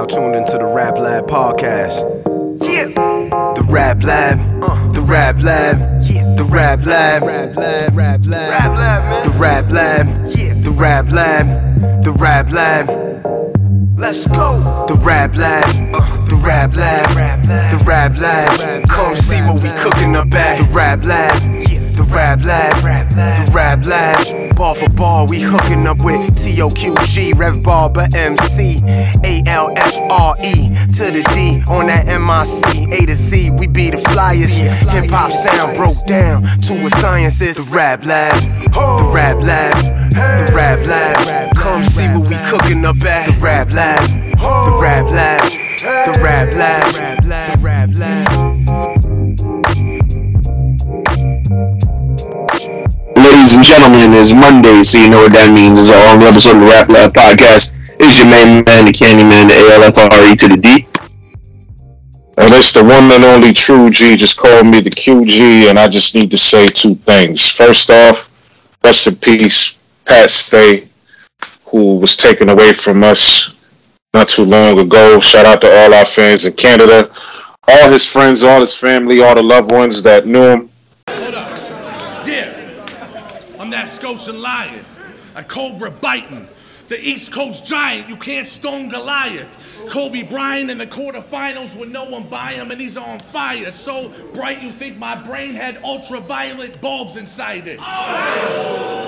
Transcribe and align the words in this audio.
now 0.00 0.06
tuned 0.06 0.34
into 0.34 0.56
the 0.56 0.64
Rap 0.64 0.96
Lab 0.96 1.26
podcast. 1.26 2.00
Yeah, 2.62 2.86
the 3.54 3.66
Rap 3.68 4.02
Lab, 4.02 4.38
uh, 4.62 4.92
the 4.92 5.02
Rap 5.02 5.42
Lab, 5.42 6.02
yeah, 6.04 6.34
the 6.36 6.44
Rap 6.44 6.86
Lab, 6.86 7.22
Rap 7.22 7.54
Lab, 7.54 7.94
Rap 7.94 8.20
Lab, 8.24 8.50
Rap 8.50 8.78
Lab, 8.78 9.02
man. 9.02 9.30
the 9.30 9.38
Rap 9.38 9.70
Lab, 9.70 10.06
yeah, 10.34 10.54
the 10.54 10.70
Rap 10.70 11.10
Lab, 11.10 12.02
the 12.02 12.12
Rap 12.12 12.50
Lab. 12.50 12.88
Let's 13.98 14.26
go. 14.26 14.86
The 14.88 14.94
Rap 14.94 15.36
Lab, 15.36 15.94
uh, 15.94 16.24
the 16.24 16.36
Rap 16.36 16.74
Lab, 16.74 17.42
the 17.42 17.84
Rap 17.84 18.16
Lab. 18.18 18.88
Come 18.88 19.14
see 19.16 19.40
what 19.42 19.62
we 19.62 19.68
cooking 19.80 20.16
up 20.16 20.32
at 20.32 20.58
the 20.58 20.74
Rap 20.74 21.04
Lab. 21.04 21.42
Yeah. 21.68 21.80
The 21.92 22.04
Rap 22.04 22.42
Lab, 22.42 22.74
the 22.80 23.52
Rap 23.52 23.84
Lab. 23.84 24.39
Bar 24.60 24.74
for 24.74 24.90
bar, 24.90 25.26
we 25.26 25.40
hooking 25.40 25.86
up 25.86 26.04
with 26.04 26.20
TOQG, 26.36 27.34
Rev 27.34 27.62
Barber 27.62 28.06
MC, 28.14 28.82
A-L-F-R-E 29.24 30.68
to 30.98 31.04
the 31.10 31.22
D 31.34 31.62
on 31.66 31.86
that 31.86 32.04
MIC, 32.04 32.92
A 32.92 33.06
to 33.06 33.14
Z. 33.14 33.52
We 33.52 33.66
be 33.68 33.88
the 33.88 33.96
flyers. 33.96 34.52
Hip 34.52 35.08
hop 35.08 35.32
sound 35.32 35.78
broke 35.78 36.06
down 36.06 36.42
to 36.42 36.74
a 36.74 36.90
science. 36.90 37.40
It's 37.40 37.70
the 37.70 37.74
Rap 37.74 38.04
Lab, 38.04 38.34
the 38.64 39.10
Rap 39.14 39.36
Lab, 39.42 39.76
the 40.10 40.52
Rap 40.54 40.86
Lab. 40.86 41.56
Come 41.56 41.82
see 41.84 42.06
what 42.08 42.28
we 42.28 42.36
cooking 42.50 42.84
up 42.84 43.02
at. 43.02 43.32
The 43.32 43.40
Rap 43.42 43.72
Lab, 43.72 44.06
the 44.10 44.78
Rap 44.78 45.06
Lab, 45.06 45.42
the 45.42 46.20
Rap 46.22 46.52
Lab, 46.54 46.84
the 46.92 47.00
Rap 47.00 47.24
Lab. 47.24 47.49
Ladies 53.40 53.56
and 53.56 53.64
gentlemen, 53.64 54.12
it's 54.12 54.34
Monday, 54.34 54.84
so 54.84 54.98
you 54.98 55.08
know 55.08 55.22
what 55.22 55.32
that 55.32 55.48
means. 55.48 55.78
It's 55.78 55.88
all 55.88 56.12
another 56.12 56.28
episode 56.28 56.56
of 56.56 56.60
the 56.60 56.66
Rap 56.66 56.90
Lab 56.90 57.14
podcast. 57.14 57.72
It's 57.96 58.20
your 58.20 58.28
main 58.28 58.62
man, 58.68 58.84
the 58.84 58.92
Candyman, 58.92 59.48
the 59.48 59.56
ALFRE 59.80 60.36
to 60.36 60.48
the 60.48 60.58
D. 60.60 60.86
And 62.36 62.52
it's 62.52 62.74
the 62.74 62.84
one 62.84 63.10
and 63.10 63.24
only 63.24 63.54
True 63.54 63.88
G. 63.88 64.14
Just 64.18 64.36
call 64.36 64.62
me 64.62 64.82
the 64.82 64.90
QG, 64.90 65.70
and 65.70 65.78
I 65.78 65.88
just 65.88 66.14
need 66.14 66.30
to 66.32 66.36
say 66.36 66.68
two 66.68 66.96
things. 66.96 67.48
First 67.48 67.88
off, 67.88 68.28
rest 68.84 69.06
in 69.06 69.16
peace, 69.16 69.72
Pat 70.04 70.30
Stay, 70.30 70.86
who 71.64 71.96
was 71.96 72.16
taken 72.16 72.50
away 72.50 72.74
from 72.74 73.02
us 73.02 73.56
not 74.12 74.28
too 74.28 74.44
long 74.44 74.78
ago. 74.78 75.18
Shout 75.18 75.46
out 75.46 75.62
to 75.62 75.66
all 75.66 75.94
our 75.94 76.04
fans 76.04 76.44
in 76.44 76.52
Canada, 76.52 77.10
all 77.66 77.88
his 77.88 78.04
friends, 78.04 78.42
all 78.42 78.60
his 78.60 78.76
family, 78.76 79.22
all 79.22 79.34
the 79.34 79.42
loved 79.42 79.72
ones 79.72 80.02
that 80.02 80.26
knew 80.26 80.42
him. 80.42 80.70
Hold 81.08 81.34
up. 81.36 82.26
Yeah. 82.28 82.60
Scotian 84.16 84.42
lion. 84.42 84.84
A 85.36 85.44
cobra 85.44 85.88
biting. 85.88 86.48
The 86.88 87.00
East 87.00 87.30
Coast 87.30 87.64
giant. 87.64 88.08
You 88.08 88.16
can't 88.16 88.46
stone 88.46 88.88
Goliath. 88.88 89.69
Kobe 89.88 90.22
Bryant 90.22 90.70
in 90.70 90.78
the 90.78 90.86
quarterfinals 90.86 91.78
with 91.78 91.90
no 91.90 92.04
one 92.04 92.28
by 92.28 92.52
him 92.52 92.70
and 92.70 92.80
he's 92.80 92.96
on 92.96 93.18
fire. 93.18 93.70
So 93.70 94.10
bright 94.34 94.62
you 94.62 94.70
think 94.70 94.98
my 94.98 95.14
brain 95.14 95.54
had 95.54 95.82
ultraviolet 95.84 96.80
bulbs 96.80 97.16
inside 97.16 97.66
it. 97.66 97.78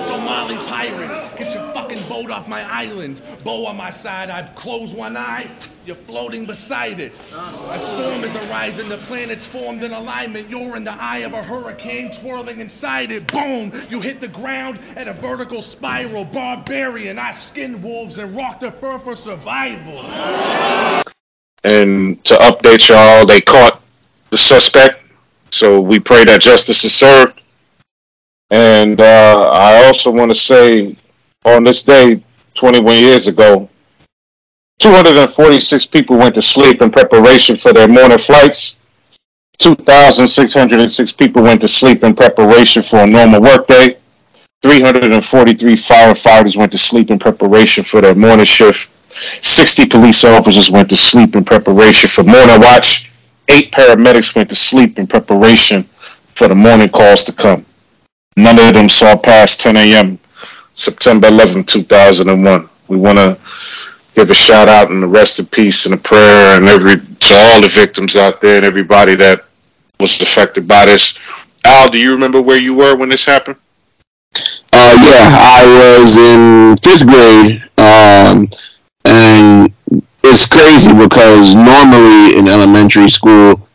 Somali 0.07 0.57
pirates, 0.67 1.19
get 1.37 1.53
your 1.53 1.63
fucking 1.73 2.07
boat 2.07 2.29
off 2.29 2.47
my 2.47 2.63
island. 2.63 3.21
Bow 3.43 3.65
on 3.65 3.77
my 3.77 3.89
side, 3.89 4.29
I'd 4.29 4.55
close 4.55 4.93
one 4.93 5.17
eye, 5.17 5.49
you're 5.85 5.95
floating 5.95 6.45
beside 6.45 6.99
it. 6.99 7.19
A 7.33 7.79
storm 7.79 8.23
is 8.23 8.35
arising, 8.35 8.89
the 8.89 8.97
planets 8.97 9.45
formed 9.45 9.83
in 9.83 9.91
alignment. 9.91 10.49
You're 10.49 10.75
in 10.75 10.83
the 10.83 10.93
eye 10.93 11.19
of 11.19 11.33
a 11.33 11.43
hurricane 11.43 12.11
twirling 12.11 12.59
inside 12.59 13.11
it. 13.11 13.31
Boom! 13.31 13.71
You 13.89 13.99
hit 14.01 14.21
the 14.21 14.27
ground 14.27 14.79
at 14.95 15.07
a 15.07 15.13
vertical 15.13 15.61
spiral. 15.61 16.25
Barbarian, 16.25 17.19
I 17.19 17.31
skinned 17.31 17.83
wolves 17.83 18.17
and 18.17 18.35
rocked 18.35 18.61
the 18.61 18.71
fur 18.71 18.99
for 18.99 19.15
survival. 19.15 19.99
And 21.63 22.23
to 22.25 22.35
update 22.35 22.89
y'all, 22.89 23.25
they 23.25 23.41
caught 23.41 23.81
the 24.29 24.37
suspect, 24.37 25.01
so 25.51 25.79
we 25.79 25.99
pray 25.99 26.25
that 26.25 26.41
justice 26.41 26.83
is 26.83 26.93
served. 26.93 27.41
And 28.49 28.99
uh, 28.99 29.49
I 29.51 29.85
also 29.85 30.11
want 30.11 30.31
to 30.31 30.35
say, 30.35 30.97
on 31.45 31.63
this 31.63 31.83
day, 31.83 32.23
21 32.55 32.93
years 32.95 33.27
ago, 33.27 33.69
246 34.79 35.85
people 35.85 36.17
went 36.17 36.35
to 36.35 36.41
sleep 36.41 36.81
in 36.81 36.91
preparation 36.91 37.55
for 37.55 37.71
their 37.73 37.87
morning 37.87 38.17
flights. 38.17 38.77
2,606 39.59 41.11
people 41.13 41.43
went 41.43 41.61
to 41.61 41.67
sleep 41.67 42.03
in 42.03 42.13
preparation 42.13 42.83
for 42.83 42.99
a 42.99 43.07
normal 43.07 43.41
workday. 43.41 43.97
343 44.61 45.73
firefighters 45.73 46.57
went 46.57 46.71
to 46.71 46.77
sleep 46.77 47.11
in 47.11 47.19
preparation 47.19 47.83
for 47.83 48.01
their 48.01 48.15
morning 48.15 48.45
shift. 48.45 48.89
60 49.41 49.87
police 49.87 50.23
officers 50.23 50.71
went 50.71 50.89
to 50.89 50.95
sleep 50.95 51.35
in 51.35 51.45
preparation 51.45 52.09
for 52.09 52.23
morning 52.23 52.59
watch. 52.59 53.11
Eight 53.49 53.71
paramedics 53.71 54.35
went 54.35 54.49
to 54.49 54.55
sleep 54.55 54.99
in 54.99 55.07
preparation 55.07 55.83
for 56.27 56.47
the 56.47 56.55
morning 56.55 56.89
calls 56.89 57.23
to 57.25 57.33
come. 57.33 57.65
None 58.37 58.59
of 58.59 58.73
them 58.73 58.89
saw 58.89 59.15
past 59.17 59.61
10 59.61 59.77
a.m. 59.77 60.19
September 60.75 61.27
11, 61.27 61.65
2001. 61.65 62.69
We 62.87 62.97
want 62.97 63.17
to 63.17 63.37
give 64.15 64.29
a 64.29 64.33
shout 64.33 64.67
out 64.67 64.89
and 64.89 65.03
a 65.03 65.07
rest 65.07 65.39
in 65.39 65.45
peace 65.47 65.85
and 65.85 65.93
a 65.93 65.97
prayer 65.97 66.57
and 66.57 66.67
every 66.67 66.95
to 66.95 67.33
all 67.35 67.61
the 67.61 67.67
victims 67.67 68.15
out 68.15 68.41
there 68.41 68.57
and 68.57 68.65
everybody 68.65 69.15
that 69.15 69.45
was 69.99 70.21
affected 70.21 70.67
by 70.67 70.85
this. 70.85 71.17
Al, 71.65 71.89
do 71.89 71.99
you 71.99 72.11
remember 72.11 72.41
where 72.41 72.59
you 72.59 72.73
were 72.73 72.95
when 72.95 73.09
this 73.09 73.25
happened? 73.25 73.57
Uh, 74.35 74.97
yeah, 75.01 75.29
I 75.31 75.99
was 76.01 76.17
in 76.17 76.77
fifth 76.77 77.07
grade, 77.07 77.63
um, 77.77 78.49
and 79.05 79.73
it's 80.23 80.47
crazy 80.47 80.93
because 80.93 81.53
normally 81.53 82.37
in 82.37 82.47
elementary 82.47 83.09
school, 83.09 83.67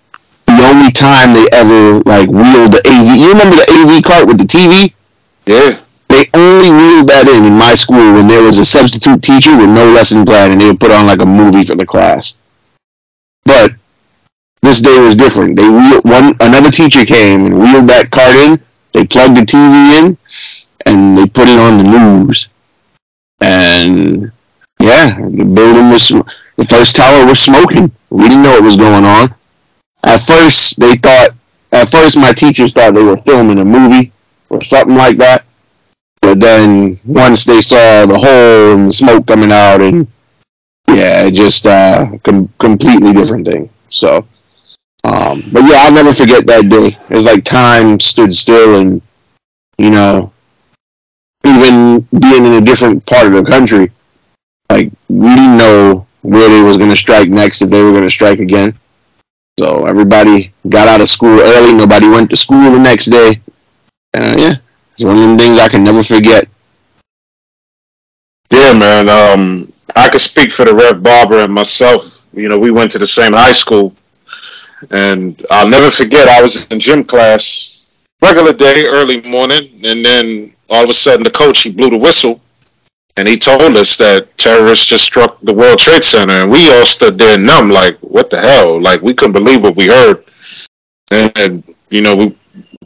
the 0.47 0.65
only 0.65 0.91
time 0.91 1.34
they 1.34 1.47
ever 1.53 2.00
like 2.05 2.28
wheeled 2.28 2.72
the 2.72 2.83
AV, 2.87 3.16
you 3.16 3.28
remember 3.28 3.56
the 3.56 3.69
AV 3.71 4.03
cart 4.03 4.27
with 4.27 4.38
the 4.38 4.44
TV? 4.44 4.94
Yeah. 5.47 5.81
They 6.09 6.28
only 6.33 6.71
wheeled 6.71 7.09
that 7.09 7.28
in 7.28 7.44
in 7.44 7.53
my 7.53 7.75
school 7.75 8.15
when 8.15 8.27
there 8.27 8.43
was 8.43 8.59
a 8.59 8.65
substitute 8.65 9.22
teacher 9.22 9.56
with 9.56 9.69
no 9.69 9.93
lesson 9.93 10.25
plan, 10.25 10.50
and 10.53 10.61
they 10.61 10.67
would 10.67 10.81
put 10.81 10.91
on 10.91 11.06
like 11.06 11.21
a 11.21 11.27
movie 11.27 11.65
for 11.65 11.77
the 11.77 11.84
class. 11.84 12.34
But 13.44 13.72
this 14.62 14.81
day 14.81 14.99
was 14.99 15.15
different. 15.15 15.56
They 15.56 15.69
wheeled, 15.69 16.05
one 16.05 16.34
another 16.41 16.71
teacher 16.71 17.05
came 17.05 17.44
and 17.47 17.59
wheeled 17.59 17.88
that 17.88 18.11
cart 18.11 18.37
in. 18.37 18.61
They 18.94 19.05
plugged 19.05 19.37
the 19.37 19.43
TV 19.43 19.99
in, 19.99 20.19
and 20.87 21.17
they 21.17 21.27
put 21.27 21.49
it 21.49 21.59
on 21.59 21.77
the 21.77 21.84
news. 21.84 22.49
And 23.41 24.33
yeah, 24.81 25.16
the 25.19 25.44
building 25.44 25.91
was 25.91 26.09
the 26.09 26.66
first 26.69 26.97
tower 26.97 27.27
was 27.27 27.41
smoking. 27.41 27.91
We 28.11 28.28
didn't 28.28 28.43
know 28.43 28.53
what 28.53 28.65
was 28.65 28.77
going 28.77 29.05
on. 29.05 29.34
At 30.05 30.19
first, 30.27 30.78
they 30.78 30.97
thought. 30.97 31.31
At 31.71 31.91
first, 31.91 32.16
my 32.16 32.33
teachers 32.33 32.72
thought 32.72 32.94
they 32.94 33.03
were 33.03 33.19
filming 33.19 33.59
a 33.59 33.65
movie 33.65 34.12
or 34.49 34.62
something 34.65 34.97
like 34.97 35.19
that. 35.19 35.44
But 36.22 36.41
then 36.41 36.99
once 37.06 37.44
they 37.44 37.61
saw 37.61 38.06
the 38.06 38.19
hole 38.19 38.77
and 38.77 38.88
the 38.88 38.93
smoke 38.93 39.27
coming 39.27 39.53
out, 39.53 39.81
and 39.81 40.06
yeah, 40.88 41.28
just 41.31 41.67
uh, 41.67 42.06
com- 42.25 42.49
completely 42.59 43.12
different 43.12 43.47
thing. 43.47 43.69
So, 43.88 44.27
um, 45.05 45.43
but 45.53 45.62
yeah, 45.65 45.83
I'll 45.84 45.93
never 45.93 46.15
forget 46.15 46.47
that 46.47 46.69
day. 46.69 46.99
It 47.11 47.15
was 47.15 47.27
like 47.27 47.44
time 47.44 48.00
stood 48.00 48.34
still, 48.34 48.78
and 48.78 49.03
you 49.77 49.91
know, 49.91 50.33
even 51.44 52.00
being 52.19 52.47
in 52.47 52.55
a 52.55 52.61
different 52.61 53.05
part 53.06 53.27
of 53.27 53.33
the 53.33 53.44
country, 53.44 53.93
like 54.71 54.91
we 55.09 55.29
didn't 55.34 55.56
know 55.56 56.06
where 56.23 56.49
they 56.49 56.62
was 56.62 56.77
gonna 56.77 56.97
strike 56.97 57.29
next 57.29 57.62
if 57.62 57.71
they 57.71 57.83
were 57.83 57.93
gonna 57.93 58.11
strike 58.11 58.39
again. 58.41 58.79
So 59.59 59.87
everybody 59.87 60.53
got 60.69 60.89
out 60.89 61.01
of 61.01 61.11
school 61.11 61.41
early. 61.41 61.73
Nobody 61.73 62.09
went 62.09 62.31
to 62.31 62.37
school 62.37 62.71
the 62.71 62.79
next 62.79 63.06
day. 63.06 63.41
Uh, 64.17 64.34
yeah, 64.39 64.55
it's 64.93 65.03
one 65.03 65.17
of 65.17 65.23
them 65.23 65.38
things 65.38 65.59
I 65.59 65.69
can 65.69 65.85
never 65.85 66.03
forget. 66.03 66.49
Yeah, 68.50 68.73
man. 68.73 69.09
Um, 69.09 69.73
I 69.97 70.09
could 70.09 70.20
speak 70.20 70.53
for 70.53 70.65
the 70.65 70.75
Rev 70.75 71.03
Barber 71.03 71.41
and 71.41 71.53
myself. 71.53 72.25
You 72.32 72.49
know, 72.49 72.59
we 72.59 72.71
went 72.71 72.91
to 72.93 72.99
the 72.99 73.06
same 73.06 73.32
high 73.32 73.53
school, 73.53 73.94
and 74.91 75.44
I'll 75.50 75.69
never 75.69 75.91
forget. 75.91 76.29
I 76.29 76.41
was 76.41 76.64
in 76.67 76.79
gym 76.79 77.05
class, 77.05 77.88
regular 78.23 78.53
day, 78.53 78.85
early 78.87 79.23
morning, 79.23 79.81
and 79.85 80.05
then 80.05 80.53
all 80.71 80.85
of 80.85 80.91
a 80.91 80.94
sudden, 80.94 81.25
the 81.25 81.31
coach 81.31 81.62
he 81.62 81.73
blew 81.73 81.91
the 81.91 81.97
whistle, 81.97 82.41
and 83.19 83.26
he 83.26 83.37
told 83.37 83.76
us 83.76 83.97
that 83.97 84.38
terrorists 84.38 84.87
just 84.87 85.03
struck 85.03 85.41
the 85.41 85.53
World 85.53 85.81
Trade 85.81 86.05
Center, 86.05 86.35
and 86.35 86.50
we 86.53 86.70
all 86.70 86.87
stood 86.87 87.19
there 87.19 87.37
numb, 87.37 87.69
like, 87.69 87.99
what 87.99 88.31
the 88.31 88.38
hell? 88.38 88.81
Like, 88.81 89.03
we 89.03 89.12
couldn't 89.12 89.32
believe 89.32 89.61
what 89.61 89.75
we 89.75 89.88
heard, 89.88 90.23
and, 91.11 91.32
and 91.37 91.75
you 91.91 92.00
know, 92.00 92.15
we 92.15 92.37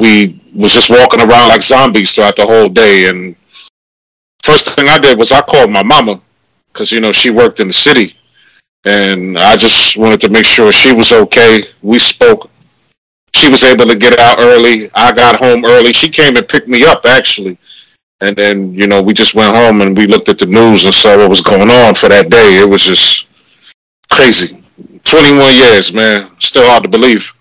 we 0.00 0.40
was 0.54 0.72
just 0.72 0.88
walking 0.88 1.20
around 1.20 1.48
like 1.48 1.60
zombies 1.60 2.14
throughout 2.14 2.36
the 2.36 2.46
whole 2.46 2.70
day, 2.70 3.08
and 3.08 3.36
first 4.42 4.70
thing 4.70 4.88
I 4.88 4.98
did 4.98 5.18
was 5.18 5.32
I 5.32 5.42
called 5.42 5.70
my 5.70 5.82
mama 5.82 6.18
because 6.72 6.90
you 6.90 7.02
know 7.02 7.12
she 7.12 7.28
worked 7.28 7.60
in 7.60 7.66
the 7.66 7.74
city, 7.74 8.16
and 8.86 9.38
I 9.38 9.58
just 9.58 9.98
wanted 9.98 10.22
to 10.22 10.30
make 10.30 10.46
sure 10.46 10.72
she 10.72 10.94
was 10.94 11.12
okay. 11.12 11.64
We 11.82 11.98
spoke. 11.98 12.50
She 13.34 13.50
was 13.50 13.64
able 13.64 13.86
to 13.86 13.98
get 13.98 14.18
out 14.18 14.40
early. 14.40 14.90
I 14.94 15.12
got 15.12 15.36
home 15.36 15.66
early. 15.66 15.92
She 15.92 16.08
came 16.08 16.36
and 16.36 16.48
picked 16.48 16.68
me 16.68 16.84
up 16.84 17.04
actually, 17.04 17.58
and 18.22 18.36
then 18.36 18.72
you 18.74 18.86
know 18.86 19.02
we 19.02 19.12
just 19.14 19.34
went 19.34 19.54
home 19.56 19.80
and 19.82 19.96
we 19.96 20.06
looked 20.06 20.28
at 20.28 20.38
the 20.38 20.46
news 20.46 20.84
and 20.86 20.94
saw 20.94 21.16
what 21.18 21.30
was 21.30 21.40
going 21.42 21.70
on 21.70 21.94
for 21.94 22.08
that 22.08 22.30
day. 22.30 22.58
It 22.60 22.68
was 22.68 22.82
just 22.84 23.26
Crazy. 24.10 24.62
21 25.04 25.54
years, 25.54 25.92
man. 25.92 26.30
Still 26.38 26.66
hard 26.68 26.82
to 26.84 26.88
believe. 26.88 27.32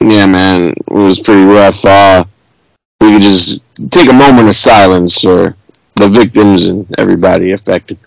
Yeah, 0.00 0.26
man, 0.26 0.70
it 0.70 0.90
was 0.92 1.20
pretty 1.20 1.44
rough. 1.44 1.84
Uh, 1.84 2.24
we 3.00 3.12
could 3.12 3.22
just 3.22 3.60
take 3.90 4.08
a 4.08 4.12
moment 4.12 4.48
of 4.48 4.56
silence 4.56 5.18
for 5.20 5.56
the 5.96 6.08
victims 6.08 6.66
and 6.66 6.86
everybody 6.98 7.52
affected. 7.52 7.98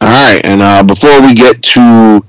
All 0.00 0.08
right, 0.08 0.40
and 0.44 0.60
uh, 0.62 0.82
before 0.82 1.20
we 1.22 1.34
get 1.34 1.62
to 1.74 2.24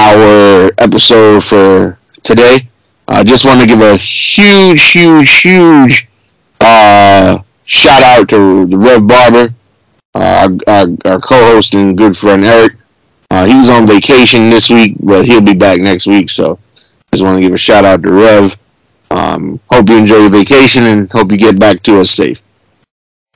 our 0.00 0.70
episode 0.78 1.44
for 1.44 1.98
today, 2.22 2.68
I 3.06 3.22
just 3.22 3.44
want 3.44 3.60
to 3.60 3.66
give 3.66 3.80
a 3.80 3.96
huge, 3.98 4.92
huge, 4.92 5.42
huge 5.42 6.08
uh, 6.60 7.42
shout 7.64 8.02
out 8.02 8.28
to 8.30 8.66
the 8.66 8.78
Rev 8.78 9.06
Barber, 9.06 9.54
uh, 10.14 10.48
our, 10.68 10.74
our, 10.74 10.86
our 11.04 11.20
co-host 11.20 11.74
and 11.74 11.96
good 11.96 12.16
friend 12.16 12.44
Eric. 12.44 12.76
Uh, 13.30 13.46
he's 13.46 13.68
on 13.68 13.86
vacation 13.86 14.50
this 14.50 14.70
week, 14.70 14.96
but 15.00 15.24
he'll 15.24 15.40
be 15.40 15.54
back 15.54 15.80
next 15.80 16.06
week. 16.06 16.30
So, 16.30 16.58
just 17.12 17.22
want 17.22 17.36
to 17.36 17.42
give 17.42 17.54
a 17.54 17.58
shout 17.58 17.84
out 17.84 18.02
to 18.02 18.10
Rev. 18.10 18.56
Um, 19.10 19.60
hope 19.70 19.88
you 19.88 19.98
enjoy 19.98 20.16
your 20.16 20.30
vacation 20.30 20.84
and 20.84 21.10
hope 21.10 21.30
you 21.30 21.38
get 21.38 21.58
back 21.58 21.82
to 21.84 22.00
us 22.00 22.10
safe. 22.10 22.38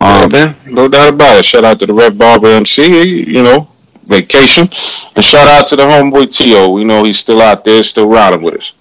Um, 0.01 0.23
yeah, 0.23 0.27
man, 0.29 0.57
no 0.67 0.89
doubt 0.89 1.15
about 1.15 1.39
it. 1.39 1.45
Shout 1.45 1.65
out 1.65 1.79
to 1.81 1.87
the 1.87 1.95
Rev 1.95 2.17
Barber 2.17 2.49
MC, 2.49 3.23
you 3.25 3.43
know, 3.43 3.69
vacation, 4.07 4.69
and 5.17 5.25
shout 5.25 5.49
out 5.49 5.69
to 5.69 5.77
the 5.77 5.83
homeboy 5.83 6.35
Tio. 6.35 6.71
We 6.71 6.85
know 6.85 7.05
he's 7.05 7.19
still 7.19 7.41
out 7.41 7.65
there, 7.65 7.83
still 7.83 8.09
riding 8.09 8.43
with 8.43 8.55
us. 8.55 8.73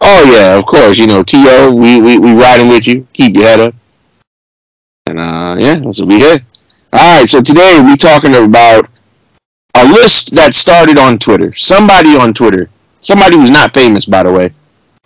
Oh 0.00 0.24
yeah, 0.34 0.58
of 0.58 0.66
course. 0.66 0.98
You 0.98 1.06
know, 1.06 1.22
T.O., 1.22 1.72
we, 1.72 2.00
we, 2.00 2.18
we 2.18 2.32
riding 2.32 2.68
with 2.68 2.86
you. 2.88 3.06
Keep 3.12 3.36
your 3.36 3.44
head 3.44 3.60
up. 3.60 3.74
And 5.06 5.18
uh 5.18 5.56
yeah, 5.58 5.76
that's 5.76 6.00
what 6.00 6.08
we 6.08 6.18
did. 6.18 6.44
Alright, 6.94 7.28
so 7.28 7.40
today 7.40 7.80
we 7.84 7.96
talking 7.96 8.34
about 8.34 8.90
a 9.74 9.84
list 9.84 10.34
that 10.34 10.54
started 10.54 10.98
on 10.98 11.18
Twitter. 11.18 11.54
Somebody 11.54 12.16
on 12.16 12.34
Twitter, 12.34 12.68
somebody 13.00 13.36
who's 13.36 13.50
not 13.50 13.74
famous 13.74 14.04
by 14.04 14.24
the 14.24 14.32
way, 14.32 14.52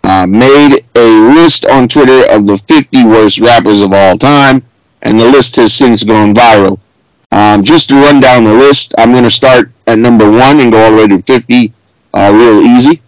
uh, 0.03 0.25
made 0.25 0.83
a 0.95 1.33
list 1.35 1.65
on 1.65 1.87
Twitter 1.87 2.29
of 2.31 2.47
the 2.47 2.57
50 2.67 3.05
worst 3.05 3.39
rappers 3.39 3.81
of 3.81 3.93
all 3.93 4.17
time, 4.17 4.63
and 5.03 5.19
the 5.19 5.25
list 5.25 5.55
has 5.57 5.73
since 5.73 6.03
gone 6.03 6.33
viral. 6.33 6.79
Um, 7.31 7.63
just 7.63 7.89
to 7.89 7.95
run 7.95 8.19
down 8.19 8.45
the 8.45 8.53
list, 8.53 8.93
I'm 8.97 9.11
going 9.11 9.23
to 9.23 9.31
start 9.31 9.71
at 9.85 9.99
number 9.99 10.29
one 10.29 10.59
and 10.59 10.71
go 10.71 10.83
all 10.83 10.91
the 10.91 10.97
way 10.97 11.07
to 11.07 11.21
50 11.21 11.73
uh, 12.13 12.31
real 12.33 12.61
easy. 12.61 13.01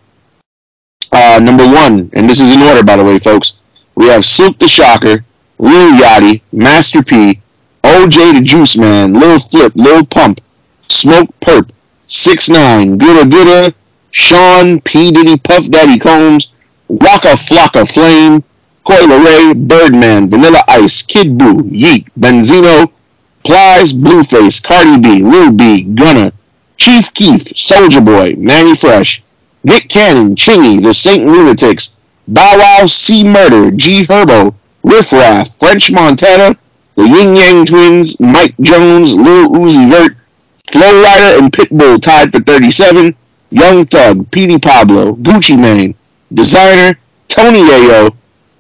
Uh, 1.12 1.40
number 1.42 1.66
one, 1.66 2.10
and 2.14 2.30
this 2.30 2.40
is 2.40 2.54
in 2.54 2.62
order, 2.62 2.84
by 2.84 2.96
the 2.98 3.04
way, 3.04 3.18
folks. 3.20 3.56
We 3.96 4.08
have 4.08 4.26
Silk 4.26 4.60
the 4.60 4.68
Shocker, 4.68 5.24
Lil 5.58 5.98
Yachty, 6.00 6.42
Master 6.52 7.02
P, 7.02 7.42
OJ 7.84 8.34
the 8.36 8.42
Juice 8.42 8.78
Man, 8.78 9.14
Lil 9.14 9.40
Flip, 9.40 9.74
Lil 9.76 10.06
Pump, 10.06 10.42
Smokepurpp, 10.88 11.72
6 12.08 12.50
9 12.50 12.98
Gooda 13.00 13.24
Gooda, 13.24 13.74
Sean 14.12 14.82
P. 14.82 15.12
Diddy, 15.12 15.38
Puff 15.38 15.70
Daddy 15.70 15.98
Combs, 16.00 16.52
Waka 16.88 17.36
Flocka 17.36 17.88
Flame, 17.92 18.44
Coi 18.84 18.98
Leray, 19.06 19.68
Birdman, 19.68 20.30
Vanilla 20.30 20.64
Ice, 20.70 21.02
Kid 21.04 21.38
Buu, 21.38 21.68
Yeat, 21.72 22.08
Benzino, 22.20 22.92
Plies, 23.46 23.94
Blueface, 23.94 24.62
Cardi 24.62 24.98
B, 24.98 25.24
Lil 25.24 25.52
B, 25.52 25.84
Gunna, 25.84 26.32
Chief 26.78 27.14
Keef, 27.14 27.46
Soulja 27.46 28.04
Boy, 28.04 28.36
Manny 28.38 28.76
Fresh, 28.76 29.24
Nick 29.64 29.90
Cannon, 29.90 30.36
Chingy, 30.36 30.82
The 30.84 30.94
Saint 30.94 31.26
Lunatics, 31.26 31.92
Bow 32.28 32.58
Wow, 32.58 32.88
C 32.88 33.24
Murder, 33.24 33.72
G 33.72 34.06
Herbo, 34.06 34.54
Riff 34.84 35.12
Raff, 35.12 35.50
French 35.60 35.92
Montana, 35.92 36.58
The 36.96 37.04
Ying 37.04 37.36
Yang 37.36 37.66
Twins, 37.66 38.20
Mike 38.20 38.56
Jones, 38.62 39.16
Lil 39.16 39.50
Uzi 39.50 39.90
Vert, 39.90 40.16
Flo 40.72 40.82
Rida 40.82 41.40
and 41.40 41.52
Pitbull 41.52 42.00
tied 42.02 42.32
for 42.32 42.42
37, 42.44 43.16
Young 43.52 43.86
Thug, 43.88 44.30
Petey 44.32 44.60
Pablo, 44.60 45.16
Gucci 45.16 45.58
Mane, 45.60 45.96
Desiigner, 46.34 46.96
Tony 47.28 47.60
Yayo, 47.60 48.16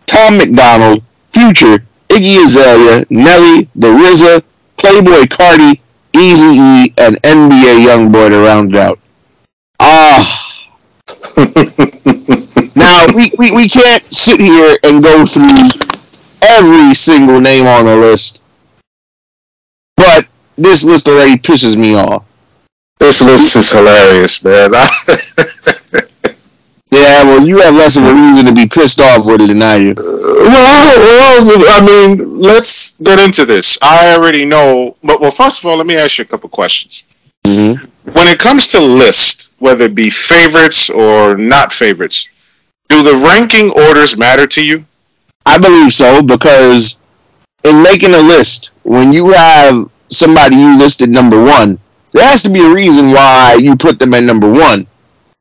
Tom 0.07 0.37
MacDonald, 0.37 1.03
Future, 1.33 1.83
Iggy 2.09 2.43
Azalea, 2.43 3.05
Nelly, 3.09 3.69
The 3.75 3.87
RZA, 3.87 4.43
Playboi 4.79 5.27
Carti, 5.27 5.79
Easy 6.15 6.57
E, 6.57 6.93
and 6.97 7.21
NBA 7.21 7.85
YoungBoy 7.85 8.29
to 8.29 8.39
round 8.39 8.75
it 8.75 8.79
out. 8.79 8.99
Ah. 9.79 10.45
now 12.75 13.05
we, 13.15 13.31
we, 13.37 13.51
we 13.51 13.69
can't 13.69 14.03
sit 14.13 14.39
here 14.39 14.77
and 14.83 15.03
go 15.03 15.25
through 15.25 15.69
every 16.41 16.95
single 16.95 17.39
name 17.39 17.67
on 17.67 17.85
the 17.85 17.95
list. 17.95 18.41
But 19.97 20.27
this 20.57 20.83
list 20.83 21.07
already 21.07 21.35
pisses 21.35 21.75
me 21.75 21.95
off. 21.95 22.25
This 22.99 23.21
list 23.21 23.55
is 23.55 23.71
hilarious, 23.71 24.43
man. 24.43 24.71
Yeah, 27.19 27.25
well, 27.25 27.45
you 27.45 27.57
have 27.59 27.75
less 27.75 27.97
of 27.97 28.03
a 28.03 28.13
reason 28.13 28.45
to 28.45 28.53
be 28.53 28.65
pissed 28.65 29.01
off 29.01 29.25
with 29.25 29.41
it 29.41 29.47
than 29.47 29.61
I 29.61 29.77
do. 29.77 29.93
well, 29.97 31.45
well, 31.45 31.65
I 31.67 31.85
mean, 31.85 32.39
let's 32.39 32.93
get 33.03 33.19
into 33.19 33.45
this. 33.45 33.77
I 33.81 34.15
already 34.15 34.45
know, 34.45 34.95
but 35.03 35.19
well, 35.19 35.31
first 35.31 35.59
of 35.59 35.65
all, 35.65 35.75
let 35.75 35.85
me 35.85 35.97
ask 35.97 36.17
you 36.17 36.23
a 36.23 36.27
couple 36.27 36.49
questions. 36.49 37.03
Mm-hmm. 37.43 37.85
When 38.11 38.27
it 38.27 38.39
comes 38.39 38.69
to 38.69 38.79
list, 38.79 39.49
whether 39.59 39.85
it 39.85 39.95
be 39.95 40.09
favorites 40.09 40.89
or 40.89 41.35
not 41.35 41.73
favorites, 41.73 42.29
do 42.87 43.03
the 43.03 43.17
ranking 43.17 43.69
orders 43.71 44.17
matter 44.17 44.47
to 44.47 44.63
you? 44.63 44.85
I 45.45 45.57
believe 45.57 45.93
so 45.93 46.21
because 46.21 46.99
in 47.65 47.83
making 47.83 48.13
a 48.13 48.19
list, 48.19 48.69
when 48.83 49.11
you 49.11 49.31
have 49.31 49.89
somebody 50.09 50.55
you 50.55 50.77
listed 50.77 51.09
number 51.09 51.43
one, 51.43 51.79
there 52.13 52.23
has 52.23 52.41
to 52.43 52.49
be 52.49 52.61
a 52.61 52.73
reason 52.73 53.11
why 53.11 53.57
you 53.59 53.75
put 53.75 53.99
them 53.99 54.13
at 54.13 54.23
number 54.23 54.49
one. 54.49 54.87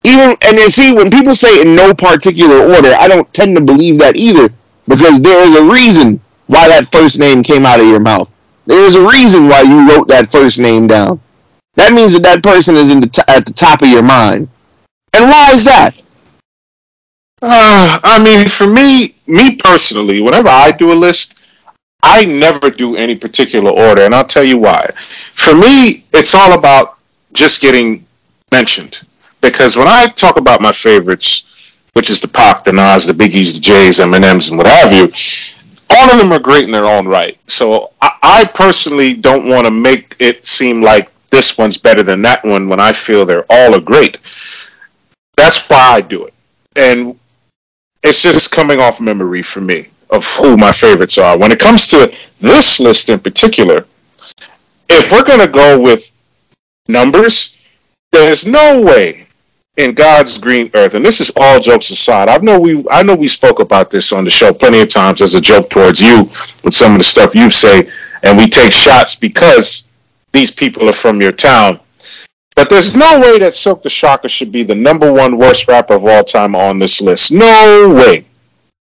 Even 0.08 0.36
and 0.42 0.56
then 0.56 0.70
see 0.70 0.92
when 0.92 1.10
people 1.10 1.34
say 1.34 1.60
in 1.60 1.74
no 1.74 1.92
particular 1.92 2.74
order, 2.74 2.94
I 2.98 3.08
don't 3.08 3.32
tend 3.34 3.56
to 3.56 3.62
believe 3.62 3.98
that 3.98 4.16
either 4.16 4.48
because 4.86 5.20
there 5.20 5.44
is 5.44 5.54
a 5.54 5.70
reason 5.70 6.20
why 6.46 6.66
that 6.68 6.90
first 6.90 7.18
name 7.18 7.42
came 7.42 7.66
out 7.66 7.80
of 7.80 7.86
your 7.86 8.00
mouth. 8.00 8.30
There 8.66 8.84
is 8.86 8.94
a 8.94 9.06
reason 9.06 9.48
why 9.48 9.62
you 9.62 9.88
wrote 9.88 10.08
that 10.08 10.32
first 10.32 10.58
name 10.58 10.86
down. 10.86 11.20
That 11.74 11.92
means 11.92 12.14
that 12.14 12.22
that 12.22 12.42
person 12.42 12.76
is 12.76 12.90
in 12.90 13.00
the 13.00 13.08
t- 13.08 13.22
at 13.28 13.44
the 13.44 13.52
top 13.52 13.82
of 13.82 13.88
your 13.88 14.02
mind. 14.02 14.48
And 15.12 15.24
why 15.28 15.52
is 15.52 15.64
that? 15.64 15.94
Uh, 17.42 18.00
I 18.02 18.22
mean, 18.22 18.48
for 18.48 18.66
me, 18.66 19.14
me 19.26 19.56
personally, 19.56 20.20
whenever 20.20 20.48
I 20.48 20.70
do 20.70 20.92
a 20.92 20.94
list, 20.94 21.42
I 22.02 22.24
never 22.24 22.70
do 22.70 22.96
any 22.96 23.14
particular 23.14 23.70
order, 23.70 24.02
and 24.02 24.14
I'll 24.14 24.24
tell 24.24 24.44
you 24.44 24.58
why. 24.58 24.90
For 25.34 25.54
me, 25.54 26.04
it's 26.12 26.34
all 26.34 26.52
about 26.52 26.98
just 27.32 27.60
getting 27.60 28.06
mentioned. 28.52 29.00
Because 29.40 29.76
when 29.76 29.88
I 29.88 30.08
talk 30.08 30.36
about 30.36 30.60
my 30.60 30.72
favorites, 30.72 31.44
which 31.92 32.10
is 32.10 32.20
the 32.20 32.28
Pac, 32.28 32.64
the 32.64 32.72
Nas, 32.72 33.06
the 33.06 33.12
Biggies, 33.12 33.54
the 33.54 33.60
Jays, 33.60 33.98
Eminems, 33.98 34.50
and 34.50 34.58
what 34.58 34.66
have 34.66 34.92
you, 34.92 35.12
all 35.90 36.10
of 36.10 36.18
them 36.18 36.32
are 36.32 36.38
great 36.38 36.64
in 36.64 36.70
their 36.70 36.84
own 36.84 37.06
right. 37.06 37.38
So 37.46 37.92
I, 38.02 38.10
I 38.22 38.44
personally 38.54 39.14
don't 39.14 39.48
want 39.48 39.66
to 39.66 39.70
make 39.70 40.16
it 40.18 40.46
seem 40.46 40.82
like 40.82 41.10
this 41.30 41.58
one's 41.58 41.76
better 41.76 42.02
than 42.02 42.22
that 42.22 42.44
one 42.44 42.68
when 42.68 42.80
I 42.80 42.92
feel 42.92 43.24
they're 43.24 43.46
all 43.50 43.74
are 43.74 43.80
great. 43.80 44.18
That's 45.36 45.68
why 45.68 45.96
I 45.96 46.00
do 46.00 46.26
it. 46.26 46.34
And 46.76 47.18
it's 48.02 48.22
just 48.22 48.50
coming 48.50 48.80
off 48.80 49.00
memory 49.00 49.42
for 49.42 49.60
me 49.60 49.88
of 50.10 50.24
who 50.24 50.56
my 50.56 50.72
favorites 50.72 51.18
are. 51.18 51.38
When 51.38 51.52
it 51.52 51.58
comes 51.60 51.86
to 51.88 52.14
this 52.40 52.80
list 52.80 53.08
in 53.08 53.20
particular, 53.20 53.86
if 54.88 55.12
we're 55.12 55.24
going 55.24 55.40
to 55.40 55.48
go 55.48 55.80
with 55.80 56.12
numbers, 56.88 57.54
there's 58.12 58.46
no 58.46 58.82
way 58.82 59.27
in 59.78 59.94
God's 59.94 60.38
green 60.38 60.70
earth, 60.74 60.94
and 60.94 61.06
this 61.06 61.20
is 61.20 61.30
all 61.36 61.60
jokes 61.60 61.90
aside. 61.90 62.28
I 62.28 62.36
know 62.38 62.58
we 62.58 62.84
I 62.90 63.02
know 63.02 63.14
we 63.14 63.28
spoke 63.28 63.60
about 63.60 63.90
this 63.90 64.12
on 64.12 64.24
the 64.24 64.30
show 64.30 64.52
plenty 64.52 64.80
of 64.80 64.88
times 64.88 65.22
as 65.22 65.36
a 65.36 65.40
joke 65.40 65.70
towards 65.70 66.02
you 66.02 66.28
with 66.64 66.74
some 66.74 66.92
of 66.92 66.98
the 66.98 67.04
stuff 67.04 67.34
you 67.34 67.48
say, 67.48 67.88
and 68.24 68.36
we 68.36 68.50
take 68.50 68.72
shots 68.72 69.14
because 69.14 69.84
these 70.32 70.50
people 70.50 70.88
are 70.88 70.94
from 70.94 71.22
your 71.22 71.32
town. 71.32 71.80
But 72.56 72.68
there's 72.68 72.96
no 72.96 73.20
way 73.20 73.38
that 73.38 73.54
Silk 73.54 73.84
the 73.84 73.88
Shocker 73.88 74.28
should 74.28 74.50
be 74.50 74.64
the 74.64 74.74
number 74.74 75.12
one 75.12 75.38
worst 75.38 75.68
rapper 75.68 75.94
of 75.94 76.04
all 76.04 76.24
time 76.24 76.56
on 76.56 76.80
this 76.80 77.00
list. 77.00 77.30
No 77.30 77.94
way. 77.94 78.24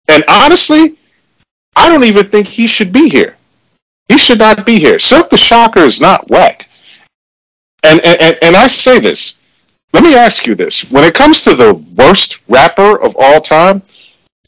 And 0.08 0.24
honestly, 0.28 0.98
I 1.76 1.88
don't 1.90 2.04
even 2.04 2.28
think 2.28 2.48
he 2.48 2.66
should 2.66 2.92
be 2.92 3.08
here. 3.08 3.38
He 4.10 4.18
should 4.18 4.40
not 4.40 4.66
be 4.66 4.80
here. 4.80 4.98
Silk 4.98 5.30
the 5.30 5.38
Shocker 5.38 5.82
is 5.82 6.02
not 6.02 6.28
whack. 6.28 6.68
And, 7.84 8.04
and, 8.04 8.38
and 8.42 8.56
I 8.56 8.66
say 8.66 9.00
this. 9.00 9.37
Let 9.94 10.04
me 10.04 10.16
ask 10.16 10.46
you 10.46 10.56
this. 10.56 10.90
When 10.92 11.04
it 11.04 11.14
comes 11.14 11.44
to 11.44 11.56
the 11.56 11.74
worst 11.96 12.40
rapper 12.48 13.02
of 13.02 13.16
all 13.18 13.42
time, 13.42 13.82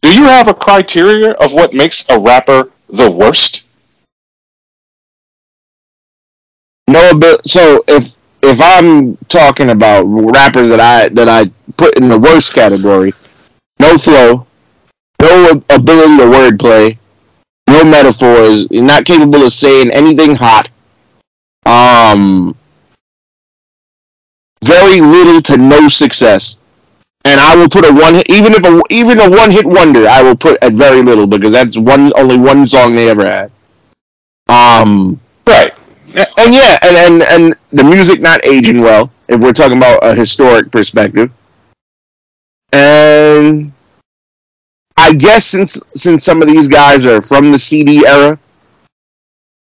do 0.01 0.13
you 0.13 0.23
have 0.25 0.47
a 0.47 0.53
criteria 0.53 1.31
of 1.31 1.53
what 1.53 1.73
makes 1.73 2.07
a 2.09 2.19
rapper 2.19 2.71
the 2.87 3.09
worst? 3.09 3.63
No, 6.87 7.17
but 7.17 7.47
so 7.47 7.83
if 7.87 8.11
if 8.41 8.59
I'm 8.61 9.15
talking 9.27 9.69
about 9.69 10.03
rappers 10.03 10.69
that 10.69 10.79
I 10.79 11.09
that 11.09 11.29
I 11.29 11.51
put 11.77 11.97
in 11.97 12.07
the 12.07 12.17
worst 12.17 12.53
category, 12.53 13.13
no 13.79 13.97
flow, 13.97 14.47
no 15.21 15.63
ability 15.69 16.17
to 16.17 16.23
wordplay, 16.23 16.97
no 17.67 17.83
metaphors. 17.83 18.69
Not 18.71 19.05
capable 19.05 19.45
of 19.45 19.53
saying 19.53 19.91
anything 19.91 20.35
hot. 20.35 20.69
Um, 21.65 22.55
very 24.63 25.01
little 25.01 25.41
to 25.43 25.57
no 25.57 25.87
success. 25.89 26.57
And 27.25 27.39
I 27.39 27.55
will 27.55 27.69
put 27.69 27.85
a 27.85 27.93
one 27.93 28.21
even 28.29 28.53
if 28.53 28.63
a 28.63 28.81
even 28.89 29.19
a 29.19 29.29
one 29.29 29.51
hit 29.51 29.65
wonder, 29.65 30.07
I 30.07 30.21
will 30.23 30.35
put 30.35 30.57
at 30.63 30.73
very 30.73 31.01
little 31.03 31.27
because 31.27 31.51
that's 31.51 31.77
one 31.77 32.11
only 32.15 32.37
one 32.37 32.65
song 32.65 32.93
they 32.95 33.09
ever 33.09 33.25
had. 33.25 33.51
Um, 34.49 35.19
Right. 35.47 35.73
and 36.37 36.53
yeah, 36.53 36.77
and, 36.81 36.95
and 36.97 37.23
and 37.23 37.55
the 37.71 37.83
music 37.83 38.21
not 38.21 38.45
aging 38.45 38.81
well. 38.81 39.11
If 39.27 39.39
we're 39.41 39.53
talking 39.53 39.77
about 39.77 39.99
a 40.03 40.15
historic 40.15 40.71
perspective, 40.71 41.31
and 42.73 43.71
I 44.97 45.13
guess 45.13 45.45
since 45.45 45.81
since 45.93 46.23
some 46.23 46.41
of 46.41 46.47
these 46.47 46.67
guys 46.67 47.05
are 47.05 47.21
from 47.21 47.51
the 47.51 47.59
CD 47.59 48.05
era, 48.07 48.39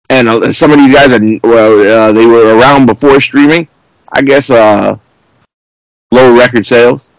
and 0.09 0.27
uh, 0.29 0.51
some 0.51 0.71
of 0.71 0.77
these 0.77 0.93
guys 0.93 1.11
are 1.11 1.19
well, 1.43 1.73
uh, 2.09 2.11
they 2.13 2.25
were 2.25 2.57
around 2.57 2.85
before 2.85 3.19
streaming. 3.19 3.67
I 4.11 4.21
guess 4.21 4.49
uh, 4.49 4.97
low 6.11 6.37
record 6.37 6.65
sales, 6.65 7.09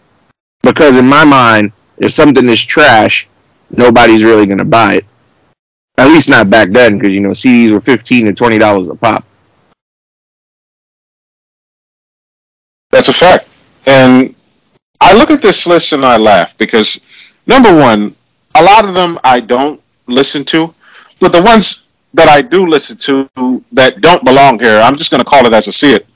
because 0.61 0.97
in 0.97 1.07
my 1.07 1.23
mind, 1.23 1.71
if 1.97 2.11
something 2.11 2.47
is 2.49 2.63
trash, 2.63 3.27
nobody's 3.69 4.23
really 4.23 4.45
gonna 4.45 4.65
buy 4.65 4.95
it. 4.95 5.05
At 5.97 6.07
least 6.07 6.29
not 6.29 6.49
back 6.49 6.69
then, 6.69 6.97
because 6.97 7.13
you 7.13 7.21
know 7.21 7.29
CDs 7.31 7.71
were 7.71 7.81
fifteen 7.81 8.25
to 8.25 8.33
twenty 8.33 8.57
dollars 8.57 8.89
a 8.89 8.95
pop. 8.95 9.25
That's 12.91 13.07
a 13.07 13.13
fact. 13.13 13.49
And 13.87 14.35
I 15.01 15.13
look 15.15 15.31
at 15.31 15.41
this 15.41 15.65
list 15.65 15.91
and 15.93 16.05
I 16.05 16.17
laugh 16.17 16.57
because 16.57 17.01
number 17.47 17.75
one, 17.75 18.15
a 18.55 18.63
lot 18.63 18.85
of 18.85 18.93
them 18.93 19.19
I 19.23 19.39
don't 19.39 19.81
listen 20.07 20.45
to, 20.45 20.73
but 21.19 21.31
the 21.33 21.41
ones 21.41 21.83
that 22.13 22.29
I 22.29 22.41
do 22.41 22.67
listen 22.67 22.97
to 22.97 23.63
that 23.71 24.01
don't 24.01 24.23
belong 24.23 24.59
here, 24.59 24.79
I'm 24.79 24.95
just 24.95 25.11
going 25.11 25.19
to 25.23 25.29
call 25.29 25.45
it 25.45 25.53
as 25.53 25.67
I 25.67 25.71
see 25.71 25.93
it. 25.93 26.07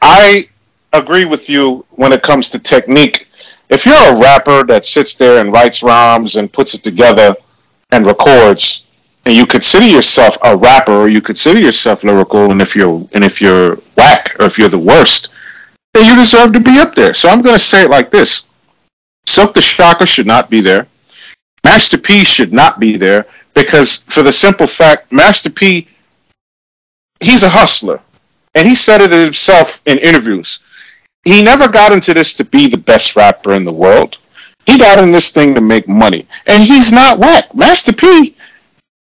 I 0.00 0.48
agree 0.92 1.24
with 1.24 1.48
you 1.48 1.84
when 1.90 2.12
it 2.12 2.22
comes 2.22 2.50
to 2.50 2.58
technique. 2.58 3.28
If 3.68 3.86
you're 3.86 3.94
a 3.94 4.18
rapper 4.18 4.64
that 4.64 4.84
sits 4.84 5.14
there 5.14 5.40
and 5.40 5.52
writes 5.52 5.82
rhymes 5.82 6.36
and 6.36 6.52
puts 6.52 6.74
it 6.74 6.82
together 6.82 7.34
and 7.90 8.04
records, 8.04 8.86
and 9.24 9.34
you 9.34 9.46
consider 9.46 9.86
yourself 9.86 10.36
a 10.42 10.56
rapper 10.56 10.92
or 10.92 11.08
you 11.08 11.20
consider 11.20 11.60
yourself 11.60 12.04
lyrical, 12.04 12.50
and 12.50 12.60
if 12.60 12.74
you're 12.74 13.08
and 13.12 13.24
if 13.24 13.40
you're 13.40 13.76
whack 13.96 14.34
or 14.38 14.46
if 14.46 14.58
you're 14.58 14.68
the 14.68 14.78
worst, 14.78 15.28
then 15.94 16.04
you 16.04 16.16
deserve 16.16 16.52
to 16.52 16.60
be 16.60 16.78
up 16.78 16.94
there. 16.94 17.14
So 17.14 17.28
I'm 17.28 17.42
going 17.42 17.54
to 17.54 17.62
say 17.62 17.84
it 17.84 17.90
like 17.90 18.10
this: 18.10 18.44
Silk 19.26 19.54
the 19.54 19.60
Shocker 19.60 20.06
should 20.06 20.26
not 20.26 20.50
be 20.50 20.60
there. 20.60 20.86
Master 21.64 21.98
P 21.98 22.24
should 22.24 22.52
not 22.52 22.80
be 22.80 22.96
there 22.96 23.26
because, 23.54 23.98
for 24.08 24.22
the 24.22 24.32
simple 24.32 24.66
fact, 24.66 25.12
Master 25.12 25.50
P, 25.50 25.86
he's 27.20 27.44
a 27.44 27.48
hustler, 27.48 28.00
and 28.54 28.66
he 28.66 28.74
said 28.74 29.00
it 29.00 29.10
himself 29.10 29.80
in 29.86 29.98
interviews. 29.98 30.60
He 31.24 31.42
never 31.42 31.68
got 31.68 31.92
into 31.92 32.14
this 32.14 32.34
to 32.34 32.44
be 32.44 32.68
the 32.68 32.76
best 32.76 33.16
rapper 33.16 33.52
in 33.52 33.64
the 33.64 33.72
world. 33.72 34.18
He 34.66 34.78
got 34.78 34.98
in 34.98 35.12
this 35.12 35.30
thing 35.30 35.54
to 35.54 35.60
make 35.60 35.88
money, 35.88 36.26
and 36.46 36.62
he's 36.62 36.92
not 36.92 37.18
whack. 37.18 37.54
Master 37.54 37.92
P, 37.92 38.36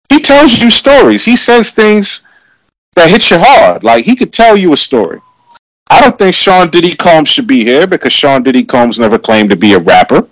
he 0.10 0.22
tells 0.22 0.62
you 0.62 0.70
stories. 0.70 1.26
He 1.26 1.36
says 1.36 1.74
things 1.74 2.22
that 2.96 3.10
hit 3.10 3.32
you 3.32 3.38
hard. 3.40 3.84
Like 3.84 4.06
he 4.06 4.16
could 4.16 4.34
tell 4.34 4.56
you 4.56 4.74
a 4.74 4.78
story. 4.78 5.20
I 5.90 6.00
don't 6.00 6.18
think 6.18 6.34
Sean 6.34 6.70
Diddy 6.70 6.96
Combs 6.96 7.30
should 7.30 7.48
be 7.48 7.64
here 7.64 7.86
because 7.86 8.14
Sean 8.14 8.44
Diddy 8.44 8.64
Combs 8.64 9.00
never 9.00 9.20
claimed 9.20 9.50
to 9.50 9.58
be 9.58 9.74
a 9.74 9.80
rapper. 9.80 10.28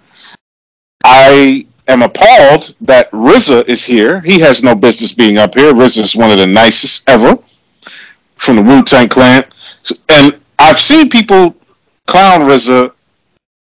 I 1.03 1.65
am 1.89 2.01
appalled 2.01 2.75
that 2.81 3.11
RZA 3.11 3.67
is 3.67 3.83
here. 3.83 4.21
He 4.21 4.39
has 4.39 4.63
no 4.63 4.73
business 4.73 5.11
being 5.11 5.37
up 5.37 5.55
here. 5.55 5.73
RZA 5.73 5.99
is 5.99 6.15
one 6.15 6.31
of 6.31 6.37
the 6.37 6.47
nicest 6.47 7.09
ever 7.09 7.37
from 8.39 8.55
the 8.55 8.63
Wu 8.63 8.83
Tang 8.83 9.09
Clan, 9.09 9.43
and 10.09 10.39
I've 10.57 10.79
seen 10.79 11.09
people 11.09 11.55
clown 12.07 12.41
RZA, 12.41 12.93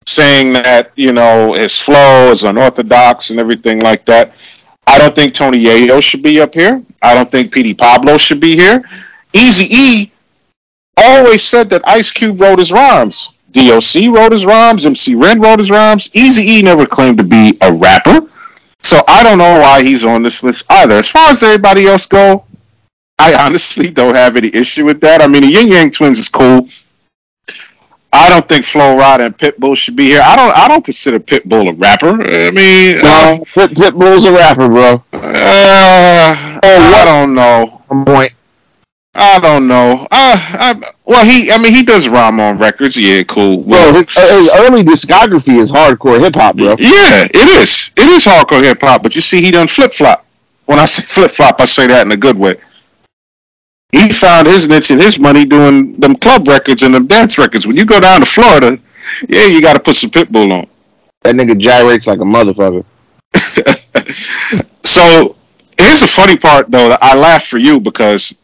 saying 0.06 0.52
that 0.54 0.92
you 0.96 1.12
know 1.12 1.52
his 1.52 1.78
flow 1.78 2.30
is 2.30 2.44
unorthodox 2.44 3.30
and 3.30 3.38
everything 3.38 3.80
like 3.80 4.04
that. 4.06 4.32
I 4.86 4.98
don't 4.98 5.14
think 5.14 5.34
Tony 5.34 5.62
Yayo 5.64 6.02
should 6.02 6.22
be 6.22 6.40
up 6.40 6.54
here. 6.54 6.82
I 7.02 7.14
don't 7.14 7.30
think 7.30 7.52
Petey 7.52 7.74
Pablo 7.74 8.16
should 8.16 8.40
be 8.40 8.56
here. 8.56 8.82
Easy 9.32 9.66
E 9.70 10.12
always 10.96 11.42
said 11.42 11.70
that 11.70 11.82
Ice 11.86 12.10
Cube 12.10 12.40
wrote 12.40 12.58
his 12.58 12.72
rhymes. 12.72 13.32
DOC 13.52 14.14
wrote 14.14 14.32
his 14.32 14.46
rhymes. 14.46 14.86
MC 14.86 15.14
Ren 15.14 15.40
wrote 15.40 15.58
his 15.58 15.70
rhymes. 15.70 16.10
Easy 16.14 16.42
E 16.58 16.62
never 16.62 16.86
claimed 16.86 17.18
to 17.18 17.24
be 17.24 17.56
a 17.60 17.72
rapper. 17.72 18.28
So 18.82 19.02
I 19.06 19.22
don't 19.22 19.38
know 19.38 19.60
why 19.60 19.82
he's 19.82 20.04
on 20.04 20.22
this 20.22 20.42
list 20.42 20.64
either. 20.68 20.96
As 20.96 21.08
far 21.08 21.30
as 21.30 21.42
everybody 21.42 21.86
else 21.86 22.06
go, 22.06 22.44
I 23.22 23.44
honestly 23.46 23.90
don't 23.90 24.14
have 24.14 24.36
any 24.36 24.48
issue 24.54 24.84
with 24.84 25.00
that. 25.02 25.20
I 25.22 25.26
mean, 25.28 25.42
the 25.42 25.48
Ying 25.48 25.68
Yang 25.68 25.92
Twins 25.92 26.18
is 26.18 26.28
cool. 26.28 26.68
I 28.14 28.28
don't 28.28 28.46
think 28.46 28.64
Flo 28.66 28.96
Rida 28.98 29.24
and 29.26 29.38
Pitbull 29.38 29.74
should 29.76 29.96
be 29.96 30.04
here. 30.06 30.20
I 30.22 30.36
don't. 30.36 30.54
I 30.56 30.68
don't 30.68 30.84
consider 30.84 31.18
Pitbull 31.18 31.70
a 31.70 31.72
rapper. 31.72 32.20
I 32.22 32.50
mean, 32.50 32.98
No, 32.98 33.44
Pit, 33.54 33.70
Pitbull's 33.70 34.24
a 34.24 34.32
rapper, 34.32 34.68
bro. 34.68 35.02
uh, 35.14 36.60
I 36.62 37.02
don't 37.06 37.34
know. 37.34 37.82
Point. 38.04 38.32
I 39.14 39.38
don't 39.40 39.68
know. 39.68 40.06
Uh, 40.10 40.36
I, 40.38 40.92
well, 41.06 41.24
he. 41.24 41.50
I 41.50 41.58
mean, 41.58 41.72
he 41.72 41.82
does 41.84 42.08
rhyme 42.08 42.38
on 42.40 42.58
records. 42.58 42.96
Yeah, 42.96 43.22
cool. 43.22 43.58
Bro, 43.62 43.70
Well, 43.70 43.94
his, 43.94 44.08
uh, 44.16 44.38
his 44.38 44.50
early 44.60 44.82
discography 44.82 45.58
is 45.58 45.70
hardcore 45.70 46.18
hip 46.20 46.34
hop, 46.34 46.56
bro. 46.56 46.74
yeah, 46.78 47.26
it 47.32 47.48
is. 47.62 47.92
It 47.96 48.08
is 48.08 48.24
hardcore 48.24 48.62
hip 48.62 48.80
hop. 48.80 49.02
But 49.02 49.14
you 49.14 49.20
see, 49.22 49.42
he 49.42 49.50
done 49.50 49.68
flip 49.68 49.92
flop. 49.94 50.26
When 50.66 50.78
I 50.78 50.84
say 50.86 51.02
flip 51.06 51.30
flop, 51.30 51.60
I 51.60 51.64
say 51.66 51.86
that 51.86 52.04
in 52.06 52.12
a 52.12 52.16
good 52.16 52.36
way. 52.38 52.56
He 53.92 54.10
found 54.10 54.46
his 54.46 54.68
niche 54.68 54.90
and 54.90 55.00
his 55.00 55.18
money 55.18 55.44
doing 55.44 55.94
them 56.00 56.16
club 56.16 56.48
records 56.48 56.82
and 56.82 56.94
them 56.94 57.06
dance 57.06 57.38
records. 57.38 57.66
When 57.66 57.76
you 57.76 57.84
go 57.84 58.00
down 58.00 58.20
to 58.20 58.26
Florida, 58.26 58.78
yeah, 59.28 59.44
you 59.44 59.60
got 59.60 59.74
to 59.74 59.80
put 59.80 59.94
some 59.94 60.10
Pitbull 60.10 60.52
on. 60.52 60.66
That 61.22 61.34
nigga 61.34 61.58
gyrates 61.58 62.06
like 62.06 62.18
a 62.18 62.22
motherfucker. 62.22 62.84
So 64.84 65.36
here's 65.78 66.00
the 66.00 66.06
funny 66.06 66.36
part, 66.36 66.70
though. 66.70 66.90
That 66.90 66.98
I 67.02 67.16
laugh 67.16 67.46
for 67.46 67.58
you 67.58 67.80
because 67.80 68.34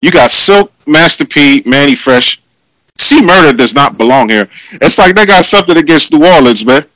you 0.00 0.10
got 0.10 0.30
Silk, 0.30 0.72
Master 0.86 1.26
P, 1.26 1.62
Manny 1.66 1.94
Fresh. 1.94 2.40
C 2.98 3.20
Murder 3.22 3.56
does 3.56 3.74
not 3.74 3.98
belong 3.98 4.28
here. 4.30 4.48
It's 4.72 4.96
like 4.96 5.14
they 5.14 5.26
got 5.26 5.44
something 5.44 5.76
against 5.76 6.12
New 6.12 6.24
Orleans, 6.24 6.64
man. 6.64 6.86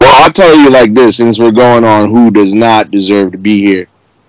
Well, 0.00 0.24
I'll 0.24 0.32
tell 0.32 0.54
you 0.56 0.68
like 0.68 0.94
this, 0.94 1.16
since 1.16 1.38
we're 1.38 1.52
going 1.52 1.84
on 1.84 2.10
who 2.10 2.30
does 2.30 2.52
not 2.52 2.90
deserve 2.90 3.32
to 3.32 3.38
be 3.38 3.60
here. 3.60 3.86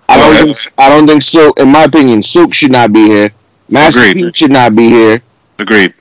I 0.08 0.18
don't 0.18 0.54
think 0.54 0.72
I 0.78 0.88
don't 0.88 1.06
think 1.06 1.22
Silk 1.22 1.58
in 1.58 1.70
my 1.70 1.84
opinion, 1.84 2.22
Silk 2.22 2.54
should 2.54 2.72
not 2.72 2.92
be 2.92 3.06
here. 3.06 3.30
Master 3.68 4.00
Agreed. 4.00 4.32
P 4.32 4.38
should 4.38 4.50
not 4.50 4.74
be 4.74 4.88
here. 4.88 5.22
Agreed. 5.58 5.94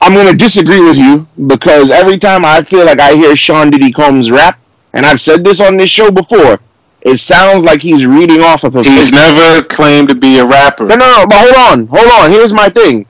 I'm 0.00 0.14
gonna 0.14 0.34
disagree 0.34 0.80
with 0.80 0.96
you 0.96 1.26
because 1.46 1.90
every 1.90 2.18
time 2.18 2.44
I 2.44 2.62
feel 2.62 2.84
like 2.84 3.00
I 3.00 3.14
hear 3.14 3.34
Sean 3.34 3.70
Diddy 3.70 3.90
Combs 3.90 4.30
rap, 4.30 4.58
and 4.92 5.06
I've 5.06 5.20
said 5.20 5.44
this 5.44 5.60
on 5.60 5.76
this 5.76 5.90
show 5.90 6.10
before, 6.10 6.60
it 7.00 7.18
sounds 7.18 7.64
like 7.64 7.80
he's 7.80 8.06
reading 8.06 8.42
off 8.42 8.64
of 8.64 8.76
a 8.76 8.82
He's 8.82 9.12
never 9.12 9.62
claimed 9.64 10.08
to 10.10 10.14
be 10.14 10.38
a 10.38 10.44
rapper. 10.44 10.86
No, 10.86 10.96
no, 10.96 11.06
no, 11.06 11.26
but 11.26 11.38
hold 11.38 11.54
on, 11.54 11.86
hold 11.86 12.10
on. 12.10 12.30
Here's 12.30 12.52
my 12.52 12.68
thing. 12.68 13.06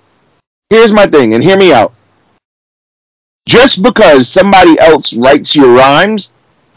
Here's 0.71 0.93
my 0.93 1.07
thing, 1.07 1.35
and 1.35 1.43
hear 1.43 1.57
me 1.57 1.73
out. 1.73 1.93
Just 3.49 3.83
because 3.83 4.29
somebody 4.29 4.79
else 4.81 5.15
writes 5.15 5.55
your 5.55 5.73
rhymes 5.73 6.33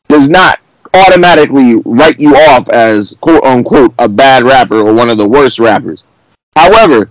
does 0.08 0.30
not 0.30 0.60
automatically 0.94 1.76
write 1.86 2.20
you 2.20 2.36
off 2.36 2.70
as 2.70 3.16
quote 3.22 3.44
unquote 3.44 3.94
a 4.00 4.08
bad 4.08 4.44
rapper 4.44 4.76
or 4.76 4.94
one 4.94 5.10
of 5.10 5.18
the 5.18 5.28
worst 5.28 5.60
rappers. 5.60 6.04
However, 6.56 7.10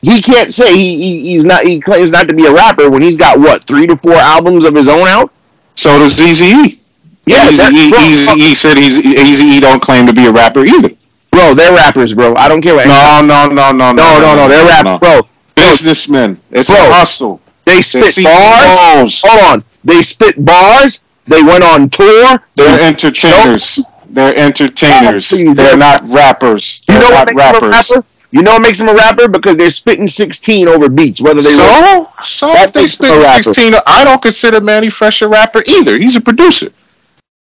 he 0.00 0.20
can't 0.22 0.52
say 0.54 0.76
he, 0.76 0.96
he 0.96 1.22
he's 1.32 1.44
not 1.44 1.64
he 1.64 1.80
claims 1.80 2.10
not 2.12 2.28
to 2.28 2.34
be 2.34 2.46
a 2.46 2.52
rapper 2.52 2.90
when 2.90 3.02
he's 3.02 3.16
got 3.16 3.38
what 3.38 3.64
three 3.64 3.86
to 3.86 3.96
four 3.98 4.14
albums 4.14 4.64
of 4.64 4.74
his 4.74 4.88
own 4.88 5.06
out. 5.08 5.32
So 5.74 5.98
does 5.98 6.20
Easy 6.20 6.46
E. 6.46 6.80
Yeah, 7.26 7.48
Easy 7.50 7.56
that- 7.56 7.72
E. 7.72 7.90
bro, 7.90 8.00
Easy 8.00 8.30
uh, 8.30 8.34
E 8.50 8.54
said 8.54 8.76
he's 8.76 8.98
Easy 9.00 9.44
E 9.44 9.60
don't 9.60 9.80
claim 9.82 10.06
to 10.06 10.12
be 10.12 10.26
a 10.26 10.32
rapper 10.32 10.64
either. 10.64 10.90
bro, 11.30 11.54
they're 11.54 11.74
rappers, 11.74 12.14
bro. 12.14 12.34
I 12.36 12.48
don't 12.48 12.62
care 12.62 12.74
what. 12.74 12.86
No, 12.86 13.20
no, 13.20 13.46
no, 13.48 13.70
no, 13.72 13.92
no, 13.92 14.18
no, 14.18 14.34
no, 14.36 14.48
they're 14.48 14.64
rappers, 14.66 14.98
bro. 15.00 15.28
Businessmen. 15.54 16.40
It's 16.52 16.70
Bro. 16.70 16.78
a 16.78 16.90
hustle. 16.90 17.40
They 17.64 17.76
They 17.76 17.82
spit 17.82 18.14
see 18.14 18.22
bars. 18.24 18.64
balls. 18.76 19.22
Hold 19.24 19.40
on. 19.58 19.64
They 19.84 20.02
spit 20.02 20.42
bars. 20.44 21.00
They 21.28 21.42
went 21.42 21.62
on 21.62 21.90
tour. 21.90 22.42
They're 22.56 22.76
They, 22.78 22.86
entertainers. 22.86 23.78
They're 24.10 24.34
entertainers. 24.36 25.28
They're 25.28 25.54
they're- 25.54 25.76
not 25.76 26.08
rappers. 26.08 26.80
you 26.88 26.94
They're 26.94 27.02
know 27.10 27.10
what 27.16 27.34
not 27.34 27.34
makes 27.34 27.52
them 27.52 27.64
a 27.64 27.68
rappers. 27.68 27.90
rapper? 27.90 28.04
You 28.30 28.42
know 28.42 28.52
what 28.52 28.62
makes 28.62 28.78
them 28.78 28.88
a 28.88 28.94
rapper? 28.94 29.28
Because 29.28 29.56
they're 29.56 29.70
spitting 29.70 30.06
16 30.08 30.68
over 30.68 30.88
beats, 30.90 31.20
whether 31.20 31.40
they 31.40 31.48
So, 31.50 32.10
so 32.22 32.48
if 32.62 32.72
they 32.74 32.86
spit 32.86 33.08
them 33.10 33.18
a 33.20 33.22
rapper. 33.22 33.42
16, 33.42 33.74
I 33.86 34.04
don't 34.04 34.20
consider 34.20 34.60
Manny 34.60 34.90
Fresh 34.90 35.22
a 35.22 35.28
rapper 35.28 35.62
either. 35.66 35.98
He's 35.98 36.16
a 36.16 36.20
producer. 36.20 36.70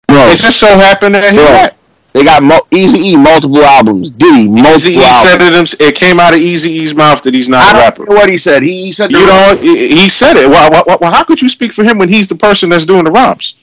bro. 0.08 0.26
It 0.28 0.38
just 0.38 0.58
so 0.58 0.66
happened 0.66 1.14
that 1.16 1.30
he 1.32 1.38
rap. 1.38 1.76
They 2.12 2.24
got 2.24 2.42
mo- 2.42 2.66
Easy 2.72 3.10
E 3.10 3.16
multiple 3.16 3.62
albums. 3.62 4.10
Diddy 4.10 4.48
multiple 4.48 4.74
Easy 4.74 4.92
E 4.94 5.02
albums. 5.04 5.70
said 5.70 5.86
it, 5.86 5.90
it 5.90 5.94
came 5.94 6.18
out 6.18 6.34
of 6.34 6.40
Eazy-E's 6.40 6.92
mouth 6.94 7.22
that 7.22 7.34
he's 7.34 7.48
not 7.48 7.62
a 7.70 7.72
don't 7.74 7.80
rapper. 7.82 8.06
know 8.06 8.14
what 8.16 8.28
he 8.28 8.36
said. 8.36 8.62
He, 8.64 8.86
he 8.86 8.92
said 8.92 9.12
You 9.12 9.24
know, 9.26 9.56
he 9.60 9.88
he 9.88 10.08
said 10.08 10.36
it. 10.36 10.48
Well, 10.50 10.70
well, 10.72 10.98
well, 11.00 11.12
how 11.12 11.22
could 11.22 11.40
you 11.40 11.48
speak 11.48 11.72
for 11.72 11.84
him 11.84 11.98
when 11.98 12.08
he's 12.08 12.26
the 12.26 12.34
person 12.34 12.68
that's 12.70 12.84
doing 12.84 13.04
the 13.04 13.12
rhymes? 13.12 13.54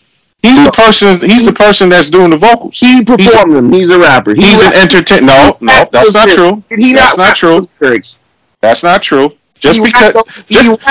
He's 0.43 0.63
the 0.63 0.71
person. 0.71 1.19
He's 1.29 1.45
the 1.45 1.53
person 1.53 1.89
that's 1.89 2.09
doing 2.09 2.29
the 2.29 2.37
vocals. 2.37 2.79
He 2.79 3.03
performed 3.03 3.55
them. 3.55 3.71
He's 3.73 3.89
a 3.89 3.99
rapper. 3.99 4.33
He 4.35 4.43
He's 4.43 4.61
an 4.65 4.73
entertainer. 4.73 5.25
No, 5.25 5.57
no, 5.61 5.89
that's 5.91 6.13
not 6.13 6.29
true. 6.29 6.63
Did 6.69 6.79
he 6.79 6.93
That's 6.93 7.17
not 7.17 7.27
not 7.29 7.35
true. 7.35 7.61
lyrics? 7.79 8.19
That's 8.61 8.83
not 8.83 9.01
true. 9.03 9.35
Just 9.59 9.79
He 9.79 9.85
because, 9.85 10.13
just, 10.47 10.81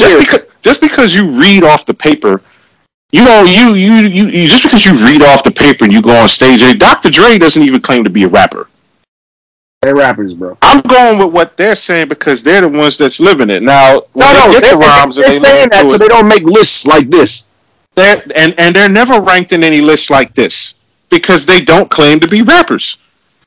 just 0.00 0.18
because, 0.18 0.46
just 0.62 0.80
because 0.80 1.14
you 1.14 1.28
read 1.38 1.62
off 1.62 1.84
the 1.84 1.92
paper, 1.94 2.40
you 3.12 3.24
know, 3.24 3.44
you, 3.44 3.74
you, 3.74 3.92
you, 4.08 4.26
you, 4.26 4.48
just 4.48 4.62
because 4.64 4.84
you 4.84 4.92
read 5.06 5.22
off 5.22 5.44
the 5.44 5.52
paper 5.52 5.84
and 5.84 5.92
you 5.92 6.00
go 6.02 6.16
on 6.16 6.28
stage, 6.28 6.62
eh, 6.62 6.72
Dr. 6.72 7.10
Dre 7.10 7.38
doesn't 7.38 7.62
even 7.62 7.80
claim 7.80 8.02
to 8.04 8.10
be 8.10 8.24
a 8.24 8.28
rapper. 8.28 8.68
They're 9.82 9.94
rappers, 9.94 10.32
bro. 10.32 10.56
I'm 10.62 10.80
going 10.80 11.18
with 11.18 11.32
what 11.32 11.58
they're 11.58 11.76
saying 11.76 12.08
because 12.08 12.42
they're 12.42 12.62
the 12.62 12.70
ones 12.70 12.96
that's 12.96 13.20
living 13.20 13.50
it. 13.50 13.62
Now, 13.62 14.04
when 14.14 14.26
No, 14.32 14.32
no, 14.32 14.46
they 14.48 14.60
get 14.60 14.70
the 14.72 14.78
they're, 14.78 14.88
rhymes 14.88 15.18
and 15.18 15.26
they're 15.26 15.34
saying 15.34 15.68
that 15.72 15.88
so 15.90 15.96
it, 15.96 15.98
they 15.98 16.08
don't 16.08 16.26
make 16.26 16.42
lists 16.44 16.86
like 16.86 17.10
this. 17.10 17.46
They're, 17.94 18.22
and 18.36 18.58
and 18.58 18.74
they're 18.74 18.88
never 18.88 19.20
ranked 19.20 19.52
in 19.52 19.62
any 19.64 19.80
list 19.80 20.10
like 20.10 20.34
this 20.34 20.74
because 21.10 21.46
they 21.46 21.60
don't 21.60 21.90
claim 21.90 22.20
to 22.20 22.28
be 22.28 22.42
rappers. 22.42 22.98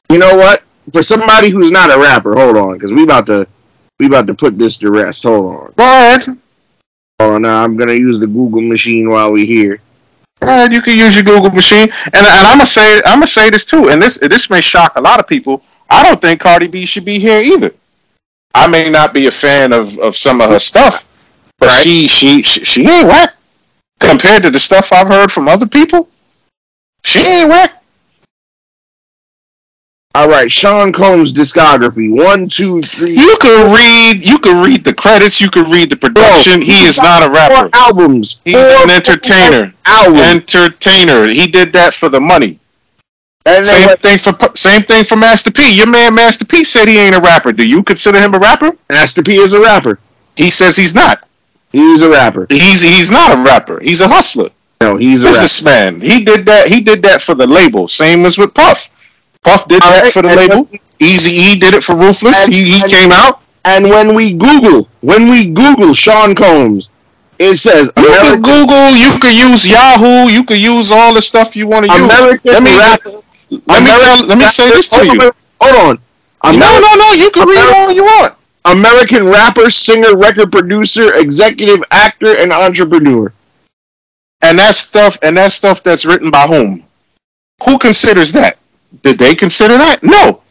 You 0.09 0.17
know 0.17 0.35
what? 0.37 0.63
For 0.93 1.03
somebody 1.03 1.49
who's 1.49 1.69
not 1.71 1.89
a 1.95 1.99
rapper, 1.99 2.33
hold 2.35 2.55
on, 2.57 2.73
because 2.73 2.91
we 2.91 3.03
about 3.03 3.25
to 3.27 3.47
we 3.99 4.05
about 4.05 4.27
to 4.27 4.33
put 4.33 4.57
this 4.57 4.77
to 4.77 4.91
rest. 4.91 5.23
Hold 5.23 5.45
on. 5.55 5.73
Go 5.73 5.73
oh 5.79 6.17
go 6.25 6.37
Hold 7.19 7.33
on. 7.35 7.41
Now 7.41 7.63
I'm 7.63 7.75
gonna 7.75 7.93
use 7.93 8.19
the 8.19 8.27
Google 8.27 8.61
machine 8.61 9.09
while 9.09 9.31
we 9.31 9.45
here. 9.45 9.81
ahead. 10.41 10.71
You 10.71 10.81
can 10.81 10.97
use 10.97 11.15
your 11.15 11.25
Google 11.25 11.49
machine, 11.49 11.89
and 12.05 12.15
and 12.15 12.25
I'm 12.25 12.57
gonna 12.57 12.65
say 12.65 12.97
I'm 13.05 13.15
gonna 13.19 13.27
say 13.27 13.49
this 13.49 13.65
too, 13.65 13.89
and 13.89 14.01
this 14.01 14.17
this 14.19 14.49
may 14.49 14.61
shock 14.61 14.95
a 14.95 15.01
lot 15.01 15.19
of 15.19 15.27
people. 15.27 15.63
I 15.89 16.03
don't 16.03 16.21
think 16.21 16.41
Cardi 16.41 16.67
B 16.67 16.85
should 16.85 17.05
be 17.05 17.17
here 17.19 17.41
either. 17.41 17.71
I 18.53 18.67
may 18.67 18.89
not 18.89 19.13
be 19.13 19.27
a 19.27 19.31
fan 19.31 19.71
of, 19.71 19.97
of 19.99 20.17
some 20.17 20.41
of 20.41 20.49
her 20.49 20.59
stuff, 20.59 21.05
but 21.59 21.67
Right. 21.67 21.83
she, 21.83 22.07
she 22.07 22.41
she 22.43 22.65
she 22.65 22.87
ain't 22.87 23.07
whack 23.07 23.35
compared 23.99 24.43
to 24.43 24.49
the 24.49 24.59
stuff 24.59 24.91
I've 24.91 25.07
heard 25.07 25.31
from 25.31 25.47
other 25.47 25.67
people. 25.67 26.09
She 27.03 27.19
ain't 27.19 27.49
whack. 27.49 27.83
All 30.15 30.27
right, 30.27 30.51
Sean 30.51 30.91
Combs 30.91 31.31
discography 31.31 32.09
one, 32.11 32.49
two, 32.49 32.81
three. 32.81 33.15
You 33.15 33.37
can 33.39 33.71
read 33.71 34.27
you 34.27 34.39
can 34.39 34.63
read 34.65 34.83
the 34.83 34.93
credits, 34.93 35.39
you 35.39 35.49
can 35.49 35.69
read 35.69 35.91
the 35.91 35.95
production. 35.95 36.59
he 36.61 36.71
is 36.85 36.97
not 36.97 37.21
a 37.21 37.25
Four 37.27 37.33
rapper. 37.35 37.69
albums. 37.73 38.41
He's 38.43 38.55
Four 38.55 38.83
an 38.83 38.89
entertainer. 38.89 39.73
Albums. 39.85 40.19
Entertainer. 40.21 41.25
He 41.27 41.45
did 41.47 41.71
that 41.73 41.93
for 41.93 42.09
the 42.09 42.19
money. 42.19 42.59
Same 43.47 43.85
what- 43.87 44.01
thing 44.01 44.17
for 44.17 44.35
same 44.57 44.81
thing 44.83 45.03
for 45.03 45.15
Master 45.17 45.51
P. 45.51 45.69
Your 45.77 45.87
man 45.87 46.15
Master 46.15 46.45
P 46.45 46.63
said 46.63 46.87
he 46.87 46.97
ain't 46.97 47.15
a 47.15 47.21
rapper. 47.21 47.51
Do 47.53 47.65
you 47.65 47.83
consider 47.83 48.19
him 48.19 48.33
a 48.33 48.39
rapper? 48.39 48.71
Master 48.89 49.21
P 49.21 49.37
is 49.37 49.53
a 49.53 49.61
rapper. 49.61 49.99
He 50.35 50.49
says 50.49 50.75
he's 50.75 50.95
not. 50.95 51.26
He's 51.71 52.01
a 52.01 52.09
rapper. 52.09 52.47
He's 52.49 52.81
he's 52.81 53.11
not 53.11 53.37
a 53.37 53.41
rapper. 53.41 53.79
He's 53.81 54.01
a 54.01 54.07
hustler. 54.07 54.49
No, 54.81 54.95
he's 54.95 55.23
a. 55.23 55.27
Businessman. 55.27 55.99
He 56.01 56.23
did 56.23 56.45
that. 56.45 56.67
He 56.67 56.81
did 56.81 57.01
that 57.03 57.21
for 57.21 57.35
the 57.35 57.47
label. 57.47 57.87
Same 57.87 58.25
as 58.25 58.37
with 58.37 58.53
Puff. 58.53 58.89
Puff 59.43 59.67
did 59.67 59.81
All 59.83 59.91
that 59.91 60.03
right, 60.03 60.13
for 60.13 60.21
the 60.21 60.35
label. 60.35 60.69
Easy 60.99 61.31
E 61.31 61.59
did 61.59 61.73
it 61.73 61.83
for 61.83 61.95
Ruthless. 61.95 62.45
And- 62.45 62.53
he 62.53 62.63
he 62.63 62.81
and- 62.81 62.89
came 62.91 63.11
out. 63.11 63.41
And 63.65 63.89
when 63.89 64.13
we 64.15 64.31
Google, 64.33 64.87
when 65.01 65.29
we 65.29 65.49
Google 65.49 65.93
Sean 65.93 66.33
Combs, 66.35 66.87
it 67.37 67.57
says 67.57 67.91
You 67.97 68.03
can 68.03 68.05
American, 68.13 68.41
Google. 68.41 68.95
You 68.95 69.19
can 69.19 69.51
use 69.51 69.67
Yahoo. 69.67 70.31
You 70.31 70.43
can 70.45 70.57
use 70.57 70.89
all 70.89 71.13
the 71.13 71.21
stuff 71.21 71.53
you 71.53 71.67
want 71.67 71.85
to 71.85 71.91
use. 71.91 72.01
American 72.05 72.53
let 72.53 72.63
me 72.63 72.77
rapper. 72.79 73.11
let 73.67 73.83
me 73.83 73.89
tell. 73.91 74.25
Let 74.25 74.37
me 74.37 74.45
say 74.45 74.69
this 74.69 74.87
to 74.89 75.03
you. 75.05 75.19
Hold 75.59 75.75
on. 75.75 75.99
Hold 76.41 76.55
on. 76.55 76.59
No, 76.59 76.79
no, 76.79 76.95
no. 76.95 77.11
You 77.13 77.29
can 77.29 77.45
read 77.47 77.75
all 77.75 77.91
you 77.91 78.05
want. 78.05 78.35
American 78.67 79.25
rapper, 79.27 79.69
singer, 79.69 80.15
record 80.15 80.51
producer, 80.51 81.15
executive 81.15 81.83
actor, 81.91 82.37
and 82.37 82.51
entrepreneur. 82.51 83.31
And 84.41 84.59
that 84.59 84.75
stuff. 84.75 85.17
And 85.23 85.37
that 85.37 85.51
stuff 85.51 85.81
that's 85.83 86.05
written 86.05 86.29
by 86.29 86.45
whom? 86.47 86.83
Who 87.65 87.77
considers 87.79 88.31
that? 88.33 88.57
Did 89.01 89.17
they 89.17 89.35
consider 89.35 89.77
that? 89.77 90.03
No. 90.03 90.41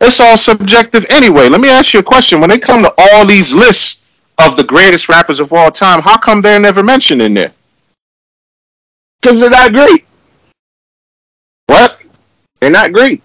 It's 0.00 0.20
all 0.20 0.36
subjective 0.36 1.06
anyway. 1.08 1.48
Let 1.48 1.60
me 1.60 1.70
ask 1.70 1.94
you 1.94 2.00
a 2.00 2.02
question. 2.02 2.40
When 2.40 2.50
they 2.50 2.58
come 2.58 2.82
to 2.82 2.92
all 2.98 3.26
these 3.26 3.54
lists 3.54 4.02
of 4.38 4.56
the 4.56 4.64
greatest 4.64 5.08
rappers 5.08 5.40
of 5.40 5.52
all 5.52 5.70
time, 5.70 6.02
how 6.02 6.18
come 6.18 6.40
they're 6.40 6.58
never 6.60 6.82
mentioned 6.82 7.22
in 7.22 7.34
there? 7.34 7.52
Because 9.22 9.40
they're 9.40 9.50
not 9.50 9.72
great. 9.72 10.04
What? 11.66 12.00
They're 12.60 12.70
not 12.70 12.92
great. 12.92 13.22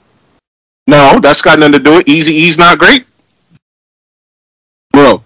No, 0.88 1.20
that's 1.20 1.42
got 1.42 1.60
nothing 1.60 1.74
to 1.74 1.80
do 1.80 1.96
with 1.96 2.06
Eazy-E's 2.06 2.58
not 2.58 2.80
great. 2.80 3.06
Bro, 4.92 5.24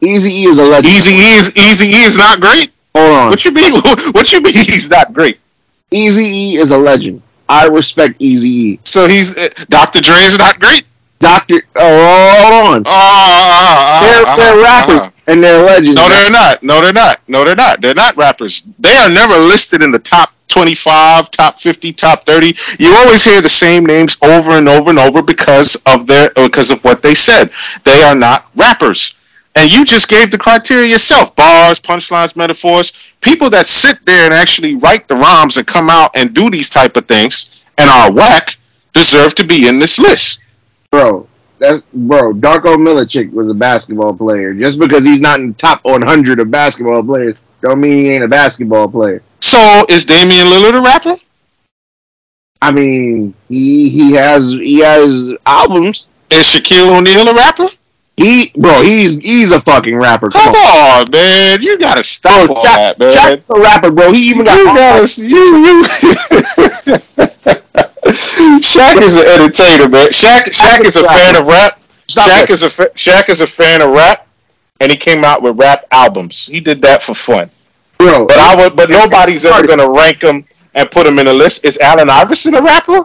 Easy 0.00 0.30
E 0.30 0.44
is 0.46 0.58
a 0.58 0.64
legend. 0.64 0.86
Easy 0.94 1.12
E 1.12 1.36
is 1.38 1.56
Easy 1.56 1.86
E 1.86 2.02
is 2.04 2.16
not 2.16 2.40
great. 2.40 2.72
Hold 2.94 3.12
on. 3.12 3.30
What 3.30 3.44
you 3.44 3.50
mean? 3.52 3.72
What 4.12 4.32
you 4.32 4.40
mean 4.40 4.54
he's 4.54 4.90
not 4.90 5.12
great? 5.12 5.40
Easy 5.90 6.24
E 6.24 6.56
is 6.56 6.70
a 6.70 6.78
legend. 6.78 7.22
I 7.48 7.66
respect 7.66 8.16
Easy 8.18 8.48
E. 8.48 8.80
So 8.84 9.06
he's 9.06 9.36
uh, 9.36 9.48
Dr. 9.68 10.00
is 10.00 10.38
not 10.38 10.58
great. 10.60 10.84
Doctor, 11.18 11.62
oh, 11.76 12.40
hold 12.42 12.76
on. 12.76 12.82
Oh, 12.86 14.00
They're, 14.02 14.36
they're 14.36 14.62
rappers 14.62 15.12
and 15.26 15.42
they're 15.42 15.62
legends. 15.64 15.94
No, 16.00 16.08
they're 16.08 16.30
not. 16.30 16.62
No, 16.62 16.80
they're 16.80 16.92
not. 16.92 17.20
No, 17.28 17.44
they're 17.44 17.56
not. 17.56 17.80
They're 17.80 17.94
not 17.94 18.16
rappers. 18.16 18.62
They 18.78 18.94
are 18.96 19.10
never 19.10 19.36
listed 19.38 19.82
in 19.82 19.90
the 19.90 19.98
top 19.98 20.32
25, 20.48 21.30
top 21.30 21.58
50, 21.58 21.92
top 21.92 22.24
30. 22.24 22.56
You 22.78 22.94
always 22.94 23.24
hear 23.24 23.40
the 23.42 23.48
same 23.48 23.84
names 23.84 24.16
over 24.22 24.52
and 24.52 24.68
over 24.68 24.90
and 24.90 24.98
over 24.98 25.22
because 25.22 25.76
of 25.86 26.06
their 26.06 26.30
because 26.34 26.70
of 26.70 26.84
what 26.84 27.02
they 27.02 27.14
said. 27.14 27.50
They 27.84 28.02
are 28.02 28.14
not 28.14 28.46
rappers. 28.54 29.14
And 29.56 29.72
you 29.72 29.84
just 29.86 30.08
gave 30.08 30.30
the 30.30 30.38
criteria 30.38 30.86
yourself. 30.86 31.34
Bars, 31.34 31.80
punchlines, 31.80 32.36
metaphors. 32.36 32.92
People 33.22 33.48
that 33.50 33.66
sit 33.66 34.04
there 34.04 34.24
and 34.26 34.34
actually 34.34 34.74
write 34.76 35.08
the 35.08 35.16
rhymes 35.16 35.56
and 35.56 35.66
come 35.66 35.88
out 35.88 36.10
and 36.14 36.34
do 36.34 36.50
these 36.50 36.68
type 36.68 36.96
of 36.96 37.06
things 37.08 37.50
and 37.78 37.88
are 37.88 38.12
whack 38.12 38.56
deserve 38.92 39.34
to 39.36 39.44
be 39.44 39.66
in 39.66 39.78
this 39.78 39.98
list. 39.98 40.38
bro. 40.90 41.26
That 41.58 41.82
bro, 41.92 42.34
Darko 42.34 42.76
Milicic 42.76 43.32
was 43.32 43.50
a 43.50 43.54
basketball 43.54 44.14
player. 44.14 44.52
Just 44.52 44.78
because 44.78 45.04
he's 45.04 45.20
not 45.20 45.40
in 45.40 45.48
the 45.48 45.54
top 45.54 45.82
100 45.84 46.40
of 46.40 46.50
basketball 46.50 47.02
players, 47.02 47.36
don't 47.62 47.80
mean 47.80 47.92
he 47.92 48.10
ain't 48.10 48.24
a 48.24 48.28
basketball 48.28 48.88
player. 48.88 49.22
So 49.40 49.86
is 49.88 50.04
Damian 50.04 50.46
Lillard 50.46 50.78
a 50.78 50.82
rapper? 50.82 51.16
I 52.60 52.72
mean, 52.72 53.34
he 53.48 53.88
he 53.90 54.12
has 54.12 54.50
he 54.52 54.80
has 54.80 55.32
albums. 55.46 56.04
Is 56.30 56.44
Shaquille 56.44 56.96
O'Neal 56.96 57.28
a 57.28 57.34
rapper? 57.34 57.68
He 58.16 58.50
bro, 58.56 58.82
he's 58.82 59.18
he's 59.18 59.52
a 59.52 59.60
fucking 59.60 59.96
rapper. 59.96 60.30
Come, 60.30 60.42
Come 60.42 60.54
on, 60.54 61.00
on, 61.00 61.10
man. 61.12 61.60
You 61.60 61.78
gotta 61.78 62.02
stop 62.02 62.46
Bro, 62.46 62.56
all 62.56 62.64
that, 62.64 62.98
man. 62.98 63.12
Shaq's 63.12 63.44
a 63.54 63.60
rapper, 63.60 63.90
bro. 63.90 64.10
He 64.12 64.30
even 64.30 64.46
got 64.46 64.56
you 64.58 64.64
gotta, 64.64 65.22
you, 65.22 65.36
you. 65.66 65.84
Shaq 68.62 69.00
is 69.02 69.16
an 69.16 69.26
entertainer, 69.26 69.88
man. 69.88 70.08
Shaq, 70.08 70.44
Shaq 70.44 70.84
is 70.84 70.96
a 70.96 71.04
fan 71.04 71.36
of 71.36 71.46
rap. 71.46 71.72
Stop 72.08 72.30
Shaq 72.30 72.44
it. 72.44 72.50
is 72.50 72.62
a 72.62 72.70
fa- 72.70 72.90
Shaq 72.94 73.28
is 73.28 73.40
a 73.40 73.46
fan 73.46 73.82
of 73.82 73.90
rap, 73.90 74.26
and 74.80 74.90
he 74.90 74.96
came 74.96 75.24
out 75.24 75.42
with 75.42 75.58
rap 75.58 75.84
albums. 75.90 76.46
He 76.46 76.60
did 76.60 76.80
that 76.82 77.02
for 77.02 77.14
fun. 77.14 77.50
bro. 77.98 78.26
But 78.26 78.38
I 78.38 78.56
would, 78.56 78.76
but 78.76 78.88
nobody's 78.90 79.44
ever 79.44 79.66
gonna 79.66 79.90
rank 79.90 80.22
him 80.22 80.44
and 80.74 80.90
put 80.90 81.06
him 81.06 81.18
in 81.18 81.26
a 81.26 81.32
list. 81.32 81.64
Is 81.64 81.78
Allen 81.78 82.08
Iverson 82.08 82.54
a 82.54 82.62
rapper? 82.62 83.04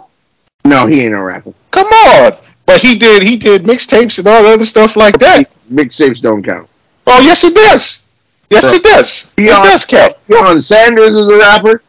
No, 0.64 0.86
he 0.86 1.02
ain't 1.02 1.14
a 1.14 1.20
rapper. 1.20 1.52
Come 1.70 1.88
on. 1.88 2.36
But 2.66 2.80
he 2.80 2.96
did 2.96 3.22
he 3.22 3.36
did 3.36 3.64
mixtapes 3.64 4.18
and 4.18 4.26
all 4.26 4.46
other 4.46 4.64
stuff 4.64 4.96
like 4.96 5.18
that. 5.18 5.50
Mixtapes 5.70 6.20
don't 6.20 6.42
count. 6.42 6.68
Oh 7.06 7.20
yes, 7.20 7.44
it 7.44 7.54
does. 7.54 8.02
Yes, 8.50 8.64
Bro. 8.64 8.74
it 8.74 8.82
does. 8.82 9.32
It 9.36 9.44
does 9.44 9.86
count. 9.86 10.16
Deion 10.28 10.62
Sanders 10.62 11.10
is 11.10 11.28
a 11.28 11.38
rapper. 11.38 11.82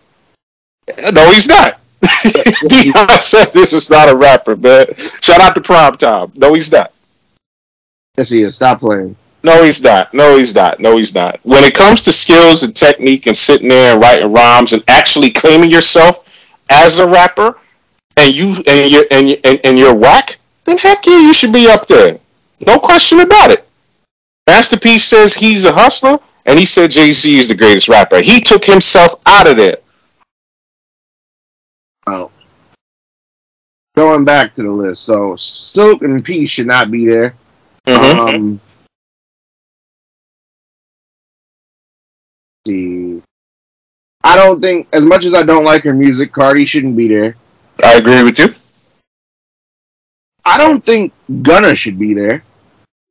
Uh, 0.87 1.11
no, 1.11 1.29
he's 1.31 1.47
not. 1.47 1.79
Deion 2.01 3.21
said 3.21 3.53
this 3.53 3.73
is 3.73 3.89
not 3.89 4.09
a 4.09 4.15
rapper, 4.15 4.55
man. 4.55 4.87
Shout 5.21 5.41
out 5.41 5.55
to 5.55 5.61
Prime 5.61 5.95
Time. 5.97 6.31
No, 6.35 6.53
he's 6.53 6.71
not. 6.71 6.93
Yes, 8.17 8.29
he 8.29 8.43
is. 8.43 8.55
Stop 8.55 8.79
playing. 8.79 9.15
No, 9.43 9.61
he's 9.63 9.81
not. 9.81 10.13
No, 10.13 10.37
he's 10.37 10.55
not. 10.55 10.79
No, 10.79 10.95
he's 10.95 11.13
not. 11.13 11.39
When 11.43 11.65
it 11.65 11.75
comes 11.75 12.01
to 12.03 12.13
skills 12.13 12.63
and 12.63 12.73
technique 12.73 13.27
and 13.27 13.35
sitting 13.35 13.67
there 13.67 13.93
and 13.93 14.01
writing 14.01 14.31
rhymes 14.31 14.71
and 14.71 14.83
actually 14.87 15.31
claiming 15.31 15.69
yourself 15.69 16.25
as 16.69 16.99
a 16.99 17.07
rapper, 17.07 17.57
and 18.15 18.33
you 18.33 18.55
and 18.67 18.89
you 18.89 19.05
and 19.11 19.29
you, 19.29 19.37
and, 19.43 19.59
and 19.65 19.77
you're 19.77 19.93
whack, 19.93 20.37
then 20.65 20.77
heck 20.77 21.05
yeah, 21.05 21.19
you 21.19 21.33
should 21.33 21.53
be 21.53 21.67
up 21.67 21.87
there. 21.87 22.19
No 22.65 22.79
question 22.79 23.19
about 23.19 23.51
it. 23.51 23.67
Master 24.47 24.77
P 24.77 24.97
says 24.97 25.33
he's 25.33 25.65
a 25.65 25.71
hustler, 25.71 26.17
and 26.45 26.59
he 26.59 26.65
said 26.65 26.91
Jay 26.91 27.11
Z 27.11 27.39
is 27.39 27.47
the 27.47 27.55
greatest 27.55 27.87
rapper. 27.87 28.21
He 28.21 28.41
took 28.41 28.65
himself 28.65 29.15
out 29.25 29.49
of 29.49 29.57
there. 29.57 29.77
Oh. 32.07 32.31
Going 33.95 34.25
back 34.25 34.55
to 34.55 34.63
the 34.63 34.71
list, 34.71 35.05
so 35.05 35.35
Silk 35.35 36.01
and 36.01 36.23
P 36.23 36.47
should 36.47 36.67
not 36.67 36.89
be 36.91 37.05
there. 37.05 37.35
Mhm. 37.87 38.33
Um, 38.33 38.61
see, 42.65 43.21
I 44.23 44.35
don't 44.35 44.61
think, 44.61 44.87
as 44.93 45.05
much 45.05 45.25
as 45.25 45.33
I 45.33 45.43
don't 45.43 45.65
like 45.65 45.83
her 45.83 45.93
music, 45.93 46.31
Cardi 46.31 46.65
shouldn't 46.65 46.97
be 46.97 47.07
there. 47.07 47.35
I 47.83 47.97
agree 47.97 48.23
with 48.23 48.39
you. 48.39 48.55
I 50.45 50.57
don't 50.57 50.83
think 50.83 51.13
Gunna 51.41 51.75
should 51.75 51.97
be 51.97 52.13
there. 52.13 52.43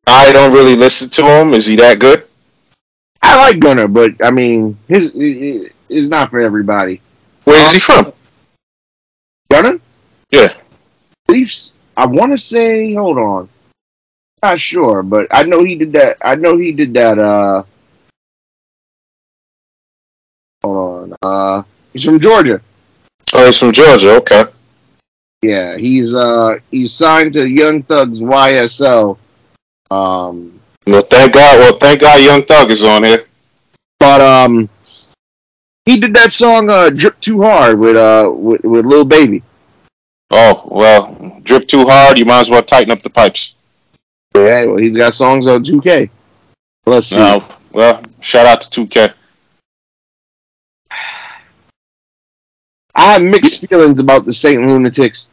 I 0.07 0.33
don't 0.33 0.53
really 0.53 0.77
listen 0.77 1.09
to 1.11 1.25
him. 1.25 1.55
Is 1.55 1.66
he 1.66 1.77
that 1.77 1.99
good? 1.99 2.27
I 3.23 3.37
like 3.37 3.61
Gunna, 3.61 3.88
but 3.88 4.12
I 4.23 4.31
mean, 4.31 4.77
his 4.88 5.12
is 5.88 6.09
not 6.09 6.31
for 6.31 6.40
everybody. 6.40 7.01
Where 7.45 7.64
is 7.66 7.73
he 7.73 7.79
from? 7.81 8.12
Gunna? 9.51 9.79
Yeah. 10.31 10.55
Leafs. 11.29 11.75
I 11.97 12.07
want 12.07 12.33
to 12.33 12.38
say. 12.38 12.95
Hold 12.95 13.18
on. 13.18 13.49
Not 14.42 14.59
sure, 14.59 15.03
but 15.03 15.29
I 15.31 15.45
know 15.45 15.62
he 15.62 15.77
did 15.77 15.92
that. 15.92 16.16
I 16.21 16.35
know 16.35 16.57
he 16.57 16.73
did 16.73 16.95
that. 16.95 17.18
Uh, 17.18 17.62
hold 20.64 21.12
on. 21.12 21.16
Uh, 21.23 21.62
he's 21.92 22.05
from 22.05 22.18
Georgia. 22.18 22.61
Oh, 23.35 23.47
he's 23.47 23.59
from 23.59 23.73
Georgia. 23.73 24.16
Okay. 24.16 24.42
Yeah, 25.43 25.77
he's 25.77 26.15
uh 26.15 26.59
he's 26.71 26.93
signed 26.95 27.33
to 27.35 27.47
Young 27.49 27.83
Thug's 27.83 28.21
YSL. 28.21 29.19
Um, 29.91 30.61
Well, 30.87 31.03
thank 31.03 31.35
God. 31.35 31.59
Well, 31.59 31.79
thank 31.79 32.01
God, 32.01 32.23
Young 32.23 32.43
Thug 32.45 32.71
is 32.71 32.85
on 32.85 33.05
here. 33.05 33.25
but 33.99 34.21
um, 34.21 34.69
he 35.85 35.97
did 35.97 36.15
that 36.15 36.33
song 36.33 36.71
uh 36.71 36.91
"Drip 36.91 37.21
Too 37.21 37.43
Hard" 37.43 37.79
with 37.79 37.97
uh 37.97 38.31
with, 38.33 38.63
with 38.65 38.85
Lil 38.87 39.05
Baby. 39.05 39.43
Oh 40.31 40.63
well, 40.71 41.41
drip 41.43 41.67
too 41.69 41.85
hard. 41.87 42.19
You 42.19 42.25
might 42.25 42.41
as 42.41 42.51
well 42.51 42.63
tighten 42.63 42.93
up 42.93 43.03
the 43.03 43.11
pipes. 43.11 43.55
Yeah, 44.35 44.65
well, 44.65 44.77
he's 44.79 44.97
got 44.97 45.13
songs 45.13 45.47
on 45.47 45.63
2K. 45.63 46.09
Let's 46.87 47.09
see. 47.09 47.17
No. 47.17 47.45
Well, 47.73 48.01
shout 48.21 48.47
out 48.47 48.63
to 48.63 48.87
2K. 48.87 49.13
I 52.95 53.13
have 53.15 53.23
mixed 53.23 53.67
feelings 53.67 54.01
about 54.01 54.25
the 54.25 54.33
Saint 54.33 54.63
Lunatics. 54.67 55.29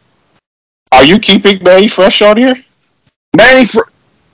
Are 0.92 1.04
you 1.04 1.20
keeping 1.20 1.62
Manny 1.64 1.88
Fresh 1.88 2.22
on 2.22 2.38
here? 2.38 2.56
Manny 3.38 3.66
Fre- 3.66 3.90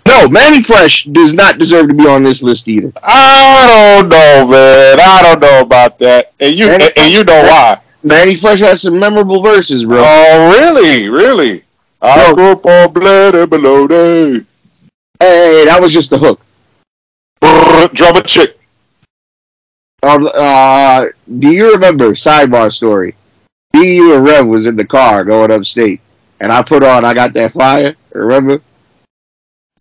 No, 0.08 0.28
Manny 0.30 0.64
Fresh 0.64 1.06
does 1.06 1.34
not 1.34 1.58
deserve 1.58 1.90
to 1.90 1.94
be 1.94 2.08
on 2.08 2.24
this 2.24 2.42
list 2.42 2.68
either. 2.68 2.92
I 3.04 4.00
don't 4.00 4.10
know, 4.10 4.48
man. 4.48 5.00
I 5.00 5.22
don't 5.22 5.40
know 5.42 5.62
about 5.62 6.00
that. 6.00 6.34
And 6.40 6.56
you 6.56 6.68
Manny 6.68 6.86
and, 6.96 7.12
you 7.12 7.24
know 7.24 7.42
why? 7.42 7.82
Manny 8.04 8.36
Fresh 8.36 8.60
has 8.60 8.84
some 8.84 9.00
memorable 9.00 9.42
verses, 9.42 9.84
bro. 9.84 10.04
Oh, 10.06 10.52
really? 10.52 11.10
Really? 11.10 11.64
I 12.02 12.34
grew 12.34 12.52
up 12.52 12.66
on 12.66 12.94
blood 12.94 13.36
and 13.36 13.50
below 13.50 13.88
day. 13.88 14.42
Hey, 15.20 15.64
that 15.66 15.80
was 15.82 15.92
just 15.92 16.12
the 16.12 16.20
hook. 16.20 16.40
Brrr, 17.42 18.20
a 18.20 18.24
chick. 18.24 18.60
Uh, 20.06 20.24
uh, 20.24 21.10
do 21.40 21.50
you 21.50 21.72
remember 21.74 22.12
sidebar 22.12 22.72
story? 22.72 23.16
Me, 23.74 23.96
you, 23.96 24.16
and 24.16 24.24
Rev 24.24 24.46
was 24.46 24.68
in 24.68 24.76
the 24.76 24.86
car 24.86 25.26
going 25.26 25.52
upstate, 25.52 26.00
and 26.40 26.52
I 26.52 26.62
put 26.62 26.84
on 26.84 27.04
"I 27.04 27.16
Got 27.16 27.34
That 27.34 27.54
Fire." 27.54 27.96
Remember? 28.14 28.62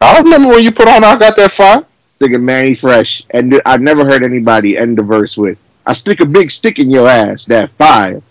I 0.00 0.14
don't 0.14 0.24
remember 0.24 0.48
when 0.48 0.64
you 0.64 0.72
put 0.72 0.88
on 0.88 1.04
I 1.04 1.16
Got 1.16 1.36
That 1.36 1.50
Fire. 1.50 1.84
Thinking 2.18 2.42
Manny 2.44 2.74
Fresh, 2.74 3.24
and 3.30 3.60
I've 3.66 3.82
never 3.82 4.06
heard 4.06 4.22
anybody 4.24 4.78
end 4.78 4.96
the 4.96 5.02
verse 5.02 5.36
with 5.36 5.58
"I 5.84 5.92
stick 5.92 6.20
a 6.20 6.26
big 6.26 6.50
stick 6.50 6.78
in 6.78 6.90
your 6.90 7.06
ass." 7.06 7.44
That 7.44 7.70
fire. 7.72 8.22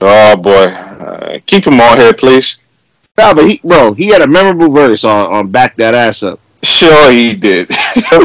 Oh, 0.00 0.36
boy. 0.36 0.66
Uh, 0.66 1.40
keep 1.44 1.66
him 1.66 1.80
on 1.80 1.96
here, 1.96 2.14
please. 2.14 2.58
No, 3.18 3.34
but 3.34 3.50
he, 3.50 3.60
bro, 3.64 3.94
he 3.94 4.08
had 4.08 4.22
a 4.22 4.28
memorable 4.28 4.72
verse 4.72 5.02
on, 5.02 5.26
on 5.32 5.50
"Back 5.50 5.74
That 5.76 5.94
Ass 5.94 6.22
Up." 6.22 6.38
Sure, 6.62 7.10
he 7.10 7.34
did. 7.36 7.68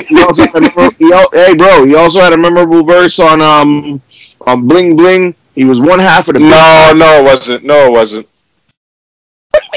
He 0.08 0.22
also 0.22 0.44
had 0.44 0.64
a 0.64 0.92
he 0.98 1.12
hey, 1.34 1.56
bro, 1.56 1.86
he 1.86 1.96
also 1.96 2.20
had 2.20 2.34
a 2.34 2.38
memorable 2.38 2.84
verse 2.84 3.20
on 3.20 3.42
um 3.42 4.02
on 4.42 4.68
"Bling 4.68 4.96
Bling." 4.96 5.36
He 5.56 5.66
was 5.66 5.80
one 5.80 6.00
half 6.00 6.28
of 6.28 6.34
the. 6.34 6.40
no, 6.40 6.94
no, 6.96 7.20
it 7.22 7.24
wasn't. 7.24 7.64
No, 7.64 7.88
it 7.88 7.92
wasn't. 7.92 8.28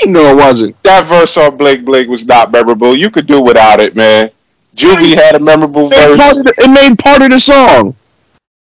no, 0.06 0.32
it 0.32 0.36
wasn't. 0.36 0.82
That 0.84 1.04
verse 1.06 1.36
on 1.36 1.56
Bling 1.56 1.84
Bling 1.84 2.08
was 2.08 2.26
not 2.26 2.50
memorable. 2.50 2.96
You 2.96 3.10
could 3.10 3.26
do 3.26 3.40
without 3.42 3.80
it, 3.80 3.94
man. 3.94 4.30
Juvie 4.74 5.14
had 5.14 5.34
a 5.34 5.40
memorable 5.40 5.88
It 5.92 6.16
verse. 6.16 6.18
the, 6.18 6.54
it 6.58 6.70
made 6.70 6.98
part 6.98 7.22
of 7.22 7.30
the 7.30 7.38
song. 7.40 7.94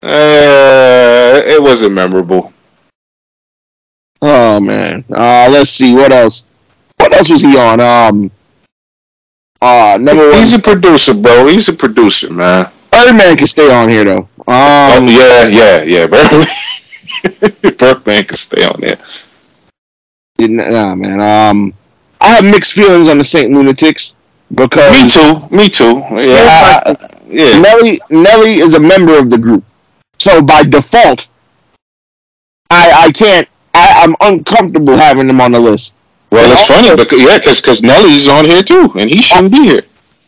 Uh, 0.03 1.41
it 1.45 1.61
wasn't 1.63 1.93
memorable. 1.93 2.53
Oh 4.23 4.61
man. 4.61 5.05
Uh 5.11 5.49
let's 5.51 5.71
see 5.71 5.95
what 5.95 6.13
else. 6.13 6.47
What 6.99 7.15
else 7.15 7.29
was 7.29 7.41
he 7.41 7.57
on? 7.57 7.81
Um 7.81 8.31
uh 9.63 9.99
number 10.01 10.29
one 10.31 10.39
He's 10.39 10.55
a 10.55 10.61
producer, 10.63 11.15
bro. 11.15 11.47
He's 11.47 11.69
a 11.69 11.73
producer, 11.73 12.33
man. 12.33 12.71
Birdman 12.91 13.37
can 13.37 13.47
stay 13.47 13.71
on 13.73 13.89
here 13.89 14.05
though. 14.05 14.29
Oh 14.47 14.97
Um 14.99 15.09
yeah, 15.09 15.47
yeah, 15.47 15.83
yeah. 15.83 16.07
Berkeley, 16.07 17.71
Berkman 17.73 18.25
can 18.25 18.37
stay 18.37 18.65
on 18.65 18.81
there. 18.81 18.99
nah 20.39 20.95
man. 20.95 21.21
Um 21.21 21.75
I 22.21 22.29
have 22.29 22.45
mixed 22.45 22.73
feelings 22.75 23.09
on 23.09 23.19
the 23.19 23.25
Saint 23.25 23.53
Lunatics 23.53 24.15
because 24.55 24.91
Me 24.93 25.09
too. 25.11 25.57
Me 25.57 25.69
too. 25.69 26.03
Yeah, 26.17 26.45
I- 26.47 26.83
I- 26.91 27.09
yeah. 27.29 27.59
Nelly 27.61 28.01
Nelly 28.11 28.55
is 28.61 28.75
a 28.75 28.81
member 28.81 29.19
of 29.19 29.29
the 29.31 29.39
group. 29.39 29.65
So 30.19 30.41
by 30.43 30.63
default 30.63 31.27
I 32.71 32.91
I 33.07 33.13
can't 33.13 33.49
I, 33.75 34.03
I'm 34.05 34.17
uncomfortable 34.21 34.97
having 34.97 35.29
him 35.29 35.41
on 35.41 35.53
the 35.53 35.61
list. 35.61 35.95
Well, 36.31 36.53
it's 36.53 36.67
funny 36.67 36.95
because 36.95 37.23
yeah, 37.23 37.39
because 37.39 37.83
Nelly's 37.83 38.29
on 38.29 38.45
here 38.45 38.63
too, 38.63 38.93
and 38.99 39.09
he 39.09 39.23
shouldn't 39.23 39.53
be 39.53 39.65
here. 39.65 39.83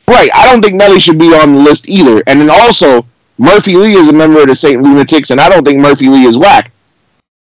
Right. 0.09 0.31
I 0.35 0.51
don't 0.51 0.63
think 0.63 0.75
Nelly 0.75 0.99
should 0.99 1.19
be 1.19 1.35
on 1.35 1.55
the 1.55 1.61
list 1.61 1.89
either. 1.89 2.23
And 2.27 2.41
then 2.41 2.51
also, 2.51 3.07
Murphy 3.39 3.75
Lee 3.77 3.95
is 3.95 4.09
a 4.09 4.13
member 4.13 4.41
of 4.41 4.49
the 4.49 4.57
St. 4.57 4.83
Lunatics, 4.83 5.31
and 5.31 5.41
I 5.41 5.49
don't 5.49 5.65
think 5.65 5.79
Murphy 5.79 6.09
Lee 6.09 6.25
is 6.25 6.37
whack. 6.37 6.73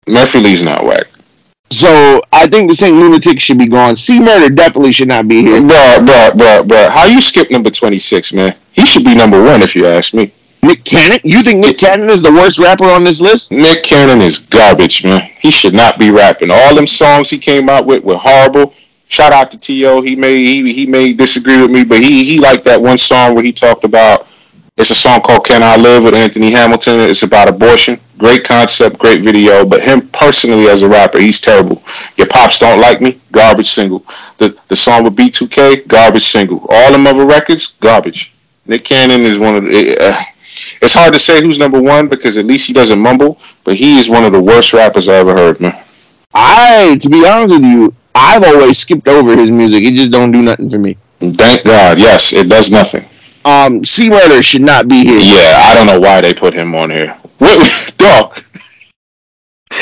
Murphy 0.07 0.39
Lee's 0.39 0.63
not 0.63 0.83
whack. 0.83 1.07
So 1.69 2.21
I 2.31 2.47
think 2.47 2.69
the 2.69 2.75
St. 2.75 2.95
Lunatics 2.95 3.43
should 3.43 3.57
be 3.57 3.67
gone. 3.67 3.95
C 3.95 4.19
Murder 4.19 4.49
definitely 4.49 4.93
should 4.93 5.09
not 5.09 5.27
be 5.27 5.41
here. 5.41 5.59
Bruh, 5.59 5.97
bruh, 5.99 6.31
bruh, 6.31 6.63
bruh. 6.63 6.89
How 6.89 7.05
you 7.05 7.21
skip 7.21 7.51
number 7.51 7.69
twenty 7.69 7.99
six, 7.99 8.31
man? 8.33 8.55
He 8.71 8.85
should 8.85 9.03
be 9.03 9.13
number 9.13 9.43
one 9.43 9.61
if 9.61 9.75
you 9.75 9.85
ask 9.85 10.13
me. 10.13 10.31
Nick 10.61 10.83
Cannon? 10.83 11.19
You 11.23 11.43
think 11.43 11.59
Nick 11.59 11.77
Cannon 11.77 12.09
is 12.09 12.21
the 12.21 12.31
worst 12.31 12.59
rapper 12.59 12.85
on 12.85 13.03
this 13.03 13.21
list? 13.21 13.51
Nick 13.51 13.83
Cannon 13.83 14.21
is 14.21 14.39
garbage, 14.39 15.03
man. 15.03 15.21
He 15.39 15.51
should 15.51 15.73
not 15.73 15.99
be 15.99 16.09
rapping. 16.09 16.51
All 16.51 16.75
them 16.75 16.87
songs 16.87 17.29
he 17.29 17.37
came 17.37 17.69
out 17.69 17.85
with 17.85 18.03
were 18.03 18.17
horrible. 18.17 18.73
Shout 19.09 19.31
out 19.31 19.51
to 19.51 19.57
T.O. 19.57 20.01
He 20.01 20.15
may 20.15 20.35
he, 20.35 20.73
he 20.73 20.85
may 20.85 21.13
disagree 21.13 21.61
with 21.61 21.71
me, 21.71 21.83
but 21.83 21.99
he 21.99 22.25
he 22.25 22.39
liked 22.39 22.65
that 22.65 22.81
one 22.81 22.97
song 22.97 23.35
where 23.35 23.43
he 23.43 23.53
talked 23.53 23.83
about 23.83 24.27
it's 24.77 24.91
a 24.91 24.95
song 24.95 25.21
called 25.21 25.43
Can 25.43 25.63
I 25.63 25.75
Live 25.75 26.03
with 26.03 26.13
Anthony 26.13 26.51
Hamilton. 26.51 26.99
It's 26.99 27.23
about 27.23 27.47
abortion. 27.47 27.99
Great 28.19 28.43
concept, 28.43 28.99
great 28.99 29.21
video, 29.21 29.65
but 29.65 29.81
him 29.81 30.07
personally 30.09 30.67
as 30.67 30.83
a 30.83 30.87
rapper, 30.87 31.19
he's 31.19 31.41
terrible. 31.41 31.83
Your 32.15 32.27
pops 32.27 32.59
don't 32.59 32.79
like 32.79 33.01
me, 33.01 33.19
garbage 33.31 33.71
single. 33.71 34.05
The 34.37 34.55
the 34.67 34.75
song 34.75 35.03
with 35.03 35.15
B2K, 35.15 35.87
garbage 35.87 36.29
single. 36.29 36.63
All 36.69 36.91
them 36.91 37.07
other 37.07 37.25
records, 37.25 37.75
garbage. 37.79 38.35
Nick 38.67 38.83
Cannon 38.83 39.21
is 39.21 39.39
one 39.39 39.55
of 39.55 39.63
the. 39.63 39.97
Uh, 39.99 40.21
it's 40.81 40.93
hard 40.93 41.13
to 41.13 41.19
say 41.19 41.41
who's 41.41 41.59
number 41.59 41.81
one 41.81 42.07
because 42.07 42.37
at 42.37 42.45
least 42.45 42.67
he 42.67 42.73
doesn't 42.73 42.99
mumble, 42.99 43.39
but 43.63 43.75
he 43.75 43.97
is 43.99 44.09
one 44.09 44.23
of 44.23 44.31
the 44.31 44.41
worst 44.41 44.73
rappers 44.73 45.07
I 45.07 45.15
ever 45.15 45.33
heard, 45.33 45.59
man. 45.59 45.83
I, 46.33 46.97
to 47.01 47.09
be 47.09 47.25
honest 47.27 47.55
with 47.55 47.63
you, 47.63 47.93
I've 48.13 48.43
always 48.43 48.79
skipped 48.79 49.07
over 49.07 49.35
his 49.35 49.51
music. 49.51 49.83
It 49.83 49.93
just 49.93 50.11
don't 50.11 50.31
do 50.31 50.41
nothing 50.41 50.69
for 50.69 50.77
me. 50.77 50.97
Thank 51.19 51.63
God, 51.63 51.99
yes, 51.99 52.33
it 52.33 52.49
does 52.49 52.71
nothing. 52.71 53.05
Um, 53.45 53.85
C 53.85 54.09
Murder 54.09 54.43
should 54.43 54.61
not 54.61 54.87
be 54.87 55.03
here. 55.03 55.19
Yeah, 55.19 55.57
I 55.57 55.73
don't 55.73 55.87
know 55.87 55.99
why 55.99 56.21
they 56.21 56.33
put 56.33 56.53
him 56.53 56.75
on 56.75 56.89
here. 56.89 57.17
What, 57.37 57.93
dog? 57.97 58.37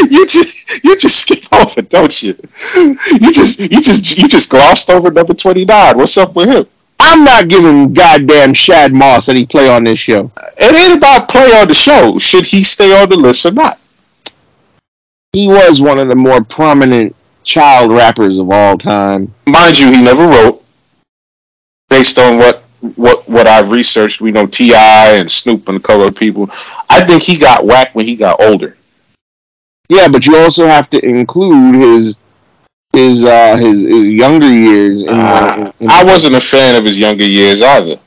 You 0.10 0.25
just 0.27 0.84
you 0.84 0.97
just 0.97 1.21
skip 1.21 1.43
over, 1.51 1.81
don't 1.81 2.21
you? 2.21 2.38
You 2.75 3.31
just 3.31 3.60
you 3.60 3.81
just 3.81 4.17
you 4.17 4.27
just 4.27 4.49
glossed 4.49 4.89
over 4.89 5.12
number 5.12 5.34
twenty 5.34 5.65
nine. 5.65 5.97
What's 5.97 6.17
up 6.17 6.36
with 6.36 6.49
him? 6.49 6.67
I'm 7.06 7.24
not 7.24 7.48
giving 7.48 7.94
goddamn 7.94 8.56
Shad 8.56 8.91
Moss 8.91 9.30
any 9.30 9.46
play 9.46 9.70
on 9.70 9.84
this 9.84 10.00
show. 10.00 10.32
It 10.58 10.76
ain't 10.76 10.98
about 10.98 11.30
play 11.30 11.48
on 11.54 11.68
the 11.68 11.74
show. 11.74 12.18
Should 12.18 12.46
he 12.46 12.63
stay 12.63 13.00
on 13.00 13.10
the 13.10 13.15
list 13.15 13.46
or 13.46 13.52
not? 13.52 13.80
He 15.32 15.48
was 15.48 15.80
one 15.80 16.00
of 16.00 16.08
the 16.08 16.15
more 16.15 16.44
prominent 16.44 17.15
child 17.44 17.91
rappers 17.91 18.39
of 18.39 18.50
all 18.50 18.78
time. 18.78 19.34
Mind 19.46 19.80
you, 19.80 19.91
he 19.91 20.02
never 20.02 20.26
wrote. 20.26 20.63
Based 21.89 22.18
on 22.18 22.38
what 22.38 22.63
what 22.96 23.28
what 23.30 23.48
I've 23.48 23.70
researched, 23.70 24.20
we 24.20 24.32
know 24.32 24.48
Ti 24.48 24.74
and 24.74 25.32
Snoop 25.32 25.70
and 25.70 25.78
a 25.78 25.82
couple 25.82 26.08
of 26.08 26.15
people. 26.15 26.50
I 26.89 27.06
think 27.06 27.22
he 27.22 27.38
got 27.38 27.65
whacked 27.65 27.94
when 27.94 28.08
he 28.08 28.15
got 28.15 28.41
older. 28.41 28.78
Yeah, 29.89 30.08
but 30.08 30.26
you 30.26 30.38
also 30.38 30.65
have 30.65 30.89
to 30.89 31.06
include 31.06 31.76
his 31.76 32.18
his 32.95 33.23
uh 33.23 33.58
his, 33.58 33.79
his 33.81 34.05
younger 34.08 34.47
years. 34.51 35.03
In, 35.03 35.10
Uh, 35.10 35.71
in- 35.79 35.89
I 35.89 36.03
wasn't 36.03 36.36
a 36.36 36.41
fan 36.41 36.75
of 36.75 36.84
his 36.86 36.97
younger 36.97 37.29
years 37.29 37.62
either. 37.62 37.99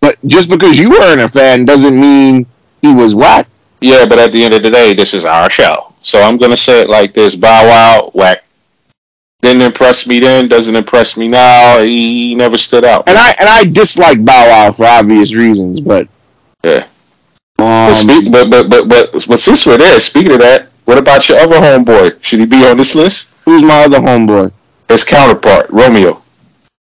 But 0.00 0.16
just 0.26 0.48
because 0.50 0.78
you 0.78 0.90
weren't 0.90 1.20
a 1.20 1.28
fan 1.28 1.64
doesn't 1.64 1.98
mean 1.98 2.46
he 2.82 2.92
was 2.94 3.14
whack. 3.14 3.46
Yeah, 3.80 4.04
but 4.06 4.18
at 4.18 4.32
the 4.32 4.42
end 4.44 4.54
of 4.54 4.62
the 4.62 4.70
day, 4.70 4.94
this 4.94 5.14
is 5.14 5.24
our 5.24 5.50
show. 5.50 5.92
So 6.00 6.20
I'm 6.22 6.36
gonna 6.38 6.56
say 6.56 6.80
it 6.80 6.88
like 6.88 7.12
this: 7.12 7.34
Bow 7.34 7.66
Wow, 7.66 8.10
whack. 8.14 8.44
Didn't 9.42 9.62
impress 9.62 10.06
me 10.06 10.18
then. 10.18 10.48
Doesn't 10.48 10.74
impress 10.76 11.16
me 11.16 11.28
now. 11.28 11.82
He 11.82 12.34
never 12.34 12.56
stood 12.58 12.84
out. 12.84 13.08
And 13.08 13.18
I 13.18 13.34
and 13.38 13.48
I 13.48 13.64
dislike 13.64 14.24
Bow 14.24 14.48
Wow 14.48 14.72
for 14.72 14.86
obvious 14.86 15.32
reasons, 15.34 15.80
but 15.80 16.08
Yeah. 16.64 16.84
um, 17.58 17.88
But, 17.88 17.94
speak, 17.94 18.32
but, 18.32 18.50
but 18.50 18.68
but 18.68 18.88
but 18.88 19.12
but 19.12 19.38
since 19.38 19.66
we're 19.66 19.78
there, 19.78 19.98
speaking 20.00 20.32
of 20.32 20.40
that, 20.40 20.68
what 20.84 20.98
about 20.98 21.28
your 21.28 21.38
other 21.38 21.56
homeboy? 21.60 22.22
Should 22.22 22.40
he 22.40 22.46
be 22.46 22.64
on 22.64 22.76
this 22.76 22.94
list? 22.94 23.28
Who's 23.46 23.62
my 23.62 23.84
other 23.84 24.00
homeboy? 24.00 24.52
His 24.88 25.04
counterpart, 25.04 25.70
Romeo. 25.70 26.22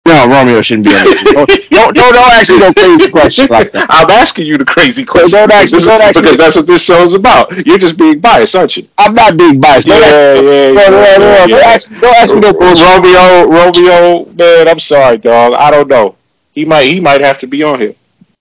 No, 0.07 0.25
Romeo 0.27 0.61
shouldn't 0.61 0.85
be 0.87 0.91
on 0.93 1.03
this. 1.03 1.21
Don't, 1.33 1.49
don't, 1.69 1.93
don't, 2.13 2.15
ask 2.31 2.49
me 2.49 2.59
no 2.59 2.73
crazy 2.73 3.11
questions 3.11 3.49
like 3.49 3.71
that. 3.73 3.87
I'm 3.89 4.09
asking 4.09 4.45
you 4.47 4.57
the 4.57 4.63
crazy 4.65 5.03
questions 5.03 5.33
don't 5.33 5.51
ask- 5.51 5.69
because, 5.71 5.85
don't 5.85 6.01
ask 6.01 6.15
me- 6.15 6.21
because 6.21 6.37
that's 6.37 6.55
what 6.55 6.65
this 6.65 6.81
show 6.81 7.03
is 7.03 7.13
about. 7.13 7.51
You're 7.67 7.77
just 7.77 7.97
being 7.97 8.19
biased, 8.19 8.55
aren't 8.55 8.77
you? 8.77 8.87
I'm 8.97 9.13
not 9.13 9.35
being 9.37 9.59
biased. 9.59 9.87
Don't 9.87 9.99
Yeah, 9.99 10.07
ask- 10.07 10.43
yeah, 10.43 10.71
no, 10.71 10.73
no, 10.73 10.89
no, 10.89 11.03
yeah, 11.03 11.17
no, 11.17 11.25
yeah. 11.25 11.47
Don't 11.47 11.63
ask 11.65 11.89
me- 11.91 11.99
don't 11.99 12.15
ask 12.15 12.33
me 12.33 12.39
no. 12.39 12.51
Romeo, 12.53 13.51
Romeo, 13.51 14.25
man, 14.33 14.67
I'm 14.69 14.79
sorry, 14.79 15.17
dog. 15.17 15.53
I 15.53 15.71
don't 15.71 15.89
know. 15.89 16.15
He 16.53 16.63
might, 16.63 16.85
he 16.85 16.99
might 17.01 17.21
have 17.21 17.39
to 17.39 17.47
be 17.47 17.61
on 17.63 17.79
here. 17.81 17.93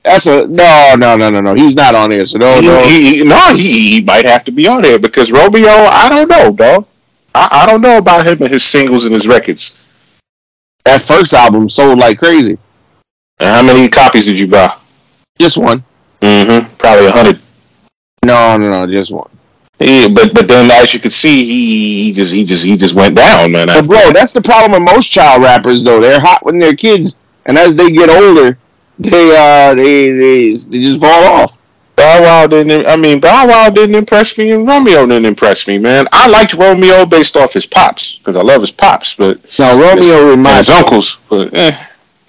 That's 0.05 0.27
a 0.27 0.47
no, 0.47 0.95
no, 0.97 1.16
no, 1.16 1.31
no, 1.31 1.40
no. 1.40 1.55
He's 1.55 1.75
not 1.75 1.97
on 1.97 2.12
here, 2.12 2.27
so 2.27 2.38
no, 2.38 2.61
He, 2.61 2.66
no. 2.69 2.83
he, 2.85 3.16
he- 3.19 3.25
no, 3.25 3.55
he, 3.57 3.90
he 3.97 4.01
might 4.03 4.25
have 4.25 4.45
to 4.45 4.53
be 4.53 4.69
on 4.69 4.85
here 4.85 5.01
because 5.01 5.33
Romeo, 5.33 5.69
I 5.69 6.09
don't 6.09 6.29
know, 6.31 6.53
dog. 6.53 6.87
I, 7.37 7.49
I 7.62 7.66
don't 7.66 7.83
know 7.83 7.99
about 7.99 8.27
him 8.27 8.40
and 8.40 8.51
his 8.51 8.64
singles 8.64 9.05
and 9.05 9.12
his 9.12 9.29
records. 9.29 9.79
That 10.87 11.07
first 11.07 11.35
album 11.35 11.68
sold 11.68 11.99
like 11.99 12.18
crazy. 12.18 12.59
And 13.38 13.51
how 13.51 13.62
many 13.62 13.88
copies 13.88 14.25
did 14.25 14.38
you 14.40 14.49
buy? 14.49 14.75
Just 15.38 15.59
one. 15.59 15.85
Mm-hmm. 16.22 16.75
Probably 16.77 17.07
a 17.07 17.12
hundred. 17.12 17.38
No, 18.25 18.57
no, 18.57 18.70
no, 18.70 18.90
just 18.90 19.11
one. 19.11 19.31
Yeah, 19.79 20.09
but 20.09 20.33
but 20.33 20.49
then 20.49 20.70
as 20.70 20.94
you 20.94 21.01
can 21.01 21.11
see, 21.11 21.44
he, 21.44 22.05
he 22.05 22.12
just 22.12 22.33
he 22.33 22.44
just 22.44 22.64
he 22.64 22.77
just 22.77 22.94
went 22.94 23.14
down, 23.14 23.53
man. 23.53 23.66
But 23.66 23.87
bro, 23.87 24.11
that's 24.12 24.33
the 24.33 24.40
problem 24.40 24.72
with 24.72 24.90
most 24.94 25.11
child 25.11 25.42
rappers 25.42 25.85
though. 25.85 26.01
They're 26.01 26.20
hot 26.20 26.42
when 26.42 26.59
they're 26.59 26.75
kids, 26.75 27.18
and 27.44 27.59
as 27.59 27.77
they 27.77 27.90
get 27.90 28.09
older, 28.09 28.57
they 28.99 29.37
uh 29.37 29.75
they 29.75 30.11
they, 30.11 30.57
they 30.57 30.83
just 30.83 31.01
fall 31.01 31.25
off. 31.25 31.56
Bow 31.97 32.21
Wow 32.23 32.47
didn't. 32.47 32.87
I 32.87 32.97
mean, 32.97 33.21
Bow 33.21 33.49
Wow 33.49 33.71
didn't 33.71 33.95
impress 33.95 34.37
me, 34.37 34.51
and 34.53 34.67
Romeo 34.67 35.07
didn't 35.07 35.25
impress 35.27 35.67
me, 35.67 35.79
man. 35.79 36.07
I 36.13 36.29
liked 36.29 36.53
Romeo 36.55 37.07
based 37.07 37.37
off 37.37 37.53
his 37.55 37.65
pops 37.67 38.17
because 38.17 38.37
I 38.37 38.43
love 38.43 38.61
his 38.61 38.71
pops, 38.71 39.15
but 39.15 39.41
Now 39.59 39.73
Romeo, 39.81 40.27
in 40.29 40.33
and 40.35 40.43
my 40.43 40.57
his 40.57 40.69
uncles. 40.69 41.19
But 41.31 41.55
eh, 41.55 41.77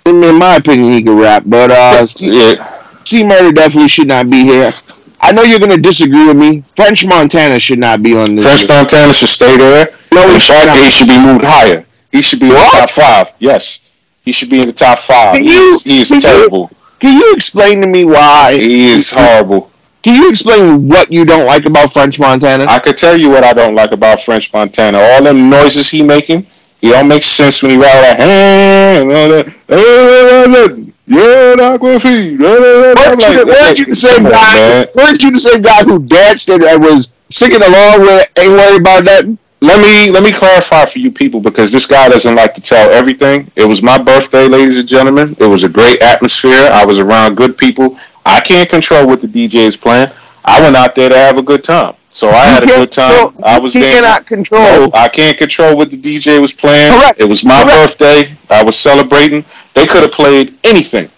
in 0.06 0.36
my 0.40 0.56
opinion, 0.56 0.94
he 0.94 1.04
can 1.04 1.18
rap, 1.18 1.44
but 1.46 1.70
uh, 1.72 2.08
yeah, 2.20 2.82
C 3.04 3.24
Murder 3.26 3.52
definitely 3.52 3.90
should 3.90 4.08
not 4.08 4.30
be 4.30 4.44
here. 4.44 4.72
I 5.20 5.32
know 5.34 5.42
you're 5.44 5.60
gonna 5.60 5.78
disagree 5.78 6.28
with 6.28 6.38
me. 6.38 6.64
French 6.76 7.06
Montana 7.06 7.60
should 7.60 7.80
not 7.80 8.02
be 8.02 8.16
on 8.16 8.36
this. 8.36 8.46
French 8.46 8.62
list. 8.62 8.70
Montana 8.70 9.12
should 9.14 9.30
stay 9.30 9.58
there. 9.58 9.90
No, 10.14 10.24
In 10.24 10.30
he 10.36 10.40
should 10.40 10.54
fact, 10.56 10.68
not. 10.68 10.78
he 10.78 10.90
should 10.90 11.08
be 11.08 11.20
moved 11.20 11.44
higher. 11.46 11.86
He 12.12 12.22
should 12.22 12.40
be 12.40 12.46
in 12.48 12.54
the 12.54 12.60
top 12.72 12.90
five. 12.90 13.34
Yes, 13.40 13.80
he 14.24 14.32
should 14.32 14.50
be 14.50 14.62
in 14.62 14.68
the 14.68 14.74
top 14.74 15.00
five. 15.00 15.36
Can 15.36 15.44
He 15.44 15.54
you- 15.54 15.74
is, 15.74 15.84
can 15.84 16.16
you- 16.16 16.22
terrible. 16.22 16.72
Can 17.00 17.18
you 17.20 17.34
explain 17.34 17.82
to 17.82 17.88
me 17.88 18.06
why? 18.06 18.54
He 18.54 18.90
is 18.90 19.12
horrible. 19.12 19.72
Can 20.04 20.16
you 20.16 20.30
explain 20.30 20.88
what 20.88 21.12
you 21.12 21.26
don't 21.26 21.46
like 21.46 21.66
about 21.66 21.92
French 21.94 22.18
Montana? 22.20 22.66
I 22.68 22.80
could 22.80 22.98
tell 22.98 23.18
you 23.18 23.30
what 23.30 23.44
I 23.44 23.54
don't 23.54 23.76
like 23.76 23.92
about 23.92 24.22
French 24.22 24.52
Montana. 24.54 24.98
All 24.98 25.24
them 25.24 25.50
noises 25.50 25.90
he 25.90 26.02
making, 26.02 26.46
he 26.80 26.90
don't 26.92 27.08
make 27.08 27.24
sense 27.24 27.62
when 27.62 27.72
he 27.72 27.78
ride 27.78 28.16
"Hey," 28.18 29.02
and 29.02 29.12
all 29.12 29.30
that. 29.30 29.48
"Hey, 29.68 30.84
Yeah, 31.10 31.56
not 31.56 31.80
gonna 31.80 32.00
feed. 32.00 32.40
Weren't 32.40 33.22
you, 33.22 33.46
the- 33.46 33.46
weren't 33.46 33.80
you 33.80 33.86
the 33.86 33.96
same 33.96 34.24
guy? 34.24 34.86
Weren't 34.94 35.24
you 35.24 35.32
the 35.32 35.40
same 35.40 35.62
guy 35.62 35.84
who 35.84 36.00
danced 36.00 36.50
and 36.50 36.62
was 36.84 37.10
singing 37.30 37.62
along 37.64 38.02
with 38.02 38.30
"Ain't 38.38 38.52
Worried 38.52 38.82
About 38.82 39.06
That"? 39.06 39.26
Let 39.68 39.82
me 39.82 40.12
let 40.12 40.24
me 40.24 40.32
clarify 40.32 40.86
for 40.86 41.00
you 41.00 41.12
people 41.12 41.42
because 41.42 41.74
this 41.74 41.86
guy 41.86 42.08
doesn't 42.08 42.36
like 42.36 42.54
to 42.54 42.62
tell 42.62 42.90
everything. 42.90 43.52
It 43.58 43.66
was 43.66 43.82
my 43.84 44.02
birthday, 44.02 44.48
ladies 44.48 44.80
and 44.80 44.88
gentlemen. 44.88 45.36
It 45.40 45.46
was 45.46 45.66
a 45.66 45.70
great 45.70 46.02
atmosphere. 46.02 46.70
I 46.72 46.86
was 46.86 47.00
around 47.00 47.36
good 47.36 47.58
people. 47.58 48.00
I 48.26 48.40
can't 48.40 48.70
control 48.70 49.06
what 49.06 49.20
the 49.20 49.28
DJ 49.28 49.68
is 49.68 49.76
playing. 49.76 50.10
I 50.46 50.62
went 50.62 50.78
out 50.78 50.96
there 50.96 51.10
to 51.10 51.18
have 51.18 51.38
a 51.38 51.42
good 51.42 51.66
time. 51.66 51.96
So 52.10 52.30
I 52.30 52.46
had 52.46 52.64
a 52.64 52.68
good 52.68 52.94
time. 52.94 53.36
I 53.44 53.60
was 53.60 53.76
you 53.76 53.82
dancing. 53.82 54.04
cannot 54.04 54.26
control. 54.26 54.62
No, 54.62 54.92
I 54.94 55.10
can't 55.10 55.38
control 55.38 55.76
what 55.76 55.92
the 55.92 55.98
DJ 55.98 56.40
was 56.40 56.54
playing. 56.54 56.94
Correct. 56.98 57.20
It 57.20 57.26
was 57.26 57.44
my 57.44 57.64
Correct. 57.64 58.00
birthday. 58.00 58.34
I 58.50 58.64
was 58.64 58.80
celebrating. 58.80 59.44
They 59.74 59.86
could 59.86 60.02
have 60.04 60.14
played 60.14 60.58
anything. 60.64 61.10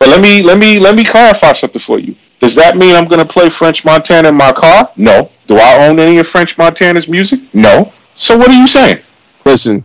But 0.00 0.08
let 0.08 0.20
me 0.20 0.42
let 0.42 0.58
me 0.58 0.80
let 0.80 0.96
me 0.96 1.04
clarify 1.04 1.52
something 1.52 1.80
for 1.80 2.00
you. 2.00 2.16
Does 2.42 2.56
that 2.56 2.76
mean 2.76 2.96
I'm 2.96 3.06
going 3.06 3.20
to 3.20 3.24
play 3.24 3.48
French 3.48 3.84
Montana 3.84 4.30
in 4.30 4.34
my 4.34 4.50
car? 4.50 4.90
No. 4.96 5.30
Do 5.46 5.58
I 5.58 5.86
own 5.86 6.00
any 6.00 6.18
of 6.18 6.26
French 6.26 6.58
Montana's 6.58 7.06
music? 7.08 7.38
No. 7.54 7.92
So 8.16 8.36
what 8.36 8.50
are 8.50 8.60
you 8.60 8.66
saying? 8.66 8.98
Listen, 9.44 9.84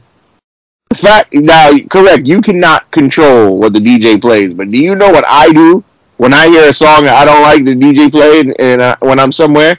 the 0.89 0.95
fact 0.97 1.33
now, 1.35 1.69
correct. 1.91 2.25
You 2.25 2.41
cannot 2.41 2.89
control 2.89 3.59
what 3.59 3.73
the 3.73 3.79
DJ 3.79 4.19
plays, 4.19 4.55
but 4.55 4.71
do 4.71 4.77
you 4.77 4.95
know 4.95 5.11
what 5.11 5.23
I 5.27 5.51
do 5.53 5.83
when 6.17 6.33
I 6.33 6.47
hear 6.47 6.67
a 6.67 6.73
song 6.73 7.05
that 7.05 7.15
I 7.15 7.25
don't 7.25 7.43
like 7.43 7.63
the 7.63 7.75
DJ 7.75 8.09
play, 8.11 8.39
and, 8.57 8.81
uh, 8.81 8.95
when 9.01 9.19
I'm 9.19 9.31
somewhere, 9.31 9.77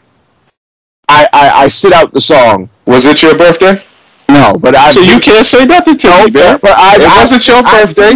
I, 1.09 1.27
I 1.33 1.51
I 1.65 1.69
sit 1.69 1.93
out 1.93 2.13
the 2.13 2.21
song. 2.21 2.69
Was 2.87 3.07
it 3.07 3.23
your 3.23 3.37
birthday? 3.37 3.75
No, 4.29 4.55
but 4.57 4.77
I. 4.77 4.93
So 4.93 5.01
you 5.01 5.19
can't 5.19 5.45
say 5.47 5.65
nothing 5.65 5.97
to 5.99 6.09
me, 6.09 6.31
man. 6.31 6.59
But 6.63 6.77
I, 6.79 6.97
It 6.97 7.07
wasn't 7.09 7.49
your 7.49 7.63
birthday. 7.63 8.13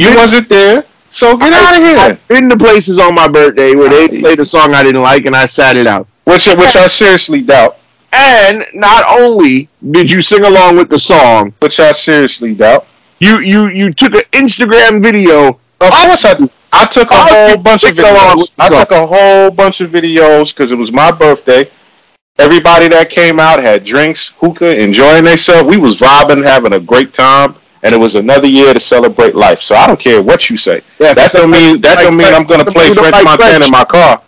You 0.00 0.08
been- 0.08 0.16
wasn't 0.16 0.48
there. 0.48 0.84
So 1.12 1.36
get 1.36 1.52
out 1.52 1.76
of 1.76 1.82
here. 1.82 1.96
I've 1.98 2.28
been 2.28 2.48
to 2.48 2.56
places 2.56 2.98
on 2.98 3.14
my 3.14 3.28
birthday 3.28 3.74
where 3.74 3.90
they 3.90 4.20
played 4.20 4.40
a 4.40 4.46
song 4.46 4.74
I 4.74 4.82
didn't 4.82 5.02
like, 5.02 5.26
and 5.26 5.36
I 5.36 5.44
sat 5.46 5.76
it 5.76 5.86
out. 5.86 6.08
Which 6.24 6.46
which 6.46 6.74
I 6.74 6.86
seriously 6.86 7.42
doubt. 7.42 7.76
And 8.12 8.64
not 8.74 9.04
only 9.08 9.68
did 9.90 10.10
you 10.10 10.22
sing 10.22 10.44
along 10.44 10.76
with 10.76 10.88
the 10.88 10.98
song, 10.98 11.52
Which 11.60 11.80
I 11.80 11.92
seriously 11.92 12.54
doubt. 12.54 12.86
you 13.20 13.40
you 13.40 13.68
you 13.68 13.92
took 13.92 14.14
an 14.14 14.22
Instagram 14.32 15.02
video. 15.02 15.58
Of 15.80 15.90
course 15.90 16.24
I 16.24 16.34
I 16.72 16.86
took 16.86 17.10
a 17.10 17.14
whole 17.16 17.62
bunch 17.62 17.84
of 17.84 17.94
videos. 17.94 18.50
I 18.58 18.68
took 18.68 18.90
a 18.90 19.06
whole 19.06 19.50
bunch 19.50 19.82
of 19.82 19.90
videos 19.90 20.54
because 20.54 20.72
it 20.72 20.76
was 20.76 20.90
my 20.92 21.10
birthday. 21.10 21.68
Everybody 22.38 22.88
that 22.88 23.10
came 23.10 23.38
out 23.38 23.62
had 23.62 23.84
drinks, 23.84 24.28
hookah, 24.38 24.80
enjoying 24.80 25.24
themselves. 25.24 25.68
We 25.68 25.76
was 25.76 26.00
vibing, 26.00 26.42
having 26.42 26.72
a 26.72 26.80
great 26.80 27.12
time, 27.12 27.54
and 27.82 27.92
it 27.94 27.98
was 27.98 28.14
another 28.14 28.46
year 28.46 28.72
to 28.72 28.80
celebrate 28.80 29.34
life. 29.34 29.60
So 29.60 29.74
I 29.74 29.86
don't 29.86 29.98
care 29.98 30.22
what 30.22 30.48
you 30.50 30.56
say. 30.56 30.82
Yeah, 31.00 31.14
That 31.14 31.32
don't 31.32 31.50
mean 31.50 31.80
that 31.82 31.96
like 31.96 32.04
don't 32.06 32.16
mean 32.16 32.32
I'm 32.32 32.44
gonna 32.44 32.64
play 32.64 32.92
French 32.94 33.12
like 33.12 33.24
Montana 33.24 33.58
French. 33.58 33.66
in 33.66 33.72
my 33.72 33.84
car. 33.84 34.22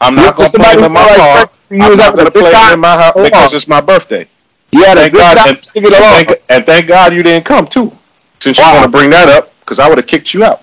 I'm 0.00 0.14
not 0.14 0.36
gonna 0.36 0.50
play 0.50 0.72
it 0.72 0.84
in 0.84 0.92
my 0.92 1.06
car. 1.16 1.50
I'm 1.70 1.78
was 1.78 1.98
not 1.98 2.04
having 2.04 2.18
gonna 2.18 2.30
play 2.30 2.50
it 2.52 2.72
in 2.74 2.80
my 2.80 2.88
house 2.88 3.14
because 3.14 3.54
it's 3.54 3.68
my 3.68 3.80
birthday. 3.80 4.26
Yeah, 4.72 4.86
had 4.94 4.98
a 4.98 5.00
Thank 5.00 5.14
God, 5.14 5.38
and, 5.38 5.56
and 5.76 5.94
thank, 5.94 6.42
and 6.50 6.66
thank 6.66 6.86
God 6.88 7.14
you 7.14 7.22
didn't 7.22 7.44
come 7.44 7.66
too, 7.66 7.92
since 8.40 8.58
you 8.58 8.64
Wow. 8.64 8.74
want 8.74 8.84
to 8.84 8.90
bring 8.90 9.10
that 9.10 9.28
up, 9.28 9.52
because 9.60 9.78
I 9.78 9.88
would 9.88 9.98
have 9.98 10.06
kicked 10.06 10.34
you 10.34 10.44
out. 10.44 10.62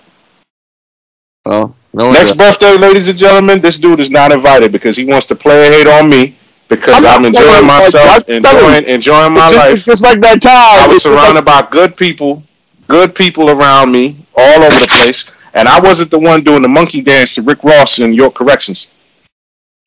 Oh, 1.45 1.73
no 1.93 2.11
Next 2.11 2.35
birthday, 2.37 2.77
ladies 2.77 3.07
and 3.07 3.17
gentlemen, 3.17 3.59
this 3.61 3.77
dude 3.77 3.99
is 3.99 4.09
not 4.11 4.31
invited 4.31 4.71
because 4.71 4.95
he 4.97 5.05
wants 5.05 5.25
to 5.27 5.35
play 5.35 5.65
and 5.65 5.73
hate 5.73 5.87
on 5.87 6.09
me 6.09 6.35
because 6.69 7.03
I'm 7.05 7.19
I'm, 7.19 7.25
enjoying 7.25 7.67
myself, 7.67 8.23
I'm 8.27 8.35
enjoying 8.35 8.83
enjoying 8.85 9.33
my 9.33 9.47
it's, 9.47 9.53
just, 9.53 9.65
life. 9.65 9.73
it's 9.75 9.83
just 9.85 10.03
like 10.03 10.19
that 10.21 10.41
time. 10.41 10.89
I 10.89 10.91
was 10.91 11.03
surrounded 11.03 11.45
like- 11.45 11.65
by 11.65 11.67
good 11.71 11.95
people, 11.97 12.43
good 12.87 13.13
people 13.15 13.49
around 13.49 13.91
me, 13.91 14.17
all 14.35 14.63
over 14.63 14.79
the 14.79 14.87
place, 14.87 15.29
and 15.53 15.67
I 15.67 15.79
wasn't 15.79 16.09
the 16.11 16.19
one 16.19 16.43
doing 16.43 16.61
the 16.61 16.67
monkey 16.69 17.01
dance 17.01 17.35
to 17.35 17.41
Rick 17.41 17.63
Ross 17.63 17.99
in 17.99 18.13
York 18.13 18.33
Corrections, 18.35 18.87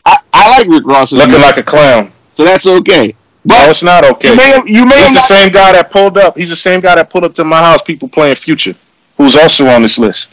I, 0.04 0.18
I 0.32 0.48
like 0.58 0.68
Rick 0.68 0.84
Ross's 0.86 1.18
looking 1.18 1.32
music, 1.32 1.46
like 1.46 1.58
a 1.58 1.62
clown. 1.64 2.12
so 2.34 2.44
that's 2.44 2.66
okay. 2.66 3.14
No, 3.44 3.54
But 3.54 3.68
it's 3.70 3.82
not 3.82 4.04
okay. 4.04 4.30
you 4.30 4.36
may 4.36 4.50
have, 4.50 4.68
you 4.68 4.86
may 4.86 4.96
He's 5.06 5.14
the 5.14 5.20
same 5.20 5.52
guy 5.52 5.70
that 5.72 5.90
pulled 5.92 6.18
up. 6.18 6.36
He's 6.36 6.50
the 6.50 6.56
same 6.56 6.80
guy 6.80 6.96
that 6.96 7.10
pulled 7.10 7.22
up 7.24 7.34
to 7.36 7.44
my 7.44 7.58
house. 7.60 7.80
People 7.80 8.08
playing 8.08 8.34
Future, 8.34 8.74
who's 9.16 9.36
also 9.36 9.66
on 9.68 9.82
this 9.82 9.98
list. 9.98 10.30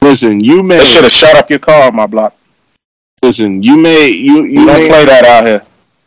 listen. 0.00 0.38
You 0.40 0.62
may 0.62 0.78
They 0.78 0.84
should 0.84 1.02
have 1.04 1.12
shut 1.12 1.36
up 1.36 1.50
your 1.50 1.58
car 1.58 1.88
on 1.88 1.96
my 1.96 2.06
block. 2.06 2.34
Listen. 3.22 3.62
You 3.62 3.76
may 3.76 4.08
you 4.08 4.44
you 4.44 4.66
don't 4.66 4.66
may 4.66 4.88
play 4.88 5.04
that 5.04 5.24
out 5.24 5.46
here. 5.46 5.62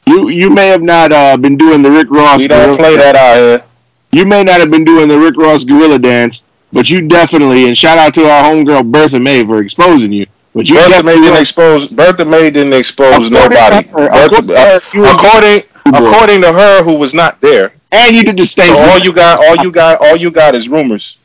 you 0.08 0.30
you 0.30 0.50
may 0.50 0.68
have 0.68 0.82
not 0.82 1.12
uh, 1.12 1.38
been 1.38 1.58
doing 1.58 1.82
the 1.82 1.92
Rick 1.92 2.10
Ross. 2.10 2.40
We 2.40 2.48
don't 2.48 2.66
gorilla- 2.66 2.78
play 2.78 2.98
that 2.98 3.16
out 3.16 3.36
here. 3.36 3.64
You 4.12 4.26
may 4.26 4.44
not 4.44 4.60
have 4.60 4.70
been 4.72 4.84
doing 4.84 5.08
the 5.08 5.18
Rick 5.20 5.38
Ross 5.38 5.64
gorilla 5.64 5.98
dance, 6.00 6.44
but 6.74 6.90
you 6.90 7.08
definitely. 7.08 7.68
And 7.68 7.78
shout 7.78 7.98
out 7.98 8.14
to 8.16 8.26
our 8.30 8.44
homegirl 8.44 8.92
Bertha 8.92 9.20
May 9.20 9.44
for 9.46 9.62
exposing 9.62 10.12
you. 10.12 10.26
But 10.54 10.68
you 10.68 10.76
Bertha 10.76 11.04
May 11.04 11.16
didn't 11.16 11.40
expose. 11.40 11.88
Bertha 11.88 12.26
May 12.26 12.50
didn't 12.52 12.74
expose 12.74 13.28
According 13.32 13.34
nobody. 13.34 13.88
her- 13.88 14.10
Bertha- 14.10 14.26
according 14.26 14.48
to 14.48 14.60
her, 14.60 14.82
you 14.94 15.06
according 15.06 15.64
according 15.86 16.42
to 16.42 16.52
her, 16.54 16.84
who 16.84 16.98
was 16.98 17.14
not 17.14 17.40
there. 17.42 17.74
and 17.94 18.16
you 18.16 18.24
did 18.24 18.38
the 18.38 18.46
state. 18.46 18.66
So 18.68 18.78
all 18.78 19.00
you 19.00 19.14
got, 19.14 19.40
all 19.46 19.64
you 19.64 19.72
got, 19.72 20.00
all 20.02 20.16
you 20.18 20.30
got 20.32 20.56
is 20.56 20.68
rumors. 20.68 21.18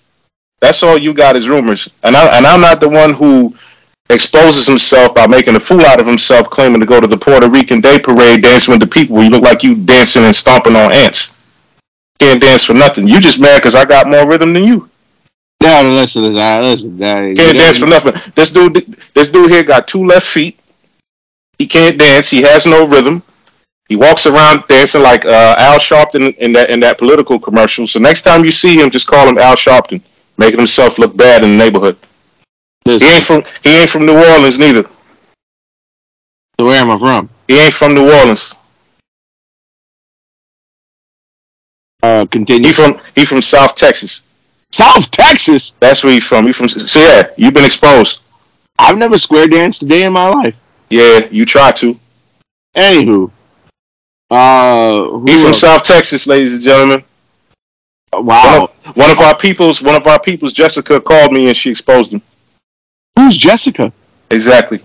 That's 0.61 0.83
all 0.83 0.96
you 0.96 1.12
got 1.12 1.37
is 1.37 1.49
rumors. 1.49 1.90
And 2.05 2.16
I 2.16 2.37
and 2.38 2.46
I'm 2.46 2.61
not 2.61 2.81
the 2.81 2.88
one 2.88 3.12
who 3.12 3.55
exposes 4.11 4.66
himself 4.66 5.14
by 5.14 5.27
making 5.27 5.57
a 5.57 5.61
fool 5.61 5.81
out 5.83 6.01
of 6.01 6.07
himself, 6.07 6.49
claiming 6.51 6.81
to 6.81 6.87
go 6.87 7.01
to 7.01 7.07
the 7.07 7.16
Puerto 7.16 7.49
Rican 7.49 7.81
Day 7.81 7.99
Parade, 7.99 8.42
dancing 8.42 8.73
with 8.73 8.81
the 8.81 8.87
people. 8.87 9.23
You 9.23 9.31
look 9.31 9.42
like 9.42 9.62
you 9.62 9.75
dancing 9.75 10.25
and 10.25 10.35
stomping 10.35 10.77
on 10.77 10.92
ants. 10.92 11.35
Can't 12.19 12.40
dance 12.40 12.64
for 12.64 12.75
nothing. 12.75 13.07
You 13.09 13.21
just 13.21 13.40
mad 13.40 13.59
because 13.59 13.75
I 13.75 13.85
got 13.85 14.09
more 14.09 14.27
rhythm 14.27 14.53
than 14.53 14.64
you. 14.64 14.88
no, 15.62 15.83
listen, 15.83 16.23
listen, 16.35 16.62
listen. 16.62 17.03
Uh, 17.03 17.35
Can't 17.35 17.59
dance 17.59 17.79
for 17.79 17.87
nothing. 17.87 18.14
This 18.35 18.51
dude, 18.51 18.97
this 19.14 19.31
dude 19.31 19.51
here 19.51 19.64
got 19.64 19.87
two 19.88 20.05
left 20.05 20.27
feet. 20.27 20.59
He 21.59 21.66
can't 21.66 21.99
dance. 21.99 22.29
He 22.31 22.42
has 22.42 22.66
no 22.66 22.87
rhythm. 22.87 23.23
He 23.88 23.97
walks 23.97 24.27
around 24.27 24.64
dancing 24.69 25.03
like 25.03 25.25
uh, 25.25 25.55
Al 25.59 25.79
Sharpton 25.79 26.37
in 26.38 26.53
that 26.53 26.71
in 26.71 26.81
that 26.81 26.99
political 26.99 27.38
commercial. 27.38 27.87
So 27.87 27.99
next 27.99 28.23
time 28.23 28.45
you 28.45 28.51
see 28.53 28.79
him, 28.81 28.90
just 28.90 29.07
call 29.07 29.29
him 29.29 29.38
Al 29.38 29.57
Sharpton, 29.57 30.03
making 30.38 30.59
himself 30.59 30.99
look 30.99 31.16
bad 31.16 31.45
in 31.45 31.53
the 31.53 31.57
neighborhood. 31.57 31.97
He 32.87 33.14
ain't 33.14 33.25
from 33.25 33.42
he 33.62 33.77
ain't 33.81 33.90
from 33.90 34.07
New 34.07 34.16
Orleans 34.16 34.59
neither. 34.59 34.85
so 36.59 36.66
where 36.66 36.81
am 36.81 36.90
I 36.90 36.99
from? 36.99 37.29
He 37.49 37.59
ain't 37.59 37.75
from 37.75 37.94
New 37.94 38.11
Orleans. 38.12 38.55
Uh, 42.03 42.27
continue. 42.27 42.68
He 42.68 42.72
from 42.72 43.01
he 43.14 43.25
from 43.25 43.42
South 43.42 43.75
Texas. 43.75 44.22
South 44.70 45.11
Texas. 45.11 45.75
That's 45.81 46.05
where 46.05 46.12
you 46.14 46.20
from. 46.20 46.46
You 46.46 46.53
from? 46.53 46.68
So 46.68 47.01
yeah, 47.01 47.29
you've 47.37 47.55
been 47.55 47.64
exposed. 47.64 48.20
I've 48.79 48.99
never 48.99 49.18
square 49.18 49.49
danced 49.49 49.83
a 49.83 49.87
day 49.87 50.05
in 50.05 50.12
my 50.12 50.29
life. 50.29 50.55
Yeah, 50.90 51.27
you 51.31 51.44
try 51.46 51.72
to. 51.72 51.99
Anywho, 52.77 53.31
uh, 54.31 54.96
who 54.96 55.25
He 55.27 55.42
from? 55.42 55.55
South 55.55 55.83
Texas, 55.83 56.27
ladies 56.27 56.55
and 56.55 56.62
gentlemen. 56.62 57.05
wow. 58.12 58.20
One 58.22 58.62
of, 58.62 58.96
one 58.96 59.11
of 59.11 59.20
our 59.20 59.37
people's, 59.37 59.81
one 59.81 59.94
of 59.94 60.07
our 60.07 60.20
people's, 60.20 60.53
Jessica 60.53 61.01
called 61.01 61.33
me 61.33 61.49
and 61.49 61.57
she 61.57 61.70
exposed 61.70 62.12
him. 62.12 62.22
Who's 63.18 63.37
Jessica? 63.37 63.92
Exactly. 64.31 64.81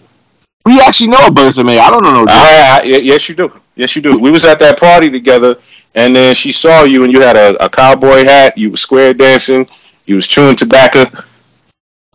We 0.65 0.79
actually 0.79 1.07
know 1.07 1.27
a 1.27 1.31
Bertha 1.31 1.63
May. 1.63 1.79
I 1.79 1.89
don't 1.89 2.03
know. 2.03 2.23
No 2.23 2.25
ah, 2.29 2.79
Jessica. 2.81 2.95
I, 2.95 2.97
I, 2.97 3.01
yes, 3.01 3.29
you 3.29 3.35
do. 3.35 3.61
Yes, 3.75 3.95
you 3.95 4.01
do. 4.01 4.19
We 4.19 4.31
was 4.31 4.45
at 4.45 4.59
that 4.59 4.79
party 4.79 5.09
together, 5.09 5.55
and 5.95 6.15
then 6.15 6.35
she 6.35 6.51
saw 6.51 6.83
you, 6.83 7.03
and 7.03 7.11
you 7.11 7.21
had 7.21 7.35
a, 7.35 7.63
a 7.63 7.69
cowboy 7.69 8.23
hat. 8.23 8.57
You 8.57 8.71
was 8.71 8.81
square 8.81 9.13
dancing. 9.13 9.67
You 10.05 10.15
was 10.15 10.27
chewing 10.27 10.55
tobacco. 10.55 11.05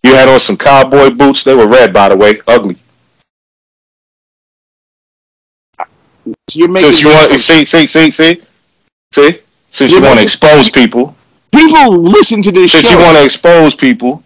You 0.05 0.15
had 0.15 0.29
on 0.29 0.39
some 0.39 0.57
cowboy 0.57 1.11
boots. 1.11 1.43
They 1.45 1.55
were 1.55 1.67
red, 1.67 1.93
by 1.93 2.09
the 2.09 2.17
way. 2.17 2.41
Ugly. 2.47 2.77
You're 6.53 6.69
making 6.69 6.91
Since 6.93 7.03
you 7.03 7.09
want, 7.09 7.33
see, 7.41 7.65
see, 7.65 7.87
see, 7.87 8.11
see, 8.11 8.43
see. 9.13 9.41
Since 9.71 9.93
you 9.93 9.99
You're 9.99 10.07
want 10.07 10.19
to 10.19 10.23
expose 10.23 10.71
people, 10.71 11.17
people 11.53 11.99
listen 11.99 12.43
to 12.43 12.53
this 12.53 12.73
since 12.73 12.87
show. 12.87 12.99
you 12.99 13.05
want 13.05 13.17
to 13.17 13.25
expose 13.25 13.75
people, 13.75 14.23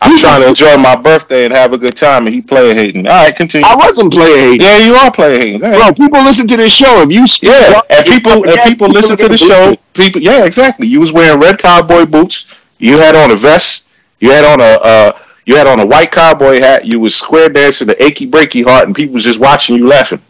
I'm 0.00 0.18
trying 0.18 0.42
to 0.42 0.48
enjoy 0.48 0.76
my 0.76 0.96
birthday 0.96 1.46
and 1.46 1.54
have 1.54 1.72
a 1.72 1.78
good 1.78 1.96
time, 1.96 2.26
and 2.26 2.34
he 2.34 2.42
player 2.42 2.74
hating. 2.74 3.06
All 3.06 3.24
right, 3.24 3.34
continue. 3.34 3.66
I 3.66 3.74
wasn't 3.74 4.12
playing 4.12 4.60
hate. 4.60 4.62
Yeah, 4.62 4.78
you 4.78 4.94
are 4.94 5.10
player 5.10 5.38
hating. 5.38 5.60
Bro, 5.60 5.92
people 5.94 6.22
listen 6.22 6.46
to 6.48 6.56
this 6.56 6.74
show. 6.74 7.02
If 7.02 7.12
you 7.12 7.48
Yeah, 7.48 7.80
and 7.88 8.06
people 8.06 8.48
and 8.48 8.60
people 8.68 8.88
listen 8.88 9.16
to 9.16 9.28
the 9.28 9.36
show. 9.36 9.76
People, 9.94 10.20
yeah, 10.20 10.44
exactly. 10.44 10.86
You 10.86 11.00
was 11.00 11.12
wearing 11.12 11.40
red 11.40 11.58
cowboy 11.58 12.04
boots. 12.04 12.52
You 12.78 12.98
had 12.98 13.14
on 13.14 13.30
a 13.30 13.36
vest. 13.36 13.84
You 14.20 14.30
had 14.30 14.44
on 14.44 14.60
a 14.60 14.80
uh, 14.82 15.18
you 15.46 15.56
had 15.56 15.66
on 15.66 15.80
a 15.80 15.86
white 15.86 16.10
cowboy 16.10 16.60
hat. 16.60 16.84
You 16.84 17.00
was 17.00 17.14
square 17.14 17.48
dancing 17.48 17.86
the 17.86 18.02
achy 18.02 18.28
breaky 18.30 18.64
heart, 18.64 18.86
and 18.86 18.94
people 18.94 19.14
was 19.14 19.24
just 19.24 19.40
watching 19.40 19.76
you 19.76 19.86
laughing. 19.86 20.20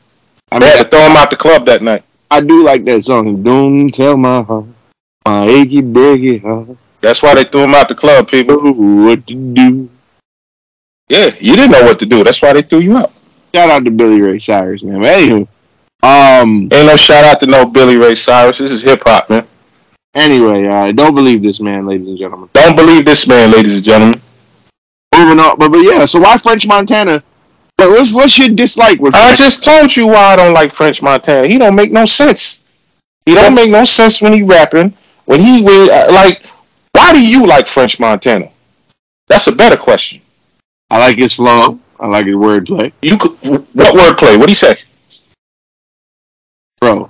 I 0.52 0.58
mean, 0.58 0.68
had 0.68 0.82
to 0.84 0.88
throw 0.88 1.00
him 1.00 1.16
out 1.16 1.30
the 1.30 1.36
club 1.36 1.66
that 1.66 1.82
night. 1.82 2.04
I 2.30 2.40
do 2.40 2.64
like 2.64 2.84
that 2.84 3.04
song. 3.04 3.42
Don't 3.42 3.90
tell 3.90 4.16
my 4.16 4.42
heart, 4.42 4.66
my 5.26 5.46
achy 5.46 5.82
breaky 5.82 6.40
heart, 6.40 6.76
That's 7.04 7.22
why 7.22 7.34
they 7.34 7.44
threw 7.44 7.64
him 7.64 7.74
out 7.74 7.88
the 7.88 7.94
club. 7.94 8.28
People, 8.28 8.56
what 9.04 9.26
to 9.26 9.34
do. 9.34 9.90
yeah, 11.08 11.34
you 11.38 11.54
didn't 11.54 11.72
know 11.72 11.82
what 11.82 11.98
to 11.98 12.06
do. 12.06 12.24
That's 12.24 12.40
why 12.40 12.54
they 12.54 12.62
threw 12.62 12.80
you 12.80 12.96
out. 12.96 13.12
Shout 13.54 13.70
out 13.70 13.84
to 13.84 13.90
Billy 13.90 14.20
Ray 14.20 14.40
Cyrus, 14.40 14.82
man. 14.82 15.00
But 15.00 15.18
anywho, 15.18 15.46
um, 16.04 16.68
Ain't 16.72 16.86
no 16.86 16.96
shout 16.96 17.24
out 17.24 17.40
to 17.40 17.46
no 17.46 17.64
Billy 17.66 17.96
Ray 17.96 18.14
Cyrus. 18.14 18.58
This 18.58 18.70
is 18.70 18.82
hip 18.82 19.02
hop, 19.04 19.30
man. 19.30 19.46
anyway, 20.14 20.66
uh, 20.66 20.92
don't 20.92 21.14
believe 21.14 21.42
this 21.42 21.60
man, 21.60 21.86
ladies 21.86 22.08
and 22.08 22.18
gentlemen. 22.18 22.48
Don't 22.52 22.76
believe 22.76 23.04
this 23.04 23.26
man, 23.26 23.50
ladies 23.50 23.76
and 23.76 23.84
gentlemen. 23.84 24.20
Moving 25.14 25.40
on, 25.40 25.58
but 25.58 25.70
but 25.70 25.78
yeah. 25.78 26.04
So 26.06 26.20
why 26.20 26.36
French 26.38 26.66
Montana? 26.66 27.22
But 27.78 27.90
what's 27.90 28.12
what's 28.12 28.38
your 28.38 28.48
dislike 28.48 28.98
with? 28.98 29.14
I 29.14 29.34
just 29.34 29.62
told 29.62 29.94
you 29.94 30.08
why 30.08 30.32
I 30.32 30.36
don't 30.36 30.54
like 30.54 30.72
French 30.72 31.00
Montana. 31.02 31.46
He 31.46 31.58
don't 31.58 31.74
make 31.74 31.92
no 31.92 32.04
sense. 32.04 32.60
He 33.26 33.34
don't 33.34 33.54
make 33.54 33.70
no 33.70 33.84
sense 33.84 34.20
when 34.20 34.32
he 34.32 34.42
rapping. 34.42 34.94
When 35.24 35.40
he 35.40 35.62
when, 35.62 35.90
uh, 35.90 36.06
like, 36.12 36.42
why 36.94 37.12
do 37.12 37.20
you 37.24 37.46
like 37.46 37.66
French 37.66 37.98
Montana? 38.00 38.50
That's 39.28 39.46
a 39.46 39.52
better 39.52 39.76
question. 39.76 40.20
I 40.90 40.98
like 40.98 41.16
his 41.18 41.32
flow. 41.34 41.78
I 42.00 42.08
like 42.08 42.26
his 42.26 42.34
wordplay, 42.34 42.92
You 43.02 43.16
could, 43.16 43.32
what 43.72 43.94
wordplay? 43.94 44.36
What 44.38 44.46
do 44.46 44.50
you 44.50 44.56
say? 44.56 44.76
bro. 46.80 47.08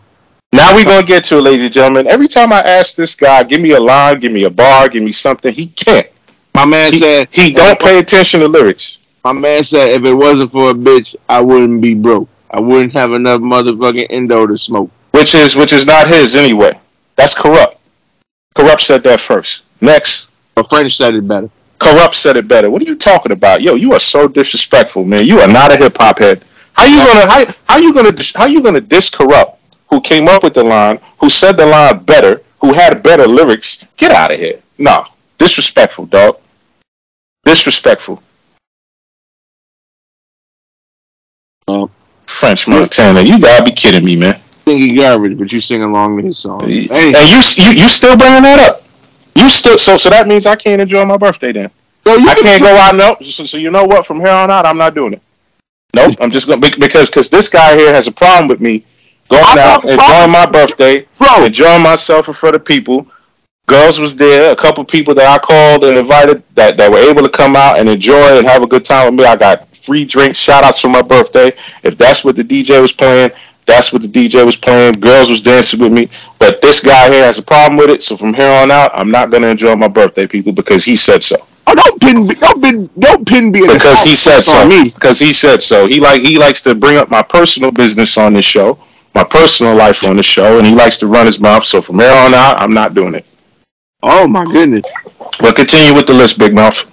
Now 0.53 0.75
we're 0.75 0.85
gonna 0.85 1.07
get 1.07 1.25
to 1.25 1.39
it, 1.39 1.43
ladies 1.43 1.63
and 1.63 1.73
gentlemen. 1.73 2.07
Every 2.07 2.29
time 2.29 2.53
I 2.53 2.61
ask 2.61 2.95
this 2.95 3.15
guy, 3.17 3.43
give 3.43 3.61
me 3.61 3.73
a 3.73 3.81
line, 3.81 4.21
give 4.21 4.31
me 4.31 4.45
a 4.45 4.51
bar, 4.51 4.89
give 4.89 5.03
me 5.03 5.11
something, 5.11 5.53
he 5.53 5.67
can't. 5.69 6.07
My 6.55 6.65
man 6.65 6.93
He, 6.93 6.99
said 6.99 7.29
he 7.33 7.53
don't 7.53 7.81
pay 7.81 7.99
attention 7.99 8.41
to 8.41 8.49
lyrics. 8.49 8.99
My 9.25 9.33
man 9.33 9.65
said 9.65 9.89
if 9.91 10.05
it 10.05 10.15
wasn't 10.15 10.53
for 10.53 10.71
a 10.71 10.75
bitch, 10.75 11.17
I 11.29 11.41
wouldn't 11.41 11.81
be 11.81 11.95
broke. 11.95 12.29
I 12.51 12.61
wouldn't 12.61 12.93
have 12.93 13.13
enough 13.15 13.41
motherfucking 13.41 14.07
endo 14.11 14.47
to 14.47 14.57
smoke. 14.59 14.91
which 15.11 15.35
is 15.35 15.57
which 15.57 15.73
is 15.73 15.87
not 15.87 16.07
his 16.07 16.37
anyway. 16.37 16.79
That's 17.17 17.35
Kurupt. 17.37 17.79
Kurupt 18.55 18.83
said 18.83 19.03
that 19.05 19.19
first. 19.19 19.63
Next, 19.81 20.29
But 20.55 20.69
French 20.69 20.97
said 20.97 21.15
it 21.15 21.27
better. 21.27 21.51
Kurupt 21.79 22.15
said 22.15 22.37
it 22.37 22.49
better. 22.49 22.71
What 22.71 22.81
are 22.83 22.87
you 22.87 22.97
talking 22.97 23.33
about, 23.33 23.61
yo? 23.61 23.75
You 23.75 23.93
are 23.93 24.01
so 24.01 24.29
disrespectful, 24.29 25.05
man. 25.05 25.27
You 25.27 25.41
are 25.41 25.49
not 25.49 25.73
a 25.73 25.77
hip 25.77 25.97
hop 25.99 26.19
head. 26.21 26.45
How 26.73 26.87
you 26.87 26.97
gonna 26.97 27.27
how, 27.31 27.55
how 27.69 27.77
you 27.79 27.93
gonna 27.95 28.13
dis- 28.13 28.35
how 28.35 28.47
you 28.47 28.63
gonna 28.63 28.81
diss 28.81 29.11
Kurupt? 29.11 29.57
Who 29.91 30.01
came 30.01 30.29
up 30.29 30.43
with 30.43 30.55
the 30.55 30.65
line? 30.65 30.99
Who 31.19 31.29
said 31.29 31.57
the 31.57 31.67
line 31.67 32.03
better? 32.05 32.43
Who 32.61 32.73
had 32.73 33.03
better 33.03 33.27
lyrics? 33.27 33.85
Get 33.97 34.13
out 34.13 34.33
of 34.33 34.39
here. 34.39 34.61
No, 34.79 35.07
disrespectful, 35.39 36.07
dog. 36.07 36.39
Disrespectful. 37.45 38.23
Oh. 41.69 41.91
French 42.27 42.67
Montana, 42.67 43.21
you 43.23 43.39
gotta 43.41 43.65
be 43.65 43.73
kidding 43.73 44.05
me, 44.05 44.17
man. 44.17 44.35
Thinking 44.65 44.97
garbage, 44.97 45.39
but 45.39 45.53
you 45.53 45.61
sing 45.61 45.83
along 45.83 46.17
to 46.17 46.27
his 46.27 46.39
song. 46.39 46.63
And 46.63 46.73
Hey, 46.73 47.09
you, 47.09 47.41
you 47.57 47.71
you 47.83 47.89
still 47.89 48.17
bringing 48.17 48.43
that 48.43 48.59
up? 48.61 48.84
You 49.37 49.49
still 49.49 49.79
so 49.79 49.97
so 49.97 50.11
that 50.11 50.27
means 50.29 50.47
I 50.47 50.57
can't 50.57 50.81
enjoy 50.81 51.05
my 51.05 51.17
birthday 51.17 51.53
then. 51.53 51.71
you 52.07 52.13
I 52.13 52.35
can- 52.35 52.45
can't 52.45 52.63
go 52.63 52.75
out. 52.77 52.95
No, 52.97 53.17
so, 53.25 53.45
so 53.45 53.57
you 53.59 53.71
know 53.71 53.85
what? 53.85 54.07
From 54.07 54.21
here 54.21 54.29
on 54.29 54.51
out, 54.51 54.67
I'm 54.67 54.79
not 54.79 54.95
doing 54.95 55.15
it. 55.15 55.23
Nope. 55.95 56.17
I'm 56.21 56.31
just 56.31 56.47
gonna 56.49 56.61
be- 56.61 56.71
because 56.79 57.09
because 57.11 57.31
this 57.31 57.49
guy 57.49 57.77
here 57.77 57.93
has 57.93 58.07
a 58.07 58.13
problem 58.13 58.49
with 58.49 58.61
me 58.61 58.85
going 59.29 59.59
out, 59.59 59.85
enjoying 59.85 60.31
my 60.31 60.47
birthday, 60.47 61.07
bro. 61.19 61.45
enjoying 61.45 61.83
myself 61.83 62.29
in 62.29 62.35
front 62.35 62.57
of 62.57 62.65
people. 62.65 63.07
Girls 63.67 63.99
was 63.99 64.15
there, 64.17 64.53
a 64.53 64.57
couple 64.57 64.85
people 64.85 65.15
that 65.15 65.27
I 65.27 65.39
called 65.39 65.85
and 65.85 65.97
invited 65.97 66.43
that, 66.55 66.77
that 66.77 66.91
were 66.93 66.99
able 66.99 67.23
to 67.23 67.31
come 67.31 67.57
out 67.57 67.79
and 67.79 67.89
enjoy 67.89 68.37
and 68.37 68.47
have 68.47 68.63
a 68.63 68.67
good 68.67 68.85
time 68.85 69.07
with 69.07 69.15
me. 69.15 69.25
I 69.25 69.37
got 69.37 69.75
free 69.75 70.05
drinks, 70.05 70.39
shout 70.39 70.65
outs 70.65 70.81
for 70.81 70.89
my 70.89 71.01
birthday. 71.01 71.51
If 71.83 71.97
that's 71.97 72.23
what 72.25 72.37
the 72.37 72.45
DJ 72.45 72.79
was 72.83 72.93
playing, 72.93 73.31
that's 73.67 73.93
what 73.93 74.03
the 74.03 74.09
DJ 74.09 74.45
was 74.45 74.57
playing. 74.57 74.93
Girls 74.95 75.31
was 75.31 75.41
dancing 75.41 75.81
with 75.81 75.93
me. 75.93 76.09
But 76.39 76.61
this 76.61 76.85
guy 76.85 77.11
here 77.11 77.25
has 77.25 77.39
a 77.39 77.43
problem 77.43 77.77
with 77.79 77.91
it, 77.91 78.03
so 78.03 78.17
from 78.17 78.35
here 78.35 78.49
on 78.51 78.71
out, 78.71 78.91
I'm 78.95 79.11
not 79.11 79.31
gonna 79.31 79.47
enjoy 79.49 79.75
my 79.75 79.89
birthday, 79.89 80.27
people, 80.27 80.53
because 80.53 80.85
he 80.85 80.97
said 80.97 81.23
so. 81.23 81.37
Oh, 81.67 81.75
don't 81.75 82.01
pin, 82.01 82.27
don't 82.27 82.63
pin, 82.63 82.91
don't 82.99 83.27
pin 83.27 83.49
a 83.49 83.51
Because 83.53 84.03
he 84.03 84.15
said 84.15 84.41
so. 84.43 84.69
me. 84.69 84.91
Because 84.91 85.19
he 85.19 85.33
said 85.33 85.63
so. 85.63 85.87
He 85.87 85.99
like 86.01 86.21
he 86.21 86.39
likes 86.39 86.61
to 86.63 86.75
bring 86.75 86.99
up 86.99 87.09
my 87.11 87.23
personal 87.23 87.73
business 87.73 88.19
on 88.19 88.35
this 88.35 88.45
show, 88.45 88.79
my 89.15 89.25
personal 89.25 89.75
life 89.75 90.05
on 90.07 90.17
the 90.17 90.23
show, 90.23 90.59
and 90.59 90.67
he 90.67 90.75
likes 90.75 90.99
to 90.99 91.07
run 91.07 91.27
his 91.27 91.41
mouth. 91.41 91.65
So 91.65 91.81
from 91.81 91.99
here 92.01 92.13
on 92.13 92.35
out, 92.35 92.61
I'm 92.61 92.75
not 92.75 92.95
doing 92.95 93.15
it. 93.15 93.25
Oh 94.03 94.29
my 94.29 94.45
goodness. 94.45 94.85
But 95.41 95.57
continue 95.57 95.95
with 95.95 96.07
the 96.07 96.13
list, 96.13 96.39
Big 96.39 96.53
Mouth. 96.55 96.85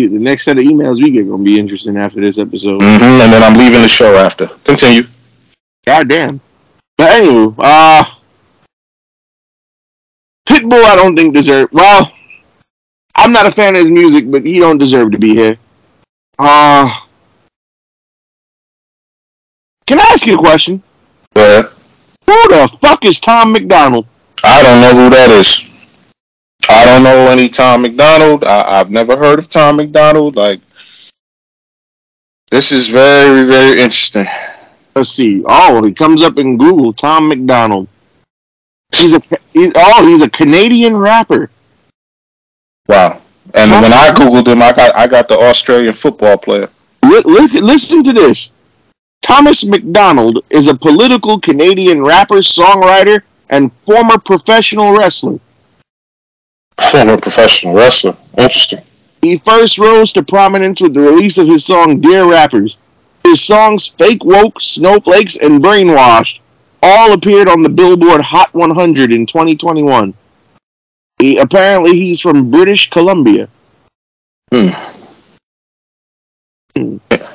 The 0.00 0.18
next 0.18 0.44
set 0.44 0.58
of 0.58 0.64
emails 0.64 0.96
we 1.02 1.10
get 1.10 1.28
gonna 1.28 1.42
be 1.42 1.58
interesting 1.58 1.96
after 1.96 2.20
this 2.20 2.38
episode. 2.38 2.80
hmm 2.80 2.86
And 3.02 3.32
then 3.32 3.42
I'm 3.42 3.58
leaving 3.58 3.82
the 3.82 3.88
show 3.88 4.16
after. 4.16 4.46
Continue. 4.64 5.04
God 5.86 6.08
damn. 6.08 6.40
But 6.96 7.12
anyway, 7.12 7.54
uh 7.58 8.04
Pitbull 10.48 10.82
I 10.84 10.96
don't 10.96 11.14
think 11.16 11.34
deserve 11.34 11.68
well 11.72 12.12
I'm 13.14 13.32
not 13.32 13.46
a 13.46 13.52
fan 13.52 13.76
of 13.76 13.82
his 13.82 13.90
music, 13.90 14.30
but 14.30 14.44
he 14.44 14.58
don't 14.58 14.78
deserve 14.78 15.12
to 15.12 15.18
be 15.18 15.34
here. 15.34 15.58
Uh 16.38 16.88
Can 19.86 20.00
I 20.00 20.04
ask 20.12 20.26
you 20.26 20.36
a 20.36 20.38
question? 20.38 20.82
But 21.34 21.72
Who 22.26 22.48
the 22.48 22.78
fuck 22.80 23.04
is 23.04 23.20
Tom 23.20 23.52
MacDonald? 23.52 24.06
I 24.44 24.62
don't 24.62 24.80
know 24.80 25.04
who 25.04 25.10
that 25.10 25.30
is. 25.30 25.71
I 26.68 26.84
don't 26.84 27.02
know 27.02 27.28
any 27.28 27.48
Tom 27.48 27.82
MacDonald. 27.82 28.44
I, 28.44 28.80
I've 28.80 28.90
never 28.90 29.16
heard 29.16 29.38
of 29.38 29.48
Tom 29.48 29.76
MacDonald. 29.76 30.36
Like 30.36 30.60
this 32.50 32.72
is 32.72 32.86
very 32.86 33.46
very 33.46 33.80
interesting. 33.80 34.26
Let's 34.94 35.10
see. 35.10 35.42
Oh, 35.46 35.82
he 35.82 35.92
comes 35.92 36.22
up 36.22 36.38
in 36.38 36.56
Google. 36.58 36.92
Tom 36.92 37.28
MacDonald. 37.28 37.88
He's 38.94 39.14
a 39.14 39.22
he's, 39.52 39.72
oh 39.74 40.06
he's 40.06 40.22
a 40.22 40.30
Canadian 40.30 40.96
rapper. 40.96 41.50
Wow. 42.88 43.20
And 43.54 43.70
when 43.70 43.92
I 43.92 44.10
googled 44.10 44.46
him, 44.46 44.62
I 44.62 44.72
got 44.72 44.94
I 44.96 45.06
got 45.06 45.28
the 45.28 45.38
Australian 45.38 45.94
football 45.94 46.38
player. 46.38 46.68
Li- 47.04 47.22
li- 47.24 47.60
listen 47.60 48.02
to 48.04 48.12
this. 48.12 48.52
Thomas 49.20 49.64
MacDonald 49.64 50.44
is 50.50 50.66
a 50.66 50.74
political 50.74 51.38
Canadian 51.40 52.02
rapper, 52.02 52.36
songwriter, 52.36 53.22
and 53.50 53.72
former 53.86 54.18
professional 54.18 54.96
wrestler. 54.96 55.38
Former 56.80 57.16
professional 57.16 57.74
wrestler. 57.74 58.16
Interesting. 58.36 58.82
He 59.20 59.38
first 59.38 59.78
rose 59.78 60.12
to 60.12 60.22
prominence 60.22 60.80
with 60.80 60.94
the 60.94 61.00
release 61.00 61.38
of 61.38 61.46
his 61.46 61.64
song 61.64 62.00
Dear 62.00 62.28
Rappers. 62.28 62.76
His 63.24 63.40
songs 63.42 63.86
Fake 63.86 64.24
Woke, 64.24 64.60
Snowflakes, 64.60 65.36
and 65.36 65.62
Brainwashed 65.62 66.40
all 66.82 67.12
appeared 67.12 67.48
on 67.48 67.62
the 67.62 67.68
Billboard 67.68 68.20
Hot 68.20 68.52
100 68.52 69.12
in 69.12 69.26
2021. 69.26 70.12
He, 71.18 71.38
apparently, 71.38 71.92
he's 71.92 72.20
from 72.20 72.50
British 72.50 72.90
Columbia. 72.90 73.48
Hmm. 74.52 74.70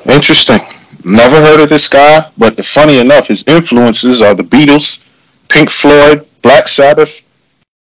Interesting. 0.10 0.60
Never 1.06 1.38
heard 1.38 1.62
of 1.62 1.70
this 1.70 1.88
guy, 1.88 2.30
but 2.38 2.64
funny 2.66 3.00
enough, 3.00 3.28
his 3.28 3.46
influences 3.48 4.22
are 4.22 4.36
the 4.36 4.44
Beatles, 4.44 5.02
Pink 5.48 5.70
Floyd, 5.70 6.28
Black 6.42 6.68
Sabbath, 6.68 7.22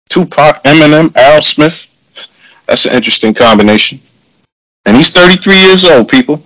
Tupac, 0.09 0.63
Eminem, 0.63 1.15
Al 1.15 1.41
Smith. 1.41 1.87
That's 2.67 2.85
an 2.85 2.93
interesting 2.93 3.33
combination. 3.33 3.99
And 4.85 4.95
he's 4.95 5.11
33 5.11 5.55
years 5.55 5.83
old, 5.85 6.09
people. 6.09 6.41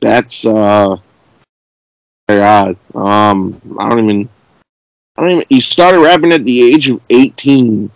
That's 0.00 0.46
uh 0.46 0.96
very 2.28 2.42
odd. 2.42 2.76
Um, 2.94 3.60
I 3.78 3.88
don't 3.88 4.04
even. 4.08 4.28
I 5.16 5.22
don't 5.22 5.30
even. 5.32 5.44
He 5.48 5.60
started 5.60 5.98
rapping 5.98 6.32
at 6.32 6.44
the 6.44 6.62
age 6.62 6.88
of 6.88 7.00
18. 7.10 7.90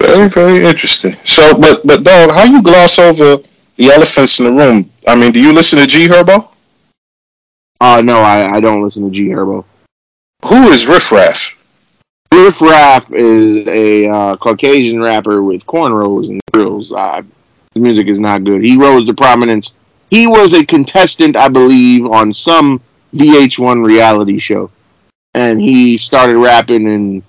Very, 0.00 0.28
very 0.28 0.64
interesting. 0.66 1.14
So, 1.24 1.58
but 1.58 1.86
but 1.86 2.04
dog, 2.04 2.30
how 2.30 2.44
you 2.44 2.62
gloss 2.62 2.98
over 2.98 3.42
the 3.76 3.90
elephants 3.90 4.38
in 4.38 4.44
the 4.44 4.52
room? 4.52 4.90
I 5.08 5.16
mean, 5.16 5.32
do 5.32 5.40
you 5.40 5.52
listen 5.52 5.78
to 5.78 5.86
G 5.86 6.06
Herbo? 6.06 6.48
Uh 7.80 8.02
no, 8.04 8.20
I, 8.20 8.56
I 8.56 8.60
don't 8.60 8.82
listen 8.82 9.04
to 9.04 9.10
G 9.10 9.28
Herbo. 9.28 9.64
Who 10.44 10.68
is 10.68 10.86
Riff 10.86 11.10
Raff? 11.10 11.56
Riff 12.32 12.60
Raff 12.60 13.12
is 13.12 13.66
a 13.68 14.08
uh, 14.08 14.36
Caucasian 14.36 15.00
rapper 15.00 15.42
with 15.42 15.64
cornrows 15.66 16.28
and 16.28 16.40
grills. 16.52 16.92
Uh, 16.92 17.22
his 17.72 17.82
music 17.82 18.08
is 18.08 18.20
not 18.20 18.44
good. 18.44 18.62
He 18.62 18.76
rose 18.76 19.06
to 19.06 19.14
prominence. 19.14 19.74
He 20.10 20.26
was 20.26 20.52
a 20.52 20.64
contestant, 20.64 21.36
I 21.36 21.48
believe, 21.48 22.06
on 22.06 22.34
some 22.34 22.80
VH1 23.14 23.84
reality 23.84 24.38
show, 24.38 24.70
and 25.32 25.60
he 25.60 25.96
started 25.96 26.36
rapping. 26.36 26.88
And 26.88 27.22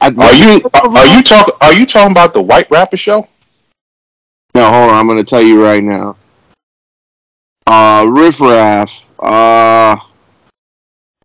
I, 0.00 0.08
Are 0.08 0.34
you 0.34 0.62
are 0.74 1.16
you 1.16 1.22
talk 1.22 1.56
are 1.60 1.74
you 1.74 1.86
talking 1.86 2.12
about 2.12 2.32
the 2.32 2.42
White 2.42 2.70
Rapper 2.70 2.96
Show? 2.96 3.28
No, 4.54 4.70
hold 4.70 4.90
on. 4.90 4.94
I'm 4.94 5.06
going 5.06 5.18
to 5.18 5.24
tell 5.24 5.42
you 5.42 5.62
right 5.62 5.82
now. 5.82 6.16
Uh, 7.66 8.06
Riff 8.08 8.40
Raff. 8.40 8.90
Uh, 9.18 9.96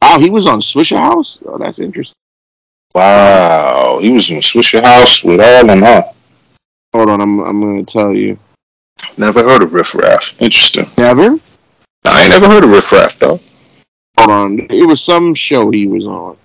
oh, 0.01 0.19
he 0.19 0.29
was 0.29 0.47
on 0.47 0.61
Swishahouse. 0.61 1.41
Oh, 1.45 1.57
that's 1.57 1.79
interesting. 1.79 2.15
Wow, 2.95 3.99
he 4.01 4.11
was 4.11 4.29
in 4.29 4.39
Swishahouse 4.39 5.23
with 5.23 5.39
all 5.39 5.69
and 5.69 5.83
all. 5.83 6.15
Hold 6.93 7.09
on, 7.09 7.21
I'm 7.21 7.39
I'm 7.41 7.61
going 7.61 7.85
to 7.85 7.91
tell 7.91 8.13
you. 8.13 8.37
Never 9.17 9.43
heard 9.43 9.61
of 9.61 9.73
Riff 9.73 9.93
Raff. 9.95 10.41
Interesting. 10.41 10.87
Never. 10.97 11.39
I 12.05 12.23
ain't 12.23 12.31
never 12.31 12.49
heard 12.49 12.63
of 12.63 12.71
Riff 12.71 12.91
Raff 12.91 13.19
though. 13.19 13.39
Hold 14.17 14.31
on. 14.31 14.59
It 14.69 14.87
was 14.87 15.01
some 15.01 15.35
show 15.35 15.69
he 15.69 15.87
was 15.87 16.05
on. 16.05 16.37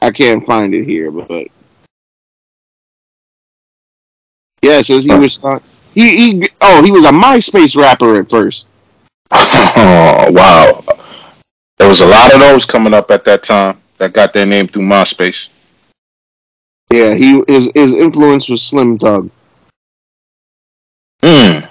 I 0.00 0.10
can't 0.10 0.44
find 0.46 0.74
it 0.74 0.84
here, 0.84 1.10
but 1.10 1.48
yeah, 4.62 4.78
it 4.78 4.86
says 4.86 5.04
he 5.04 5.14
was. 5.14 5.42
Uh, 5.42 5.60
he 5.94 6.16
he. 6.16 6.48
Oh, 6.60 6.82
he 6.82 6.92
was 6.92 7.04
a 7.04 7.10
MySpace 7.10 7.76
rapper 7.76 8.20
at 8.20 8.30
first. 8.30 8.66
Oh 9.78 10.30
wow, 10.32 10.82
there 11.78 11.88
was 11.88 12.00
a 12.00 12.06
lot 12.06 12.32
of 12.34 12.40
those 12.40 12.64
coming 12.64 12.94
up 12.94 13.10
at 13.10 13.24
that 13.24 13.42
time 13.42 13.78
that 13.98 14.12
got 14.12 14.32
their 14.32 14.46
name 14.46 14.68
through 14.68 14.82
MySpace. 14.82 15.48
Yeah, 16.90 17.14
he 17.14 17.42
his 17.48 17.70
his 17.74 17.92
influence 17.92 18.48
was 18.48 18.62
Slim 18.62 18.98
Thug. 18.98 19.30
Hmm. 21.22 21.66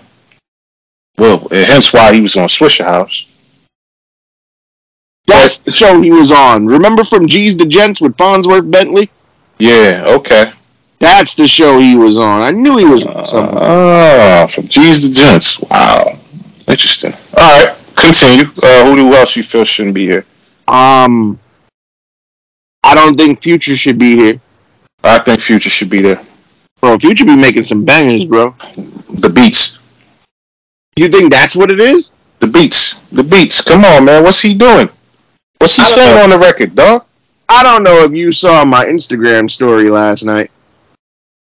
Well, 1.18 1.48
and 1.52 1.66
hence 1.66 1.94
why 1.94 2.14
he 2.14 2.22
was 2.22 2.36
on 2.36 2.50
Swishahouse. 2.50 3.28
That's 5.28 5.58
the 5.60 5.72
show 5.72 6.02
he 6.02 6.12
was 6.12 6.32
on. 6.32 6.68
Remember 6.68 7.04
from 7.04 7.28
G's 7.28 7.58
the 7.58 7.66
Gents 7.66 8.02
with 8.02 8.18
Fonzworth 8.18 8.70
Bentley? 8.70 9.10
Yeah. 9.58 10.04
Okay. 10.06 10.52
That's 11.00 11.36
the 11.36 11.48
show 11.48 11.80
he 11.80 11.96
was 11.96 12.18
on. 12.18 12.42
I 12.42 12.52
knew 12.52 12.78
he 12.78 12.86
was 12.86 13.04
somewhere. 13.04 13.64
Ah, 13.64 14.48
from 14.50 14.68
G's 14.68 15.08
to 15.08 15.14
Gents. 15.14 15.62
Wow. 15.62 16.18
Interesting. 16.68 17.14
All 17.38 17.66
right. 17.66 17.76
Continue. 17.96 18.46
Uh, 18.62 18.86
who, 18.86 18.96
who 18.96 19.14
else 19.14 19.36
you 19.36 19.44
feel 19.44 19.64
shouldn't 19.64 19.96
be 19.96 20.06
here? 20.06 20.26
Um, 20.68 21.40
I 22.84 22.94
don't 22.96 23.18
think 23.18 23.42
Future 23.42 23.76
should 23.76 23.98
be 23.98 24.16
here. 24.16 24.42
I 25.04 25.20
think 25.20 25.40
Future 25.40 25.70
should 25.70 25.90
be 25.90 26.02
there. 26.02 26.22
Bro, 26.82 27.00
Future 27.00 27.26
be 27.26 27.36
making 27.36 27.64
some 27.64 27.86
bangers, 27.86 28.26
bro. 28.26 28.56
The 29.20 29.30
beats. 29.30 29.80
You 30.96 31.10
think 31.10 31.32
that's 31.32 31.56
what 31.56 31.72
it 31.72 31.80
is? 31.80 32.12
The 32.40 32.48
beats. 32.48 32.96
The 33.12 33.24
beats. 33.24 33.64
Come 33.64 33.86
on, 33.86 34.06
man. 34.06 34.24
What's 34.24 34.42
he 34.42 34.54
doing? 34.54 34.90
What's 35.60 35.76
he 35.76 35.84
saying 35.84 36.16
know. 36.16 36.24
on 36.24 36.30
the 36.30 36.38
record, 36.38 36.76
dog? 36.76 37.06
I 37.48 37.64
don't 37.64 37.84
know 37.84 38.04
if 38.04 38.12
you 38.12 38.32
saw 38.32 38.66
my 38.66 38.86
Instagram 38.86 39.50
story 39.50 39.90
last 39.90 40.24
night. 40.24 40.52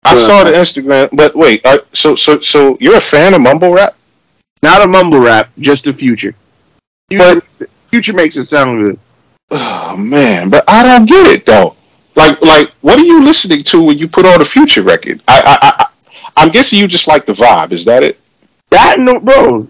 I 0.06 0.16
saw 0.16 0.44
the 0.44 0.52
Instagram, 0.52 1.10
but 1.14 1.34
wait. 1.36 1.66
Uh, 1.66 1.80
so, 1.94 2.16
so, 2.16 2.40
so 2.42 2.78
you're 2.82 2.98
a 2.98 3.02
fan 3.02 3.34
of 3.34 3.42
mumble 3.42 3.72
rap? 3.72 3.96
Not 4.62 4.82
a 4.82 4.88
mumble 4.88 5.20
rap, 5.20 5.50
just 5.60 5.88
a 5.88 5.94
Future. 5.94 6.36
Future, 7.22 7.70
Future 7.90 8.14
makes 8.14 8.38
it 8.38 8.46
sound 8.46 8.84
good. 8.84 9.00
Oh 9.52 9.96
man, 9.98 10.50
but 10.50 10.64
I 10.68 10.84
don't 10.84 11.06
get 11.06 11.28
it 11.28 11.46
though. 11.46 11.76
Like, 12.16 12.42
like, 12.42 12.70
what 12.82 13.00
are 13.00 13.04
you 13.04 13.24
listening 13.24 13.64
to 13.64 13.84
when 13.84 13.98
you 13.98 14.08
put 14.08 14.26
on 14.26 14.42
a 14.42 14.46
Future 14.46 14.84
record? 14.84 15.22
I, 15.28 15.42
I, 15.46 15.58
I, 15.62 15.86
I'm 16.38 16.50
guessing 16.50 16.80
you 16.80 16.88
just 16.88 17.08
like 17.08 17.26
the 17.26 17.34
vibe. 17.34 17.72
Is 17.72 17.86
that 17.86 18.04
it? 18.04 18.20
That 18.70 19.00
no, 19.00 19.20
bro. 19.20 19.68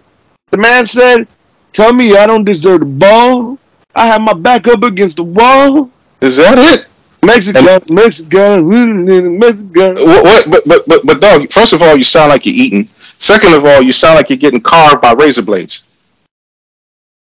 The 0.50 0.56
man 0.56 0.86
said, 0.86 1.26
"Tell 1.72 1.92
me 1.92 2.16
I 2.16 2.26
don't 2.26 2.44
deserve 2.44 2.80
the 2.80 2.86
ball. 2.86 3.58
I 3.94 4.06
have 4.06 4.20
my 4.20 4.32
back 4.34 4.66
up 4.68 4.82
against 4.82 5.16
the 5.16 5.24
wall." 5.24 5.90
Is 6.20 6.36
that 6.36 6.58
it? 6.58 6.86
Mexican, 7.24 7.64
Mexican, 7.94 8.64
mm, 8.70 9.38
Mexican. 9.38 9.94
What, 9.94 10.24
what, 10.24 10.50
but, 10.50 10.62
but, 10.66 10.86
but, 10.86 11.06
but, 11.06 11.20
dog. 11.20 11.50
First 11.50 11.72
of 11.72 11.82
all, 11.82 11.96
you 11.96 12.04
sound 12.04 12.30
like 12.30 12.46
you're 12.46 12.54
eating. 12.54 12.88
Second 13.18 13.54
of 13.54 13.64
all, 13.64 13.80
you 13.82 13.92
sound 13.92 14.16
like 14.16 14.28
you're 14.28 14.36
getting 14.36 14.60
carved 14.60 15.00
by 15.00 15.12
razor 15.12 15.42
blades. 15.42 15.84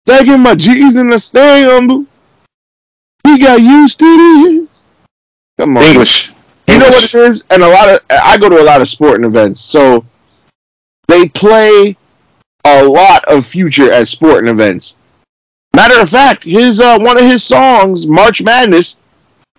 Taking 0.07 0.41
my 0.41 0.55
G's 0.55 0.97
in 0.97 1.09
the 1.09 1.19
stay 1.19 1.65
humble. 1.65 2.07
We 3.25 3.39
got 3.39 3.61
used 3.61 3.99
to 3.99 4.67
this. 4.69 4.85
Come 5.59 5.77
on. 5.77 5.85
English. 5.85 6.33
You 6.69 6.79
know 6.79 6.89
what 6.89 7.05
it 7.05 7.15
is? 7.15 7.45
And 7.51 7.63
a 7.63 7.69
lot 7.69 7.89
of 7.89 8.01
I 8.11 8.39
go 8.39 8.49
to 8.49 8.61
a 8.61 8.65
lot 8.65 8.81
of 8.81 8.89
sporting 8.89 9.25
events, 9.25 9.61
so 9.61 10.05
they 11.09 11.29
play 11.29 11.97
a 12.65 12.85
lot 12.85 13.25
of 13.27 13.45
future 13.45 13.91
at 13.91 14.09
sporting 14.09 14.49
events. 14.49 14.97
Matter 15.77 16.01
of 16.01 16.09
fact, 16.11 16.45
his 16.45 16.81
uh, 16.81 16.99
one 16.99 17.19
of 17.19 17.25
his 17.25 17.45
songs, 17.45 18.07
March 18.07 18.43
Madness, 18.43 18.97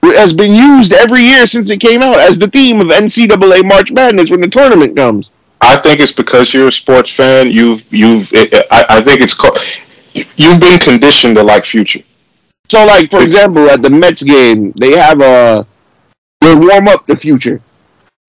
has 0.03 0.33
been 0.33 0.53
used 0.53 0.93
every 0.93 1.21
year 1.21 1.45
since 1.45 1.69
it 1.69 1.79
came 1.79 2.01
out 2.01 2.19
as 2.19 2.39
the 2.39 2.47
theme 2.47 2.81
of 2.81 2.87
NCAA 2.87 3.67
March 3.67 3.91
Madness 3.91 4.29
when 4.29 4.41
the 4.41 4.47
tournament 4.47 4.95
comes. 4.95 5.31
I 5.61 5.77
think 5.77 5.99
it's 5.99 6.11
because 6.11 6.53
you're 6.53 6.69
a 6.69 6.71
sports 6.71 7.15
fan. 7.15 7.51
You've, 7.51 7.85
you've. 7.93 8.33
It, 8.33 8.53
I, 8.71 8.85
I 8.89 9.01
think 9.01 9.21
it's 9.21 9.35
called. 9.35 9.59
You've 10.13 10.59
been 10.59 10.79
conditioned 10.79 11.37
to 11.37 11.43
like 11.43 11.65
Future. 11.65 12.01
So, 12.71 12.85
like 12.85 13.11
for 13.11 13.21
example, 13.21 13.69
at 13.69 13.81
the 13.81 13.89
Mets 13.89 14.23
game, 14.23 14.71
they 14.77 14.91
have 14.97 15.19
a 15.21 15.67
they 16.39 16.55
warm 16.55 16.87
up 16.87 17.05
the 17.05 17.17
future. 17.17 17.61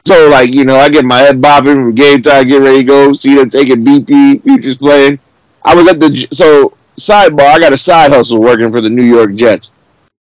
So, 0.05 0.29
like 0.31 0.51
you 0.51 0.65
know, 0.65 0.79
I 0.79 0.89
get 0.89 1.05
my 1.05 1.19
head 1.19 1.41
bobbing 1.41 1.75
from 1.75 1.95
game 1.95 2.23
time, 2.23 2.49
get 2.49 2.61
ready 2.61 2.79
to 2.79 2.85
go, 2.85 3.13
see 3.13 3.37
them 3.37 3.51
taking 3.51 3.85
BP, 3.85 4.43
Future's 4.43 4.79
playing. 4.79 5.21
I 5.65 5.77
was 5.77 5.87
at 5.87 6.01
the 6.01 6.27
so 6.33 6.77
sidebar. 6.99 7.47
I 7.47 7.61
got 7.61 7.73
a 7.73 7.79
side 7.79 8.13
hustle 8.13 8.41
working 8.41 8.73
for 8.73 8.81
the 8.81 8.91
New 8.91 9.05
York 9.05 9.37
Jets, 9.37 9.71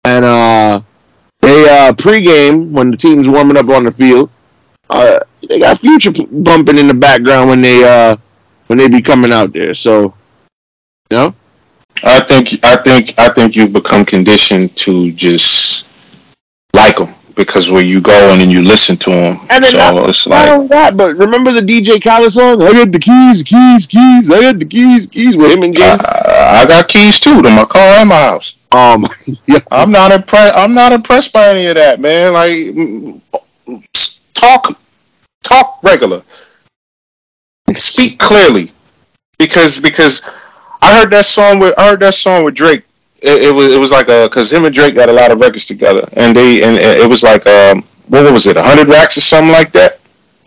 and 0.05 0.24
uh, 0.24 0.80
they 1.40 1.68
uh 1.68 1.92
pregame 1.92 2.70
when 2.70 2.92
the 2.92 2.96
team's 2.96 3.28
warming 3.28 3.57
up 3.57 3.68
on 3.68 3.84
the 3.84 3.90
field. 3.90 4.30
Uh, 4.88 5.18
they 5.48 5.59
got 5.59 5.80
Future 5.80 6.12
bumping 6.12 6.78
in 6.78 6.86
the 6.86 6.94
background 6.94 7.50
when 7.50 7.61
they 7.61 7.82
uh 7.82 8.16
when 8.68 8.78
they 8.78 8.86
be 8.86 9.02
coming 9.02 9.32
out 9.32 9.52
there. 9.52 9.74
So, 9.74 10.14
you 11.11 11.16
know. 11.18 11.34
I 12.03 12.20
think. 12.20 12.64
I 12.64 12.76
think. 12.76 13.14
I 13.18 13.28
think 13.30 13.57
you've 13.57 13.72
become 13.72 14.05
conditioned 14.05 14.76
to 14.78 15.12
just 15.12 15.86
like 16.74 16.97
them 16.97 17.14
because 17.34 17.70
where 17.70 17.82
you 17.82 18.01
go 18.01 18.30
and 18.30 18.40
then 18.40 18.51
you 18.51 18.62
listen 18.62 18.97
to 18.97 19.11
them. 19.11 19.38
And 19.51 19.64
then 19.64 19.72
so 19.72 19.78
not, 19.78 20.09
it's 20.09 20.26
not 20.26 20.47
like. 20.47 20.49
only 20.51 20.68
that, 20.68 20.97
but 20.97 21.16
remember 21.16 21.53
the 21.53 21.61
DJ 21.61 22.03
Khaled 22.03 22.32
song? 22.32 22.62
I 22.62 22.72
got 22.72 22.92
the 22.92 22.99
keys, 22.99 23.42
keys, 23.42 23.86
keys. 23.86 24.30
I 24.30 24.40
got 24.40 24.59
the 24.59 24.64
keys, 24.64 25.07
keys 25.07 25.36
with 25.36 25.51
him 25.51 25.62
and 25.62 25.74
James. 25.74 26.01
I, 26.05 26.62
I 26.62 26.66
got 26.66 26.88
keys 26.88 27.20
too 27.20 27.42
to 27.42 27.51
my 27.51 27.64
car 27.64 27.82
and 28.01 28.09
my 28.09 28.20
house. 28.20 28.57
um, 28.72 29.07
yeah, 29.47 29.59
I'm 29.70 29.90
not 29.90 30.12
impressed. 30.12 30.55
I'm 30.57 30.74
not 30.74 30.92
impressed 30.92 31.32
by 31.32 31.49
any 31.49 31.66
of 31.66 31.76
that, 31.76 32.01
man. 32.01 32.32
Like, 32.32 33.82
talk, 34.34 34.78
talk 35.42 35.82
regular. 35.82 36.22
Speak 37.76 38.18
clearly, 38.18 38.72
because 39.38 39.80
because 39.80 40.22
I 40.85 41.01
heard 41.01 41.11
that 41.12 41.24
song 41.24 41.59
with 41.59 41.74
I 41.78 41.89
heard 41.89 42.01
that 42.01 42.14
song 42.14 42.45
with 42.45 42.55
Drake. 42.55 42.82
It, 43.22 43.43
it 43.43 43.55
was 43.55 43.72
it 43.72 43.80
was 43.80 43.91
like 43.91 44.09
a 44.09 44.28
because 44.28 44.53
him 44.53 44.66
and 44.66 44.74
Drake 44.74 44.95
got 44.95 45.09
a 45.09 45.12
lot 45.12 45.30
of 45.32 45.41
records 45.41 45.64
together, 45.64 46.07
and 46.12 46.37
they 46.37 46.62
and 46.62 46.76
it 46.76 47.09
was 47.09 47.22
like 47.22 47.47
um 47.47 47.85
what 48.09 48.30
was 48.32 48.47
it, 48.47 48.57
hundred 48.57 48.89
racks 48.89 49.16
or 49.16 49.22
something 49.22 49.53
like 49.53 49.72
that. 49.72 49.99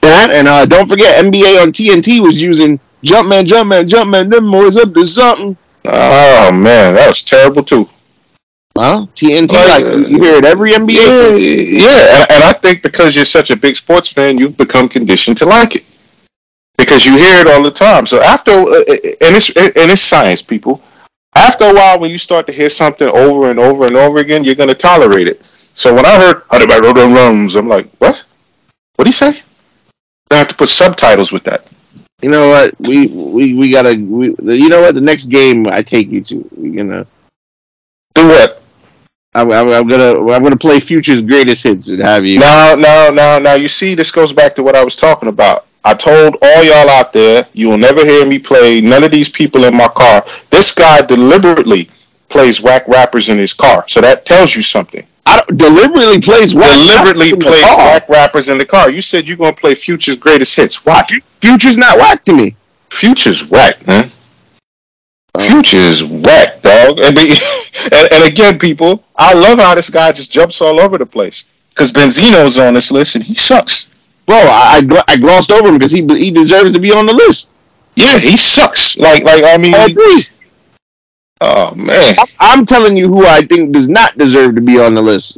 that 0.02 0.30
and 0.32 0.48
uh, 0.48 0.66
don't 0.66 0.88
forget 0.88 1.24
NBA 1.26 1.62
on 1.62 1.72
TNT 1.72 2.22
was 2.22 2.40
using 2.40 2.80
Jumpman, 3.04 3.46
Jumpman, 3.46 3.88
Jumpman. 3.90 4.30
Them 4.30 4.52
boys 4.52 4.78
up 4.78 4.94
to 4.94 5.06
something. 5.08 5.58
Oh 5.86 6.52
man, 6.52 6.94
that 6.94 7.08
was 7.08 7.24
terrible 7.24 7.64
too. 7.64 7.90
Huh? 8.78 9.08
TNT, 9.16 9.54
Like, 9.54 9.84
like 9.84 10.08
you 10.08 10.22
hear 10.22 10.36
it 10.36 10.46
every 10.46 10.70
NBA. 10.70 10.94
Yeah, 10.94 11.36
yeah, 11.36 12.22
and, 12.22 12.32
and 12.32 12.44
I 12.44 12.54
think 12.54 12.84
because 12.84 13.16
you're 13.16 13.26
such 13.26 13.50
a 13.50 13.58
big 13.58 13.76
sports 13.76 14.08
fan, 14.14 14.38
you've 14.38 14.56
become 14.56 14.88
conditioned 14.88 15.38
to 15.38 15.46
like 15.46 15.78
it 15.78 15.84
because 16.78 17.06
you 17.06 17.18
hear 17.18 17.42
it 17.42 17.48
all 17.48 17.64
the 17.64 17.72
time. 17.72 18.06
So 18.06 18.22
after, 18.22 18.52
uh, 18.52 18.84
and 18.88 19.36
it's 19.36 19.50
and 19.50 19.92
it's 19.92 20.02
science, 20.02 20.42
people. 20.42 20.82
After 21.36 21.66
a 21.66 21.74
while, 21.74 22.00
when 22.00 22.12
you 22.12 22.18
start 22.18 22.48
to 22.48 22.54
hear 22.54 22.70
something 22.70 23.08
over 23.10 23.50
and 23.52 23.60
over 23.60 23.86
and 23.86 23.96
over 23.96 24.20
again, 24.20 24.44
you're 24.44 24.56
gonna 24.56 24.74
tolerate 24.76 25.28
it. 25.28 25.42
So 25.76 25.94
when 25.94 26.06
I 26.06 26.18
heard 26.18 26.44
"How 26.52 26.64
about 26.64 26.84
Rodan 26.84 27.14
Rums," 27.14 27.56
I'm 27.56 27.68
like, 27.68 27.90
"What? 28.00 28.24
What 28.96 29.06
do 29.06 29.10
you 29.10 29.14
say?" 29.14 29.42
I 30.32 30.36
have 30.36 30.48
to 30.50 30.56
put 30.56 30.70
subtitles 30.70 31.32
with 31.32 31.44
that. 31.46 31.68
You 32.22 32.30
know 32.30 32.50
what? 32.50 32.76
We 32.80 33.08
we 33.08 33.54
we 33.56 33.70
gotta. 33.72 33.96
We, 33.96 34.36
you 34.40 34.70
know 34.70 34.82
what? 34.82 34.96
The 34.96 35.02
next 35.02 35.26
game 35.26 35.68
I 35.68 35.82
take 35.84 36.10
you 36.10 36.22
to, 36.26 36.50
you 36.60 36.84
know, 36.84 37.06
Do 38.16 38.28
what? 38.28 38.64
I'm, 39.36 39.52
I'm, 39.52 39.70
I'm 39.70 39.88
gonna 39.88 40.32
I'm 40.32 40.44
gonna 40.44 40.58
play 40.58 40.80
Future's 40.80 41.22
greatest 41.22 41.64
hits 41.64 41.90
and 41.90 42.02
have 42.02 42.26
you. 42.26 42.40
Now, 42.40 42.76
now, 42.76 43.10
now, 43.12 43.40
now. 43.40 43.54
You 43.54 43.68
see, 43.68 43.94
this 43.94 44.12
goes 44.12 44.34
back 44.34 44.56
to 44.56 44.64
what 44.64 44.76
I 44.76 44.84
was 44.84 44.96
talking 44.96 45.30
about. 45.30 45.67
I 45.88 45.94
told 45.94 46.36
all 46.42 46.64
y'all 46.66 46.90
out 46.90 47.14
there, 47.14 47.48
you 47.54 47.70
will 47.70 47.78
never 47.78 48.04
hear 48.04 48.26
me 48.26 48.40
play 48.40 48.82
none 48.82 49.06
of 49.06 49.12
these 49.12 49.30
people 49.30 49.64
in 49.64 49.74
my 49.74 49.88
car. 49.88 50.26
This 50.50 50.74
guy 50.74 51.00
deliberately 51.06 51.90
plays 52.28 52.60
whack 52.60 52.86
rappers 52.90 53.30
in 53.30 53.38
his 53.38 53.54
car, 53.54 53.86
so 53.88 54.02
that 54.02 54.26
tells 54.26 54.54
you 54.54 54.64
something. 54.64 55.08
I 55.26 55.38
don't, 55.38 55.58
deliberately 55.58 56.20
plays 56.20 56.54
whack 56.54 56.78
Deliberately 56.78 57.32
plays 57.38 57.64
whack 57.78 58.10
rappers 58.10 58.50
in 58.50 58.58
the 58.58 58.66
car. 58.66 58.90
You 58.90 59.02
said 59.02 59.30
you're 59.30 59.38
gonna 59.38 59.56
play 59.56 59.76
Future's 59.76 60.18
greatest 60.18 60.56
hits. 60.58 60.86
Why? 60.86 61.06
Future's 61.42 61.78
not 61.78 61.98
whack 61.98 62.26
to 62.26 62.34
me. 62.34 62.58
Future's 62.90 63.50
whack, 63.50 63.88
man. 63.88 64.12
Oh. 65.36 65.40
Future's 65.40 66.04
whack, 66.04 66.62
dog. 66.64 67.00
And, 67.00 67.16
the, 67.16 67.90
and, 67.94 68.12
and 68.12 68.24
again, 68.26 68.60
people, 68.60 69.06
I 69.16 69.34
love 69.34 69.60
how 69.60 69.74
this 69.74 69.90
guy 69.90 70.12
just 70.12 70.34
jumps 70.34 70.60
all 70.60 70.82
over 70.82 70.98
the 70.98 71.06
place. 71.06 71.46
Because 71.70 71.94
Benzino's 71.94 72.58
on 72.58 72.74
this 72.74 72.92
list 72.92 73.16
and 73.16 73.24
he 73.24 73.36
sucks. 73.36 73.88
Bro, 74.28 74.38
I 74.38 74.82
I, 74.90 75.04
I 75.08 75.18
glossed 75.18 75.52
over 75.52 75.70
him 75.70 75.78
because 75.78 75.92
he 75.92 76.02
he 76.18 76.32
deserves 76.32 76.74
to 76.74 76.80
be 76.80 76.92
on 76.92 77.06
the 77.06 77.14
list. 77.14 77.50
Yeah, 77.96 78.20
he 78.20 78.38
sucks. 78.38 78.98
Like, 78.98 79.24
like 79.24 79.44
I 79.44 79.58
mean, 79.58 79.74
I 79.74 79.86
agree. 79.86 80.24
oh 81.42 81.74
man, 81.76 82.16
I'm 82.40 82.66
telling 82.66 82.98
you 82.98 83.08
who 83.08 83.26
I 83.26 83.42
think 83.46 83.72
does 83.74 83.88
not 83.90 84.18
deserve 84.18 84.56
to 84.56 84.62
be 84.62 84.80
on 84.80 84.94
the 84.96 85.02
list. 85.02 85.38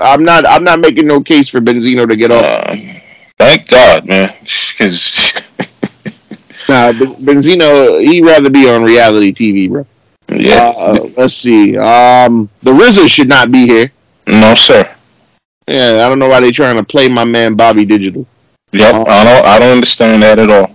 I'm 0.00 0.22
not 0.24 0.46
I'm 0.46 0.64
not 0.64 0.80
making 0.80 1.06
no 1.06 1.20
case 1.20 1.48
for 1.48 1.60
Benzino 1.60 2.08
to 2.08 2.16
get 2.16 2.30
off. 2.30 2.44
uh, 2.44 2.76
thank 3.38 3.68
God, 3.68 4.06
man. 4.06 4.30
Because 4.76 5.32
Nah, 6.68 6.92
Ben- 6.92 7.14
Benzino 7.24 8.00
he'd 8.04 8.22
rather 8.24 8.50
be 8.50 8.68
on 8.68 8.82
reality 8.82 9.32
TV, 9.32 9.70
bro. 9.70 9.86
yeah, 10.28 10.68
Uh, 10.76 11.08
let's 11.16 11.34
see. 11.36 11.76
Um, 11.78 12.48
the 12.62 12.72
RZA 12.72 13.08
should 13.08 13.28
not 13.28 13.50
be 13.52 13.66
here. 13.66 13.92
no 14.26 14.54
sir. 14.54 14.82
Yeah, 15.68 16.04
I 16.04 16.08
don't 16.08 16.18
know 16.18 16.28
why 16.28 16.40
they 16.40 16.52
trying 16.52 16.76
to 16.76 16.84
play 16.84 17.08
my 17.08 17.24
man 17.24 17.54
Bobby 17.54 17.84
Digital. 17.84 18.26
Yep, 18.72 18.94
uh-huh. 18.94 19.04
I 19.08 19.24
don't, 19.24 19.46
I 19.46 19.58
don't 19.58 19.72
understand 19.76 20.22
that 20.22 20.38
at 20.38 20.50
all. 20.50 20.74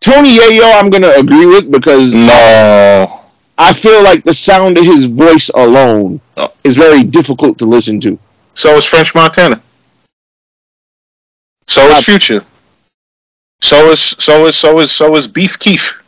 Tony 0.00 0.38
Yayo, 0.38 0.78
I'm 0.80 0.90
gonna 0.90 1.10
agree 1.16 1.44
with 1.46 1.70
because 1.70 2.14
No, 2.14 3.20
I 3.58 3.72
feel 3.72 4.02
like 4.02 4.24
the 4.24 4.32
sound 4.32 4.78
of 4.78 4.84
his 4.84 5.04
voice 5.06 5.48
alone 5.50 6.20
Oh. 6.36 6.52
is 6.64 6.76
very 6.76 7.02
difficult 7.02 7.58
to 7.58 7.66
listen 7.66 8.00
to. 8.02 8.18
so 8.54 8.76
is 8.76 8.84
French 8.84 9.14
Montana. 9.14 9.60
So 11.66 11.82
is 11.82 11.98
uh, 11.98 12.02
Future. 12.02 12.44
So 13.60 13.90
is 13.90 14.00
so 14.00 14.46
is 14.46 14.56
so 14.56 14.78
is 14.78 14.92
so 14.92 15.16
is 15.16 15.26
Beef 15.26 15.58
Keef. 15.58 16.00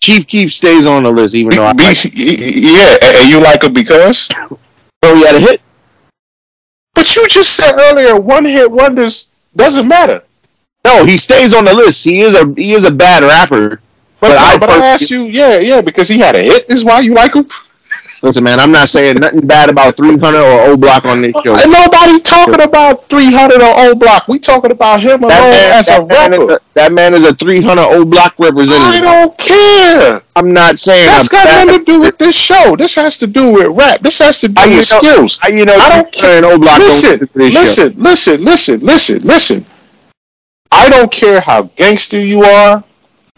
Chief 0.00 0.26
Keef 0.26 0.52
stays 0.54 0.86
on 0.86 1.02
the 1.02 1.10
list, 1.10 1.34
even 1.34 1.54
though 1.56 1.66
I 1.66 1.72
Beef, 1.74 2.04
like, 2.04 2.12
yeah, 2.16 2.96
and 3.02 3.30
you 3.30 3.40
like 3.40 3.62
him 3.62 3.72
because. 3.74 4.28
oh, 5.02 5.14
he 5.14 5.26
had 5.26 5.36
a 5.36 5.40
hit. 5.40 5.60
But 6.96 7.14
you 7.14 7.28
just 7.28 7.54
said 7.54 7.78
earlier, 7.78 8.16
one 8.18 8.44
hit 8.44 8.70
wonders 8.70 9.28
doesn't 9.54 9.86
matter. 9.86 10.24
No, 10.84 11.04
he 11.04 11.18
stays 11.18 11.54
on 11.54 11.64
the 11.64 11.74
list. 11.74 12.04
He 12.04 12.22
is 12.22 12.34
a 12.34 12.52
he 12.54 12.72
is 12.72 12.84
a 12.84 12.90
bad 12.90 13.22
rapper. 13.22 13.80
But, 14.18 14.28
But 14.30 14.38
I, 14.38 14.54
I 14.54 14.58
but 14.58 14.70
I 14.70 14.86
asked 14.86 15.10
you, 15.10 15.24
yeah, 15.24 15.58
yeah, 15.58 15.80
because 15.82 16.08
he 16.08 16.18
had 16.18 16.34
a 16.34 16.42
hit. 16.42 16.70
Is 16.70 16.84
why 16.84 17.00
you 17.00 17.14
like 17.14 17.34
him. 17.34 17.48
Listen, 18.22 18.44
man, 18.44 18.58
I'm 18.58 18.72
not 18.72 18.88
saying 18.88 19.16
nothing 19.20 19.46
bad 19.46 19.68
about 19.68 19.96
300 19.96 20.38
or 20.38 20.70
O 20.70 20.76
Block 20.76 21.04
on 21.04 21.20
this 21.20 21.32
show. 21.44 21.54
And 21.54 21.70
nobody 21.70 22.18
talking 22.20 22.62
about 22.62 23.02
300 23.08 23.60
or 23.60 23.72
O 23.76 23.94
Block. 23.94 24.26
We 24.26 24.38
talking 24.38 24.70
about 24.70 25.00
him 25.00 25.22
alone 25.22 25.32
as 25.54 25.88
a 25.88 26.04
man 26.04 26.30
rapper. 26.32 26.54
a, 26.54 26.60
that 26.74 26.92
man 26.92 27.12
is 27.14 27.24
a 27.24 27.34
300 27.34 27.80
O 27.82 28.04
Block 28.04 28.34
representative. 28.38 28.82
I 28.84 29.00
don't 29.00 29.36
care. 29.38 30.22
I'm 30.34 30.52
not 30.52 30.78
saying 30.78 31.04
That's 31.06 31.32
I'm 31.32 31.38
got 31.38 31.44
bad. 31.46 31.66
nothing 31.66 31.84
to 31.84 31.92
do 31.92 32.00
with 32.00 32.18
this 32.18 32.34
show. 32.36 32.74
This 32.76 32.94
has 32.94 33.18
to 33.18 33.26
do 33.26 33.52
with 33.52 33.68
rap. 33.76 34.00
This 34.00 34.18
has 34.20 34.40
to 34.40 34.48
do 34.48 34.62
you 34.70 34.76
with 34.78 34.90
know- 34.90 34.98
skills. 34.98 35.38
You 35.48 35.64
know 35.66 35.74
I 35.74 35.88
don't 35.88 36.14
300 36.14 36.36
and 36.36 36.46
O 36.46 36.58
Block 36.58 36.78
Listen, 36.78 37.28
listen 37.34 37.52
show? 37.52 37.60
listen, 37.60 38.02
listen, 38.02 38.44
listen, 38.44 38.80
listen, 38.80 39.18
listen. 39.22 39.66
I 40.72 40.88
don't 40.88 41.12
care 41.12 41.40
how 41.40 41.62
gangster 41.76 42.18
you 42.18 42.42
are. 42.42 42.82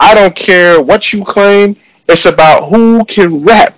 I 0.00 0.14
don't 0.14 0.34
care 0.34 0.80
what 0.80 1.12
you 1.12 1.24
claim. 1.24 1.76
It's 2.08 2.24
about 2.26 2.68
who 2.70 3.04
can 3.04 3.42
rap. 3.44 3.74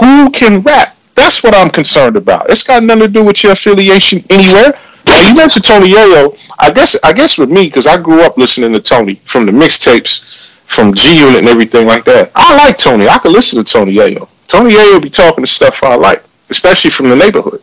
Who 0.00 0.30
can 0.30 0.60
rap? 0.62 0.96
That's 1.14 1.42
what 1.42 1.54
I'm 1.54 1.70
concerned 1.70 2.16
about. 2.16 2.50
It's 2.50 2.62
got 2.62 2.82
nothing 2.82 3.02
to 3.02 3.08
do 3.08 3.24
with 3.24 3.42
your 3.42 3.52
affiliation 3.52 4.24
anywhere. 4.30 4.78
Now 5.06 5.20
you 5.28 5.34
mentioned 5.34 5.64
Tony 5.64 5.90
Yayo. 5.90 6.36
I 6.58 6.72
guess 6.72 6.96
I 7.04 7.12
guess 7.12 7.38
with 7.38 7.50
me 7.50 7.66
because 7.66 7.86
I 7.86 8.00
grew 8.00 8.22
up 8.22 8.36
listening 8.36 8.72
to 8.72 8.80
Tony 8.80 9.16
from 9.24 9.46
the 9.46 9.52
mixtapes, 9.52 10.24
from 10.66 10.94
G 10.94 11.18
Unit 11.18 11.38
and 11.38 11.48
everything 11.48 11.86
like 11.86 12.04
that. 12.04 12.32
I 12.34 12.56
like 12.56 12.78
Tony. 12.78 13.08
I 13.08 13.18
could 13.18 13.32
listen 13.32 13.62
to 13.62 13.70
Tony 13.70 13.94
Yayo. 13.94 14.28
Tony 14.48 14.74
Yayo 14.74 15.00
be 15.02 15.10
talking 15.10 15.44
to 15.44 15.50
stuff 15.50 15.82
I 15.82 15.94
like, 15.94 16.22
especially 16.50 16.90
from 16.90 17.10
the 17.10 17.16
neighborhood. 17.16 17.62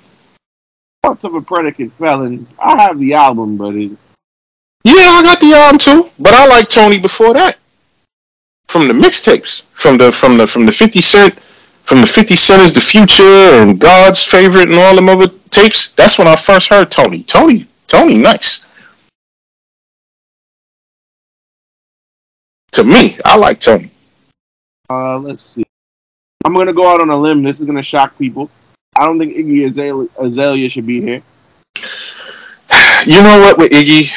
Thoughts 1.03 1.23
of 1.23 1.33
a 1.33 1.41
predicate 1.41 1.91
felon. 1.93 2.47
I 2.59 2.81
have 2.81 2.99
the 2.99 3.15
album, 3.15 3.57
but 3.57 3.75
it, 3.75 3.91
Yeah, 4.83 4.93
I 4.95 5.21
got 5.23 5.39
the 5.39 5.53
album 5.53 5.79
too, 5.79 6.09
but 6.19 6.33
I 6.33 6.45
like 6.45 6.69
Tony 6.69 6.99
before 6.99 7.33
that. 7.33 7.57
From 8.67 8.87
the 8.87 8.93
mixtapes, 8.93 9.63
from 9.73 9.97
the 9.97 10.11
from 10.11 10.37
the 10.37 10.45
from 10.47 10.65
the 10.65 10.71
Fifty 10.71 11.01
Cent, 11.01 11.37
from 11.83 12.01
the 12.01 12.07
Fifty 12.07 12.35
Cent 12.35 12.61
is 12.61 12.73
the 12.73 12.81
future 12.81 13.23
and 13.61 13.79
God's 13.79 14.23
favorite 14.23 14.69
and 14.69 14.75
all 14.75 14.95
them 14.95 15.09
other 15.09 15.27
tapes. 15.49 15.91
That's 15.91 16.17
when 16.17 16.27
I 16.27 16.35
first 16.35 16.69
heard 16.69 16.91
Tony. 16.91 17.23
Tony, 17.23 17.67
Tony, 17.87 18.17
nice. 18.17 18.65
To 22.73 22.83
me, 22.83 23.17
I 23.25 23.35
like 23.37 23.59
Tony. 23.59 23.91
uh, 24.89 25.17
let's 25.19 25.43
see. 25.43 25.63
I'm 26.45 26.53
gonna 26.53 26.73
go 26.73 26.87
out 26.91 27.01
on 27.01 27.09
a 27.09 27.17
limb. 27.17 27.43
This 27.43 27.59
is 27.59 27.65
gonna 27.65 27.83
shock 27.83 28.17
people. 28.17 28.49
I 28.97 29.05
don't 29.05 29.19
think 29.19 29.35
Iggy 29.35 29.67
Azalea, 29.67 30.07
Azalea 30.19 30.69
should 30.69 30.85
be 30.87 31.01
here. 31.01 31.21
You 33.05 33.23
know 33.23 33.39
what 33.39 33.57
with 33.57 33.71
Iggy? 33.71 34.11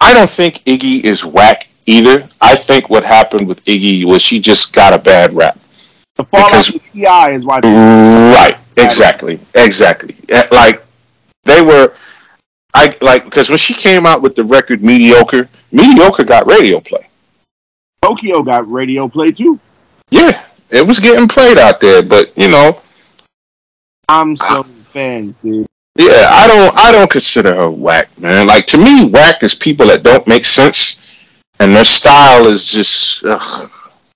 I 0.00 0.14
don't 0.14 0.30
think 0.30 0.58
Iggy 0.64 1.02
is 1.04 1.24
whack 1.24 1.66
either. 1.86 2.28
I 2.40 2.54
think 2.56 2.90
what 2.90 3.04
happened 3.04 3.46
with 3.48 3.64
Iggy 3.64 4.04
was 4.04 4.22
she 4.22 4.40
just 4.40 4.72
got 4.72 4.92
a 4.92 4.98
bad 4.98 5.32
rap. 5.34 5.58
The 6.16 6.24
fallout 6.24 6.70
with 6.72 6.82
T.I. 6.92 7.30
is 7.32 7.44
why. 7.44 7.60
Right. 7.60 8.56
Exactly. 8.76 9.38
Exactly. 9.54 10.16
Eh, 10.28 10.46
Like 10.50 10.82
they 11.44 11.62
were. 11.62 11.94
I 12.74 12.90
like 13.02 13.24
because 13.24 13.48
when 13.50 13.58
she 13.58 13.74
came 13.74 14.06
out 14.06 14.22
with 14.22 14.34
the 14.34 14.44
record 14.44 14.82
mediocre, 14.82 15.48
mediocre 15.72 16.24
got 16.24 16.46
radio 16.46 16.80
play. 16.80 17.06
Tokyo 18.02 18.42
got 18.42 18.70
radio 18.70 19.08
play 19.08 19.30
too. 19.30 19.60
Yeah, 20.10 20.42
it 20.70 20.86
was 20.86 20.98
getting 20.98 21.28
played 21.28 21.58
out 21.58 21.80
there, 21.80 22.02
but 22.02 22.36
you 22.36 22.48
know, 22.48 22.80
I'm 24.08 24.36
so 24.36 24.62
fancy. 24.92 25.66
yeah, 25.98 26.28
I 26.30 26.46
don't, 26.46 26.78
I 26.78 26.92
don't 26.92 27.10
consider 27.10 27.54
her 27.54 27.70
whack, 27.70 28.08
man. 28.18 28.46
Like 28.46 28.66
to 28.66 28.78
me, 28.78 29.06
whack 29.06 29.42
is 29.42 29.54
people 29.54 29.86
that 29.88 30.02
don't 30.02 30.26
make 30.26 30.44
sense, 30.44 30.98
and 31.62 31.74
their 31.74 31.84
style 31.84 32.46
is 32.46 32.66
just. 32.66 33.24
Ugh. 33.24 33.70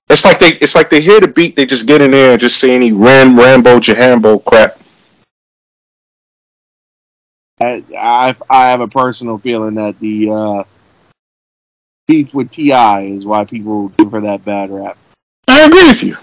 It's 0.08 0.24
like 0.24 0.38
they, 0.38 0.52
it's 0.60 0.76
like 0.76 0.88
they 0.88 1.00
hear 1.00 1.20
the 1.20 1.26
beat, 1.26 1.56
they 1.56 1.66
just 1.66 1.86
get 1.86 2.00
in 2.00 2.12
there 2.12 2.32
and 2.32 2.40
just 2.40 2.58
say 2.58 2.72
any 2.74 2.92
ram, 2.92 3.36
Rambo, 3.36 3.80
Jahambo 3.80 4.44
crap. 4.44 4.78
I, 7.60 7.82
I 7.98 8.36
I 8.48 8.70
have 8.70 8.80
a 8.80 8.88
personal 8.88 9.38
feeling 9.38 9.74
that 9.74 9.98
the 9.98 10.30
uh, 10.30 10.64
beef 12.06 12.32
with 12.34 12.50
T.I. 12.50 13.02
is 13.02 13.24
why 13.24 13.44
people 13.44 13.88
give 13.90 14.12
her 14.12 14.20
that 14.20 14.44
bad 14.44 14.70
rap. 14.70 14.96
I 15.48 15.64
agree 15.64 15.86
with 15.88 16.04
you. 16.04 16.16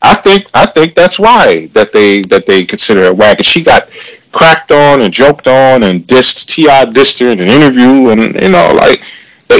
I 0.00 0.14
think 0.14 0.46
I 0.54 0.66
think 0.66 0.94
that's 0.94 1.18
why 1.18 1.66
that 1.74 1.92
they 1.92 2.22
that 2.22 2.46
they 2.46 2.64
consider 2.64 3.02
her 3.02 3.14
whack. 3.14 3.38
And 3.38 3.46
she 3.46 3.62
got 3.62 3.88
cracked 4.32 4.72
on 4.72 5.02
and 5.02 5.12
joked 5.12 5.46
on 5.46 5.84
and 5.84 6.00
dissed 6.00 6.46
T.I. 6.48 6.86
dissed 6.86 7.20
her 7.20 7.28
in 7.28 7.38
an 7.38 7.48
interview 7.48 8.08
and 8.08 8.34
you 8.34 8.48
know 8.48 8.72
like 8.74 9.02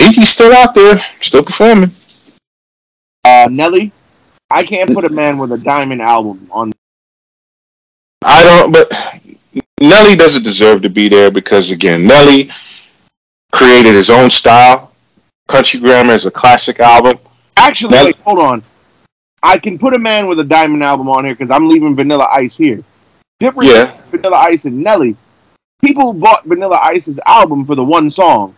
Iggy's 0.01 0.29
still 0.29 0.53
out 0.53 0.75
there, 0.75 0.97
still 1.21 1.45
performing. 1.45 1.91
Uh, 3.25 3.49
Nelly, 3.51 3.93
I 4.51 4.65
can't 4.65 4.93
put 4.93 5.05
a 5.05 5.09
man 5.09 5.39
with 5.39 5.53
a 5.53 5.59
diamond 5.59 6.03
album 6.03 6.49
on. 6.51 6.73
I 8.25 8.45
don't, 8.45 8.73
but 8.73 8.91
Nelly 9.81 10.17
doesn't 10.17 10.43
deserve 10.45 10.83
to 10.83 10.89
be 10.91 11.09
there 11.09 11.31
because 11.31 11.71
again, 11.71 12.07
Nelly 12.07 12.51
created 13.53 13.95
his 13.95 14.11
own 14.11 14.31
style. 14.31 14.93
Country 15.49 15.81
Grammar 15.81 16.15
is 16.15 16.27
a 16.27 16.31
classic 16.31 16.81
album. 16.81 17.19
Actually, 17.57 17.95
Nelly- 17.95 18.07
wait, 18.13 18.17
hold 18.21 18.39
on. 18.39 18.63
I 19.43 19.59
can 19.59 19.79
put 19.79 19.95
a 19.95 19.99
man 19.99 20.29
with 20.29 20.39
a 20.39 20.45
diamond 20.45 20.85
album 20.85 21.09
on 21.09 21.25
here 21.25 21.35
because 21.35 21.51
I'm 21.51 21.69
leaving 21.69 21.97
Vanilla 21.97 22.29
Ice 22.33 22.57
here. 22.57 22.83
Different 23.41 23.71
Yeah. 23.71 23.93
Vanilla 24.11 24.37
Ice 24.37 24.67
and 24.67 24.79
Nelly. 24.83 25.17
People 25.85 26.13
bought 26.13 26.45
Vanilla 26.45 26.79
Ice's 26.81 27.19
album 27.27 27.67
for 27.67 27.75
the 27.75 27.83
one 27.85 28.09
song. 28.11 28.55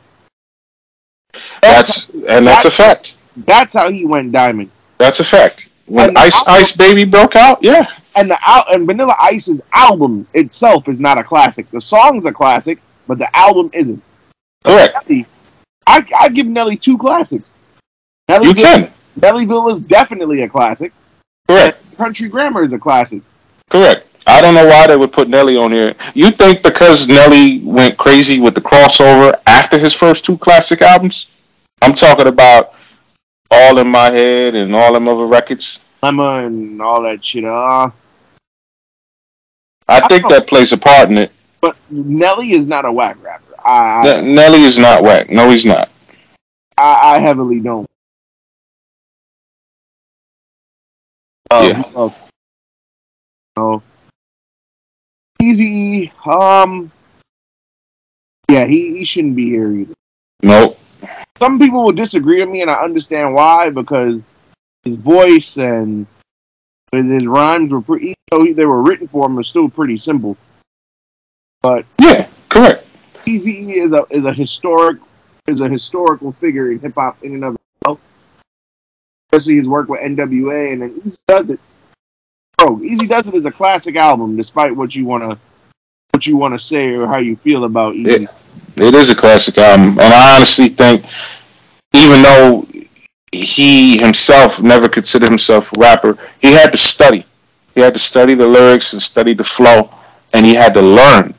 That's 1.61 2.09
and 2.11 2.47
that's 2.47 2.65
a 2.65 2.71
fact. 2.71 3.15
That's 3.37 3.73
how 3.73 3.91
he 3.91 4.05
went 4.05 4.33
diamond. 4.33 4.71
That's 4.99 5.21
a 5.21 5.25
fact. 5.25 5.69
When 5.87 6.17
Ice 6.17 6.35
album- 6.39 6.55
Ice 6.55 6.77
Baby 6.77 7.05
broke 7.05 7.37
out, 7.37 7.59
yeah, 7.63 7.87
And 8.17 8.31
the 8.31 8.39
al- 8.47 8.67
and 8.71 8.87
Vanilla 8.87 9.15
Ice's 9.21 9.61
album 9.73 10.27
itself 10.35 10.89
is 10.89 11.01
not 11.01 11.19
a 11.19 11.25
classic. 11.25 11.71
The 11.71 11.81
song's 11.81 12.25
a 12.27 12.33
classic, 12.33 12.79
but 13.07 13.19
the 13.19 13.29
album 13.37 13.71
isn't. 13.73 14.03
correct. 14.65 14.95
Nelly, 15.09 15.27
I 15.87 16.05
I 16.19 16.29
give 16.31 16.47
Nelly 16.47 16.77
two 16.77 16.97
classics. 16.97 17.55
Nellyville, 18.31 18.45
You 18.47 18.55
can, 18.55 18.93
Nellyville 19.21 19.73
is 19.73 19.83
definitely 19.83 20.43
a 20.43 20.49
classic. 20.49 20.93
correct, 21.49 21.97
Country 21.99 22.29
Grammar 22.29 22.63
is 22.65 22.73
a 22.73 22.79
classic. 22.79 23.21
correct. 23.69 24.07
I 24.27 24.41
don't 24.41 24.55
know 24.55 24.67
why 24.67 24.87
they 24.87 24.97
would 24.97 25.13
put 25.13 25.29
Nelly 25.29 25.57
on 25.57 25.71
here. 25.73 25.95
You 26.15 26.31
think 26.31 26.63
because 26.63 27.09
Nelly 27.09 27.61
went 27.63 27.99
crazy 27.99 28.41
with 28.41 28.55
the 28.55 28.61
crossover 28.61 29.39
after 29.47 29.79
his 29.79 29.93
first 29.93 30.25
two 30.25 30.39
classic 30.39 30.81
albums? 30.83 31.27
I'm 31.83 31.95
talking 31.95 32.27
about 32.27 32.73
All 33.51 33.79
in 33.79 33.89
My 33.89 34.11
Head 34.11 34.55
and 34.55 34.75
all 34.75 34.95
them 34.95 35.09
other 35.09 35.27
records. 35.27 35.81
Lemma 36.03 36.47
and 36.47 36.81
all 36.81 37.03
that 37.03 37.25
shit. 37.25 37.45
Uh, 37.45 37.91
I 39.87 40.07
think 40.09 40.29
that 40.29 40.47
plays 40.47 40.73
a 40.73 40.79
part 40.79 41.11
in 41.11 41.19
it. 41.19 41.33
but 41.61 41.77
Nelly 41.91 42.53
is 42.53 42.67
not 42.67 42.87
a 42.87 42.93
whack 42.93 43.23
rapper. 43.23 43.55
I 43.65 44.09
I, 44.09 44.21
Nelly 44.23 44.63
is 44.63 44.79
not 44.79 45.03
whack. 45.03 45.31
No, 45.31 45.51
he's 45.51 45.67
not. 45.67 45.91
I, 46.79 47.17
I 47.17 47.19
heavily 47.19 47.61
don't. 47.61 47.87
Yeah. 51.53 51.83
Oh. 51.95 52.15
Oh. 53.57 53.83
Eazy. 55.45 56.27
Um. 56.27 56.91
Yeah, 58.51 58.67
he, 58.67 58.99
he 58.99 59.05
shouldn't 59.05 59.37
be 59.37 59.49
here 59.49 59.71
either. 59.71 59.95
Nope. 60.43 60.79
Some 61.39 61.59
people 61.59 61.83
will 61.83 61.93
disagree 61.93 62.41
with 62.41 62.49
me, 62.49 62.63
and 62.63 62.71
I 62.71 62.83
understand 62.83 63.35
why 63.35 63.71
because 63.71 64.23
his 64.85 64.97
voice 64.97 65.57
and 65.57 66.07
his 66.93 67.27
rhymes 67.27 67.73
were 67.73 67.81
pretty. 67.81 68.07
Even 68.07 68.17
though 68.31 68.53
they 68.55 68.67
were 68.67 68.83
written 68.83 69.09
for 69.09 69.27
him, 69.27 69.39
are 69.39 69.45
still 69.45 69.69
pretty 69.69 69.99
simple. 69.99 70.37
But 71.63 71.87
Yeah, 72.01 72.29
correct. 72.49 72.87
Eazy 73.27 73.83
is 73.85 73.93
a 73.93 74.05
is 74.11 74.25
a 74.25 74.33
historic 74.33 74.99
is 75.47 75.61
a 75.61 75.69
historical 75.69 76.33
figure 76.33 76.71
in 76.71 76.79
hip 76.79 76.95
hop 76.95 77.23
in 77.23 77.35
and 77.35 77.45
of 77.45 77.57
itself. 77.81 78.01
Especially 79.33 79.57
his 79.57 79.67
work 79.67 79.89
with 79.89 80.01
NWA, 80.01 80.73
and 80.73 80.83
then 80.83 81.01
Easy 81.05 81.17
Does 81.27 81.51
It. 81.51 81.61
Eazy-Duz-It 82.67 83.35
is 83.35 83.45
a 83.45 83.51
classic 83.51 83.97
album, 83.97 84.37
despite 84.37 84.75
what 84.75 84.95
you 84.95 85.05
wanna 85.05 85.39
what 86.11 86.27
you 86.27 86.37
wanna 86.37 86.61
say 86.61 86.95
or 86.95 87.07
how 87.07 87.19
you 87.19 87.37
feel 87.37 87.65
about 87.65 87.95
Eazy. 87.95 88.23
Yeah. 88.77 88.87
It 88.87 88.95
is 88.95 89.11
a 89.11 89.15
classic 89.15 89.59
album, 89.59 89.99
and 89.99 90.13
I 90.13 90.37
honestly 90.37 90.69
think, 90.69 91.05
even 91.95 92.23
though 92.23 92.67
he 93.33 93.99
himself 93.99 94.61
never 94.61 94.89
considered 94.89 95.29
himself 95.29 95.73
a 95.73 95.79
rapper, 95.79 96.19
he 96.41 96.53
had 96.53 96.71
to 96.73 96.79
study. 96.79 97.25
He 97.75 97.81
had 97.81 97.93
to 97.95 97.99
study 97.99 98.35
the 98.35 98.47
lyrics 98.47 98.93
and 98.93 99.03
study 99.03 99.35
the 99.35 99.45
flow, 99.45 99.91
and 100.33 100.47
he 100.47 100.55
had 100.55 100.75
to 100.75 100.83
learn. 100.83 101.35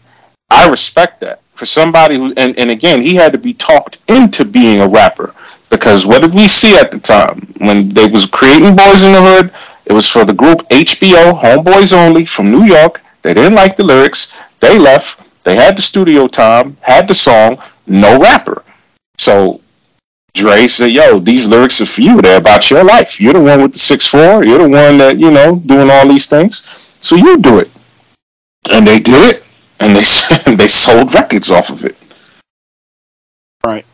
I 0.50 0.68
respect 0.68 1.22
that 1.22 1.42
for 1.54 1.66
somebody 1.66 2.16
who, 2.16 2.34
and, 2.38 2.58
and 2.58 2.70
again, 2.70 3.02
he 3.02 3.16
had 3.16 3.32
to 3.32 3.38
be 3.38 3.54
talked 3.54 3.98
into 4.08 4.46
being 4.46 4.82
a 4.82 4.88
rapper 4.88 5.34
because 5.70 6.06
what 6.06 6.22
did 6.22 6.34
we 6.34 6.48
see 6.48 6.78
at 6.78 6.92
the 6.92 7.00
time 7.00 7.42
when 7.58 7.90
they 7.90 8.08
was 8.08 8.26
creating 8.26 8.76
Boyz-n-the-Hood? 8.76 9.52
It 9.86 9.94
was 9.94 10.10
for 10.10 10.26
the 10.26 10.34
group 10.34 10.68
HBO, 10.70 11.40
Homeboys 11.40 11.94
Only 11.94 12.26
from 12.26 12.52
New 12.52 12.64
York. 12.64 13.02
They 13.22 13.34
didn't 13.34 13.56
like 13.56 13.76
the 13.76 13.84
lyrics. 13.84 14.34
They 14.60 14.78
left. 14.80 15.22
They 15.44 15.56
had 15.56 15.78
the 15.78 15.82
studio 15.82 16.28
time, 16.28 16.78
had 16.82 17.08
the 17.08 17.14
song, 17.14 17.62
no 17.86 18.20
rapper. 18.20 18.64
So 19.20 19.62
Dre 20.34 20.68
said, 20.68 20.92
"Yo, 20.92 21.20
these 21.20 21.48
lyrics 21.48 21.80
are 21.82 21.86
for 21.86 22.02
you. 22.02 22.22
They're 22.22 22.38
about 22.38 22.70
your 22.70 22.84
life. 22.84 23.22
You're 23.22 23.34
the 23.34 23.42
one 23.42 23.62
with 23.62 23.74
the 23.74 23.80
six 23.80 24.06
four. 24.06 24.44
You're 24.44 24.60
the 24.60 24.70
one 24.70 24.98
that 24.98 25.18
you 25.18 25.32
know 25.32 25.56
doing 25.66 25.90
all 25.90 26.08
these 26.08 26.28
things. 26.28 26.66
So 27.00 27.16
you 27.16 27.38
do 27.38 27.60
it." 27.60 27.70
And 28.72 28.86
they 28.86 29.00
did 29.00 29.22
it, 29.22 29.46
and 29.80 29.96
they 29.96 30.56
they 30.56 30.68
sold 30.68 31.14
records 31.14 31.52
off 31.52 31.70
of 31.70 31.86
it. 31.86 31.96
Right. 33.64 33.86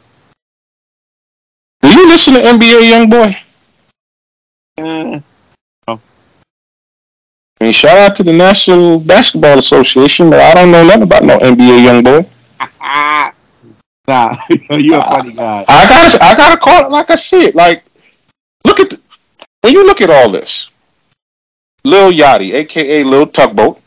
Do 1.82 1.90
you 1.90 2.08
listen 2.08 2.34
to 2.34 2.42
NBA 2.42 2.92
YoungBoy? 2.92 3.38
Eh, 4.78 5.20
I 7.62 7.66
mean, 7.66 7.74
shout 7.74 7.96
out 7.96 8.16
to 8.16 8.24
the 8.24 8.34
National 8.34 9.00
Basketball 9.00 9.60
Association, 9.60 10.32
but 10.32 10.40
I 10.40 10.56
don't 10.56 10.72
know 10.72 10.84
nothing 10.84 11.04
about 11.04 11.24
no 11.24 11.38
NBA 11.38 11.84
young 11.84 12.04
boy. 12.04 12.26
nah, 14.08 14.36
you're 14.72 14.98
a 14.98 15.04
funny 15.04 15.34
guy. 15.34 15.64
I 15.68 15.88
gotta, 15.88 16.24
I 16.24 16.36
gotta 16.36 16.60
call 16.60 16.86
it 16.86 16.90
like 16.90 17.12
I 17.12 17.16
see 17.16 17.44
it. 17.44 17.54
Like, 17.54 17.84
look 18.66 18.80
at 18.80 18.90
the, 18.90 19.00
when 19.62 19.74
you 19.74 19.86
look 19.86 20.02
at 20.02 20.10
all 20.10 20.32
this, 20.32 20.72
Lil 21.84 22.12
Yachty, 22.12 22.52
aka 22.56 23.04
Lil 23.04 23.28
Tugboat, 23.28 23.80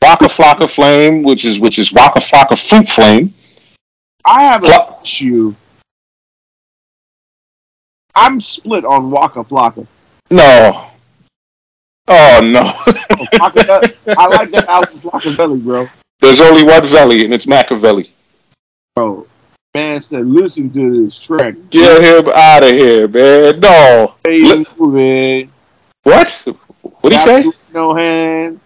Waka 0.00 0.24
Flocka 0.24 0.66
Flame, 0.66 1.22
which 1.22 1.44
is 1.44 1.60
which 1.60 1.78
is 1.78 1.92
Waka 1.92 2.20
Flocka 2.20 2.58
Fruit 2.58 2.88
Flame. 2.88 3.34
I 4.24 4.44
have 4.44 4.64
a 4.64 4.96
issue. 5.02 5.54
I'm 8.14 8.40
split 8.40 8.86
on 8.86 9.10
Waka 9.10 9.44
Flocka. 9.44 9.86
No, 10.30 10.93
oh 12.08 12.40
no, 12.42 12.60
I 13.38 14.26
like 14.28 14.50
that 14.50 14.66
album 14.68 14.98
Flockaveli, 15.00 15.62
bro. 15.64 15.86
there's 16.20 16.40
only 16.40 16.64
one 16.64 16.84
Valley, 16.86 17.24
and 17.24 17.32
it's 17.34 17.46
Machiavelli. 17.46 18.10
Bro, 18.96 19.26
man 19.74 20.02
said, 20.02 20.26
listen 20.26 20.70
to 20.72 21.04
this 21.04 21.18
track. 21.18 21.54
Get 21.70 22.02
him 22.02 22.30
out 22.34 22.62
of 22.62 22.70
here, 22.70 23.08
man. 23.08 23.60
No, 23.60 24.14
Hey, 24.24 24.64
movie. 24.78 25.50
what? 26.02 26.46
What 27.00 27.12
he 27.12 27.18
say? 27.18 27.44
No 27.72 27.94
hands. 27.94 28.60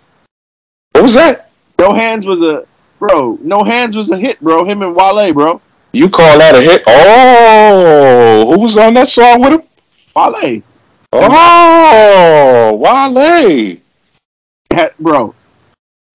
What 0.92 1.02
was 1.02 1.14
that? 1.14 1.50
No 1.78 1.92
hands 1.94 2.26
was 2.26 2.42
a 2.42 2.66
bro. 2.98 3.38
No 3.40 3.62
hands 3.62 3.96
was 3.96 4.10
a 4.10 4.18
hit, 4.18 4.40
bro. 4.40 4.64
Him 4.64 4.82
and 4.82 4.94
Wale, 4.94 5.32
bro. 5.32 5.60
You 5.92 6.10
call 6.10 6.38
that 6.38 6.54
a 6.54 6.60
hit? 6.60 6.82
Oh, 6.86 8.52
who 8.52 8.60
was 8.60 8.76
on 8.76 8.94
that 8.94 9.08
song 9.08 9.40
with 9.40 9.52
him? 9.54 9.62
Wale, 10.14 10.62
Oh, 11.12 12.76
Wale. 12.80 13.76
had, 14.72 14.92
bro. 14.98 15.34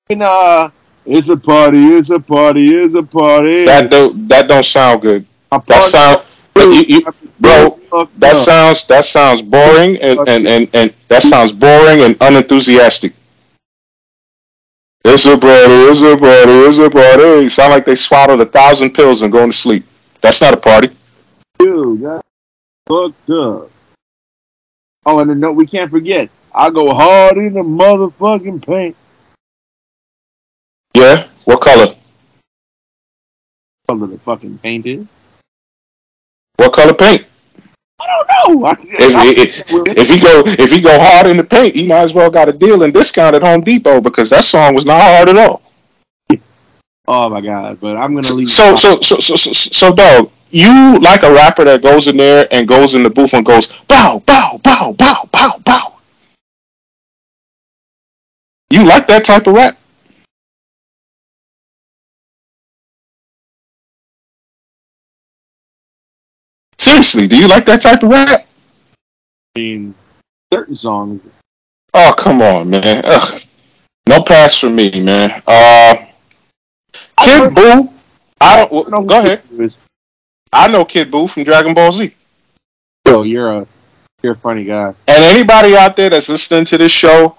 And 0.10 0.22
uh, 0.22 0.70
it's 1.06 1.30
a 1.30 1.38
party. 1.38 1.78
It's 1.96 2.10
a 2.10 2.20
party. 2.20 2.70
It's 2.76 2.94
a 2.94 3.04
party. 3.04 3.66
That 3.66 3.90
don't 3.90 4.28
that 4.28 4.48
don't 4.48 4.66
sound 4.66 5.02
good. 5.02 5.26
A 5.52 5.62
That 5.68 5.68
party. 5.68 5.88
sound, 5.88 6.22
you, 6.58 6.84
you, 6.88 7.14
bro. 7.40 7.80
That 8.18 8.36
sounds 8.38 8.86
that 8.88 9.06
sounds 9.06 9.42
boring 9.42 9.98
and, 10.02 10.20
and, 10.28 10.48
and, 10.48 10.70
and 10.74 10.94
that 11.08 11.24
sounds 11.24 11.52
boring 11.52 12.02
and 12.02 12.16
unenthusiastic. 12.22 13.14
It's 15.06 15.26
a 15.26 15.38
party. 15.38 15.74
It's 15.90 16.02
a 16.02 16.18
party. 16.18 16.52
It's 16.52 16.78
a 16.78 16.90
party. 16.90 17.50
Sound 17.50 17.72
like 17.74 17.86
they 17.86 17.96
swallowed 17.96 18.42
a 18.42 18.46
thousand 18.46 18.92
pills 18.92 19.22
and 19.22 19.32
going 19.32 19.52
to 19.52 19.58
sleep. 19.58 19.86
That's 20.22 20.40
not 20.42 20.54
a 20.54 20.58
party. 20.58 20.90
Dude, 21.60 22.02
that's 22.02 22.24
fucked 22.88 23.30
up. 23.30 23.70
Oh, 25.06 25.20
and 25.20 25.40
no, 25.40 25.52
we 25.52 25.66
can't 25.68 25.92
forget. 25.92 26.30
I 26.54 26.70
go 26.70 26.94
hard 26.94 27.38
in 27.38 27.54
the 27.54 27.62
motherfucking 27.62 28.66
paint. 28.66 28.96
Yeah. 30.96 31.28
What 31.46 31.62
color? 31.62 31.96
What 33.86 34.00
color 34.00 34.08
the 34.08 34.20
fucking 34.20 34.60
paint 34.60 34.86
is. 34.86 35.06
What 36.58 36.72
color 36.74 36.94
paint? 36.94 37.26
I 38.00 38.46
don't 38.48 38.62
know. 38.62 38.66
I, 38.68 38.76
If, 38.82 39.66
if, 39.70 39.98
if 39.98 40.10
he 40.10 40.20
go 40.20 40.44
if 40.46 40.72
he 40.72 40.82
go 40.82 40.98
hard 41.00 41.28
in 41.28 41.38
the 41.38 41.44
paint, 41.44 41.76
he 41.76 41.88
might 41.88 42.04
as 42.04 42.14
well 42.14 42.30
got 42.30 42.50
a 42.50 42.54
deal 42.54 42.84
and 42.84 42.94
discount 42.94 43.36
at 43.36 43.42
Home 43.44 43.62
Depot 43.62 44.02
because 44.02 44.30
that 44.30 44.44
song 44.46 44.76
was 44.76 44.86
not 44.86 45.02
hard 45.02 45.30
at 45.30 45.38
all. 45.38 45.62
oh 47.08 47.30
my 47.30 47.42
god! 47.42 47.80
But 47.80 47.98
I'm 47.98 48.14
gonna 48.14 48.34
leave. 48.34 48.50
So 48.50 48.76
so 48.76 49.00
so 49.02 49.18
so 49.20 49.36
so, 49.36 49.52
so 49.52 49.96
dog, 49.96 50.32
you 50.54 51.00
like 51.00 51.24
a 51.24 51.34
rapper 51.34 51.64
that 51.66 51.82
goes 51.82 52.06
in 52.06 52.16
there 52.18 52.48
and 52.52 52.68
goes 52.68 52.94
in 52.94 53.02
the 53.02 53.10
booth 53.10 53.34
and 53.34 53.46
goes 53.46 53.74
bow 53.88 54.22
bow 54.26 54.60
bow 54.64 54.94
bow 54.94 55.28
bow 55.32 55.60
bow. 55.66 55.94
You 58.70 58.84
like 58.84 59.08
that 59.08 59.26
type 59.26 59.48
of 59.48 59.56
rap? 59.56 59.78
Seriously, 66.78 67.28
do 67.28 67.38
you 67.38 67.48
like 67.48 67.66
that 67.66 67.82
type 67.82 68.04
of 68.04 68.10
rap? 68.10 68.46
I 69.56 69.60
mean, 69.60 69.96
certain 70.54 70.76
songs. 70.76 71.22
Oh 71.96 72.14
come 72.18 72.42
on, 72.42 72.70
man. 72.70 73.02
Ugh. 73.06 73.42
No 74.08 74.22
pass 74.22 74.60
for 74.60 74.70
me, 74.70 74.92
man. 75.02 75.42
Uh, 75.48 75.96
Kid 76.94 77.52
Buu. 77.54 77.92
I 78.42 78.58
don't. 78.58 78.72
I 78.72 78.76
don't 78.76 78.90
know 78.90 79.02
who 79.02 79.08
Go 79.08 79.20
ahead. 79.20 79.74
Kid 80.54 80.70
Buu 80.70 80.70
is. 80.70 80.70
I 80.70 80.72
know 80.72 80.86
Kid 80.86 81.12
Buu 81.12 81.30
from 81.30 81.44
Dragon 81.44 81.74
Ball 81.74 81.92
Z. 81.92 82.16
Yo, 83.08 83.24
you're 83.24 83.52
a 83.52 83.68
you're 84.22 84.34
a 84.34 84.38
funny 84.38 84.64
guy. 84.64 84.94
And 85.08 85.24
anybody 85.24 85.76
out 85.76 85.96
there 85.96 86.10
that's 86.10 86.30
listening 86.30 86.66
to 86.66 86.78
this 86.78 86.92
show 86.92 87.38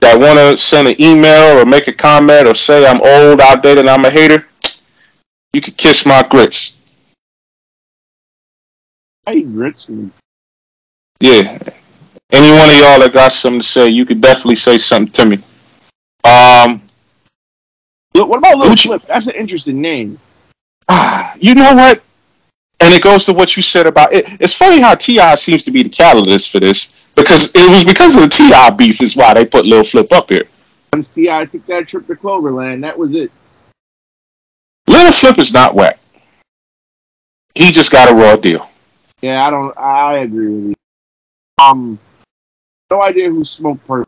that 0.00 0.18
want 0.18 0.38
to 0.38 0.58
send 0.58 0.88
an 0.88 1.00
email 1.00 1.58
or 1.58 1.64
make 1.64 1.88
a 1.88 1.92
comment 1.92 2.46
or 2.46 2.54
say 2.54 2.86
I'm 2.86 3.00
old, 3.00 3.40
outdated, 3.40 3.78
and 3.78 3.90
I'm 3.90 4.04
a 4.04 4.10
hater, 4.10 4.46
you 5.52 5.60
can 5.60 5.74
kiss 5.74 6.04
my 6.04 6.22
grits. 6.28 6.74
I 9.26 9.34
eat 9.34 9.52
grits 9.52 9.86
Yeah. 11.20 11.58
Any 12.32 12.50
one 12.50 12.68
of 12.68 12.76
y'all 12.76 13.00
that 13.00 13.10
got 13.12 13.32
something 13.32 13.60
to 13.60 13.66
say, 13.66 13.88
you 13.88 14.04
could 14.04 14.20
definitely 14.20 14.56
say 14.56 14.78
something 14.78 15.12
to 15.12 15.24
me. 15.24 15.36
Um, 16.24 16.82
What 18.12 18.38
about 18.38 18.58
What 18.58 18.78
Flip? 18.78 19.02
That's 19.06 19.28
an 19.28 19.34
interesting 19.34 19.80
name. 19.80 20.18
ah, 20.88 21.34
you 21.38 21.54
know 21.54 21.74
what? 21.74 22.02
And 22.80 22.92
it 22.92 23.02
goes 23.02 23.24
to 23.24 23.32
what 23.32 23.56
you 23.56 23.62
said 23.62 23.86
about 23.86 24.12
it. 24.12 24.26
It's 24.40 24.54
funny 24.54 24.80
how 24.80 24.94
T.I. 24.94 25.34
seems 25.36 25.64
to 25.64 25.70
be 25.70 25.82
the 25.82 25.88
catalyst 25.88 26.50
for 26.50 26.60
this 26.60 26.94
because 27.14 27.50
it 27.54 27.70
was 27.70 27.84
because 27.84 28.16
of 28.16 28.22
the 28.22 28.28
T.I. 28.28 28.70
beef 28.70 29.00
is 29.00 29.16
why 29.16 29.34
they 29.34 29.44
put 29.44 29.64
Lil 29.64 29.82
Flip 29.82 30.12
up 30.12 30.28
here. 30.28 30.44
Once 30.92 31.08
T.I. 31.08 31.46
took 31.46 31.64
that 31.66 31.88
trip 31.88 32.06
to 32.06 32.16
Cloverland, 32.16 32.84
that 32.84 32.96
was 32.98 33.14
it. 33.14 33.32
Lil 34.86 35.12
Flip 35.12 35.38
is 35.38 35.52
not 35.52 35.74
whack. 35.74 35.98
He 37.54 37.72
just 37.72 37.90
got 37.90 38.10
a 38.10 38.14
raw 38.14 38.36
deal. 38.36 38.68
Yeah, 39.22 39.46
I 39.46 39.50
don't. 39.50 39.76
I 39.78 40.18
agree 40.18 40.48
with 40.48 40.64
you. 40.68 40.74
Um, 41.62 41.98
no 42.90 43.02
idea 43.02 43.30
who 43.30 43.44
Smokepurpp. 43.44 44.04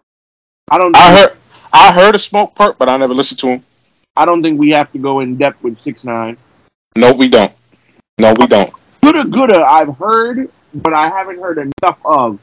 I 0.70 0.76
don't. 0.76 0.92
Know. 0.92 0.98
I 0.98 1.18
heard, 1.18 1.36
I 1.72 1.92
heard 1.92 2.14
of 2.14 2.20
Smokepurpp, 2.20 2.76
but 2.76 2.90
I 2.90 2.98
never 2.98 3.14
listened 3.14 3.40
to 3.40 3.48
him. 3.48 3.64
I 4.14 4.26
don't 4.26 4.42
think 4.42 4.60
we 4.60 4.70
have 4.70 4.92
to 4.92 4.98
go 4.98 5.20
in 5.20 5.36
depth 5.36 5.62
with 5.62 5.78
six 5.78 6.04
nine. 6.04 6.36
No, 6.96 7.12
we 7.12 7.28
don't. 7.28 7.52
No, 8.18 8.34
we 8.38 8.46
don't. 8.46 8.72
Gudda 9.02 9.30
Gudda, 9.30 9.62
I've 9.62 9.96
heard, 9.96 10.50
but 10.74 10.92
I 10.92 11.08
haven't 11.08 11.40
heard 11.40 11.58
enough 11.58 12.00
of. 12.04 12.38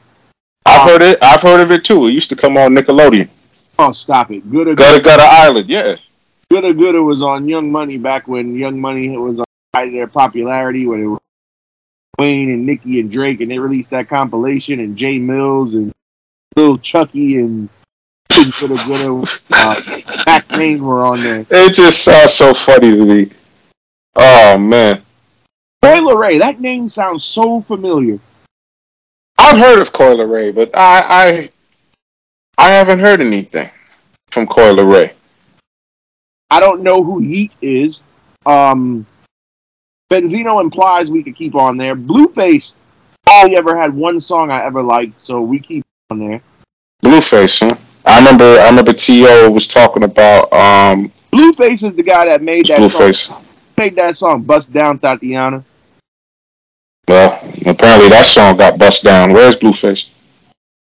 I've 0.64 0.82
heard 0.90 1.02
it. 1.02 1.18
I've 1.22 1.42
heard 1.42 1.60
of 1.60 1.70
it 1.70 1.84
too. 1.84 2.06
It 2.06 2.12
used 2.12 2.30
to 2.30 2.36
come 2.36 2.56
on 2.56 2.74
Nickelodeon. 2.74 3.28
Oh, 3.78 3.92
stop 3.92 4.30
it. 4.30 4.50
Gooda 4.50 4.74
Gutter 4.76 5.00
Gutter 5.00 5.22
Island. 5.22 5.68
Yeah. 5.68 5.96
Gudda 6.50 6.72
Gudda 6.74 7.04
was 7.04 7.22
on 7.22 7.46
Young 7.46 7.70
Money 7.70 7.98
back 7.98 8.26
when 8.26 8.54
Young 8.56 8.80
Money 8.80 9.16
was 9.16 9.38
on 9.38 9.44
height 9.74 9.88
of 9.88 9.94
their 9.94 10.06
popularity 10.06 10.86
when 10.86 11.02
it 11.02 11.06
was 11.06 11.20
Wayne 12.18 12.50
and 12.50 12.64
Nicki 12.64 13.00
and 13.00 13.10
Drake, 13.12 13.40
and 13.42 13.50
they 13.50 13.58
released 13.58 13.90
that 13.90 14.08
compilation, 14.08 14.80
and 14.80 14.96
Jae 14.96 15.20
Millz 15.20 15.74
and 15.74 15.92
Lil 16.56 16.78
Chuckee 16.78 17.38
and 17.38 17.68
Gudda 18.30 18.76
Gudda, 18.76 19.42
uh, 19.52 20.22
Mack 20.26 20.50
Maine 20.52 20.82
were 20.82 21.04
on 21.04 21.22
there. 21.22 21.44
It 21.50 21.74
just 21.74 22.04
sounds 22.04 22.32
so 22.32 22.54
funny 22.54 22.92
to 22.92 23.04
me. 23.04 23.30
Oh 24.14 24.56
man, 24.56 25.02
Coi 25.82 26.00
Leray, 26.00 26.38
that 26.40 26.60
name 26.60 26.88
sounds 26.88 27.24
so 27.24 27.60
familiar. 27.62 28.18
I've 29.38 29.58
heard 29.58 29.80
of 29.80 29.92
Coi 29.92 30.16
Leray, 30.16 30.54
but 30.54 30.70
I, 30.74 31.02
I 31.08 31.50
I 32.58 32.70
haven't 32.70 33.00
heard 33.00 33.20
anything 33.20 33.70
from 34.30 34.46
Coi 34.46 34.74
Leray. 34.74 35.12
I 36.50 36.60
don't 36.60 36.82
know 36.82 37.02
who 37.02 37.22
Yeat 37.22 37.52
is. 37.60 38.00
Um, 38.46 39.06
Benzino 40.10 40.60
implies 40.60 41.10
we 41.10 41.22
could 41.22 41.36
keep 41.36 41.54
on 41.54 41.76
there. 41.76 41.96
Blueface 41.96 42.76
only 43.28 43.56
ever 43.56 43.76
had 43.76 43.92
one 43.92 44.20
song 44.20 44.50
I 44.50 44.64
ever 44.64 44.82
liked, 44.82 45.20
so 45.20 45.40
we 45.42 45.58
keep 45.58 45.84
on 46.10 46.18
there. 46.18 46.40
Blueface, 47.04 47.60
huh? 47.60 47.76
I 48.04 48.18
remember. 48.18 48.44
I 48.44 48.68
remember 48.68 48.92
To 48.92 49.50
was 49.50 49.66
talking 49.66 50.04
about 50.04 50.52
um 50.52 51.10
Blueface 51.32 51.82
is 51.82 51.94
the 51.94 52.02
guy 52.02 52.26
that 52.26 52.42
made 52.42 52.66
that 52.66 52.90
song, 52.90 53.45
Made 53.78 53.94
that 53.96 54.16
song 54.16 54.42
"Bust 54.42 54.72
Down 54.72 54.98
Thotiana." 54.98 55.62
Well, 57.08 57.32
apparently 57.66 58.08
that 58.08 58.24
song 58.26 58.56
got 58.56 58.78
bust 58.78 59.04
down. 59.04 59.32
Where's 59.32 59.54
Blueface? 59.56 60.10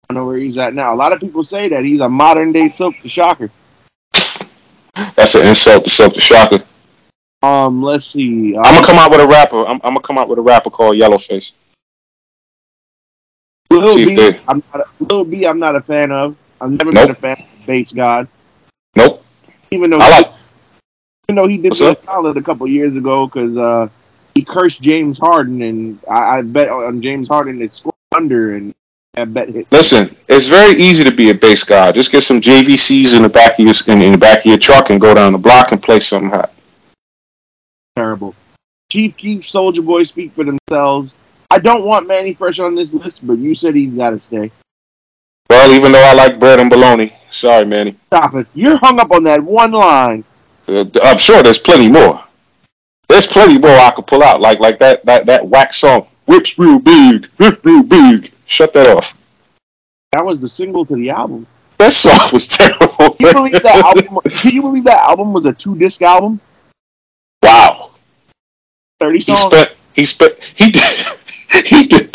I 0.09 0.15
don't 0.15 0.23
know 0.23 0.27
where 0.27 0.39
he's 0.39 0.57
at 0.57 0.73
now. 0.73 0.95
A 0.95 0.97
lot 0.97 1.13
of 1.13 1.21
people 1.21 1.45
say 1.45 1.69
that 1.69 1.85
he's 1.85 2.01
a 2.01 2.09
modern 2.09 2.53
day 2.53 2.69
Silk 2.69 2.95
the 3.03 3.09
Shocker. 3.09 3.51
That's 5.15 5.35
an 5.35 5.47
insult 5.47 5.85
to 5.85 5.91
Silk 5.91 6.15
the 6.15 6.21
Shocker. 6.21 6.65
Um, 7.43 7.83
let's 7.83 8.07
see. 8.07 8.57
I'm 8.57 8.63
gonna 8.63 8.79
Um, 8.79 8.85
come 8.85 8.99
out 8.99 9.11
with 9.11 9.21
a 9.21 9.27
rapper. 9.27 9.67
I'm, 9.67 9.75
I'm 9.85 9.91
gonna 9.95 10.01
come 10.01 10.17
out 10.17 10.29
with 10.29 10.39
a 10.39 10.43
rapper 10.43 10.71
called 10.71 10.97
Yellowface. 10.97 11.53
Lil 13.71 13.91
see 13.91 14.05
B, 14.07 14.15
they- 14.15 14.41
I'm 14.49 14.63
not 14.73 14.87
a, 14.87 15.05
Lil 15.05 15.25
B. 15.25 15.45
I'm 15.45 15.59
not 15.59 15.77
a 15.77 15.81
fan 15.83 16.13
of. 16.13 16.37
I've 16.61 16.71
never 16.71 16.93
Nope. 16.93 17.03
been 17.05 17.11
a 17.11 17.15
fan 17.15 17.37
of 17.43 17.67
Based 17.67 17.95
God, 17.95 18.27
Nope. 18.95 19.23
even 19.71 19.91
though 19.91 19.99
I 19.99 20.09
like. 20.09 20.33
Even 21.29 21.43
though 21.43 21.49
he 21.49 21.57
did 21.57 21.73
me 21.73 21.97
solid 22.05 22.37
a 22.37 22.43
couple 22.43 22.67
years 22.69 22.95
ago 22.95 23.27
because 23.27 23.57
uh, 23.57 23.89
he 24.35 24.45
cursed 24.45 24.81
James 24.81 25.19
Harden, 25.19 25.61
and 25.63 25.99
I, 26.09 26.39
I 26.39 26.43
bet 26.43 26.69
on 26.69 27.03
James 27.03 27.27
Harden 27.27 27.61
it's 27.61 27.79
scored 27.79 27.95
under, 28.15 28.55
and 28.55 28.73
I 29.17 29.25
bet 29.25 29.49
hit 29.49 29.67
Listen, 29.73 30.15
it's 30.29 30.47
very 30.47 30.77
easy 30.77 31.03
to 31.03 31.11
be 31.11 31.31
a 31.31 31.35
base 31.35 31.65
guy. 31.65 31.91
Just 31.91 32.13
get 32.13 32.23
some 32.23 32.41
JVCs 32.41 33.17
in 33.17 33.23
the 33.23 33.29
back 33.29 33.59
of 33.59 33.65
your 33.65 33.75
in, 33.89 34.03
in 34.03 34.13
the 34.13 34.19
back 34.19 34.41
of 34.41 34.47
your 34.47 34.59
truck 34.59 34.91
and 34.91 35.01
go 35.01 35.15
down 35.15 35.33
the 35.33 35.39
block 35.39 35.73
and 35.73 35.83
play 35.83 35.99
something 35.99 36.31
hot. 36.31 36.53
terrible. 37.97 38.35
Chief 38.89 39.17
Keef 39.17 39.43
Soulja 39.43 39.85
Boy 39.85 40.05
speak 40.05 40.33
for 40.33 40.45
themselves. 40.45 41.13
I 41.51 41.59
don't 41.59 41.85
want 41.85 42.07
Mannie 42.07 42.35
Fresh 42.35 42.61
on 42.61 42.77
this 42.77 42.93
list, 42.93 43.27
but 43.27 43.39
you 43.39 43.57
said 43.57 43.75
he's 43.75 43.95
got 43.95 44.11
to 44.11 44.21
stay. 44.21 44.53
Well, 45.51 45.73
even 45.73 45.93
though 45.93 46.03
I 46.03 46.13
like 46.13 46.39
bread 46.39 46.61
and 46.61 46.71
bologna, 46.71 47.13
sorry, 47.31 47.67
Mannie. 47.67 47.97
Stop 48.07 48.35
it! 48.35 48.47
You're 48.55 48.77
hung 48.77 49.01
up 49.01 49.11
on 49.11 49.25
that 49.25 49.43
one 49.43 49.73
line. 49.73 50.25
Uh, 50.69 50.85
I'm 51.03 51.19
sure 51.19 51.43
there's 51.43 51.59
plenty 51.59 51.89
more. 51.89 52.23
There's 53.09 53.27
plenty 53.27 53.59
more 53.59 53.71
I 53.71 53.93
could 53.95 54.07
pull 54.07 54.23
out, 54.23 54.41
like 54.41 54.59
like 54.59 54.79
that 54.81 55.05
that 55.05 55.27
that 55.27 55.47
wax 55.47 55.79
song, 55.79 56.09
"Whips 56.27 56.59
Real 56.59 56.79
Big, 56.81 57.27
Whip 57.39 57.65
Real 57.65 57.83
Big." 57.83 58.33
Shut 58.47 58.73
that 58.75 58.89
off. 58.97 59.17
That 60.13 60.25
was 60.25 60.41
the 60.41 60.49
single 60.49 60.85
to 60.87 60.95
the 60.95 61.11
album. 61.11 61.47
That 61.79 61.93
song 61.93 62.31
was 62.33 62.49
terrible. 62.59 63.15
Can 63.15 63.27
you 63.27 63.33
believe 63.33 63.63
that 63.63 63.85
album? 63.85 64.19
Can 64.31 64.53
you 64.55 64.63
believe 64.63 64.85
that 64.85 64.99
album 65.09 65.33
was 65.33 65.47
a 65.47 65.53
two 65.53 65.77
disc 65.77 66.03
album? 66.03 66.41
wow. 67.43 67.91
Thirty 68.99 69.19
He 69.19 69.25
songs. 69.37 69.41
spent. 69.55 69.73
He 69.95 70.05
spent. 70.05 70.35
He 70.57 70.71
did. 70.71 71.07
He 71.65 71.85
did. 71.87 72.15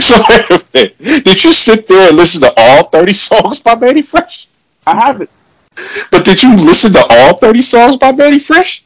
so 0.00 0.22
wait 0.28 0.50
a 0.50 0.62
minute. 0.74 0.98
Did 1.24 1.42
you 1.42 1.52
sit 1.54 1.88
there 1.88 2.08
and 2.08 2.16
listen 2.16 2.42
to 2.42 2.52
all 2.56 2.84
30 2.84 3.12
songs 3.14 3.58
by 3.60 3.74
Mannie 3.74 4.02
Fresh? 4.02 4.46
I 4.86 4.94
have 4.94 5.20
it. 5.22 5.30
But 6.10 6.24
did 6.24 6.42
you 6.42 6.56
listen 6.56 6.92
to 6.92 7.06
all 7.08 7.36
30 7.36 7.62
songs 7.62 7.96
by 7.96 8.12
Mannie 8.12 8.38
Fresh? 8.38 8.84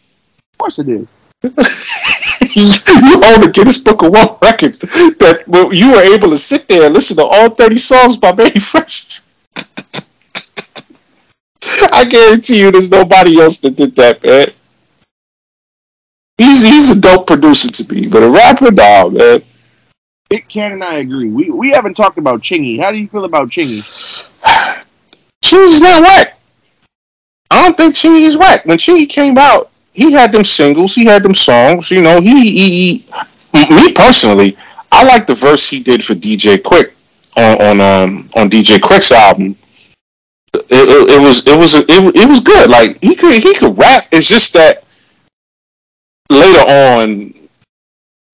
Of 0.53 0.59
course, 0.59 0.78
I 0.78 0.82
did. 0.82 1.09
you 1.42 1.51
hold 3.20 3.42
the 3.42 3.51
Guinness 3.53 3.78
Book 3.78 4.03
of 4.03 4.12
World 4.12 4.38
Records 4.40 4.78
that 4.78 5.45
well, 5.47 5.72
you 5.72 5.92
were 5.92 6.03
able 6.03 6.30
to 6.30 6.36
sit 6.36 6.66
there 6.68 6.86
and 6.86 6.95
listen 6.95 7.16
to 7.16 7.24
all 7.24 7.51
30 7.51 7.76
songs 7.78 8.16
by 8.16 8.32
Mannie 8.32 8.61
Fresh. 8.61 9.20
I 11.92 12.07
guarantee 12.09 12.61
you 12.61 12.70
there's 12.70 12.90
nobody 12.90 13.40
else 13.40 13.59
that 13.59 13.76
did 13.76 13.95
that, 13.97 14.22
man. 14.22 14.49
He's, 16.38 16.62
he's 16.62 16.90
a 16.90 17.01
dope 17.01 17.26
producer 17.26 17.70
to 17.70 17.95
me, 17.95 18.07
but 18.07 18.22
a 18.22 18.28
rapper, 18.28 18.70
nah, 18.70 19.09
man. 19.09 19.42
Big 20.28 20.49
Ken 20.49 20.72
and 20.72 20.82
I 20.82 20.97
agree. 20.97 21.28
We 21.28 21.51
we 21.51 21.70
haven't 21.70 21.95
talked 21.95 22.18
about 22.18 22.40
Chingy. 22.42 22.80
How 22.80 22.90
do 22.90 22.99
you 22.99 23.07
feel 23.07 23.24
about 23.24 23.51
Chingy? 23.51 23.82
Chingy's 25.45 25.80
not 25.80 26.03
whack. 26.03 26.34
Don't 27.77 27.93
think 27.93 27.97
Chingy 27.97 28.22
is 28.22 28.37
whack. 28.37 28.64
When 28.66 28.79
Chingy 28.79 29.09
came 29.09 29.37
out, 29.37 29.70
he 29.93 30.12
had 30.12 30.33
them 30.33 30.45
singles, 30.45 30.95
he 30.95 31.05
had 31.05 31.22
them 31.22 31.35
songs. 31.35 31.91
You 31.91 32.03
know, 32.03 32.20
he, 32.20 32.51
he, 32.51 32.99
he 32.99 33.75
me 33.75 33.93
personally, 33.93 34.57
I 34.93 35.05
like 35.05 35.27
the 35.27 35.35
verse 35.35 35.68
he 35.68 35.81
did 35.81 36.05
for 36.05 36.14
DJ 36.14 36.57
Quik 36.59 36.93
on 37.37 37.61
on 37.61 37.81
um 37.81 38.29
on 38.37 38.49
DJ 38.49 38.79
Quik's 38.79 39.11
album. 39.11 39.57
It, 40.55 40.64
it, 40.70 41.11
it 41.16 41.20
was 41.20 41.45
it 41.47 41.59
was 41.59 41.75
it, 41.75 41.87
it 41.89 42.29
was 42.29 42.41
good. 42.41 42.70
Like 42.70 43.03
he 43.03 43.16
could 43.16 43.43
he 43.43 43.55
could 43.55 43.77
rap. 43.77 44.07
It's 44.12 44.29
just 44.29 44.53
that 44.55 44.85
later 46.31 46.61
on 46.61 47.35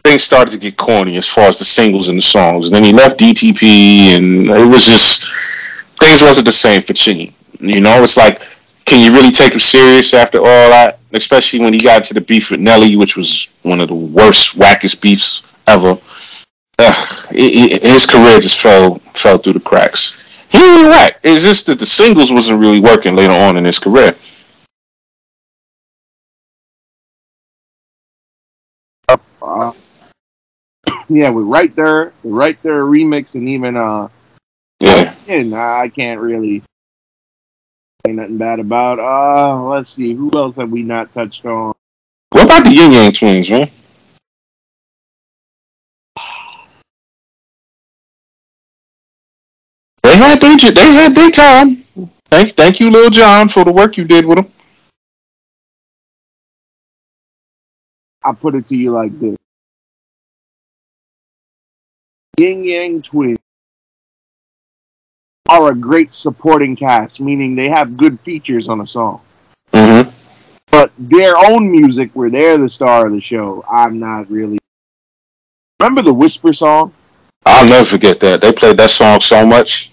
things 0.04 0.22
started 0.22 0.50
to 0.50 0.58
get 0.58 0.76
corny 0.76 1.16
as 1.16 1.26
far 1.26 1.44
as 1.44 1.58
the 1.58 1.64
singles 1.64 2.08
and 2.08 2.18
the 2.18 2.22
songs. 2.22 2.66
And 2.66 2.76
then 2.76 2.84
he 2.84 2.92
left 2.92 3.18
DTP, 3.18 4.16
and 4.16 4.50
it 4.50 4.66
was 4.66 4.84
just 4.84 5.24
things 5.98 6.22
wasn't 6.22 6.46
the 6.46 6.52
same 6.52 6.82
for 6.82 6.92
Chingy. 6.92 7.32
You 7.60 7.80
know, 7.80 8.02
it's 8.02 8.16
like, 8.16 8.40
can 8.84 9.04
you 9.04 9.16
really 9.16 9.30
take 9.30 9.52
him 9.52 9.60
serious 9.60 10.12
after 10.14 10.38
all 10.38 10.44
that? 10.70 10.98
Especially 11.12 11.60
when 11.60 11.72
he 11.72 11.80
got 11.80 12.02
into 12.02 12.14
the 12.14 12.20
beef 12.20 12.50
with 12.50 12.60
Nelly, 12.60 12.96
which 12.96 13.16
was 13.16 13.48
one 13.62 13.80
of 13.80 13.88
the 13.88 13.94
worst, 13.94 14.56
wackest 14.56 15.00
beefs 15.00 15.42
ever. 15.66 15.98
Ugh, 16.78 17.26
it, 17.32 17.72
it, 17.72 17.82
his 17.82 18.06
career 18.06 18.38
just 18.40 18.60
fell 18.60 18.96
fell 19.14 19.38
through 19.38 19.54
the 19.54 19.60
cracks. 19.60 20.16
He 20.48 20.58
ain't 20.58 20.88
whack. 20.88 21.20
It's 21.22 21.44
just 21.44 21.66
that 21.66 21.78
the 21.78 21.86
singles 21.86 22.32
wasn't 22.32 22.60
really 22.60 22.80
working 22.80 23.14
later 23.14 23.32
on 23.32 23.56
in 23.56 23.64
his 23.64 23.78
career. 23.78 24.16
Uh, 29.42 29.72
yeah, 31.08 31.28
with 31.28 31.46
right 31.46 31.74
there, 31.76 32.12
right 32.24 32.60
there 32.62 32.84
remix, 32.84 33.34
and 33.34 33.48
even 33.48 33.76
uh, 33.76 34.08
Yeah. 34.80 35.14
and 35.28 35.54
I 35.54 35.88
can't 35.88 36.20
really 36.20 36.62
say 38.10 38.16
nothing 38.16 38.38
bad 38.38 38.60
about. 38.60 38.98
Uh, 38.98 39.62
let's 39.64 39.90
see, 39.90 40.14
who 40.14 40.30
else 40.34 40.56
have 40.56 40.70
we 40.70 40.82
not 40.82 41.12
touched 41.14 41.44
on? 41.44 41.72
What 42.30 42.44
about 42.44 42.64
the 42.64 42.70
Ying 42.70 42.92
Yang 42.92 43.12
Twins, 43.12 43.50
man? 43.50 43.70
They 50.02 50.16
had 50.16 50.40
their 50.40 50.56
they 50.56 50.92
had 50.92 51.14
their 51.14 51.30
time. 51.30 51.84
Thank 52.30 52.54
thank 52.54 52.80
you, 52.80 52.90
Lil 52.90 53.10
Jon, 53.10 53.48
for 53.48 53.64
the 53.64 53.72
work 53.72 53.96
you 53.96 54.04
did 54.04 54.24
with 54.24 54.36
them. 54.36 54.52
I'll 58.22 58.34
put 58.34 58.54
it 58.54 58.66
to 58.68 58.76
you 58.76 58.90
like 58.92 59.18
this. 59.18 59.36
Ying 62.38 62.64
Yang 62.64 63.02
Twins 63.02 63.39
are 65.50 65.72
a 65.72 65.74
great 65.74 66.14
supporting 66.14 66.76
cast, 66.76 67.20
meaning 67.20 67.56
they 67.56 67.68
have 67.68 67.96
good 67.96 68.20
features 68.20 68.68
on 68.68 68.80
a 68.80 68.86
song. 68.86 69.20
hmm 69.74 70.02
But 70.70 70.92
their 70.96 71.36
own 71.36 71.70
music, 71.70 72.10
where 72.14 72.30
they're 72.30 72.56
the 72.56 72.68
star 72.68 73.06
of 73.06 73.12
the 73.12 73.20
show, 73.20 73.64
I'm 73.70 73.98
not 73.98 74.30
really. 74.30 74.58
Remember 75.80 76.02
the 76.02 76.14
Whisper 76.14 76.52
song? 76.52 76.92
I'll 77.44 77.66
never 77.66 77.84
forget 77.84 78.20
that. 78.20 78.40
They 78.40 78.52
played 78.52 78.76
that 78.76 78.90
song 78.90 79.20
so 79.20 79.44
much. 79.44 79.90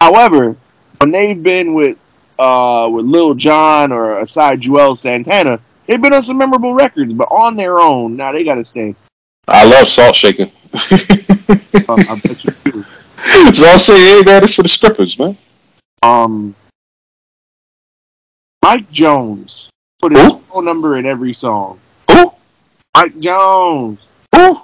However, 0.00 0.56
when 0.98 1.10
they've 1.10 1.40
been 1.42 1.74
with 1.74 1.98
uh, 2.38 2.88
with 2.90 3.04
Lil 3.04 3.34
Jon 3.34 3.92
or 3.92 4.20
aside 4.20 4.62
Joel 4.62 4.96
Santana, 4.96 5.60
they've 5.86 6.00
been 6.00 6.14
on 6.14 6.22
some 6.22 6.38
memorable 6.38 6.72
records, 6.72 7.12
but 7.12 7.28
on 7.30 7.56
their 7.56 7.78
own, 7.78 8.16
now 8.16 8.32
they 8.32 8.44
got 8.44 8.54
to 8.54 8.64
stay. 8.64 8.94
I 9.46 9.66
love 9.66 9.88
Salt 9.88 10.14
Shaker. 10.16 10.50
Uh, 10.72 11.96
I 12.08 12.20
bet 12.22 12.44
you 12.44 12.52
do. 12.64 12.84
Salt 13.52 13.80
say, 13.80 13.98
hey 13.98 14.22
man, 14.24 14.42
this 14.42 14.54
for 14.54 14.62
the 14.62 14.68
strippers, 14.68 15.18
man. 15.18 15.36
Um, 16.02 16.54
Mike 18.62 18.90
Jones 18.90 19.68
put 20.00 20.12
his 20.12 20.20
Who? 20.22 20.38
phone 20.38 20.64
number 20.64 20.96
in 20.96 21.06
every 21.06 21.34
song. 21.34 21.78
Who? 22.10 22.32
Mike 22.96 23.18
Jones. 23.20 24.00
Who? 24.34 24.60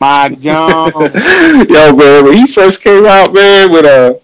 Mike 0.00 0.40
Jones. 0.40 0.94
Yo, 1.68 1.96
man, 1.96 2.24
when 2.24 2.34
he 2.34 2.46
first 2.46 2.82
came 2.82 3.06
out, 3.06 3.32
man, 3.32 3.70
with 3.70 3.84
uh, 3.84 4.14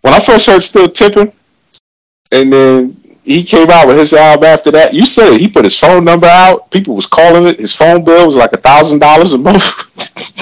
when 0.00 0.14
I 0.14 0.20
first 0.20 0.46
heard 0.46 0.62
Still 0.62 0.88
Tipping, 0.88 1.32
and 2.32 2.52
then 2.52 3.18
he 3.24 3.44
came 3.44 3.70
out 3.70 3.86
with 3.86 3.98
his 3.98 4.12
album 4.12 4.44
after 4.44 4.70
that. 4.72 4.94
You 4.94 5.06
said 5.06 5.34
it, 5.34 5.40
he 5.40 5.48
put 5.48 5.64
his 5.64 5.78
phone 5.78 6.04
number 6.04 6.26
out. 6.26 6.70
People 6.70 6.96
was 6.96 7.06
calling 7.06 7.46
it. 7.46 7.60
His 7.60 7.74
phone 7.74 8.04
bill 8.04 8.26
was 8.26 8.36
like 8.36 8.52
a 8.52 8.56
thousand 8.56 8.98
dollars 8.98 9.32
a 9.32 9.38
month. 9.38 10.41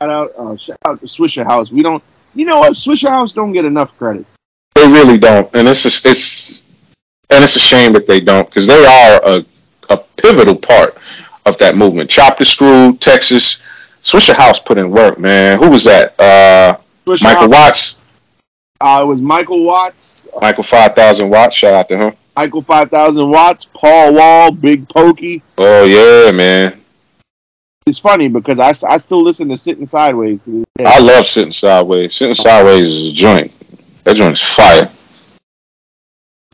shout 0.00 0.10
out, 0.10 0.32
uh, 0.36 0.56
shout 0.56 0.78
out 0.84 1.00
to 1.00 1.06
Swishahouse. 1.06 1.70
We 1.70 1.82
don't, 1.82 2.02
you 2.34 2.44
know 2.44 2.58
what? 2.58 2.72
Swishahouse 2.72 3.34
don't 3.34 3.52
get 3.52 3.64
enough 3.64 3.96
credit. 3.98 4.26
they 4.74 4.86
really 4.86 5.18
don't, 5.18 5.52
and 5.54 5.68
it's 5.68 5.82
just, 5.82 6.04
it's 6.06 6.62
and 7.30 7.44
it's 7.44 7.56
a 7.56 7.60
shame 7.60 7.92
that 7.92 8.06
they 8.06 8.20
don't 8.20 8.48
because 8.48 8.66
they 8.66 8.84
are 8.84 9.20
a 9.24 9.44
a 9.90 9.96
pivotal 10.16 10.56
part 10.56 10.96
of 11.46 11.58
that 11.58 11.76
movement. 11.76 12.10
Chop 12.10 12.38
the 12.38 12.44
Screw, 12.44 12.96
Texas, 12.96 13.58
Swishahouse 14.02 14.64
put 14.64 14.78
in 14.78 14.90
work, 14.90 15.18
man. 15.18 15.58
Who 15.58 15.70
was 15.70 15.84
that? 15.84 16.18
Uh, 16.20 16.78
Michael 17.06 17.48
Watts, 17.48 17.98
uh, 18.80 19.00
it 19.02 19.06
was 19.06 19.20
Michael 19.20 19.64
Watts, 19.64 20.26
Michael 20.40 20.64
Five 20.64 20.94
Thousand 20.94 21.30
Watts. 21.30 21.56
Shout 21.56 21.74
out 21.74 21.88
to 21.88 21.96
him. 21.96 22.14
Michael 22.38 22.62
5000 22.62 23.28
Watts, 23.28 23.64
Paul 23.64 24.14
Wall, 24.14 24.52
Big 24.52 24.88
Pokey. 24.88 25.42
Oh 25.58 25.84
yeah, 25.84 26.30
man. 26.30 26.77
It's 27.88 27.98
funny 27.98 28.28
because 28.28 28.60
I, 28.60 28.68
I 28.86 28.98
still 28.98 29.22
listen 29.22 29.48
to 29.48 29.56
Sitting 29.56 29.86
Sideways 29.86 30.42
to. 30.44 30.64
I 30.78 30.98
love 30.98 31.26
sitting 31.26 31.52
sideways. 31.52 32.14
Sitting 32.14 32.34
sideways 32.34 32.90
is 32.90 33.12
a 33.12 33.14
joint. 33.14 33.52
That 34.04 34.16
joint's 34.16 34.42
fire. 34.42 34.90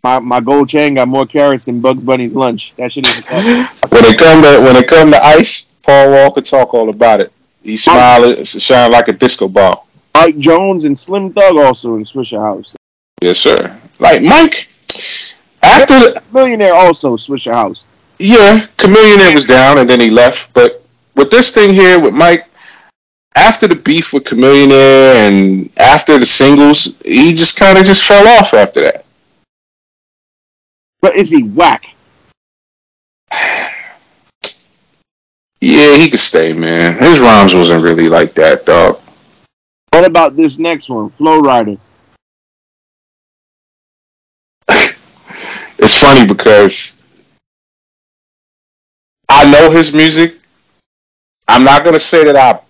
My, 0.04 0.20
my 0.20 0.40
gold 0.40 0.68
chain 0.68 0.94
got 0.94 1.08
more 1.08 1.26
carrots 1.26 1.64
than 1.64 1.80
Bugs 1.80 2.04
Bunny's 2.04 2.34
lunch. 2.34 2.72
That 2.76 2.92
shit 2.92 3.06
is 3.06 3.24
When 3.26 4.04
it 4.04 4.18
come 4.18 4.42
to 4.42 4.60
when 4.62 4.76
it 4.76 4.86
come 4.86 5.10
to 5.10 5.24
ice, 5.24 5.62
Paul 5.82 6.12
Walker 6.12 6.40
talk 6.40 6.72
all 6.72 6.88
about 6.88 7.20
it. 7.20 7.32
He 7.62 7.76
smile, 7.76 8.24
it 8.24 8.46
shine 8.46 8.92
like 8.92 9.08
a 9.08 9.12
disco 9.12 9.48
ball. 9.48 9.88
Mike 10.14 10.38
Jones 10.38 10.84
and 10.84 10.96
Slim 10.96 11.32
Thug 11.32 11.56
also 11.56 11.96
in 11.96 12.04
Swishahouse. 12.04 12.74
Yes, 13.22 13.40
sir. 13.40 13.76
Like 13.98 14.22
Mike, 14.22 14.68
after 15.62 15.94
the, 15.94 16.22
Millionaire 16.32 16.74
also 16.74 17.16
Swishahouse. 17.16 17.84
yeah, 18.18 18.60
Chamillionaire 18.76 19.34
was 19.34 19.46
down 19.46 19.78
and 19.78 19.90
then 19.90 20.00
he 20.00 20.10
left. 20.10 20.52
But 20.52 20.83
with 21.24 21.30
this 21.30 21.54
thing 21.54 21.72
here 21.72 21.98
with 21.98 22.12
Mike, 22.12 22.46
after 23.34 23.66
the 23.66 23.74
beef 23.74 24.12
with 24.12 24.24
Chamillionaire 24.24 25.26
and 25.26 25.72
after 25.78 26.18
the 26.18 26.26
singles, 26.26 27.00
he 27.02 27.32
just 27.32 27.58
kind 27.58 27.78
of 27.78 27.86
just 27.86 28.06
fell 28.06 28.28
off 28.28 28.52
after 28.52 28.82
that. 28.82 29.06
But 31.00 31.16
is 31.16 31.30
he 31.30 31.42
whack? 31.42 31.86
Yeah, 35.60 35.96
he 35.96 36.10
could 36.10 36.20
stay, 36.20 36.52
man. 36.52 36.98
His 36.98 37.18
rhymes 37.20 37.54
wasn't 37.54 37.82
really 37.82 38.10
like 38.10 38.34
that, 38.34 38.66
dog. 38.66 39.00
What 39.92 40.04
about 40.04 40.36
this 40.36 40.58
next 40.58 40.90
one, 40.90 41.08
Flo 41.08 41.40
Rida? 41.40 41.78
it's 44.68 45.98
funny 45.98 46.26
because 46.26 47.02
I 49.26 49.50
know 49.50 49.70
his 49.70 49.94
music. 49.94 50.43
I'm 51.48 51.64
not 51.64 51.84
gonna 51.84 52.00
say 52.00 52.24
that 52.24 52.36
I 52.36 52.60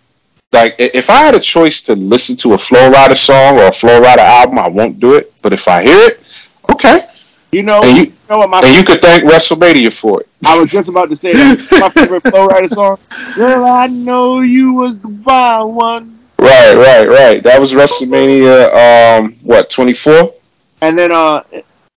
like 0.53 0.77
if 0.79 1.11
I 1.11 1.17
had 1.17 1.35
a 1.35 1.41
choice 1.41 1.83
to 1.83 1.95
listen 1.95 2.37
to 2.39 2.55
a 2.55 2.59
Flo 2.59 2.91
Rida 2.91 3.17
song 3.17 3.59
or 3.59 3.67
a 3.69 3.73
Flo 3.73 4.01
Rida 4.01 4.19
album, 4.19 4.59
I 4.59 4.69
won't 4.69 5.01
do 5.01 5.15
it. 5.15 5.33
But 5.43 5.53
if 5.53 5.69
I 5.69 5.83
hear 5.83 5.99
it, 6.09 6.23
okay. 6.71 7.07
You 7.53 7.63
know, 7.63 7.83
And 7.83 7.97
you 7.97 8.03
you 8.05 8.13
know 8.29 8.39
what 8.39 8.51
my 8.51 8.61
and 8.65 8.75
you 8.77 8.85
could 8.85 9.01
thank 9.01 9.23
WrestleMania 9.25 9.93
for 9.93 10.21
it. 10.23 10.29
I 10.47 10.59
was 10.59 10.71
just 10.71 10.89
about 10.89 11.09
to 11.11 11.17
say 11.17 11.33
that. 11.35 11.69
my 11.81 11.89
favorite 11.91 12.23
Flo 12.23 12.49
Rida 12.49 12.69
song. 12.71 12.99
Girl, 13.37 13.65
I 13.65 13.87
know 13.87 14.41
you 14.41 14.73
was 14.73 14.99
the 14.99 15.09
wild 15.09 15.75
one. 15.75 16.19
Right, 16.39 16.75
right, 16.75 17.09
right. 17.09 17.43
That 17.43 17.61
was 17.61 17.73
WrestleMania 17.73 18.75
um 18.75 19.37
what, 19.43 19.71
twenty 19.71 19.93
four? 19.93 20.35
And 20.81 20.99
then 20.99 21.13
uh 21.13 21.43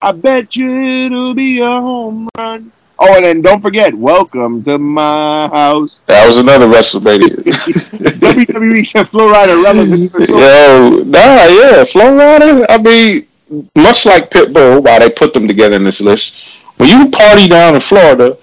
I 0.01 0.11
bet 0.11 0.55
you 0.55 0.69
it'll 1.05 1.34
be 1.34 1.59
a 1.59 1.65
home 1.65 2.30
run. 2.38 2.71
Oh, 3.00 3.16
and 3.16 3.26
then 3.26 3.41
don't 3.41 3.62
forget, 3.62 3.93
welcome 3.93 4.64
to 4.64 4.80
my 4.80 5.48
house. 5.50 6.02
That 6.08 6.26
was 6.26 6.39
another 6.39 6.66
WrestleMania. 6.66 7.30
WWE 7.43 8.88
kept 8.91 9.12
Flo 9.12 9.32
Rida 9.32 9.64
relevant 9.64 10.12
for 10.12 10.26
so 10.26 10.38
Yo, 10.38 11.04
nah, 11.06 11.45
yeah, 11.45 11.84
Flo 11.84 12.12
Rida. 12.12 12.66
I 12.68 12.78
mean, 12.78 13.66
much 13.76 14.06
like 14.06 14.32
Pitbull, 14.32 14.84
why 14.84 15.00
they 15.00 15.10
put 15.10 15.34
them 15.34 15.48
together 15.48 15.76
in 15.76 15.84
this 15.84 16.02
list. 16.02 16.43
When 16.78 16.89
you 16.89 17.10
party 17.12 17.48
down 17.48 17.76
in 17.76 17.82
Florida, 17.82 18.38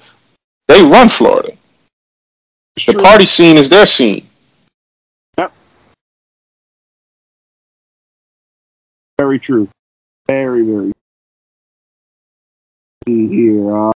they 0.68 0.82
run 0.82 1.08
Florida. 1.08 1.52
The 2.86 2.92
True. 2.92 3.02
party 3.02 3.26
scene 3.26 3.56
is 3.56 3.68
their 3.68 3.86
scene. 3.86 4.26
Very 9.18 9.38
true. 9.38 9.68
Very, 10.26 10.62
very. 10.62 10.92
Here. 13.06 13.70
Uh, 13.72 13.92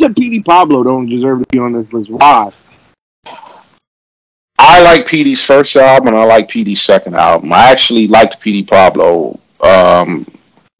said 0.00 0.16
Petey 0.16 0.40
Pablo 0.40 0.82
don't 0.82 1.06
deserve 1.06 1.40
to 1.40 1.46
be 1.50 1.58
on 1.58 1.72
this 1.72 1.92
list. 1.92 2.10
Why? 2.10 2.50
I 4.58 4.82
like 4.82 5.06
Petey's 5.06 5.44
first 5.44 5.76
album 5.76 6.08
and 6.08 6.16
I 6.16 6.24
like 6.24 6.48
Petey's 6.48 6.82
second 6.82 7.14
album. 7.14 7.52
I 7.52 7.70
actually 7.70 8.08
liked 8.08 8.40
Petey 8.40 8.62
Pablo. 8.62 9.38
Um, 9.60 10.26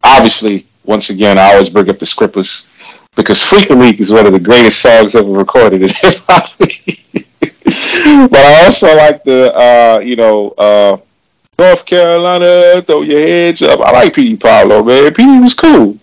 obviously, 0.03 0.65
once 0.85 1.09
again, 1.09 1.37
I 1.37 1.53
always 1.53 1.69
bring 1.69 1.89
up 1.89 1.99
the 1.99 2.05
Scrippers 2.05 2.67
because 3.15 3.43
Freak 3.43 3.69
Leak 3.69 3.99
is 3.99 4.11
one 4.11 4.25
of 4.25 4.33
the 4.33 4.39
greatest 4.39 4.81
songs 4.81 5.15
ever 5.15 5.31
recorded 5.31 5.81
in 5.81 5.89
hip 5.95 6.15
hop. 6.27 6.49
but 8.29 8.39
I 8.39 8.65
also 8.65 8.95
like 8.95 9.23
the, 9.23 9.53
uh, 9.55 9.99
you 9.99 10.15
know, 10.15 10.49
uh, 10.57 10.97
North 11.59 11.85
Carolina, 11.85 12.81
throw 12.81 13.01
your 13.01 13.19
heads 13.19 13.61
up. 13.61 13.79
I 13.81 13.91
like 13.91 14.13
Petey 14.13 14.37
Pablo, 14.37 14.83
man. 14.83 15.13
Petey 15.13 15.39
was 15.39 15.53
cool. 15.53 15.97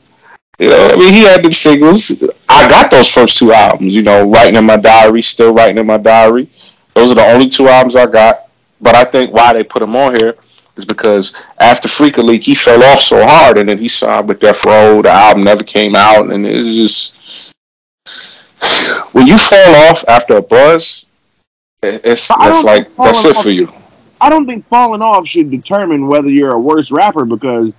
You 0.58 0.70
know, 0.70 0.88
I 0.92 0.96
mean, 0.96 1.14
he 1.14 1.22
had 1.22 1.44
them 1.44 1.52
singles. 1.52 2.10
I 2.48 2.68
got 2.68 2.90
those 2.90 3.08
first 3.12 3.38
two 3.38 3.52
albums. 3.52 3.94
You 3.94 4.02
know, 4.02 4.28
writing 4.28 4.56
in 4.56 4.64
my 4.64 4.76
diary, 4.76 5.22
still 5.22 5.52
writing 5.54 5.78
in 5.78 5.86
my 5.86 5.98
diary. 5.98 6.48
Those 6.94 7.12
are 7.12 7.14
the 7.14 7.24
only 7.32 7.48
two 7.48 7.68
albums 7.68 7.94
I 7.94 8.06
got. 8.06 8.48
But 8.80 8.94
I 8.96 9.04
think 9.04 9.32
why 9.32 9.52
they 9.52 9.62
put 9.64 9.82
him 9.82 9.94
on 9.96 10.16
here 10.16 10.34
is 10.76 10.84
because 10.84 11.32
after 11.60 11.88
Freak 11.88 12.18
a 12.18 12.22
Leak, 12.22 12.42
he 12.42 12.54
fell 12.54 12.82
off 12.84 13.00
so 13.00 13.24
hard, 13.24 13.58
and 13.58 13.68
then 13.68 13.78
he 13.78 13.88
signed 13.88 14.28
with 14.28 14.40
Death 14.40 14.64
Row. 14.64 15.02
The 15.02 15.10
album 15.10 15.44
never 15.44 15.62
came 15.64 15.94
out, 15.96 16.30
and 16.30 16.44
it's 16.46 16.74
just 16.74 17.52
when 19.12 19.26
you 19.26 19.36
fall 19.38 19.74
off 19.90 20.04
after 20.08 20.36
a 20.36 20.42
buzz, 20.42 21.04
it- 21.82 22.00
it's 22.04 22.26
that's 22.28 22.64
like 22.64 22.88
that's 22.96 23.24
it 23.24 23.36
for 23.36 23.50
you. 23.50 23.72
I 24.20 24.28
don't 24.30 24.46
think 24.46 24.66
falling 24.68 25.02
off 25.02 25.28
should 25.28 25.50
determine 25.50 26.08
whether 26.08 26.28
you're 26.28 26.52
a 26.52 26.58
worse 26.60 26.90
rapper 26.90 27.24
because 27.24 27.76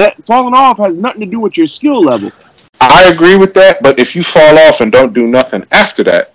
that 0.00 0.24
falling 0.24 0.54
off 0.54 0.78
has 0.78 0.94
nothing 0.96 1.20
to 1.20 1.26
do 1.26 1.40
with 1.40 1.56
your 1.56 1.68
skill 1.68 2.02
level. 2.02 2.32
I 2.80 3.10
agree 3.12 3.36
with 3.36 3.52
that, 3.54 3.82
but 3.82 3.98
if 3.98 4.16
you 4.16 4.22
fall 4.22 4.58
off 4.58 4.80
and 4.80 4.90
don't 4.90 5.12
do 5.12 5.26
nothing 5.26 5.66
after 5.70 6.02
that, 6.04 6.32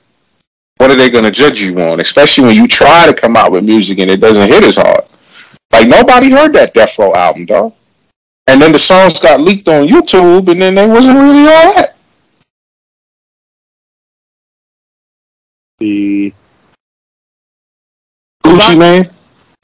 what 0.77 0.91
are 0.91 0.95
they 0.95 1.09
going 1.09 1.23
to 1.23 1.31
judge 1.31 1.61
you 1.61 1.79
on? 1.81 1.99
Especially 1.99 2.45
when 2.45 2.55
you 2.55 2.67
try 2.67 3.07
to 3.07 3.13
come 3.13 3.35
out 3.35 3.51
with 3.51 3.63
music 3.63 3.97
and 3.99 4.11
it 4.11 4.19
doesn't 4.19 4.47
hit 4.47 4.63
as 4.63 4.75
hard. 4.75 5.03
Like 5.71 5.87
nobody 5.87 6.29
heard 6.29 6.53
that 6.53 6.73
Death 6.73 6.99
Row 6.99 7.13
album, 7.15 7.45
dog. 7.45 7.73
And 8.47 8.61
then 8.61 8.71
the 8.71 8.79
songs 8.79 9.19
got 9.19 9.41
leaked 9.41 9.67
on 9.67 9.87
YouTube, 9.87 10.47
and 10.51 10.61
then 10.61 10.75
they 10.75 10.87
wasn't 10.87 11.17
really 11.17 11.47
all 11.47 11.73
that. 11.73 11.95
The 15.79 16.31
Gucci 18.45 18.77
Mane, 18.77 19.09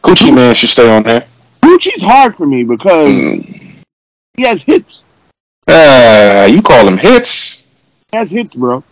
Gucci 0.03 0.33
Mane 0.33 0.55
should 0.55 0.69
stay 0.69 0.89
on 0.93 1.03
there. 1.03 1.25
Gucci's 1.61 2.01
hard 2.01 2.35
for 2.35 2.45
me 2.47 2.63
because 2.63 3.11
Mm. 3.11 3.70
He 4.36 4.43
has 4.43 4.63
hits. 4.63 5.03
Uh, 5.67 6.47
you 6.49 6.61
call 6.61 6.86
them 6.86 6.97
hits? 6.97 7.63
He 8.11 8.17
has 8.17 8.32
hits, 8.32 8.55
bro. 8.55 8.84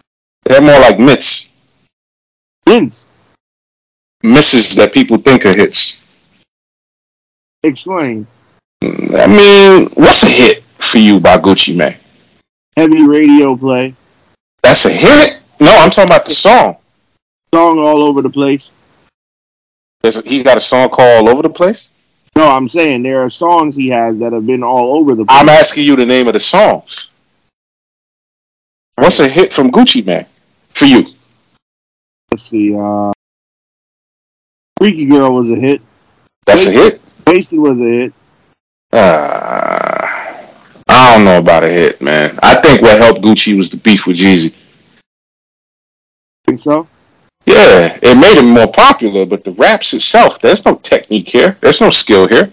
They're 0.43 0.61
more 0.61 0.79
like 0.79 0.99
mitts. 0.99 1.49
Vince. 2.67 3.07
misses 4.23 4.75
that 4.75 4.93
people 4.93 5.17
think 5.17 5.45
are 5.45 5.55
hits. 5.55 6.05
Explain. 7.63 8.27
I 8.83 9.27
mean, 9.27 9.89
what's 9.95 10.23
a 10.23 10.29
hit 10.29 10.63
for 10.63 10.99
you 10.99 11.19
by 11.19 11.37
Gucci 11.37 11.75
Mane? 11.75 11.95
Heavy 12.77 13.05
radio 13.05 13.55
play. 13.55 13.93
That's 14.63 14.85
a 14.85 14.89
hit? 14.89 15.41
No, 15.59 15.71
I'm 15.71 15.89
talking 15.89 16.11
about 16.11 16.25
the 16.25 16.31
song. 16.31 16.77
Song 17.53 17.79
all 17.79 18.03
over 18.03 18.21
the 18.21 18.29
place. 18.29 18.71
There's 20.01 20.17
a, 20.17 20.21
he 20.21 20.43
got 20.43 20.57
a 20.57 20.61
song 20.61 20.89
called 20.89 21.27
All 21.27 21.29
Over 21.29 21.41
the 21.41 21.49
Place? 21.49 21.91
No, 22.35 22.47
I'm 22.47 22.69
saying 22.69 23.03
there 23.03 23.21
are 23.23 23.29
songs 23.29 23.75
he 23.75 23.89
has 23.89 24.17
that 24.19 24.33
have 24.33 24.45
been 24.45 24.63
all 24.63 24.97
over 24.97 25.15
the 25.15 25.25
place. 25.25 25.37
I'm 25.39 25.49
asking 25.49 25.83
you 25.83 25.95
the 25.95 26.05
name 26.05 26.27
of 26.27 26.33
the 26.33 26.39
songs. 26.39 27.07
What's 28.95 29.19
a 29.19 29.27
hit 29.27 29.53
from 29.53 29.71
Gucci 29.71 30.05
Mane 30.05 30.25
for 30.69 30.85
you? 30.85 31.05
Let's 32.31 32.43
see. 32.43 32.75
Uh, 32.75 33.11
Freaky 34.77 35.05
Girl 35.05 35.33
was 35.33 35.49
a 35.51 35.55
hit. 35.55 35.81
That's 36.45 36.67
a 36.67 36.71
hit? 36.71 37.01
Wasted 37.27 37.59
was 37.59 37.79
a 37.79 37.83
hit. 37.83 38.13
Uh, 38.91 40.07
I 40.87 41.15
don't 41.15 41.25
know 41.25 41.39
about 41.39 41.63
a 41.63 41.69
hit, 41.69 42.01
man. 42.01 42.37
I 42.41 42.59
think 42.61 42.81
what 42.81 42.97
helped 42.97 43.21
Gucci 43.21 43.57
was 43.57 43.69
the 43.69 43.77
beef 43.77 44.07
with 44.07 44.17
Jeezy. 44.17 44.55
Think 46.45 46.59
so? 46.59 46.87
Yeah, 47.45 47.97
it 48.01 48.17
made 48.17 48.37
him 48.37 48.49
more 48.51 48.71
popular, 48.71 49.25
but 49.25 49.43
the 49.43 49.51
raps 49.51 49.93
itself, 49.93 50.39
there's 50.39 50.65
no 50.65 50.75
technique 50.75 51.29
here. 51.29 51.57
There's 51.61 51.81
no 51.81 51.89
skill 51.89 52.27
here. 52.27 52.51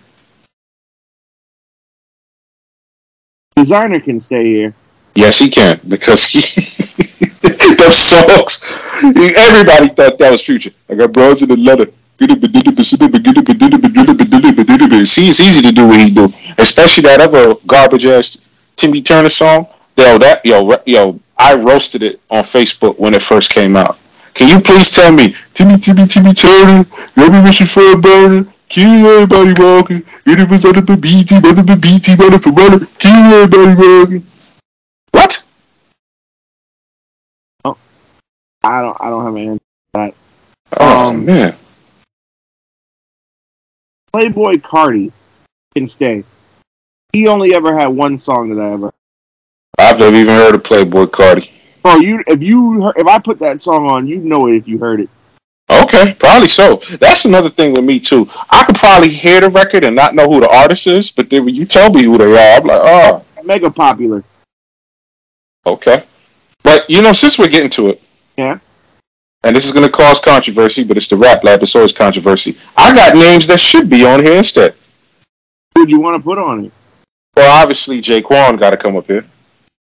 Desiigner 3.56 4.02
can 4.02 4.20
stay 4.20 4.44
here. 4.44 4.74
Yes, 5.14 5.38
he 5.38 5.50
can 5.50 5.80
because 5.88 6.26
he 6.26 6.40
those 7.76 7.96
songs. 7.96 8.62
Everybody 9.02 9.88
thought 9.88 10.18
that 10.18 10.30
was 10.30 10.42
future. 10.44 10.70
I 10.90 10.94
got 10.94 11.12
bros 11.12 11.42
in 11.42 11.48
the 11.48 11.56
letter. 11.56 11.90
See, 15.04 15.28
it's 15.28 15.40
easy 15.40 15.62
to 15.62 15.72
do 15.72 15.86
what 15.86 16.00
he 16.00 16.10
do, 16.10 16.32
especially 16.58 17.02
that 17.02 17.20
other 17.20 17.54
garbage 17.66 18.06
ass 18.06 18.38
Timmy 18.76 19.02
Turner 19.02 19.28
song. 19.28 19.66
Yo, 19.96 20.18
that 20.18 20.44
yo 20.44 20.80
yo, 20.86 21.18
I 21.38 21.54
roasted 21.54 22.02
it 22.02 22.20
on 22.30 22.44
Facebook 22.44 22.98
when 22.98 23.14
it 23.14 23.22
first 23.22 23.50
came 23.50 23.76
out. 23.76 23.98
Can 24.36 24.48
you 24.48 24.60
please 24.62 24.90
tell 24.90 25.12
me, 25.12 25.34
Timmy 25.54 25.78
Timmy 25.78 26.06
Timmy 26.06 26.34
Turner, 26.34 26.84
you 27.16 27.22
ever 27.22 27.42
wishing 27.42 27.66
for 27.66 27.92
a 27.92 27.96
burner? 27.96 28.46
Kill 28.68 29.06
everybody 29.06 29.54
walking. 29.62 30.02
It 30.26 30.50
was 30.50 30.64
under 30.66 30.82
the 30.82 30.96
BT, 30.96 31.36
under 31.36 31.62
the 31.62 31.76
BT, 31.76 32.12
under 32.12 32.36
the 32.36 32.50
runner. 32.50 32.84
Kill 32.98 33.12
everybody 33.12 33.74
walking. 33.74 34.26
What? 35.12 35.42
Oh, 37.64 37.78
I 38.62 38.82
don't. 38.82 38.96
I 39.00 39.08
don't 39.08 39.24
have 39.24 39.36
an 39.36 39.48
answer. 39.94 40.16
Oh 40.78 41.08
Um, 41.08 41.24
man. 41.24 41.56
Playboi 44.12 44.60
Carti 44.60 45.12
can 45.74 45.88
stay. 45.88 46.24
He 47.12 47.28
only 47.28 47.54
ever 47.54 47.74
had 47.78 47.86
one 47.86 48.18
song 48.18 48.54
that 48.54 48.60
I 48.60 48.72
ever. 48.72 48.92
I've 49.78 49.98
never 49.98 50.16
even 50.16 50.34
heard 50.34 50.54
of 50.56 50.62
Playboi 50.62 51.06
Carti. 51.06 51.50
Bro, 51.86 51.98
you 51.98 52.24
if 52.26 52.42
you 52.42 52.82
heard, 52.82 52.96
if 52.96 53.06
I 53.06 53.20
put 53.20 53.38
that 53.38 53.62
song 53.62 53.86
on, 53.86 54.08
you'd 54.08 54.24
know 54.24 54.48
it 54.48 54.56
if 54.56 54.66
you 54.66 54.76
heard 54.76 54.98
it. 54.98 55.08
Okay, 55.70 56.16
probably 56.18 56.48
so. 56.48 56.82
That's 56.98 57.26
another 57.26 57.48
thing 57.48 57.74
with 57.74 57.84
me 57.84 58.00
too. 58.00 58.28
I 58.50 58.64
could 58.64 58.74
probably 58.74 59.08
hear 59.08 59.40
the 59.40 59.50
record 59.50 59.84
and 59.84 59.94
not 59.94 60.12
know 60.12 60.28
who 60.28 60.40
the 60.40 60.48
artist 60.48 60.88
is, 60.88 61.12
but 61.12 61.30
then 61.30 61.44
when 61.44 61.54
you 61.54 61.64
tell 61.64 61.92
me 61.92 62.02
who 62.02 62.18
they 62.18 62.24
are, 62.24 62.60
I'm 62.60 62.66
like, 62.66 62.80
oh, 62.82 63.24
Mega 63.44 63.70
popular. 63.70 64.24
okay. 65.64 66.02
But 66.64 66.90
you 66.90 67.02
know, 67.02 67.12
since 67.12 67.38
we're 67.38 67.48
getting 67.50 67.70
to 67.70 67.90
it, 67.90 68.02
Yeah. 68.36 68.58
and 69.44 69.54
this 69.54 69.64
is 69.64 69.70
going 69.70 69.86
to 69.86 69.92
cause 69.92 70.18
controversy, 70.18 70.82
but 70.82 70.96
it's 70.96 71.06
the 71.06 71.16
rap 71.16 71.44
lab. 71.44 71.62
It's 71.62 71.76
always 71.76 71.92
controversy. 71.92 72.58
I 72.76 72.92
got 72.96 73.14
names 73.14 73.46
that 73.46 73.60
should 73.60 73.88
be 73.88 74.04
on 74.04 74.24
here 74.24 74.38
instead. 74.38 74.74
Who 75.76 75.86
do 75.86 75.92
you 75.92 76.00
want 76.00 76.20
to 76.20 76.24
put 76.24 76.38
on 76.38 76.64
it? 76.64 76.72
Well, 77.36 77.62
obviously, 77.62 78.00
J-Kwon 78.00 78.58
got 78.58 78.70
to 78.70 78.76
come 78.76 78.96
up 78.96 79.06
here, 79.06 79.24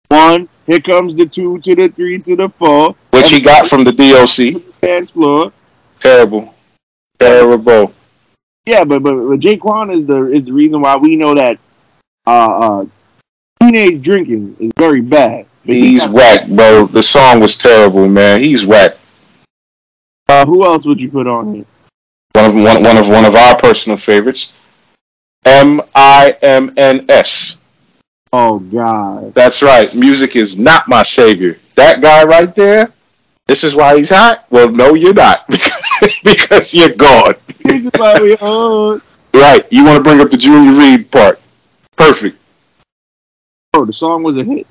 One. 0.10 0.45
Here 0.66 0.80
comes 0.82 1.16
the 1.16 1.26
two 1.26 1.60
to 1.60 1.76
the 1.76 1.90
three 1.90 2.20
to 2.20 2.36
the 2.36 2.50
four. 2.50 2.96
which 3.12 3.30
he 3.30 3.42
got 3.42 3.68
from 3.68 3.84
the 3.84 3.92
DOC. 3.92 4.64
Dance 4.82 5.12
floor. 5.12 5.52
Terrible, 6.00 6.54
terrible. 7.20 7.94
Yeah, 8.66 8.84
but 8.84 9.04
but, 9.04 9.28
but 9.28 9.40
J-Kwon 9.40 9.96
is 9.96 10.06
the 10.08 10.32
is 10.32 10.46
the 10.46 10.52
reason 10.52 10.82
why 10.82 10.96
we 10.98 11.16
know 11.16 11.36
that 11.36 11.60
uh, 12.26 12.30
uh 12.82 12.86
teenage 13.62 14.02
drinking 14.02 14.58
is 14.60 14.72
very 14.78 15.02
bad. 15.02 15.46
He 15.64 15.92
He's 15.92 16.02
got- 16.02 16.12
whack, 16.14 16.48
bro. 16.48 16.86
The 16.88 17.04
song 17.04 17.40
was 17.40 17.58
terrible, 17.58 18.08
man. 18.08 18.42
He's 18.42 18.66
whack. 18.66 18.98
uh, 20.30 20.46
who 20.46 20.66
else 20.66 20.86
would 20.86 21.00
you 21.00 21.10
put 21.10 21.28
on 21.28 21.54
here? 21.56 21.66
One 22.34 22.46
of 22.46 22.56
one, 22.56 22.84
one 22.84 22.98
of 22.98 23.10
one 23.10 23.26
of 23.26 23.36
our 23.36 23.58
personal 23.58 23.98
favorites. 23.98 24.52
M 25.46 25.82
I 25.94 26.36
M 26.42 26.74
N 26.76 27.06
S. 27.08 27.55
Oh 28.34 28.60
God. 28.60 29.34
That's 29.34 29.62
right. 29.62 29.94
Music 29.96 30.36
is 30.36 30.58
not 30.58 30.88
my 30.88 31.04
savior. 31.04 31.58
That 31.76 32.02
guy 32.02 32.24
right 32.26 32.54
there. 32.56 32.92
This 33.48 33.64
is 33.64 33.76
why 33.76 33.96
he's 33.98 34.10
hot. 34.10 34.46
Well, 34.50 34.70
no, 34.72 34.94
you're 34.96 35.14
not 35.14 35.48
because 36.24 36.74
you're 36.74 36.96
gone. 36.96 37.36
This 37.64 37.86
is 37.86 37.92
why 37.96 38.16
we 38.20 38.36
Right. 39.40 39.66
You 39.72 39.84
want 39.86 39.98
to 39.98 40.04
bring 40.04 40.20
up 40.22 40.32
the 40.32 40.38
Junior 40.38 40.78
Reid 40.80 41.12
part? 41.12 41.40
Perfect. 41.96 42.38
oh, 43.74 43.86
the 43.86 43.94
song 43.94 44.24
was 44.24 44.38
a 44.38 44.44
hit. 44.44 44.66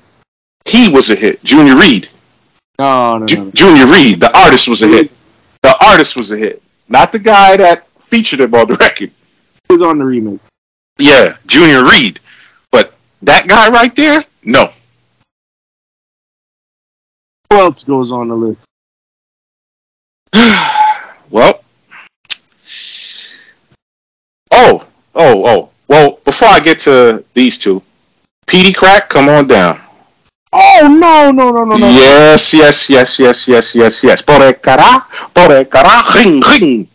He 0.65 0.91
was 0.91 1.09
a 1.09 1.15
hit. 1.15 1.43
Junior 1.43 1.75
Reid. 1.77 2.09
No, 2.79 3.13
no, 3.13 3.19
no. 3.19 3.25
Ju- 3.27 3.51
Junior 3.51 3.85
Reid. 3.87 4.19
The 4.19 4.37
artist 4.37 4.67
was 4.67 4.81
a 4.81 4.87
hit. 4.87 5.11
The 5.61 5.75
artist 5.85 6.17
was 6.17 6.31
a 6.31 6.37
hit. 6.37 6.61
Not 6.89 7.11
the 7.11 7.19
guy 7.19 7.55
that 7.57 7.87
featured 8.01 8.41
him 8.41 8.53
on 8.53 8.67
the 8.67 8.75
record. 8.75 9.11
It 9.69 9.71
was 9.71 9.81
on 9.81 9.97
the 9.97 10.05
remake. 10.05 10.39
Yeah, 10.99 11.33
Junior 11.47 11.83
Reid. 11.85 12.19
That 13.21 13.47
guy 13.47 13.69
right 13.69 13.95
there, 13.95 14.23
no. 14.43 14.71
Who 17.49 17.59
else 17.59 17.83
goes 17.83 18.11
on 18.11 18.27
the 18.27 18.35
list? 18.35 18.65
well, 21.29 21.63
oh, 24.51 24.85
oh, 25.15 25.45
oh. 25.45 25.69
Well, 25.87 26.19
before 26.25 26.49
I 26.49 26.59
get 26.59 26.79
to 26.79 27.23
these 27.33 27.57
two, 27.57 27.81
Peedi 28.47 28.73
Crakk, 28.73 29.09
come 29.09 29.29
on 29.29 29.47
down. 29.47 29.79
Oh 30.51 30.87
no, 30.87 31.31
no, 31.31 31.51
no, 31.51 31.65
no, 31.65 31.75
no. 31.75 31.89
Yes, 31.89 32.53
yes, 32.53 32.89
yes, 32.89 33.19
yes, 33.19 33.47
yes, 33.47 33.75
yes, 33.75 34.03
yes. 34.03 34.21
Por 34.21 34.41
el 34.41 34.53
cara, 34.55 35.05
por 35.33 35.51
el 35.51 35.65
cara, 35.65 36.01
ring, 36.15 36.41
ring. 36.41 36.87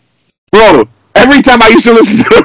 Bro, 0.51 0.89
every 1.21 1.43
time 1.43 1.61
I 1.62 1.68
used 1.68 1.85
to 1.87 1.93
listen 1.93 2.16
to 2.18 2.25
the 2.25 2.41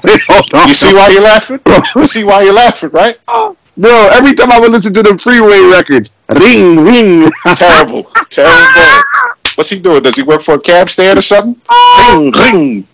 Wait, 0.04 0.22
hold 0.28 0.54
on. 0.54 0.68
You 0.68 0.74
see 0.74 0.94
why 0.94 1.08
you're 1.10 1.22
laughing? 1.22 1.60
You 1.96 2.06
see 2.06 2.24
why 2.24 2.42
you're 2.42 2.54
laughing, 2.54 2.90
right? 2.90 3.18
Bro, 3.76 4.08
every 4.12 4.34
time 4.34 4.50
I 4.52 4.60
would 4.60 4.72
listen 4.72 4.92
to 4.94 5.02
the 5.02 5.16
freeway 5.18 5.60
records, 5.70 6.12
ring, 6.28 6.80
ring. 6.80 7.30
Terrible, 7.56 8.04
terrible. 8.28 9.02
What's 9.54 9.70
he 9.70 9.78
doing? 9.78 10.02
Does 10.02 10.16
he 10.16 10.22
work 10.22 10.42
for 10.42 10.54
a 10.54 10.60
cab 10.60 10.88
stand 10.88 11.18
or 11.18 11.22
something? 11.22 11.60
Ring, 11.98 12.32
ring. 12.32 12.86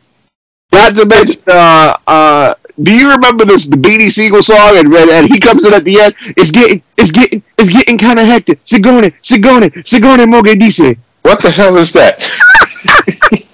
Not 0.73 0.97
to 0.97 1.07
mention, 1.07 1.43
uh, 1.47 1.97
uh, 2.07 2.55
do 2.83 2.93
you 2.93 3.11
remember 3.11 3.45
this 3.45 3.67
the 3.67 3.77
Beanie 3.77 4.11
Sigel 4.11 4.43
song? 4.43 4.77
And, 4.77 4.93
and 4.95 5.33
he 5.33 5.41
comes 5.41 5.65
in 5.65 5.73
at 5.73 5.85
the 5.85 5.99
end. 6.01 6.15
It's 6.37 6.51
getting, 6.51 6.83
it's 6.97 7.11
getting, 7.11 7.43
it's 7.57 7.71
getting 7.71 7.99
kind 7.99 8.19
of 8.19 8.27
hectic. 8.27 8.63
Sigone, 8.65 9.15
Sigone, 9.23 9.71
Sigone 9.85 10.27
Mogadice. 10.27 10.99
What 11.23 11.43
the 11.43 11.51
hell 11.51 11.77
is 11.77 11.93
that? 11.95 12.23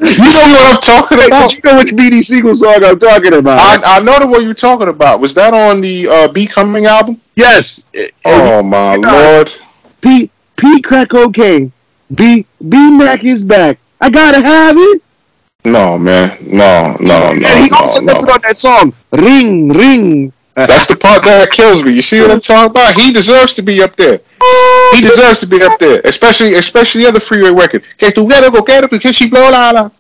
You 0.01 0.31
see 0.31 0.53
what 0.53 0.77
I'm 0.77 0.81
talking 0.81 1.19
about? 1.27 1.51
but 1.51 1.55
you 1.55 1.61
know 1.65 1.79
which 1.79 1.95
Beanie 1.95 2.25
Sigel 2.25 2.57
song 2.57 2.85
I'm 2.85 2.99
talking 2.99 3.33
about? 3.35 3.59
I, 3.61 3.97
I 3.97 4.01
know 4.01 4.19
the 4.19 4.27
one 4.27 4.45
you're 4.45 4.55
talking 4.55 4.89
about. 4.89 5.21
Was 5.21 5.35
that 5.35 5.55
on 5.55 5.81
the 5.81 6.09
uh, 6.09 6.29
Becoming 6.29 6.87
album? 6.87 7.21
yes. 7.37 7.87
Oh 8.25 8.63
my 8.63 8.97
Yeah. 8.97 9.13
lord! 9.13 9.55
P 10.01 10.31
P 10.57 10.83
crack 10.83 11.15
okay. 11.15 11.71
B 12.15 12.47
B 12.69 12.91
Mac 12.91 13.25
is 13.25 13.43
back. 13.43 13.79
I 14.01 14.11
gotta 14.11 14.41
have 14.43 14.77
it. 14.77 15.03
No 15.65 15.97
man, 15.97 16.37
no, 16.43 16.97
no, 17.01 17.33
no. 17.33 17.47
and 17.49 17.65
he 17.65 17.71
no, 17.71 17.77
also 17.79 18.01
no. 18.01 18.13
it 18.13 18.29
on 18.29 18.41
that 18.43 18.57
song. 18.57 18.93
Ring, 19.13 19.69
ring. 19.69 20.33
That's 20.55 20.87
the 20.87 20.97
part 20.97 21.25
that 21.25 21.51
kills 21.51 21.83
me. 21.83 21.93
You 21.93 22.03
see 22.03 22.21
what 22.21 22.31
I'm 22.31 22.41
talking 22.41 22.71
about? 22.71 22.95
He 22.95 23.13
deserves 23.13 23.55
to 23.55 23.63
be 23.63 23.83
up 23.83 23.97
there. 23.97 24.21
He 24.95 25.01
deserves 25.01 25.41
to 25.41 25.47
be 25.47 25.63
up 25.63 25.79
there, 25.79 26.01
especially 26.05 26.55
especially 26.55 27.03
the 27.03 27.09
other 27.09 27.21
freeway 27.21 27.51
record. 27.51 27.85
Que 27.97 28.11
tu 28.13 28.27
quiero 28.29 28.51
coquero, 28.51 28.89
que 29.01 29.13
she 29.13 29.29
blow 29.31 29.51
la 29.51 29.71
la. 29.71 29.91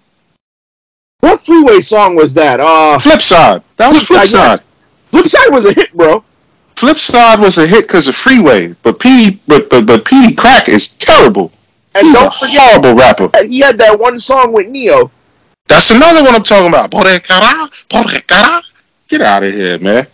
What 1.20 1.40
freeway 1.40 1.80
song 1.80 2.16
was 2.16 2.34
that? 2.34 2.60
Uh, 2.60 2.98
Flip 2.98 3.22
side. 3.22 3.62
That 3.76 3.92
was 3.94 4.06
flip 4.06 4.24
side. 4.26 4.60
Flipside 5.12 5.52
was 5.52 5.66
a 5.66 5.72
hit, 5.72 5.92
bro. 5.94 6.24
Flip 6.76 6.98
side 6.98 7.38
was 7.38 7.58
a 7.58 7.66
hit 7.66 7.86
because 7.86 8.08
of 8.08 8.16
freeway, 8.16 8.74
but 8.82 8.98
P 8.98 9.40
but 9.46 9.70
but 9.70 9.86
but 9.86 10.04
Peedi 10.04 10.34
Crakk 10.34 10.68
is 10.68 10.90
terrible. 10.90 11.52
And 11.94 12.06
He's 12.06 12.16
a 12.16 12.18
don't 12.18 12.34
forget, 12.34 12.58
horrible 12.58 12.94
rapper. 12.94 13.30
he 13.46 13.60
had 13.60 13.78
that 13.78 13.98
one 13.98 14.18
song 14.18 14.52
with 14.52 14.66
Neo. 14.68 15.10
That's 15.68 15.90
another 15.92 16.24
one 16.24 16.34
I'm 16.34 16.42
talking 16.42 16.68
about. 16.68 16.90
Por 16.90 17.06
el 17.06 17.20
cara, 17.20 17.68
por 17.88 18.00
el 18.00 18.20
cara. 18.26 18.62
Get 19.08 19.20
out 19.20 19.44
of 19.44 19.52
here, 19.54 19.78
man. 19.78 20.06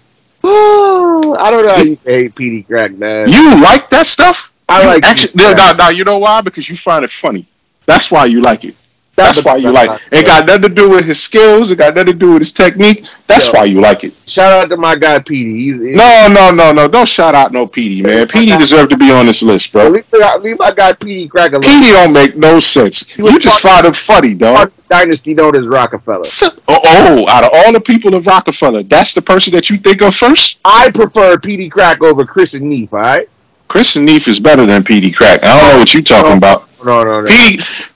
I 0.51 1.51
don't 1.51 1.67
know 1.67 1.75
how 1.75 1.83
you 1.83 1.99
hate 2.05 2.35
Peedi 2.35 2.67
Crakk, 2.67 2.97
man. 2.97 3.29
You 3.29 3.61
like 3.63 3.89
that 3.91 4.07
stuff? 4.07 4.53
I 4.69 4.83
You 4.83 4.89
like 4.89 5.05
actually. 5.05 5.33
Crack. 5.41 5.57
Now, 5.57 5.73
now, 5.73 5.89
you 5.91 6.05
know 6.05 6.19
why? 6.19 6.41
Because 6.41 6.69
you 6.69 6.77
find 6.77 7.05
it 7.05 7.11
funny. 7.11 7.47
That's 7.87 8.11
why 8.11 8.27
you 8.27 8.41
like 8.41 8.65
it. 8.65 8.75
That's 9.19 9.45
why 9.45 9.57
you 9.57 9.73
like 9.73 10.01
it. 10.13 10.21
It 10.21 10.27
got 10.27 10.47
nothing 10.47 10.63
to 10.63 10.69
do 10.69 10.91
with 10.91 11.05
his 11.05 11.21
skills. 11.21 11.71
It 11.71 11.77
got 11.77 11.95
nothing 11.95 12.13
to 12.13 12.19
do 12.19 12.33
with 12.33 12.41
his 12.41 12.53
technique. 12.53 13.07
That's 13.27 13.47
Yo. 13.47 13.53
why 13.53 13.65
you 13.65 13.81
like 13.81 14.05
it. 14.05 14.15
Shout 14.27 14.53
out 14.53 14.69
to 14.69 14.77
my 14.77 14.97
guy 14.97 15.19
Peedi. 15.19 15.57
He's, 15.57 15.75
he's 15.75 15.97
No, 15.97 16.29
no, 16.31 16.51
no, 16.51 16.73
no. 16.73 16.89
Don't 16.89 17.09
shout 17.09 17.35
out 17.35 17.53
no 17.53 17.67
Peedi, 17.67 18.03
man. 18.03 18.27
Peedi 18.27 18.57
deserve 18.59 18.89
to 18.91 18.97
be 18.97 19.11
on 19.11 19.27
this 19.27 19.43
list, 19.43 19.73
bro. 19.73 19.89
leave, 19.89 20.05
leave 20.41 20.59
my 20.59 20.73
guy 20.73 20.93
Peedi 20.93 21.29
Crakk 21.29 21.53
a 21.53 21.59
little. 21.59 21.71
Peedi 21.71 21.93
don't 21.93 22.13
make 22.13 22.37
no 22.37 22.61
sense. 22.61 23.17
You 23.19 23.39
just 23.39 23.61
find 23.61 23.87
him 23.87 23.93
funny, 23.93 24.35
dog. 24.35 24.57
part 24.57 24.69
of 24.69 24.77
the 24.77 24.83
dynasty 24.89 25.35
known 25.35 25.57
as 25.57 25.67
Rockefeller. 25.67 26.23
Oh, 26.69 26.81
oh, 26.85 27.29
out 27.29 27.45
of 27.45 27.51
all 27.53 27.73
the 27.73 27.81
people 27.81 28.15
of 28.15 28.27
Rockefeller, 28.27 28.83
that's 28.83 29.15
the 29.15 29.23
person 29.23 29.53
that 29.53 29.69
you 29.69 29.79
think 29.79 30.03
of 30.03 30.15
first? 30.15 30.59
I 30.65 30.91
prefer 30.91 31.37
Peedi 31.37 31.71
Crakk 31.71 32.03
over 32.03 32.25
Chris 32.25 32.55
and 32.55 32.69
Neef. 32.69 32.93
All 32.93 33.01
right. 33.01 33.29
Chris 33.69 33.97
and 33.97 34.07
Neef 34.07 34.27
is 34.29 34.41
better 34.41 34.65
than 34.65 34.83
Peedi 34.83 35.13
Crakk. 35.13 35.45
I 35.45 35.59
don't 35.59 35.75
know 35.75 35.79
what 35.79 35.93
you're 35.93 36.03
talking 36.03 36.37
about. 36.39 36.69
No, 36.85 37.05
no, 37.05 37.21
no. 37.21 37.27
Peedi, 37.27 37.91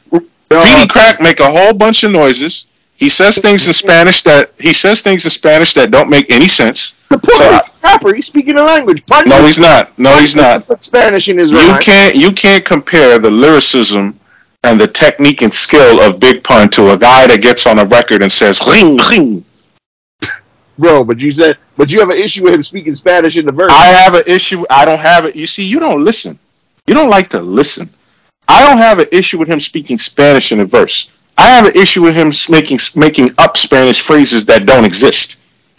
Peedi 0.61 0.87
Crakk 0.87 1.21
make 1.21 1.41
a 1.41 1.51
whole 1.51 1.73
bunch 1.75 2.05
of 2.05 2.11
noises. 2.11 2.67
He 2.97 3.09
says 3.09 3.39
things 3.39 3.67
in 3.67 3.73
Spanish 3.73 4.23
that 4.23 4.53
he 4.59 4.73
says 4.73 5.01
things 5.03 5.25
in 5.25 5.31
Spanish 5.31 5.75
that 5.75 5.91
don't 5.91 6.09
make 6.09 6.31
any 6.31 6.47
sense. 6.49 6.93
The 7.09 7.19
Puerto 7.19 7.39
So 7.39 7.61
rapper. 7.83 8.15
He's 8.15 8.27
speaking 8.27 8.55
the 8.57 8.63
language. 8.63 9.05
Pun- 9.07 9.29
No, 9.29 9.45
he's 9.45 9.59
not. 9.59 9.99
No, 9.99 10.17
he's 10.19 10.37
not. 10.37 10.67
Put 10.67 10.85
Spanish 10.85 11.29
in 11.29 11.37
his 11.39 11.51
You 11.51 11.59
rhyme. 11.59 11.81
can't 11.83 12.15
you 12.15 12.31
can't 12.33 12.65
compare 12.65 13.19
the 13.19 13.31
lyricism 13.31 14.19
and 14.63 14.81
the 14.81 14.87
technique 14.87 15.43
and 15.43 15.53
skill 15.53 16.01
of 16.01 16.21
Big 16.21 16.45
Pun 16.45 16.71
to 16.71 16.91
a 16.93 16.97
guy 16.99 17.27
that 17.27 17.43
gets 17.43 17.67
on 17.67 17.81
a 17.81 17.85
record 17.85 18.23
and 18.23 18.31
says 18.31 18.61
ring 18.67 18.97
ring. 19.11 19.45
bro. 20.79 21.05
But 21.05 21.19
you 21.19 21.33
said, 21.33 21.59
but 21.77 21.91
you 21.91 21.99
have 22.01 22.11
an 22.11 22.19
issue 22.19 22.45
with 22.45 22.55
him 22.55 22.63
speaking 22.63 22.95
Spanish 22.95 23.37
in 23.37 23.47
the 23.47 23.53
verse. 23.53 23.73
I 23.73 23.87
have 23.87 24.15
an 24.15 24.23
issue. 24.27 24.65
I 24.71 24.85
don't 24.85 25.01
have 25.01 25.25
it. 25.25 25.35
You 25.35 25.47
see, 25.47 25.65
you 25.65 25.81
don't 25.81 26.05
listen. 26.05 26.39
You 26.87 26.95
don't 26.95 27.11
like 27.11 27.31
to 27.31 27.41
listen. 27.41 27.91
I 28.49 28.67
don't 28.67 28.79
have 28.79 28.99
an 28.99 29.07
issue 29.13 29.39
with 29.39 29.49
him 29.49 29.61
speaking 29.61 29.99
Spanish 29.99 30.53
in 30.53 30.61
a 30.61 30.65
verse. 30.65 31.11
I 31.39 31.49
have 31.51 31.67
an 31.67 31.77
issue 31.81 32.03
with 32.03 32.15
him 32.15 32.33
making 32.51 32.79
making 32.95 33.31
up 33.39 33.57
Spanish 33.57 34.01
phrases 34.01 34.45
that 34.47 34.67
don't 34.67 34.85
exist. 34.85 35.39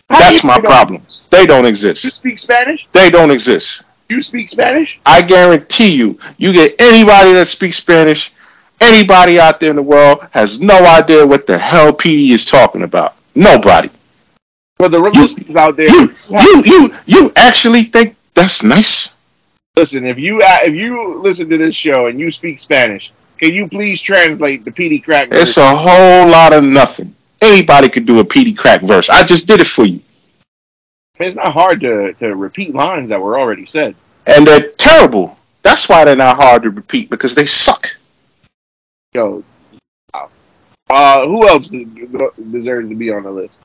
How 0.10 0.20
That's 0.20 0.44
my 0.44 0.60
problem. 0.60 1.02
They 1.30 1.46
don't 1.46 1.66
exist. 1.66 2.04
You 2.04 2.10
speak 2.10 2.40
Spanish? 2.40 2.88
They 2.92 3.10
don't 3.10 3.32
exist. 3.32 3.84
You 4.10 4.22
speak 4.22 4.50
Spanish? 4.50 5.00
I 5.06 5.22
guarantee 5.22 5.96
you, 5.96 6.20
you 6.38 6.54
get 6.54 6.76
anybody 6.80 7.34
that 7.34 7.48
speaks 7.48 7.78
Spanish, 7.78 8.32
anybody 8.82 9.40
out 9.40 9.60
there 9.60 9.70
in 9.70 9.76
the 9.76 9.82
world 9.82 10.28
has 10.32 10.60
no 10.60 10.78
idea 10.86 11.26
what 11.26 11.48
the 11.48 11.58
hell 11.58 11.94
Peedi 11.94 12.30
is 12.30 12.46
talking 12.46 12.84
about. 12.84 13.16
Nobody. 13.34 13.90
But 14.78 14.92
the 14.92 15.00
listeners 15.00 15.56
out 15.56 15.78
there, 15.78 15.90
You, 15.90 16.16
you, 16.30 16.64
you, 16.66 16.96
you 17.06 17.32
actually 17.36 17.84
think 17.84 18.16
that's 18.34 18.64
nice? 18.64 19.13
Listen. 19.76 20.06
If 20.06 20.20
you 20.20 20.40
uh, 20.42 20.60
if 20.62 20.76
you 20.76 21.18
listen 21.20 21.50
to 21.50 21.58
this 21.58 21.76
show 21.76 22.06
and 22.06 22.20
you 22.20 22.32
speak 22.32 22.60
Spanish, 22.60 23.12
can 23.38 23.54
you 23.54 23.68
please 23.68 24.00
translate 24.00 24.64
the 24.66 24.72
Peedi 24.72 25.04
Crakk? 25.04 25.30
It's 25.32 25.58
a 25.58 25.76
whole 25.76 26.30
lot 26.30 26.54
of 26.54 26.64
nothing. 26.64 27.16
Anybody 27.42 27.90
could 27.90 28.06
do 28.06 28.20
a 28.20 28.24
Peedi 28.24 28.56
Crakk 28.56 28.82
verse. 28.82 29.10
I 29.10 29.24
just 29.24 29.48
did 29.48 29.62
it 29.62 29.68
for 29.68 29.86
you. 29.86 30.00
It's 31.20 31.36
not 31.36 31.54
hard 31.54 31.82
to 31.82 32.14
to 32.14 32.36
repeat 32.36 32.76
lines 32.76 33.10
that 33.10 33.20
were 33.20 33.40
already 33.40 33.66
said. 33.66 33.96
And 34.28 34.46
they're 34.48 34.72
terrible. 34.74 35.38
That's 35.64 35.90
why 35.90 36.06
they're 36.06 36.16
not 36.16 36.36
hard 36.36 36.64
to 36.64 36.70
repeat 36.70 37.10
because 37.10 37.34
they 37.34 37.46
suck. 37.46 37.88
Yo, 39.14 39.44
uh, 40.14 41.26
who 41.26 41.48
else 41.48 41.70
deserves 41.70 42.90
to 42.90 42.96
be 42.96 43.12
on 43.12 43.24
the 43.24 43.32
list? 43.32 43.62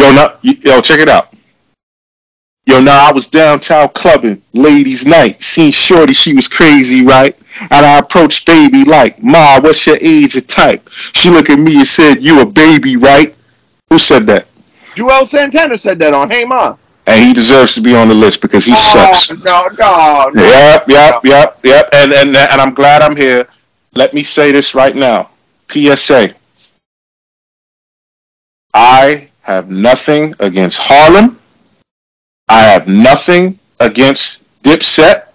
Yo, 0.00 0.12
no, 0.12 0.36
yo, 0.42 0.80
check 0.80 1.00
it 1.00 1.08
out. 1.08 1.34
Yo, 2.70 2.78
now 2.78 3.08
I 3.08 3.10
was 3.10 3.26
downtown 3.26 3.88
clubbing, 3.88 4.40
ladies' 4.52 5.04
night. 5.04 5.42
Seen 5.42 5.72
Shorty, 5.72 6.14
she 6.14 6.34
was 6.34 6.46
crazy, 6.46 7.04
right? 7.04 7.36
And 7.72 7.84
I 7.84 7.98
approached 7.98 8.46
baby 8.46 8.84
like, 8.84 9.20
Ma, 9.20 9.58
what's 9.58 9.84
your 9.88 9.98
age 10.00 10.36
and 10.36 10.48
type? 10.48 10.88
She 11.12 11.30
looked 11.30 11.50
at 11.50 11.58
me 11.58 11.78
and 11.78 11.86
said, 11.86 12.22
You 12.22 12.40
a 12.40 12.46
baby, 12.46 12.94
right? 12.96 13.34
Who 13.88 13.98
said 13.98 14.24
that? 14.26 14.46
Juelz 14.94 15.28
Santana 15.30 15.76
said 15.76 15.98
that 15.98 16.14
on 16.14 16.30
Hey 16.30 16.44
Ma. 16.44 16.76
And 17.08 17.24
he 17.24 17.32
deserves 17.32 17.74
to 17.74 17.80
be 17.80 17.96
on 17.96 18.06
the 18.06 18.14
list 18.14 18.40
because 18.40 18.64
he 18.64 18.72
oh, 18.72 18.76
sucks. 18.76 19.32
Oh, 19.32 19.34
no, 19.34 19.66
no, 19.76 20.30
no. 20.32 20.42
Yep, 20.44 20.88
yep, 20.88 21.24
yep, 21.24 21.58
yep. 21.64 21.88
And 21.92 22.12
and 22.12 22.36
and 22.36 22.60
I'm 22.60 22.72
glad 22.72 23.02
I'm 23.02 23.16
here. 23.16 23.48
Let 23.96 24.14
me 24.14 24.22
say 24.22 24.52
this 24.52 24.76
right 24.76 24.94
now. 24.94 25.30
PSA. 25.72 26.36
I 28.72 29.28
have 29.40 29.70
nothing 29.72 30.36
against 30.38 30.78
Harlem. 30.80 31.39
I 32.50 32.62
have 32.62 32.88
nothing 32.88 33.58
against 33.78 34.42
Dipset 34.64 35.28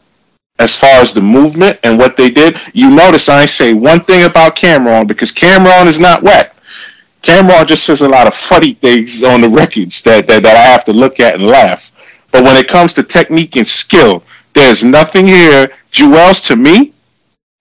as 0.60 0.76
far 0.76 1.02
as 1.02 1.14
the 1.14 1.22
movement 1.22 1.80
and 1.84 1.98
what 1.98 2.18
they 2.18 2.30
did. 2.30 2.60
You 2.74 2.92
notice 2.92 3.30
I 3.30 3.46
say 3.46 3.74
one 3.74 4.02
thing 4.02 4.26
about 4.26 4.58
Cam'ron 4.58 5.08
because 5.08 5.32
Cam'ron 5.32 5.88
is 5.88 5.98
not 5.98 6.24
whack. 6.24 6.56
Cam'ron 7.22 7.66
just 7.66 7.86
says 7.86 8.02
a 8.02 8.10
lot 8.10 8.28
of 8.28 8.36
funny 8.36 8.74
things 8.74 9.24
on 9.24 9.40
the 9.40 9.50
records 9.50 10.04
that, 10.04 10.28
that, 10.28 10.44
that 10.44 10.58
I 10.58 10.68
have 10.68 10.84
to 10.86 10.94
look 10.94 11.22
at 11.22 11.36
and 11.36 11.48
laugh. 11.48 11.92
But 12.32 12.44
when 12.44 12.58
it 12.58 12.68
comes 12.68 12.94
to 12.96 13.04
technique 13.04 13.56
and 13.56 13.66
skill, 13.66 14.22
there's 14.54 14.84
nothing 14.84 15.26
here. 15.26 15.72
Juelz 15.92 16.46
to 16.48 16.58
me 16.58 16.94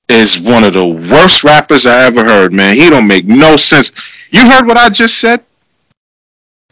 is 0.09 0.41
one 0.41 0.65
of 0.65 0.75
the 0.75 0.85
worst 0.85 1.45
rappers 1.45 1.87
I 1.87 2.07
ever 2.07 2.25
heard, 2.25 2.53
man. 2.53 2.75
He 2.75 2.91
don't 2.91 3.07
make 3.07 3.25
no 3.25 3.57
sense. 3.57 3.93
You 4.31 4.51
heard 4.51 4.67
what 4.67 4.77
I 4.77 4.91
just 4.91 5.19
said? 5.19 5.45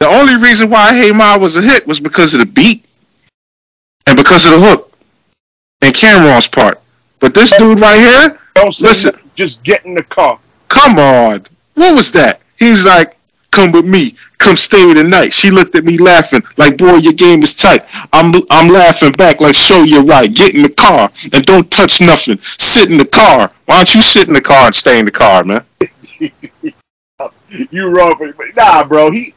The 0.03 0.09
only 0.09 0.35
reason 0.35 0.69
why 0.69 0.93
Hey 0.93 1.13
Ma 1.13 1.37
was 1.37 1.55
a 1.55 1.61
hit 1.61 1.87
was 1.87 2.01
because 2.01 2.33
of 2.33 2.41
the 2.41 2.45
beat 2.45 2.83
and 4.05 4.17
because 4.17 4.43
of 4.45 4.51
the 4.51 4.59
hook 4.59 4.91
and 5.81 5.95
Cam'ron's 5.95 6.45
part. 6.45 6.81
But 7.21 7.33
this 7.33 7.55
dude 7.55 7.79
right 7.79 7.97
here, 8.01 8.37
Don't 8.53 8.77
Listen. 8.81 9.13
nothing, 9.13 9.31
just 9.35 9.63
get 9.63 9.85
in 9.85 9.93
the 9.93 10.03
car. 10.03 10.39
come 10.67 10.99
on. 10.99 11.45
What 11.75 11.95
was 11.95 12.11
that? 12.11 12.41
He's 12.59 12.83
like, 12.83 13.15
come 13.51 13.71
with 13.71 13.85
me. 13.85 14.17
Come 14.39 14.57
stay 14.57 14.93
the 14.93 15.05
night. 15.05 15.33
She 15.33 15.49
looked 15.51 15.73
at 15.75 15.85
me 15.85 15.97
laughing, 15.97 16.43
like, 16.57 16.77
boy, 16.77 16.95
your 16.95 17.13
game 17.13 17.41
is 17.41 17.55
tight. 17.55 17.85
I'm 18.11 18.33
I'm 18.51 18.67
laughing 18.67 19.13
back, 19.13 19.39
like, 19.39 19.55
so 19.55 19.83
you're 19.83 20.03
right. 20.03 20.29
Get 20.29 20.53
in 20.53 20.63
the 20.63 20.69
car 20.69 21.09
and 21.31 21.43
don't 21.45 21.71
touch 21.71 22.01
nothing. 22.01 22.39
Sit 22.41 22.91
in 22.91 22.97
the 22.97 23.05
car. 23.07 23.53
Why 23.67 23.75
don't 23.77 23.95
you 23.95 24.01
sit 24.01 24.27
in 24.27 24.33
the 24.33 24.41
car 24.41 24.65
and 24.65 24.75
stay 24.75 24.99
in 24.99 25.05
the 25.05 25.11
car, 25.11 25.45
man? 25.45 25.63
You 27.69 27.87
wrong, 27.87 28.15
but 28.19 28.55
nah, 28.55 28.83
bro. 28.83 29.11
He 29.11 29.33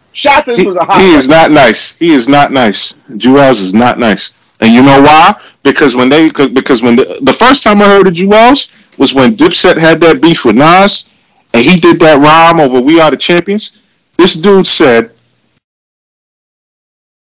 was 0.67 0.77
a 0.77 0.85
hot. 0.85 1.01
he 1.01 1.15
is 1.15 1.29
not 1.29 1.51
nice. 1.51 1.95
He 1.95 2.13
is 2.13 2.29
not 2.29 2.53
nice. 2.53 2.93
Juelz 3.11 3.61
is 3.61 3.75
not 3.75 3.99
nice. 3.99 4.33
And 4.61 4.73
you 4.73 4.83
know 4.83 5.03
why? 5.03 5.35
Because 5.63 5.95
when 5.95 6.09
they 6.09 6.31
because 6.31 6.83
when 6.83 6.97
the, 6.97 7.19
the 7.23 7.33
first 7.33 7.63
time 7.63 7.83
I 7.83 7.87
heard 7.87 8.07
of 8.07 8.15
Juelz 8.15 8.73
was 8.99 9.15
when 9.15 9.37
Dipset 9.37 9.77
had 9.77 10.01
that 10.01 10.23
beef 10.23 10.45
with 10.45 10.57
Nas, 10.57 11.05
and 11.53 11.63
he 11.63 11.79
did 11.79 11.99
that 12.01 12.19
rhyme 12.19 12.61
over 12.61 12.81
"We 12.81 13.01
Are 13.01 13.11
the 13.11 13.17
Champions." 13.17 13.73
This 14.17 14.35
dude 14.35 14.67
said, 14.67 15.11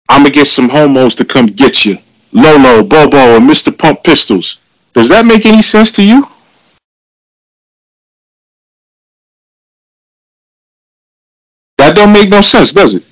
"I'm 0.09 0.23
gonna 0.23 0.35
get 0.35 0.47
some 0.47 0.69
homos 0.69 1.15
to 1.17 1.25
come 1.25 1.47
get 1.47 1.85
you, 1.87 1.97
Lolo, 2.33 2.83
Bobo, 2.83 3.37
and 3.37 3.47
Mister 3.47 3.73
Pump 3.73 4.05
Pistols." 4.05 4.59
Does 4.93 5.09
that 5.09 5.25
make 5.25 5.47
any 5.47 5.63
sense 5.63 5.91
to 5.93 6.05
you? 6.05 6.27
That 11.93 11.99
don't 11.99 12.13
make 12.15 12.31
no 12.31 12.41
sense, 12.41 12.73
does 12.73 12.95
it? 12.95 13.05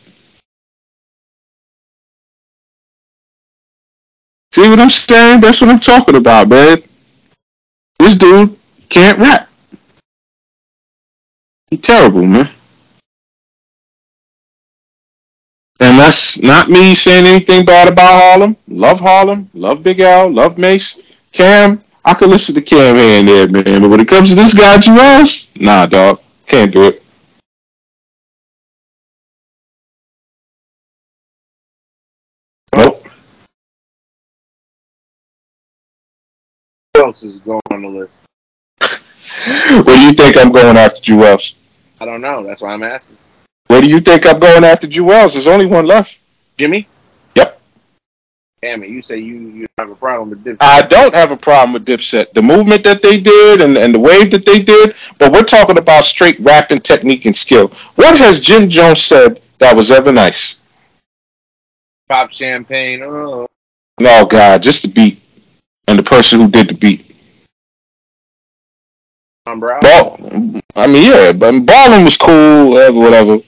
See 4.53 4.67
what 4.71 4.81
I'm 4.81 4.89
saying? 4.89 5.43
That's 5.43 5.61
what 5.61 5.69
I'm 5.69 5.79
talking 5.79 6.17
about, 6.17 6.49
man. 6.49 6.79
This 7.99 8.17
dude 8.17 8.57
can't 8.89 9.19
rap. 9.19 9.51
He's 11.71 11.83
terrible, 11.83 12.25
man. 12.25 12.49
And 15.81 15.99
that's 15.99 16.39
not 16.39 16.71
me 16.71 16.95
saying 16.95 17.27
anything 17.27 17.67
bad 17.67 17.93
about 17.93 18.19
Harlem. 18.19 18.57
Love 18.67 18.99
Harlem. 18.99 19.51
Love 19.53 19.83
Big 19.83 20.01
L. 20.01 20.31
Love 20.31 20.57
Mase. 20.57 21.03
Cam. 21.33 21.83
I 22.03 22.15
could 22.15 22.31
listen 22.31 22.55
to 22.55 22.63
Cam 22.63 22.97
here 22.97 23.19
and 23.19 23.29
there, 23.29 23.47
man. 23.47 23.83
But 23.83 23.91
when 23.91 24.01
it 24.01 24.09
comes 24.09 24.31
to 24.31 24.37
this 24.37 24.55
guy, 24.55 24.79
Juelz, 24.79 25.49
nah, 25.61 25.85
dog. 25.85 26.23
Can't 26.47 26.73
do 26.73 26.85
it. 26.85 27.03
Else 37.01 37.23
is 37.23 37.39
going 37.39 37.61
on 37.71 37.81
the 37.83 37.89
list? 37.89 38.19
Where 39.87 39.97
do 39.97 40.05
you 40.05 40.13
think 40.13 40.37
I'm 40.37 40.53
going 40.53 40.77
after 40.77 41.01
Juelz? 41.01 41.55
I 41.99 42.05
don't 42.05 42.21
know. 42.21 42.45
That's 42.45 42.61
why 42.61 42.73
I'm 42.73 42.83
asking. 42.83 43.17
Where 43.69 43.81
do 43.81 43.89
you 43.89 44.01
think 44.01 44.27
I'm 44.27 44.39
going 44.39 44.65
after 44.65 44.87
Juelz? 44.87 45.33
There's 45.33 45.47
only 45.47 45.65
one 45.65 45.87
left. 45.87 46.19
Jimmy. 46.59 46.87
Yep. 47.37 47.59
Damn 48.61 48.83
it! 48.83 48.91
You 48.91 49.01
say 49.01 49.19
you 49.19 49.39
you 49.39 49.67
have 49.79 49.91
a 49.91 49.95
problem 49.95 50.29
with 50.29 50.45
this. 50.45 50.59
I 50.61 50.83
don't 50.83 51.15
have 51.15 51.31
a 51.31 51.37
problem 51.37 51.73
with 51.73 51.87
Dipset. 51.87 52.35
The 52.35 52.43
movement 52.43 52.85
that 52.85 53.01
they 53.01 53.19
did 53.19 53.63
and, 53.63 53.79
and 53.79 53.95
the 53.95 53.99
wave 53.99 54.31
that 54.33 54.45
they 54.45 54.61
did, 54.61 54.95
but 55.19 55.33
we're 55.33 55.43
talking 55.43 55.79
about 55.79 56.05
straight 56.05 56.39
rapping 56.41 56.81
technique 56.81 57.25
and 57.25 57.35
skill. 57.35 57.69
What 57.95 58.19
has 58.19 58.41
Jim 58.41 58.69
Jones 58.69 59.01
said 59.01 59.41
that 59.59 59.75
was 59.75 59.91
ever 59.91 60.13
nice? 60.13 60.57
Pop 62.11 62.31
champagne. 62.31 63.03
Uh. 63.03 63.07
Oh, 63.07 63.49
No, 63.99 64.27
God, 64.27 64.63
just 64.63 64.83
the 64.83 64.89
beat 64.89 65.20
and 65.91 65.99
the 65.99 66.03
person 66.05 66.41
who 66.41 66.49
did 66.49 66.69
the 66.69 66.75
beat. 66.75 67.05
Brown. 69.45 69.81
Ball, 69.81 70.17
I 70.77 70.87
mean, 70.87 71.11
yeah, 71.11 71.33
but 71.33 71.51
Ballin 71.67 72.05
was 72.05 72.17
cool, 72.17 72.71
whatever, 72.71 72.97
whatever. 72.99 73.39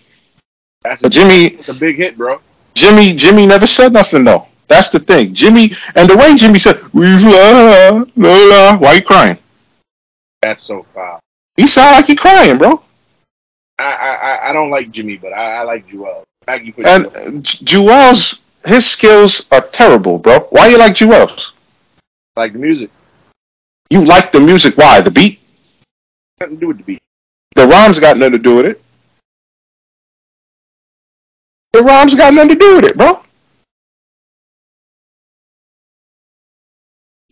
That's 0.82 1.02
a, 1.02 1.04
But 1.04 1.12
Jimmy, 1.12 1.50
that's 1.50 1.68
a 1.68 1.74
big 1.74 1.94
hit, 1.96 2.16
bro. 2.16 2.40
Jimmy, 2.74 3.14
Jimmy 3.14 3.46
never 3.46 3.68
said 3.68 3.92
nothing 3.92 4.24
though. 4.24 4.48
That's 4.66 4.90
the 4.90 4.98
thing. 4.98 5.32
Jimmy, 5.32 5.70
and 5.94 6.10
the 6.10 6.16
way 6.16 6.34
Jimmy 6.34 6.58
said, 6.58 6.82
"We 6.92 7.06
fly, 7.18 7.90
la, 7.92 8.04
la," 8.16 8.78
why 8.78 8.94
you 8.94 9.02
crying? 9.02 9.38
That's 10.40 10.64
so 10.64 10.82
foul. 10.92 11.20
He 11.56 11.68
sound 11.68 11.92
like 11.94 12.06
he 12.06 12.16
crying, 12.16 12.58
bro. 12.58 12.82
I 13.78 13.84
I, 13.84 14.14
I- 14.14 14.50
I 14.50 14.52
don't 14.52 14.70
like 14.70 14.90
Jimmy, 14.90 15.18
but 15.18 15.32
I, 15.32 15.58
I 15.58 15.62
like 15.62 15.86
Juelz. 15.86 16.24
Thank 16.46 16.64
you 16.64 16.72
for 16.72 16.84
And 16.84 17.44
J- 17.44 17.64
Juelz 17.78 18.40
his 18.66 18.90
skills 18.90 19.46
are 19.52 19.60
terrible, 19.60 20.18
bro. 20.18 20.40
Why 20.50 20.66
you 20.68 20.78
like 20.78 20.94
Juelz? 20.94 21.52
Like 22.36 22.52
the 22.52 22.58
music. 22.58 22.90
You 23.90 24.04
like 24.04 24.32
the 24.32 24.40
music? 24.40 24.76
Why 24.76 25.00
the 25.00 25.10
beat? 25.10 25.40
Nothing 26.40 26.56
to 26.56 26.60
do 26.60 26.68
with 26.68 26.78
the 26.78 26.84
beat. 26.84 27.02
The 27.54 27.66
rhymes 27.66 27.98
got 27.98 28.16
nothing 28.16 28.32
to 28.32 28.38
do 28.38 28.56
with 28.56 28.66
it. 28.66 28.82
The 31.72 31.82
rhymes 31.82 32.14
got 32.14 32.32
nothing 32.34 32.50
to 32.50 32.54
do 32.56 32.76
with 32.76 32.84
it, 32.84 32.96
bro. 32.96 33.22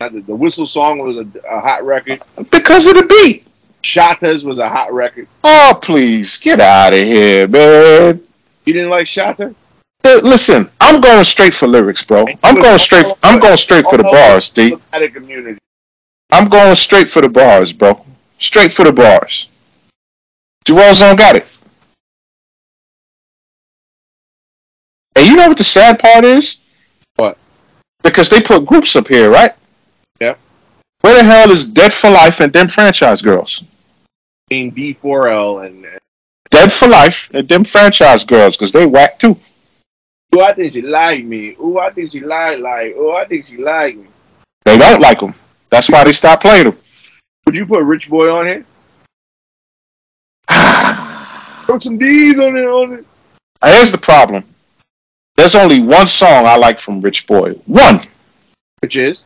The, 0.01 0.21
the 0.21 0.35
whistle 0.35 0.67
song 0.67 0.99
was 0.99 1.17
a, 1.17 1.39
a 1.49 1.61
hot 1.61 1.85
record. 1.85 2.23
Because 2.51 2.87
of 2.87 2.95
the 2.95 3.07
beat. 3.07 3.47
Shatas 3.83 4.43
was 4.43 4.59
a 4.59 4.69
hot 4.69 4.93
record. 4.93 5.29
Oh, 5.43 5.79
please 5.81 6.37
get 6.37 6.61
out 6.61 6.93
of 6.93 7.01
here, 7.01 7.49
man. 7.49 8.23
You 8.67 8.73
didn't 8.75 8.91
like 8.91 9.07
Shata? 9.07 9.55
Listen, 10.05 10.71
I'm 10.81 11.01
going 11.01 11.25
straight 11.25 11.55
for 11.55 11.67
lyrics, 11.69 12.03
bro. 12.03 12.27
I'm 12.43 12.57
going 12.57 12.79
straight. 12.79 13.07
I'm 13.23 13.39
going 13.39 13.57
straight 13.57 13.85
for 13.85 13.97
the 13.97 14.05
bars, 14.05 14.51
D. 14.51 14.77
At 14.93 15.03
a 15.03 15.09
community. 15.09 15.59
I'm 16.33 16.49
going 16.49 16.77
straight 16.77 17.09
for 17.11 17.21
the 17.21 17.29
bars, 17.29 17.73
bro. 17.73 18.05
Straight 18.39 18.73
for 18.73 18.85
the 18.85 18.93
bars. 18.93 19.49
Joel 20.65 20.95
Zone 20.95 21.17
got 21.17 21.37
it. 21.37 21.47
And 25.17 25.27
you 25.27 25.37
know 25.37 25.49
what 25.49 25.59
the 25.59 25.65
sad 25.65 25.99
part 25.99 26.25
is? 26.25 26.59
What? 27.17 27.37
Because 28.03 28.31
they 28.31 28.41
put 28.41 28.65
groups 28.65 28.97
up 28.97 29.09
here, 29.09 29.31
right? 29.31 29.53
Yep. 30.21 30.39
Where 31.03 31.15
the 31.15 31.25
hell 31.25 31.51
is 31.51 31.65
Dead 31.65 31.93
for 31.93 32.09
Life 32.09 32.41
and 32.41 32.53
them 32.53 32.69
franchise 32.69 33.21
girls? 33.21 33.65
Being 34.49 34.73
D4L 34.73 35.67
and 35.67 35.85
and- 35.85 35.99
Dead 36.51 36.73
for 36.73 36.89
Life 36.89 37.31
and 37.33 37.49
them 37.49 37.65
franchise 37.65 38.25
girls, 38.25 38.57
because 38.57 38.73
they 38.73 38.87
whack 38.87 39.19
too. 39.19 39.37
Ooh, 40.35 40.41
I 40.41 40.53
think 40.55 40.73
she 40.73 40.83
like 40.83 41.25
me. 41.25 41.57
Ooh, 41.61 41.79
I 41.79 41.91
think 41.91 42.13
she 42.13 42.21
like 42.21 42.59
like. 42.61 42.95
Ooh, 42.97 43.13
I 43.13 43.25
think 43.25 43.47
she 43.47 43.57
like 43.57 43.97
me. 43.97 44.07
They 44.65 44.79
don't 44.79 45.01
like 45.01 45.21
them. 45.21 45.35
That's 45.71 45.89
why 45.91 46.05
they 46.05 46.13
stopped 46.13 46.43
playing 46.43 46.65
them. 46.65 46.79
Would 47.47 47.57
you 47.57 47.67
put 47.67 47.83
Rich 47.83 48.09
Boy 48.09 48.31
on 48.33 48.47
here? 48.47 48.65
Throw 51.67 51.79
some 51.79 51.99
D's 51.99 52.39
on 52.39 52.57
it 52.57 52.65
on 52.67 52.93
it. 52.95 53.05
Here's 53.65 53.93
the 53.93 53.99
problem. 53.99 54.45
There's 55.37 55.55
only 55.55 55.81
one 55.81 56.07
song 56.07 56.47
I 56.47 56.57
like 56.57 56.79
from 56.79 57.01
Rich 57.01 57.27
Boy. 57.27 57.53
One. 57.67 58.01
Which 58.83 58.97
is 58.97 59.25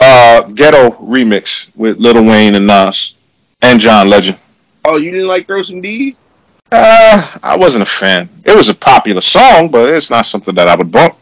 Uh, 0.00 0.42
Ghetto 0.42 0.90
remix 0.90 1.74
with 1.76 1.98
Lil 1.98 2.24
Wayne 2.24 2.54
and 2.54 2.66
Nas 2.66 3.14
and 3.62 3.80
John 3.80 4.08
Legend. 4.08 4.38
oh, 4.84 4.96
you 4.96 5.10
didn't 5.10 5.28
like 5.28 5.46
throw 5.46 5.62
some 5.62 5.80
D's? 5.80 6.18
Uh, 6.76 7.38
I 7.40 7.56
wasn't 7.56 7.84
a 7.84 7.86
fan. 7.86 8.28
It 8.44 8.56
was 8.56 8.68
a 8.68 8.74
popular 8.74 9.20
song, 9.20 9.68
but 9.68 9.88
it's 9.90 10.10
not 10.10 10.26
something 10.26 10.56
that 10.56 10.66
I 10.66 10.74
would 10.74 10.90
bump. 10.90 11.16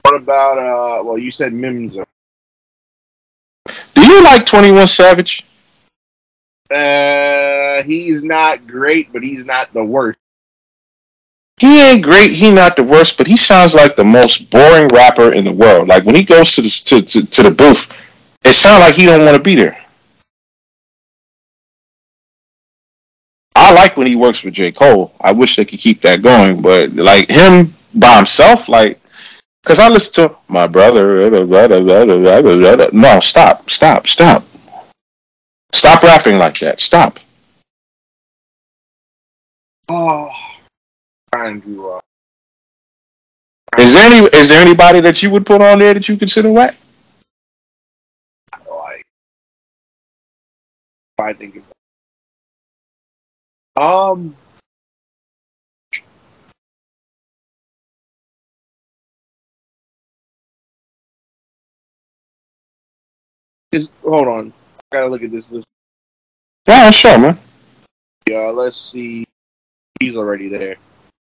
What 0.00 0.16
about 0.16 0.56
uh? 0.56 1.04
Well, 1.04 1.18
you 1.18 1.30
said 1.30 1.52
Mims. 1.52 1.98
Do 3.94 4.00
you 4.00 4.24
like 4.24 4.46
21 4.46 4.86
Savage? 4.86 5.44
Uh, 6.70 7.82
he's 7.82 8.24
not 8.24 8.66
great, 8.66 9.12
but 9.12 9.22
he's 9.22 9.44
not 9.44 9.70
the 9.74 9.84
worst. 9.84 10.18
He 11.58 11.78
ain't 11.78 12.02
great. 12.02 12.30
He 12.30 12.50
not 12.50 12.74
the 12.74 12.84
worst, 12.84 13.18
but 13.18 13.26
he 13.26 13.36
sounds 13.36 13.74
like 13.74 13.96
the 13.96 14.04
most 14.04 14.50
boring 14.50 14.88
rapper 14.88 15.34
in 15.34 15.44
the 15.44 15.52
world. 15.52 15.88
Like 15.88 16.04
when 16.04 16.14
he 16.14 16.24
goes 16.24 16.52
to 16.52 16.62
the 16.62 16.70
to, 16.70 17.02
to, 17.02 17.26
to 17.26 17.42
the 17.42 17.50
booth, 17.50 17.92
it 18.44 18.54
sounds 18.54 18.80
like 18.80 18.94
he 18.94 19.04
don't 19.04 19.26
want 19.26 19.36
to 19.36 19.42
be 19.42 19.54
there. 19.54 19.78
I 23.62 23.72
like 23.72 23.96
when 23.96 24.08
he 24.08 24.16
works 24.16 24.42
with 24.42 24.54
J. 24.54 24.72
Cole. 24.72 25.14
I 25.20 25.30
wish 25.30 25.54
they 25.54 25.64
could 25.64 25.78
keep 25.78 26.00
that 26.00 26.20
going, 26.20 26.60
but 26.60 26.92
like 26.94 27.28
him 27.28 27.72
by 27.94 28.16
himself, 28.16 28.68
like, 28.68 29.00
cause 29.64 29.78
I 29.78 29.88
listen 29.88 30.28
to 30.28 30.36
my 30.48 30.66
brother. 30.66 31.30
No, 31.30 33.20
stop, 33.20 33.70
stop, 33.70 34.08
stop, 34.08 34.44
stop 35.72 36.02
rapping 36.02 36.38
like 36.38 36.58
that. 36.58 36.80
Stop. 36.80 37.20
Oh, 39.88 40.30
trying 41.32 41.62
to. 41.62 41.90
Uh, 41.90 42.00
Is 43.78 43.94
there 43.94 44.10
any? 44.10 44.26
Is 44.26 44.48
there 44.48 44.60
anybody 44.60 45.00
that 45.00 45.22
you 45.22 45.30
would 45.30 45.46
put 45.46 45.62
on 45.62 45.78
there 45.78 45.94
that 45.94 46.08
you 46.08 46.16
consider 46.16 46.50
whack? 46.50 46.74
like, 48.68 49.04
I 51.18 51.32
think 51.32 51.56
it's. 51.56 51.70
Um. 53.76 54.36
Just 63.72 63.94
hold 64.02 64.28
on. 64.28 64.52
I 64.92 64.96
gotta 64.96 65.08
look 65.08 65.22
at 65.22 65.30
this 65.30 65.50
list. 65.50 65.66
Yeah, 66.68 66.90
sure, 66.90 67.18
man. 67.18 67.38
Yeah, 68.28 68.50
let's 68.54 68.78
see. 68.78 69.24
He's 69.98 70.14
already 70.16 70.48
there. 70.48 70.76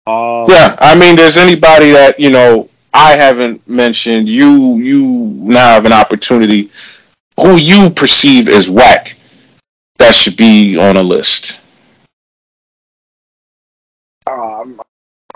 Um, 0.06 0.46
Yeah, 0.48 0.76
I 0.80 0.94
mean, 0.96 1.14
there's 1.16 1.36
anybody 1.36 1.90
that 1.92 2.18
you 2.18 2.30
know 2.30 2.70
I 2.94 3.16
haven't 3.16 3.66
mentioned. 3.68 4.28
You 4.28 4.76
you 4.78 5.06
now 5.06 5.74
have 5.74 5.84
an 5.84 5.92
opportunity. 5.92 6.70
Who 7.38 7.56
you 7.56 7.90
perceive 7.90 8.48
as 8.48 8.68
whack 8.68 9.16
that 9.98 10.14
should 10.14 10.36
be 10.36 10.76
on 10.78 10.96
a 10.96 11.02
list? 11.02 11.60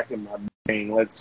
Back 0.06 0.16
in 0.16 0.24
my 0.24 0.38
brain. 0.64 0.90
Let's. 0.90 1.20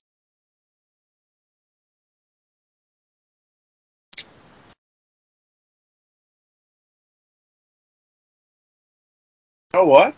You 9.74 9.82
know 9.82 9.86
what? 9.86 10.16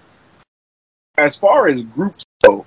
As 1.17 1.35
far 1.35 1.67
as 1.67 1.81
groups 1.81 2.23
go, 2.43 2.65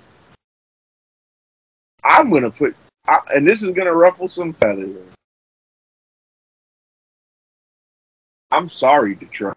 I'm 2.03 2.29
gonna 2.29 2.51
put, 2.51 2.75
I, 3.07 3.19
and 3.33 3.47
this 3.47 3.63
is 3.63 3.71
gonna 3.71 3.93
ruffle 3.93 4.27
some 4.27 4.51
feathers. 4.53 4.97
I'm 8.51 8.67
sorry, 8.67 9.15
Detroit. 9.15 9.55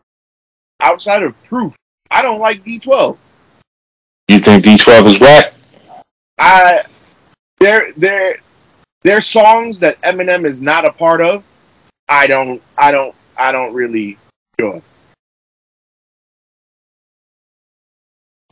Outside 0.80 1.24
of 1.24 1.42
proof, 1.44 1.74
I 2.08 2.22
don't 2.22 2.38
like 2.38 2.62
D12. 2.62 3.16
You 4.28 4.38
think 4.38 4.64
D12 4.64 5.06
is 5.06 5.20
whack? 5.20 5.53
I 6.44 6.84
there 7.58 7.92
there 7.96 8.36
there 9.02 9.20
songs 9.22 9.80
that 9.80 10.00
Eminem 10.02 10.44
is 10.44 10.60
not 10.60 10.84
a 10.84 10.92
part 10.92 11.22
of. 11.22 11.42
I 12.08 12.26
don't 12.26 12.62
I 12.76 12.90
don't 12.90 13.14
I 13.36 13.50
don't 13.50 13.72
really 13.72 14.18
enjoy. 14.58 14.82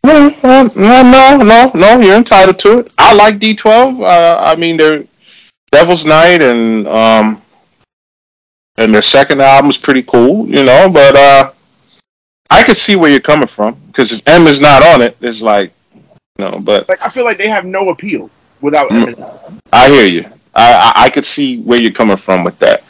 No, 0.05 0.31
no, 0.43 1.03
no, 1.03 1.37
no, 1.37 1.71
no. 1.75 2.01
You're 2.01 2.17
entitled 2.17 2.59
to 2.61 2.81
it. 2.81 2.93
I 2.99 3.15
like 3.15 3.39
D12. 3.39 4.03
Uh, 4.03 4.37
I 4.41 4.57
mean, 4.57 4.77
their 4.77 5.05
Devil's 5.71 6.05
Night 6.05 6.43
and 6.43 6.89
um 6.89 7.43
and 8.79 8.93
their 8.93 9.03
second 9.03 9.43
album 9.43 9.71
is 9.71 9.79
pretty 9.79 10.03
cool, 10.03 10.49
you 10.49 10.65
know. 10.65 10.89
But 10.89 11.15
uh 11.15 11.53
I 12.51 12.65
could 12.65 12.77
see 12.77 12.97
where 12.97 13.11
you're 13.11 13.21
coming 13.21 13.49
from 13.49 13.75
because 13.87 14.13
if 14.13 14.27
M 14.27 14.47
is 14.47 14.61
not 14.61 14.83
on 14.83 15.03
it, 15.03 15.17
it's 15.21 15.43
like, 15.43 15.73
know. 16.39 16.61
But 16.61 16.89
Like 16.89 17.03
I 17.03 17.09
feel 17.09 17.25
like 17.25 17.39
they 17.39 17.49
have 17.49 17.65
no 17.65 17.89
appeal 17.91 18.31
without 18.61 18.91
Mm. 18.91 19.15
Eminem. 19.15 19.59
I 19.73 19.89
hear 19.91 20.07
you. 20.07 20.25
I, 20.55 20.93
I 20.97 21.05
I 21.05 21.11
could 21.11 21.25
see 21.25 21.61
where 21.61 21.81
you're 21.81 21.93
coming 21.93 22.17
from 22.17 22.45
with 22.45 22.59
that. 22.61 22.85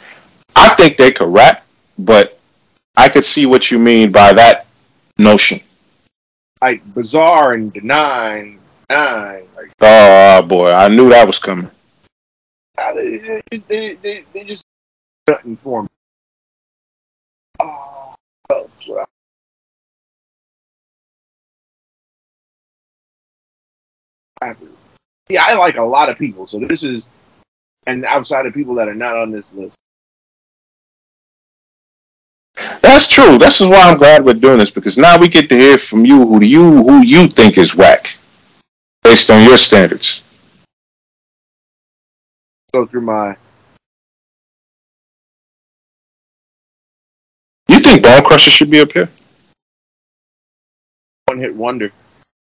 I 0.55 0.75
think 0.75 0.97
they 0.97 1.11
could 1.11 1.33
rap, 1.33 1.65
but 1.97 2.39
I 2.95 3.09
could 3.09 3.23
see 3.25 3.45
what 3.45 3.71
you 3.71 3.79
mean 3.79 4.11
by 4.11 4.33
that 4.33 4.67
notion. 5.17 5.59
Like 6.61 6.83
Bizarre 6.93 7.53
and 7.53 7.73
Nine. 7.83 8.59
Like 8.89 9.71
Oh 9.81 10.41
boy, 10.43 10.71
I 10.71 10.87
knew 10.89 11.09
that 11.09 11.25
was 11.25 11.39
coming. 11.39 11.69
they, 12.77 13.41
they, 13.49 13.57
they, 13.67 13.93
they, 13.95 14.23
they 14.33 14.43
just 14.43 14.63
nothing 15.27 15.57
for 15.57 15.83
me. 15.83 15.89
Oh, 17.59 18.15
yeah, 25.29 25.45
I 25.47 25.53
like 25.53 25.77
a 25.77 25.83
lot 25.83 26.09
of 26.09 26.17
people, 26.17 26.47
so 26.47 26.59
this 26.59 26.83
is, 26.83 27.09
and 27.87 28.05
outside 28.05 28.45
of 28.45 28.53
people 28.53 28.75
that 28.75 28.87
are 28.87 28.95
not 28.95 29.15
on 29.15 29.31
this 29.31 29.51
list, 29.53 29.77
That's 32.81 33.07
true. 33.07 33.37
This 33.37 33.61
is 33.61 33.67
why 33.67 33.89
I'm 33.89 33.97
glad 33.97 34.23
we're 34.23 34.33
doing 34.33 34.59
this 34.59 34.69
because 34.69 34.97
now 34.97 35.17
we 35.17 35.27
get 35.27 35.49
to 35.49 35.55
hear 35.55 35.77
from 35.77 36.05
you 36.05 36.25
who 36.25 36.39
do 36.39 36.45
you 36.45 36.83
who 36.83 37.01
you 37.01 37.27
think 37.27 37.57
is 37.57 37.75
whack 37.75 38.15
based 39.03 39.29
on 39.31 39.43
your 39.43 39.57
standards. 39.57 40.21
Go 42.73 42.85
through 42.85 43.01
my. 43.01 43.35
You 47.69 47.79
think 47.79 48.03
Bone 48.03 48.23
Crusher 48.23 48.51
should 48.51 48.69
be 48.69 48.81
up 48.81 48.91
here? 48.91 49.09
one 51.25 51.39
hit 51.39 51.55
wonder. 51.55 51.91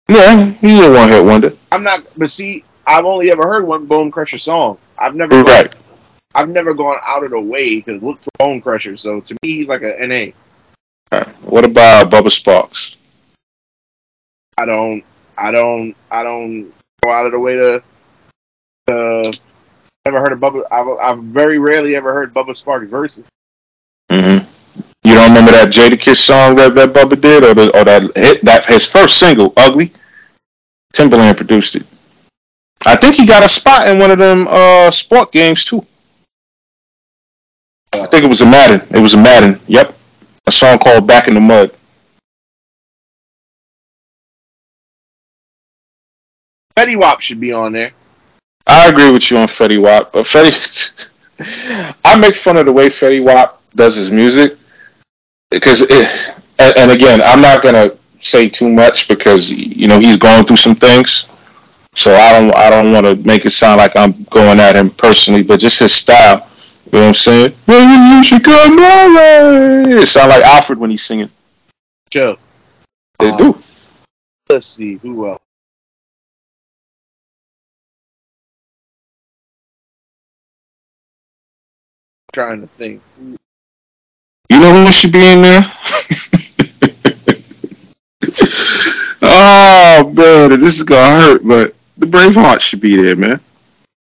Yeah, 0.07 0.45
he's 0.45 0.84
a 0.84 0.91
one 0.91 1.10
hit 1.10 1.23
wonder. 1.23 1.53
I'm 1.72 1.84
not, 1.84 2.06
but 2.18 2.30
see, 2.30 2.64
I've 2.86 3.06
only 3.06 3.32
ever 3.32 3.44
heard 3.44 3.65
one 3.65 3.86
Bone 3.86 4.11
Crusher 4.11 4.38
song. 4.40 4.77
I've 4.98 5.15
never, 5.15 5.41
Right. 5.44 5.73
I've 6.36 6.49
never 6.49 6.73
gone 6.73 6.98
out 7.03 7.23
of 7.23 7.32
the 7.32 7.40
way 7.40 7.82
to 7.82 7.94
look 7.99 8.22
for 8.22 8.30
Bone 8.38 8.61
Crusher. 8.61 8.98
So 8.98 9.22
to 9.22 9.34
me, 9.41 9.56
he's 9.57 9.68
like 9.68 9.82
a 9.82 9.95
NA. 10.06 10.32
Right. 11.11 11.27
What 11.44 11.65
about 11.65 12.11
Bubba 12.11 12.27
Sparxxx? 12.27 12.95
I 14.57 14.65
don't, 14.65 15.03
I 15.38 15.52
don't, 15.52 15.95
I 16.11 16.23
don't 16.23 16.72
go 17.03 17.11
out 17.11 17.26
of 17.26 17.32
the 17.32 17.40
way 17.40 17.56
to. 17.56 17.84
to 18.88 19.32
never 20.06 20.19
heard 20.19 20.34
of 20.34 20.40
Bubba. 20.40 20.64
I've, 20.72 20.88
I've 21.18 21.23
very 21.23 21.57
rarely 21.57 21.95
ever 21.95 22.14
heard 22.14 22.34
Bubba 22.34 22.49
Sparxxx 22.61 22.90
verses. 22.90 23.26
hmm 24.11 24.38
You 25.06 25.14
don't 25.14 25.30
remember 25.30 25.52
that 25.52 25.72
Jadakiss 25.72 26.18
song 26.18 26.56
that, 26.56 26.73
that 26.73 26.91
Bubba 26.91 27.22
did, 27.22 27.44
or 27.44 27.53
the, 27.53 27.68
or 27.77 27.84
that 27.84 28.02
hit 28.18 28.41
that 28.41 28.65
his 28.65 28.91
first 28.91 29.19
single, 29.19 29.53
"Ugly"? 29.56 29.94
Timbaland 30.95 31.38
produced 31.38 31.76
it. 31.76 31.86
I 32.88 32.95
think 32.95 33.14
he 33.15 33.27
got 33.27 33.45
a 33.45 33.48
spot 33.48 33.88
in 33.88 33.99
one 33.99 34.10
of 34.10 34.18
them 34.18 34.48
uh, 34.49 34.90
sport 34.90 35.32
games 35.32 35.64
too. 35.64 35.86
I 37.94 38.07
think 38.07 38.23
it 38.23 38.27
was 38.27 38.41
a 38.41 38.48
Madden. 38.48 38.82
It 38.90 38.99
was 38.99 39.14
a 39.14 39.18
Madden. 39.18 39.60
Yep, 39.68 39.95
a 40.48 40.52
song 40.52 40.80
called 40.80 41.06
"Back 41.06 41.27
in 41.27 41.36
the 41.36 41.40
Mud." 41.40 41.69
Fetty 46.76 46.95
Wap 46.98 47.22
should 47.22 47.40
be 47.40 47.53
on 47.53 47.73
there. 47.73 47.91
I 48.65 48.90
agree 48.90 49.11
with 49.11 49.30
you 49.30 49.38
on 49.38 49.48
Fetty 49.48 49.80
Wap, 49.80 50.14
but 50.14 50.26
Fetty, 50.26 51.94
I 52.03 52.18
make 52.18 52.34
fun 52.34 52.57
of 52.57 52.65
the 52.65 52.73
way 52.73 52.88
Fetty 52.88 53.23
Wap 53.23 53.61
does 53.76 53.95
his 53.95 54.10
music 54.10 54.57
because, 55.56 55.84
it, 55.84 56.36
and, 56.60 56.77
and 56.77 56.91
again, 56.91 57.22
I'm 57.22 57.40
not 57.40 57.64
gonna 57.64 57.95
say 58.19 58.49
too 58.49 58.69
much 58.69 59.07
because 59.07 59.49
you 59.49 59.88
know 59.88 59.99
he's 59.99 60.18
going 60.18 60.45
through 60.45 60.57
some 60.57 60.76
things, 60.76 61.30
so 61.95 62.14
I 62.14 62.34
don't 62.34 62.53
I 62.57 62.69
don't 62.69 62.91
want 62.91 63.06
to 63.06 63.15
make 63.26 63.45
it 63.45 63.52
sound 63.52 63.77
like 63.77 63.95
I'm 63.95 64.23
going 64.23 64.60
at 64.60 64.76
him 64.76 64.90
personally, 64.90 65.44
but 65.44 65.61
just 65.61 65.80
his 65.80 65.94
style. 65.94 66.49
You 66.88 66.91
know 66.91 66.99
what 66.99 67.07
I'm 67.07 67.14
saying? 67.14 67.53
Maybe 67.68 68.15
you 68.15 68.23
should 68.26 68.44
come 68.44 68.76
my 68.76 69.07
way. 69.15 70.02
It 70.02 70.07
sound 70.07 70.30
like 70.30 70.44
Alfred 70.44 70.77
when 70.77 70.90
he's 70.90 71.06
singing. 71.06 71.30
Joe. 72.10 72.38
They 73.18 73.34
do. 73.38 73.57
Let's 74.49 74.65
see 74.65 74.95
who 74.95 75.30
else. 75.30 75.41
trying 82.34 82.60
to 82.60 82.68
think. 82.68 83.02
You 84.49 84.59
know 84.59 84.85
who 84.85 84.91
should 84.91 85.11
be 85.11 85.26
in 85.26 85.41
there? 85.41 85.61
oh 89.22 90.11
man, 90.13 90.59
this 90.59 90.77
is 90.77 90.84
gonna 90.84 91.19
hurt, 91.19 91.45
but 91.45 91.76
the 91.97 92.05
Braveheart 92.05 92.61
should 92.61 92.81
be 92.81 92.95
there, 92.95 93.15
man. 93.15 93.39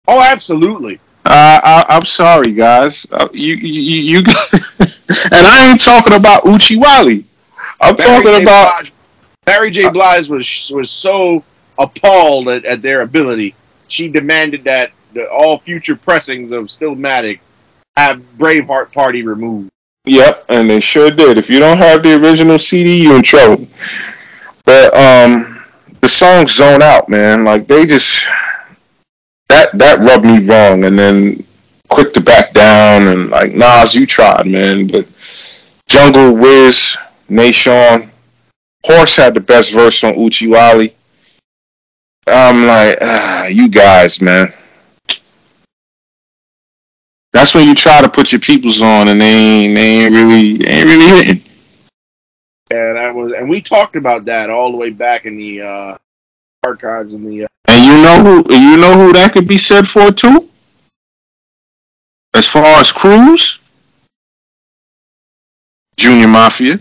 Oh, 0.07 0.21
absolutely. 0.21 0.99
Uh, 1.25 1.59
I, 1.63 1.85
I'm 1.89 2.05
sorry, 2.05 2.53
guys. 2.53 3.07
Uh, 3.11 3.27
you, 3.33 3.55
you, 3.55 4.01
you, 4.01 4.17
and 4.19 4.27
I 5.33 5.69
ain't 5.71 5.83
talking 5.83 6.13
about 6.13 6.43
Oochie 6.43 6.79
Wally. 6.79 7.25
I'm 7.81 7.95
Mary 7.95 8.23
talking 8.23 8.37
J. 8.37 8.43
about 8.43 8.81
Blige, 8.81 8.93
Mary 9.47 9.71
J. 9.71 9.89
Blige 9.89 10.29
was 10.29 10.71
was 10.73 10.91
so 10.91 11.43
appalled 11.77 12.49
at, 12.49 12.65
at 12.65 12.81
their 12.81 13.01
ability. 13.01 13.55
She 13.87 14.07
demanded 14.07 14.63
that 14.65 14.91
the, 15.13 15.29
all 15.29 15.59
future 15.59 15.95
pressings 15.95 16.51
of 16.51 16.65
Stillmatic 16.65 17.39
have 17.97 18.21
Braveheart 18.37 18.91
Party 18.91 19.23
removed. 19.23 19.71
Yep, 20.05 20.45
and 20.49 20.69
they 20.69 20.79
sure 20.79 21.09
did. 21.09 21.37
If 21.37 21.49
you 21.49 21.59
don't 21.59 21.77
have 21.77 22.03
the 22.03 22.15
original 22.15 22.59
CD, 22.59 23.01
you 23.01 23.15
in 23.15 23.23
trouble. 23.23 23.67
But 24.63 24.93
um, 24.95 25.63
the 26.01 26.07
song 26.07 26.47
"Zone 26.47 26.81
Out," 26.81 27.09
man, 27.09 27.43
like 27.43 27.67
they 27.67 27.85
just 27.85 28.25
that 29.49 29.69
that 29.73 29.99
rubbed 29.99 30.25
me 30.25 30.39
wrong, 30.47 30.85
and 30.85 30.97
then 30.97 31.43
quick 31.89 32.13
to 32.13 32.21
back 32.21 32.53
down, 32.53 33.07
and 33.07 33.29
like 33.29 33.53
Nas, 33.53 33.95
you 33.95 34.05
tried, 34.05 34.45
man, 34.45 34.87
but 34.87 35.07
Jungle 35.87 36.33
Wiz, 36.35 36.97
Nashawn, 37.29 38.09
Horse 38.85 39.15
had 39.15 39.33
the 39.33 39.39
best 39.39 39.71
verse 39.71 40.03
on 40.03 40.13
Oochie 40.13 40.49
Wally. 40.49 40.95
I'm 42.27 42.65
like, 42.65 42.97
ah, 43.01 43.45
you 43.45 43.67
guys, 43.67 44.21
man. 44.21 44.51
That's 47.35 47.53
when 47.53 47.67
you 47.67 47.75
try 47.75 48.01
to 48.01 48.07
put 48.07 48.31
your 48.31 48.39
peoples 48.39 48.81
on, 48.81 49.09
and 49.09 49.19
they 49.19 49.27
ain't, 49.27 49.75
they 49.75 50.05
ain't 50.05 50.13
really, 50.13 50.55
they 50.55 50.71
ain't 50.71 50.85
really 50.85 51.17
hitting. 51.17 51.43
Yeah, 52.71 52.93
that 52.93 53.13
was, 53.13 53.33
and 53.33 53.49
we 53.49 53.59
talked 53.59 53.97
about 53.97 54.23
that 54.25 54.49
all 54.49 54.71
the 54.71 54.77
way 54.77 54.89
back 54.89 55.25
in 55.25 55.35
the 55.35 55.61
uh, 55.61 55.97
archives 56.63 57.13
in 57.13 57.25
the. 57.25 57.43
Uh, 57.43 57.47
And 57.67 57.85
you 57.85 58.01
know 58.01 58.23
who, 58.23 58.55
you 58.55 58.77
know 58.77 58.93
who 58.93 59.11
that 59.11 59.33
could 59.33 59.49
be 59.49 59.57
said 59.57 59.85
for 59.85 60.13
too. 60.13 60.49
As 62.33 62.47
far 62.47 62.79
as 62.79 62.93
crews, 62.93 63.59
Junior 65.97 66.29
Mafia. 66.29 66.79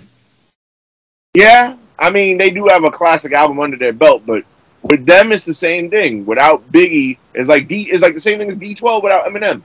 yeah, 1.35 1.77
I 1.99 2.11
mean 2.11 2.39
they 2.39 2.51
do 2.51 2.69
have 2.69 2.85
a 2.85 2.93
classic 2.93 3.33
album 3.33 3.59
under 3.59 3.77
their 3.77 3.93
belt, 3.93 4.23
but 4.25 4.45
with 4.83 5.05
them 5.05 5.33
it's 5.33 5.47
the 5.47 5.55
same 5.55 5.91
thing. 5.91 6.25
Without 6.25 6.71
Biggie, 6.71 7.19
it's 7.35 7.49
like 7.49 7.67
D, 7.67 7.91
it's 7.91 8.03
like 8.03 8.15
the 8.15 8.21
same 8.21 8.39
thing 8.39 8.51
as 8.51 8.57
D12 8.57 9.03
without 9.03 9.27
Eminem. 9.27 9.65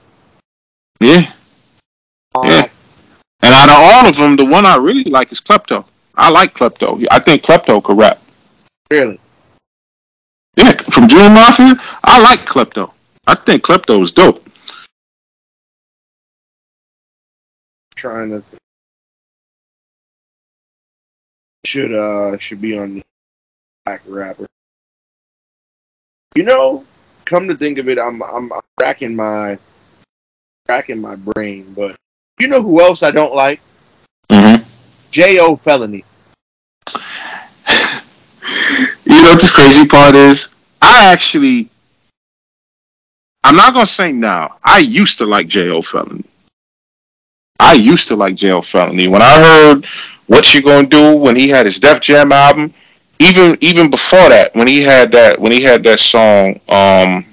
Yeah. 1.00 1.32
Yeah. 2.44 2.68
And 3.42 3.54
out 3.54 3.68
of 3.68 3.74
all 3.74 4.06
of 4.06 4.16
them, 4.16 4.36
the 4.36 4.44
one 4.44 4.66
I 4.66 4.76
really 4.76 5.04
like 5.04 5.32
is 5.32 5.40
Klepto. 5.40 5.84
I 6.14 6.30
like 6.30 6.54
Klepto. 6.54 7.04
I 7.10 7.18
think 7.18 7.42
Klepto 7.42 7.82
could 7.82 7.96
rap. 7.96 8.20
Really, 8.90 9.18
Yeah, 10.56 10.72
from 10.72 11.08
Junior 11.08 11.30
Mafia, 11.30 11.74
I 12.04 12.20
like 12.20 12.40
Klepto. 12.40 12.92
I 13.26 13.34
think 13.36 13.62
Klepto 13.62 14.02
is 14.02 14.12
dope. 14.12 14.46
trying 18.00 18.30
to 18.30 18.42
should 21.66 21.92
uh 21.92 22.38
should 22.38 22.60
be 22.60 22.78
on 22.78 22.94
the 22.94 23.02
black 23.84 24.00
rapper. 24.06 24.46
You 26.34 26.44
know, 26.44 26.84
come 27.26 27.46
to 27.48 27.54
think 27.54 27.78
of 27.78 27.88
it, 27.88 27.98
I'm 27.98 28.22
I'm, 28.22 28.52
I'm 28.52 28.60
racking 28.80 29.14
my 29.14 29.58
racking 30.70 31.00
my 31.00 31.16
brain, 31.16 31.74
but 31.74 31.96
you 32.38 32.46
know 32.46 32.62
who 32.62 32.80
else 32.80 33.02
I 33.02 33.10
don't 33.10 33.34
like? 33.34 33.60
Mm-hmm. 34.30 34.62
Jayo 35.10 35.60
Felony. 35.60 36.04
You 39.04 39.22
know 39.22 39.30
what 39.30 39.40
the 39.40 39.50
crazy 39.52 39.86
part 39.86 40.14
is? 40.14 40.48
I 40.80 41.12
actually, 41.12 41.68
I'm 43.42 43.56
not 43.56 43.74
gonna 43.74 43.84
say 43.84 44.12
now. 44.12 44.56
I 44.62 44.78
used 44.78 45.18
to 45.18 45.26
like 45.26 45.48
Jayo 45.48 45.84
Felony. 45.84 46.24
I 47.58 47.74
used 47.74 48.06
to 48.08 48.16
like 48.16 48.36
Jayo 48.36 48.64
Felony. 48.64 49.08
When 49.08 49.20
I 49.20 49.42
heard 49.42 49.84
what 50.28 50.54
you 50.54 50.62
gonna 50.62 50.86
do 50.86 51.16
when 51.16 51.34
he 51.34 51.48
had 51.48 51.66
his 51.66 51.80
Def 51.80 52.00
Jam 52.00 52.30
album, 52.30 52.72
even 53.18 53.58
even 53.60 53.90
before 53.90 54.28
that, 54.28 54.54
when 54.54 54.68
he 54.68 54.80
had 54.80 55.10
that 55.12 55.38
when 55.38 55.52
he 55.52 55.62
had 55.62 55.82
that 55.82 55.98
song, 55.98 56.60
um, 56.68 57.26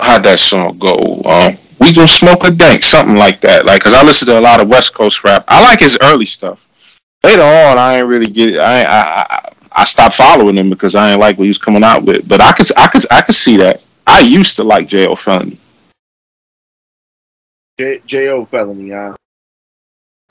how'd 0.00 0.24
that 0.24 0.38
song 0.38 0.78
go? 0.78 1.22
Um, 1.24 1.56
we 1.80 1.92
gonna 1.92 2.06
smoke 2.08 2.44
a 2.44 2.50
dank, 2.50 2.82
something 2.82 3.16
like 3.16 3.40
that. 3.42 3.66
Like, 3.66 3.82
cause 3.82 3.94
I 3.94 4.02
listen 4.02 4.26
to 4.28 4.38
a 4.38 4.40
lot 4.40 4.60
of 4.60 4.68
West 4.68 4.94
Coast 4.94 5.24
rap. 5.24 5.44
I 5.48 5.60
like 5.62 5.80
his 5.80 5.98
early 6.02 6.26
stuff 6.26 6.64
later 7.24 7.42
on, 7.42 7.78
I 7.78 7.96
ain't 7.98 8.06
really 8.06 8.26
get 8.28 8.50
it. 8.50 8.58
I, 8.60 8.82
I 8.82 9.26
I 9.30 9.52
I 9.76 9.84
stopped 9.86 10.14
following 10.14 10.56
him 10.56 10.70
because 10.70 10.94
I 10.94 11.10
ain't 11.10 11.20
like 11.20 11.36
what 11.36 11.44
he 11.44 11.48
was 11.48 11.58
coming 11.58 11.82
out 11.82 12.04
with. 12.04 12.28
But 12.28 12.40
I 12.40 12.52
could 12.52 12.66
I 12.76 12.86
could 12.86 13.02
I 13.10 13.22
could 13.22 13.34
see 13.34 13.56
that. 13.56 13.82
I 14.06 14.20
used 14.20 14.56
to 14.56 14.64
like 14.64 14.86
Jayo 14.86 15.18
Felony. 15.18 15.58
J- 17.78 18.00
Jayo 18.06 18.46
Felony. 18.48 18.92
Uh, 18.92 19.14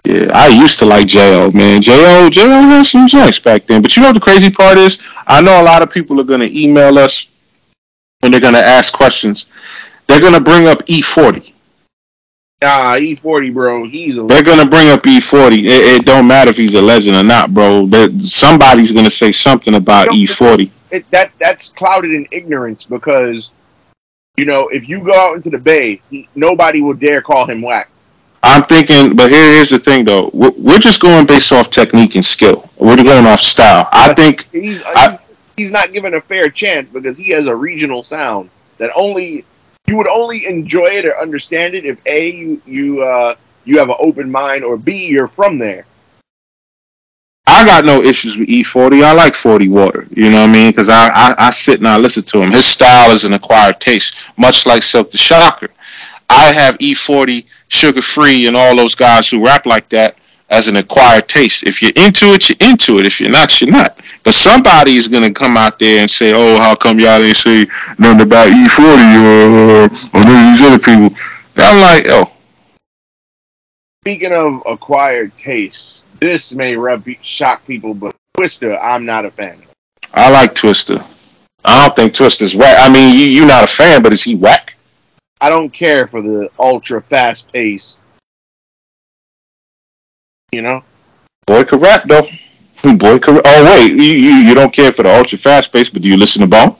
Yeah, 0.06 0.32
I 0.34 0.48
used 0.50 0.80
to 0.80 0.86
like 0.86 1.08
Jayo 1.08 1.54
Man, 1.54 1.82
Jayo 1.82 2.30
Jayo 2.30 2.62
had 2.62 2.84
some 2.86 3.08
joints 3.08 3.40
back 3.40 3.66
then. 3.66 3.82
But 3.82 3.96
you 3.96 4.02
know 4.02 4.10
what 4.10 4.14
the 4.14 4.20
crazy 4.22 4.50
part 4.50 4.78
is? 4.78 5.02
I 5.28 5.42
know 5.42 5.62
a 5.62 5.64
lot 5.64 5.82
of 5.82 5.90
people 5.90 6.22
are 6.22 6.26
gonna 6.26 6.46
email 6.50 6.98
us 7.00 7.28
and 8.24 8.34
they're 8.34 8.42
gonna 8.42 8.58
ask 8.60 8.94
questions. 8.94 9.46
They're 10.08 10.22
gonna 10.22 10.42
bring 10.42 10.68
up 10.68 10.86
E40. 10.86 11.52
nah, 12.62 12.96
E40, 12.98 13.54
bro. 13.54 13.86
He's 13.88 14.18
a 14.18 14.24
They're 14.24 14.44
gonna 14.44 14.66
bring 14.70 14.90
up 14.90 15.02
E40. 15.04 15.60
It, 15.60 15.66
it 16.02 16.06
don't 16.06 16.28
matter 16.28 16.50
if 16.52 16.58
he's 16.58 16.74
a 16.76 16.82
legend 16.82 17.16
or 17.18 17.24
not, 17.24 17.54
bro. 17.54 17.86
There- 17.86 18.10
Somebody's 18.22 18.92
gonna 18.92 19.10
say 19.10 19.32
something 19.32 19.76
about 19.76 20.14
You 20.14 20.28
know, 20.28 20.34
E40. 20.34 20.70
it, 20.92 21.10
that 21.12 21.32
that's 21.40 21.70
clouded 21.70 22.12
in 22.12 22.28
ignorance 22.32 22.84
because 22.84 23.52
you 24.38 24.46
know 24.46 24.68
if 24.70 24.88
you 24.90 25.04
go 25.04 25.14
out 25.14 25.36
into 25.36 25.50
the 25.50 25.58
bay, 25.58 26.02
he, 26.10 26.28
nobody 26.36 26.82
will 26.82 26.94
dare 26.94 27.22
call 27.22 27.46
him 27.48 27.62
whack. 27.62 27.90
I'm 28.46 28.64
thinking, 28.64 29.16
but 29.16 29.30
here, 29.32 29.52
here's 29.54 29.70
the 29.70 29.80
thing 29.80 30.04
though. 30.04 30.30
We're, 30.34 30.52
we're 30.58 30.80
just 30.80 31.02
going 31.02 31.26
based 31.26 31.52
off 31.54 31.70
technique 31.70 32.16
and 32.16 32.26
skill. 32.26 32.70
We're 32.78 32.98
going 32.98 33.26
off 33.26 33.40
style. 33.40 33.88
I 33.94 34.14
think 34.14 34.50
he's 34.52 34.84
I- 34.84 35.18
he's 35.56 35.72
not 35.72 35.94
given 35.94 36.14
a 36.14 36.22
fair 36.22 36.50
chance 36.50 36.90
because 36.90 37.18
he 37.18 37.30
has 37.30 37.46
a 37.46 37.56
regional 37.56 38.04
sound 38.04 38.50
that 38.78 38.92
only 38.96 39.46
you 39.88 39.98
would 39.98 40.08
only 40.08 40.46
enjoy 40.46 40.86
it 40.86 41.06
or 41.06 41.18
understand 41.18 41.76
it 41.76 41.86
if 41.86 42.00
a 42.06 42.32
you 42.32 42.62
you 42.66 43.04
uh 43.04 43.36
you 43.66 43.80
have 43.80 43.90
an 43.90 43.96
open 44.00 44.32
mind 44.32 44.64
or 44.64 44.78
b 44.78 45.08
you're 45.08 45.28
from 45.28 45.58
there. 45.58 45.86
I 47.46 47.66
got 47.66 47.86
no 47.86 48.02
issues 48.02 48.38
with 48.38 48.48
E40. 48.48 49.04
I 49.04 49.14
like 49.14 49.36
40 49.36 49.68
Water. 49.68 50.08
You 50.12 50.30
know 50.30 50.42
what 50.42 50.50
I 50.50 50.54
mean? 50.54 50.72
Because 50.72 50.90
I, 50.90 51.10
I, 51.10 51.36
I 51.38 51.50
sit 51.52 51.80
and 51.80 51.88
I 51.88 51.98
listen 51.98 52.24
to 52.24 52.42
him. 52.42 52.52
His 52.52 52.66
style 52.66 53.12
is 53.12 53.26
an 53.26 53.34
acquired 53.34 53.82
taste, 53.82 54.16
much 54.38 54.66
like 54.66 54.82
Silk 54.82 55.12
the 55.12 55.18
Shocker. 55.18 55.70
I 56.30 56.52
have 56.54 56.78
E40, 56.78 57.46
Suga 57.70 58.02
Free, 58.02 58.48
and 58.48 58.56
all 58.56 58.76
those 58.76 58.96
guys 58.96 59.30
who 59.30 59.46
rap 59.46 59.66
like 59.66 59.90
that 59.90 60.18
as 60.50 60.68
an 60.68 60.76
acquired 60.78 61.28
taste. 61.28 61.64
If 61.64 61.82
you're 61.82 61.92
into 61.96 62.28
it, 62.34 62.50
you're 62.50 62.70
into 62.70 63.00
it. 63.00 63.06
If 63.06 63.20
you're 63.20 63.32
not, 63.32 63.60
you're 63.60 63.72
not. 63.72 64.00
But 64.24 64.34
somebody 64.34 64.96
is 64.96 65.08
going 65.08 65.24
to 65.24 65.34
come 65.34 65.58
out 65.58 65.80
there 65.80 66.00
and 66.00 66.10
say, 66.10 66.34
oh, 66.36 66.58
how 66.58 66.76
come 66.76 67.00
y'all 67.00 67.20
didn't 67.20 67.36
say 67.36 67.66
nothing 67.98 68.22
about 68.22 68.48
E40 68.52 68.80
or, 68.80 69.84
uh, 69.84 69.86
uh, 69.86 69.90
or 70.14 70.26
none 70.26 70.40
of 70.40 70.46
these 70.46 70.62
other 70.62 70.80
people? 70.80 71.18
And 71.56 71.64
I'm 71.64 71.82
like, 71.82 72.06
oh, 72.10 72.30
Speaking 74.04 74.34
of 74.34 74.64
acquired 74.66 75.32
tastes, 75.38 76.04
this 76.20 76.54
may 76.54 76.76
rub 76.76 77.08
shock 77.22 77.66
people, 77.66 77.94
but 77.94 78.14
Twista, 78.38 78.78
I'm 78.82 79.06
not 79.06 79.24
a 79.24 79.32
fan. 79.32 79.54
of. 79.54 79.74
I 80.14 80.30
like 80.30 80.54
Twista. 80.54 81.06
I 81.64 81.82
don't 81.82 81.96
think 81.96 82.14
Twista's 82.14 82.54
whack. 82.54 82.76
I 82.80 82.92
mean, 82.92 83.18
you, 83.18 83.26
you're 83.26 83.48
not 83.48 83.64
a 83.64 83.68
fan, 83.68 84.04
but 84.04 84.12
is 84.12 84.22
he 84.22 84.36
whack? 84.36 84.76
I 85.40 85.50
don't 85.50 85.70
care 85.72 86.08
for 86.08 86.22
the 86.22 86.50
ultra 86.60 87.02
fast 87.02 87.52
pace. 87.54 87.98
You 90.54 90.62
know, 90.62 90.84
Boy 91.48 91.64
could 91.64 91.82
rap 91.82 92.04
though. 92.06 92.28
Boy 92.96 93.20
could. 93.20 93.42
Oh 93.44 93.64
wait, 93.66 93.92
you, 93.92 94.02
you 94.02 94.34
you 94.36 94.54
don't 94.54 94.72
care 94.74 94.92
for 94.92 95.04
the 95.04 95.16
ultra 95.18 95.38
fast 95.38 95.72
pace, 95.74 95.90
but 95.90 96.02
do 96.02 96.08
you 96.08 96.18
listen 96.18 96.42
to 96.42 96.48
Bone? 96.48 96.76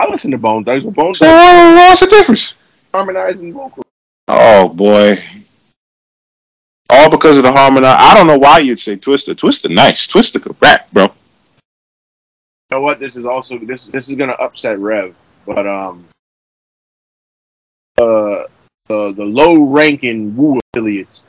I 0.00 0.08
listen 0.10 0.30
to. 0.30 0.46
I 0.46 0.52
listen 0.56 0.94
to 0.94 1.14
So 1.14 1.26
what's 1.26 2.00
the 2.00 2.06
difference? 2.08 2.54
harmonizing 2.92 3.52
vocals. 3.52 3.84
Oh 4.28 4.68
boy. 4.68 5.18
All 6.90 7.10
because 7.10 7.36
of 7.36 7.42
the 7.42 7.52
harmony. 7.52 7.86
I 7.86 8.14
don't 8.14 8.26
know 8.26 8.38
why 8.38 8.58
you'd 8.58 8.78
say 8.78 8.96
Twista. 8.96 9.34
Twista, 9.34 9.72
nice. 9.72 10.06
Twista 10.06 10.40
could 10.40 10.56
rap, 10.60 10.88
bro. 10.92 11.04
You 11.04 11.10
know 12.70 12.80
what? 12.82 13.00
This 13.00 13.16
is 13.16 13.24
also 13.24 13.58
this 13.58 13.86
this 13.86 14.08
is 14.08 14.14
gonna 14.16 14.32
upset 14.32 14.78
Rev, 14.78 15.14
but 15.44 15.66
um, 15.66 16.04
uh, 17.98 18.44
the 18.86 19.12
the 19.12 19.24
low 19.24 19.62
ranking 19.64 20.36
Wu 20.36 20.60
affiliates, 20.72 21.24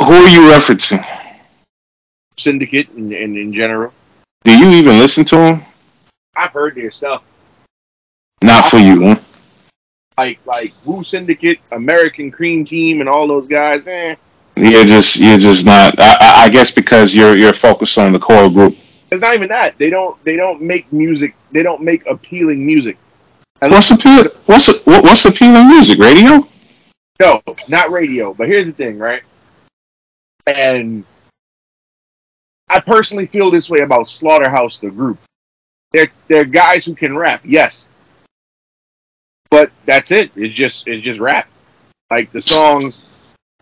Who 0.00 0.12
are 0.12 0.28
you 0.28 0.40
referencing? 0.40 1.04
Syndicate, 2.38 2.88
and 2.90 3.12
in, 3.12 3.36
in, 3.36 3.36
in 3.36 3.52
general, 3.52 3.92
Do 4.44 4.56
you 4.58 4.70
even 4.70 4.98
listen 4.98 5.24
to 5.26 5.36
them? 5.36 5.62
I've 6.36 6.50
heard 6.52 6.74
their 6.74 6.90
stuff. 6.90 7.22
Not 8.42 8.64
for 8.64 8.78
you, 8.78 9.02
huh? 9.08 9.16
Like 10.18 10.40
like 10.46 10.72
Wu 10.84 11.04
Syndicate, 11.04 11.60
American 11.70 12.30
Cream 12.30 12.64
Team, 12.64 13.00
and 13.00 13.08
all 13.08 13.26
those 13.26 13.46
guys. 13.46 13.86
Eh, 13.86 14.14
You're 14.56 14.84
just 14.84 15.16
you're 15.16 15.38
just 15.38 15.64
not. 15.64 15.94
I, 15.98 16.16
I, 16.20 16.44
I 16.44 16.48
guess 16.48 16.70
because 16.70 17.14
you're 17.14 17.36
you're 17.36 17.52
focused 17.52 17.96
on 17.98 18.12
the 18.12 18.18
core 18.18 18.50
group. 18.50 18.74
it's 19.10 19.20
not 19.20 19.34
even 19.34 19.48
that. 19.48 19.78
They 19.78 19.90
don't 19.90 20.22
they 20.24 20.36
don't 20.36 20.60
make 20.60 20.90
music. 20.92 21.34
They 21.52 21.62
don't 21.62 21.82
make 21.82 22.04
appealing 22.06 22.64
music. 22.66 22.96
What's 23.60 23.90
appeal? 23.90 24.24
What's 24.46 24.68
what's 24.84 25.24
appealing 25.24 25.68
music? 25.68 25.98
Radio? 25.98 26.46
No, 27.20 27.40
not 27.68 27.90
radio. 27.90 28.34
But 28.34 28.48
here's 28.48 28.66
the 28.66 28.72
thing, 28.72 28.98
right? 28.98 29.22
And 30.46 31.04
I 32.68 32.80
personally 32.80 33.26
feel 33.26 33.50
this 33.50 33.68
way 33.70 33.80
about 33.80 34.08
Slaughterhouse, 34.08 34.78
the 34.78 34.90
group. 34.90 35.18
They're 35.92 36.08
they're 36.28 36.44
guys 36.44 36.84
who 36.84 36.94
can 36.94 37.16
rap, 37.16 37.42
yes. 37.44 37.88
But 39.50 39.70
that's 39.84 40.10
it. 40.10 40.30
It's 40.36 40.54
just 40.54 40.88
it's 40.88 41.04
just 41.04 41.20
rap. 41.20 41.48
Like 42.10 42.32
the 42.32 42.42
songs. 42.42 43.02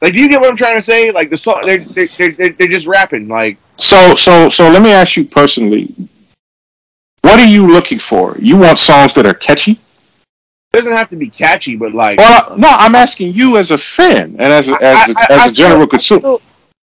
Like, 0.00 0.14
do 0.14 0.20
you 0.20 0.28
get 0.28 0.40
what 0.40 0.48
I'm 0.48 0.56
trying 0.56 0.76
to 0.76 0.82
say? 0.82 1.10
Like 1.10 1.28
the 1.28 1.36
song, 1.36 1.62
they're 1.64 1.78
they're, 1.80 2.06
they're, 2.06 2.48
they're 2.52 2.68
just 2.68 2.86
rapping. 2.86 3.28
Like, 3.28 3.58
So 3.76 4.14
so 4.14 4.48
so 4.48 4.68
let 4.70 4.82
me 4.82 4.92
ask 4.92 5.16
you 5.16 5.24
personally. 5.24 5.94
What 7.22 7.38
are 7.38 7.46
you 7.46 7.66
looking 7.70 7.98
for? 7.98 8.36
You 8.38 8.56
want 8.56 8.78
songs 8.78 9.14
that 9.16 9.26
are 9.26 9.34
catchy? 9.34 9.72
it 9.72 10.76
doesn't 10.76 10.94
have 10.96 11.10
to 11.10 11.16
be 11.16 11.28
catchy, 11.28 11.74
but 11.76 11.92
like, 11.92 12.18
Well, 12.18 12.56
no, 12.56 12.68
I'm 12.70 12.94
asking 12.94 13.34
you 13.34 13.56
as 13.58 13.72
a 13.72 13.78
fan 13.78 14.36
and 14.38 14.40
as 14.40 14.68
a, 14.68 14.74
as 14.80 15.08
a, 15.10 15.18
I- 15.18 15.26
I- 15.28 15.34
as 15.46 15.50
a 15.50 15.54
general 15.54 15.86
consumer. 15.88 16.18
I 16.18 16.22
feel 16.22 16.38
Go 16.38 16.42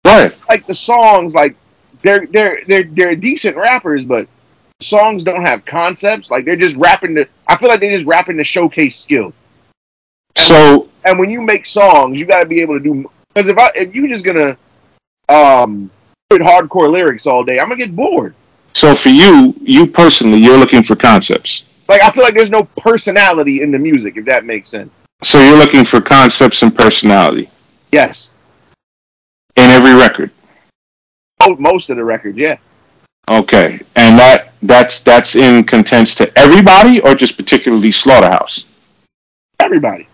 ahead. 0.05 0.37
like 0.49 0.67
the 0.67 0.75
songs, 0.75 1.35
like 1.35 1.57
they're 2.03 2.27
they're 2.27 2.63
they're 2.67 2.85
they're 2.85 3.17
decent 3.17 3.57
rappers, 3.57 4.05
but 4.05 4.29
songs 4.81 5.25
don't 5.25 5.43
have 5.43 5.65
concepts. 5.65 6.31
Like 6.31 6.45
they're 6.45 6.57
just 6.57 6.77
rapping 6.77 7.15
to. 7.17 7.29
I 7.47 7.57
feel 7.57 7.69
like 7.69 7.81
they're 7.81 7.97
just 7.97 8.07
rapping 8.07 8.37
to 8.39 8.45
showcase 8.45 8.99
skill. 8.99 9.33
So 10.37 10.89
And 11.05 11.19
when 11.19 11.31
you 11.31 11.43
make 11.43 11.67
songs, 11.67 12.19
you 12.19 12.27
got 12.27 12.41
to 12.41 12.47
be 12.47 12.61
able 12.63 12.79
to 12.79 12.83
do. 12.83 13.11
Because 13.35 13.49
if 13.49 13.59
I 13.59 13.71
if 13.75 13.95
you're 13.95 14.09
just 14.09 14.25
gonna 14.25 14.57
um 15.29 15.91
put 16.31 16.41
hardcore 16.43 16.91
lyrics 16.91 17.27
all 17.27 17.45
day, 17.45 17.59
I'm 17.59 17.69
gonna 17.69 17.77
get 17.77 17.95
bored. 17.95 18.35
so 18.75 18.95
for 18.95 19.11
you, 19.11 19.55
you 19.61 19.87
personally, 19.87 20.39
you're 20.39 20.59
looking 20.59 20.83
for 20.83 20.97
concepts. 20.97 21.69
Like 21.89 22.03
I 22.03 22.11
feel 22.11 22.25
like 22.25 22.35
there's 22.35 22.51
no 22.51 22.65
personality 22.65 23.63
in 23.63 23.71
the 23.71 23.79
music, 23.79 24.17
if 24.17 24.25
that 24.27 24.45
makes 24.45 24.69
sense. 24.69 24.93
So 25.23 25.39
you're 25.41 25.59
looking 25.59 25.85
for 25.85 26.01
concepts 26.01 26.63
and 26.63 26.75
personality 26.75 27.49
Yes, 27.93 28.32
in 29.63 29.71
every 29.71 29.95
record. 29.95 30.31
most, 31.41 31.61
most 31.61 31.91
of 31.91 31.97
the 31.97 32.05
records, 32.05 32.37
yeah. 32.37 32.57
Okay, 33.31 33.81
and 33.97 34.19
that 34.19 34.53
that's 34.63 35.03
that's 35.03 35.37
in 35.37 35.65
contents 35.65 36.15
to 36.17 36.31
everybody 36.39 37.01
or 37.01 37.15
just 37.15 37.37
particularly 37.37 37.91
Slaughterhouse. 37.93 38.65
Everybody. 39.61 40.09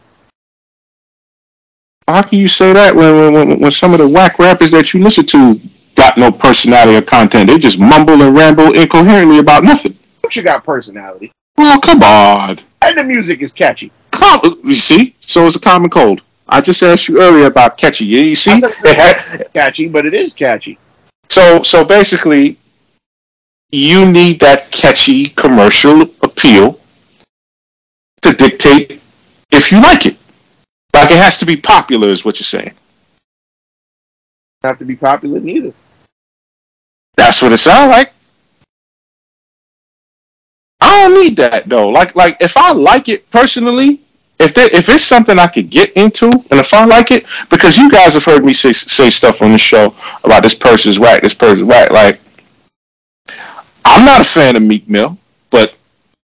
How 2.06 2.22
can 2.22 2.38
you 2.38 2.48
say 2.48 2.72
that 2.72 2.94
when 2.94 3.32
when, 3.32 3.60
when 3.60 3.70
some 3.70 3.92
of 3.92 3.98
the 3.98 4.08
whack 4.08 4.38
rappers 4.38 4.70
that 4.72 4.92
you 4.94 5.02
listen 5.02 5.26
to 5.26 5.58
got 5.94 6.16
no 6.18 6.30
personality 6.30 6.96
or 6.96 7.02
content? 7.02 7.48
They 7.48 7.58
just 7.58 7.78
mumble 7.78 8.22
and 8.22 8.36
ramble 8.36 8.74
incoherently 8.74 9.38
about 9.38 9.64
nothing. 9.64 9.92
Future 10.22 10.42
got 10.42 10.64
personality, 10.64 11.32
Well, 11.56 11.80
come 11.80 12.02
on, 12.02 12.58
and 12.82 12.98
the 12.98 13.04
music 13.04 13.40
is 13.40 13.52
catchy. 13.52 13.90
come. 14.10 14.60
You 14.64 14.74
see, 14.74 15.14
so 15.20 15.46
it's 15.46 15.56
a 15.56 15.60
common 15.60 15.88
cold. 15.90 16.22
I 16.48 16.60
just 16.60 16.82
asked 16.82 17.08
you 17.08 17.20
earlier 17.20 17.46
about 17.46 17.76
catchy. 17.76 18.06
You 18.06 18.20
you 18.20 18.36
see, 18.36 18.60
It 18.62 18.96
had- 18.98 19.52
Catchy, 19.52 19.88
but 19.88 20.06
it 20.06 20.14
is 20.14 20.32
catchy. 20.34 20.78
so 21.28 21.62
so 21.62 21.84
basically, 21.84 22.56
you 23.70 24.10
need 24.10 24.40
that 24.40 24.70
catchy 24.70 25.28
commercial 25.28 26.02
appeal 26.22 26.80
to 28.22 28.32
dictate 28.32 29.00
if 29.50 29.70
you 29.70 29.80
like 29.80 30.06
it. 30.06 30.16
Like 30.94 31.10
it 31.10 31.18
has 31.18 31.38
to 31.40 31.46
be 31.46 31.56
popular, 31.56 32.08
is 32.08 32.24
what 32.24 32.40
you're 32.40 32.44
saying. 32.44 32.72
Have 34.64 34.78
to 34.78 34.84
be 34.84 34.96
popular 34.96 35.38
neither. 35.40 35.72
That's 37.16 37.42
what 37.42 37.52
it 37.52 37.58
sounds 37.58 37.90
like. 37.90 38.12
I 40.80 41.02
don't 41.02 41.14
need 41.22 41.36
that 41.36 41.68
though. 41.68 41.88
Like 41.88 42.14
like 42.16 42.38
if 42.40 42.56
I 42.56 42.72
like 42.72 43.08
it 43.08 43.30
personally, 43.30 44.00
if 44.38 44.54
there, 44.54 44.68
if 44.72 44.88
it's 44.88 45.02
something 45.04 45.38
I 45.38 45.48
could 45.48 45.68
get 45.70 45.92
into, 45.92 46.26
and 46.26 46.60
if 46.60 46.72
I 46.72 46.84
like 46.84 47.10
it, 47.10 47.26
because 47.50 47.76
you 47.76 47.90
guys 47.90 48.14
have 48.14 48.24
heard 48.24 48.44
me 48.44 48.54
say 48.54 48.72
say 48.72 49.10
stuff 49.10 49.42
on 49.42 49.52
the 49.52 49.58
show 49.58 49.94
about 50.24 50.42
this 50.42 50.54
person's 50.54 50.98
whack, 50.98 51.22
this 51.22 51.34
person's 51.34 51.64
whack. 51.64 51.90
Like 51.90 52.20
I'm 53.84 54.04
not 54.04 54.20
a 54.20 54.24
fan 54.24 54.56
of 54.56 54.62
Meek 54.62 54.88
Mill, 54.88 55.18
but 55.50 55.74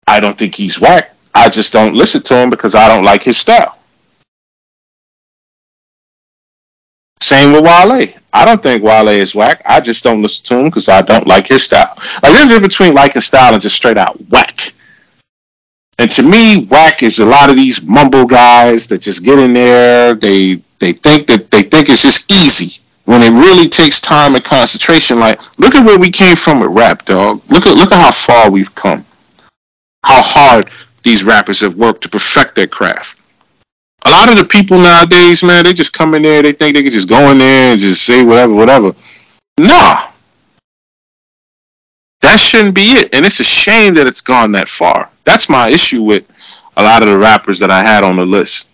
I 0.08 0.20
don't 0.20 0.38
think 0.38 0.56
he's 0.56 0.80
whack. 0.80 1.16
I 1.34 1.50
just 1.50 1.72
don't 1.72 1.94
listen 1.96 2.22
to 2.24 2.36
him 2.36 2.50
because 2.50 2.76
I 2.76 2.88
don't 2.88 3.04
like 3.04 3.24
his 3.24 3.38
style. 3.38 3.78
Same 7.22 7.54
with 7.54 7.64
Wale. 7.64 8.08
I 8.34 8.46
don't 8.46 8.62
think 8.62 8.84
Wale 8.84 9.08
is 9.10 9.34
whack. 9.34 9.62
I 9.66 9.80
just 9.80 10.04
don't 10.04 10.22
listen 10.22 10.44
to 10.46 10.60
him 10.60 10.66
because 10.66 10.90
I 10.90 11.02
don't 11.02 11.28
like 11.28 11.48
his 11.48 11.64
style. 11.64 11.94
Like 12.22 12.34
there's 12.34 12.52
a 12.52 12.60
between 12.60 12.94
liking 12.94 13.22
style 13.22 13.54
and 13.54 13.62
just 13.62 13.76
straight 13.76 13.98
out 13.98 14.20
whack. 14.30 14.63
And 16.00 16.10
to 16.12 16.24
me, 16.24 16.66
whack 16.66 17.04
is 17.04 17.20
a 17.20 17.26
lot 17.26 17.50
of 17.50 17.56
these 17.56 17.84
mumble 17.84 18.26
guys 18.26 18.88
that 18.88 19.00
just 19.00 19.24
get 19.24 19.40
in 19.40 19.54
there. 19.54 20.14
They 20.16 20.56
they 20.80 20.94
think 20.94 21.28
that 21.28 21.50
they 21.52 21.62
think 21.62 21.90
it's 21.90 22.04
just 22.04 22.32
easy 22.32 22.82
when 23.06 23.22
it 23.22 23.30
really 23.30 23.68
takes 23.68 24.02
time 24.02 24.36
and 24.36 24.44
concentration. 24.44 25.20
Like 25.20 25.40
look 25.60 25.76
at 25.76 25.86
where 25.86 26.00
we 26.00 26.10
came 26.12 26.36
from 26.36 26.60
with 26.60 26.72
rap, 26.72 27.06
dog. 27.06 27.42
Look 27.50 27.68
at 27.68 27.76
look 27.76 27.92
at 27.92 27.98
how 27.98 28.12
far 28.12 28.50
we've 28.50 28.74
come. 28.76 29.06
How 30.04 30.22
hard 30.22 30.70
these 31.04 31.24
rappers 31.24 31.62
have 31.62 31.76
worked 31.76 32.02
to 32.04 32.10
perfect 32.10 32.56
their 32.56 32.68
craft 32.68 33.20
a 34.06 34.10
lot 34.10 34.30
of 34.30 34.38
the 34.38 34.46
people 34.46 34.80
nowadays, 34.80 35.44
man, 35.44 35.64
they 35.64 35.74
just 35.74 35.94
come 35.94 36.14
in 36.14 36.24
there, 36.24 36.42
they 36.42 36.52
think 36.52 36.76
they 36.76 36.84
can 36.84 36.92
just 36.92 37.08
go 37.08 37.32
in 37.32 37.38
there 37.38 37.72
and 37.72 37.80
just 37.80 38.06
say 38.06 38.24
whatever, 38.24 38.54
whatever. 38.54 38.94
Nah 39.58 40.10
that 42.24 42.40
shouldn't 42.40 42.74
be 42.74 42.88
it. 42.94 43.14
And 43.14 43.26
it's 43.26 43.40
a 43.40 43.44
shame 43.44 43.94
that 43.96 44.08
it's 44.08 44.22
gone 44.22 44.54
that 44.54 44.68
far. 44.68 45.10
That's 45.26 45.50
my 45.50 45.70
issue 45.70 46.02
with 46.02 46.26
a 46.78 46.84
lot 46.84 47.04
of 47.04 47.10
the 47.10 47.18
rappers 47.18 47.60
that 47.60 47.70
I 47.70 47.84
had 47.84 48.04
on 48.04 48.16
the 48.16 48.26
list. 48.26 48.68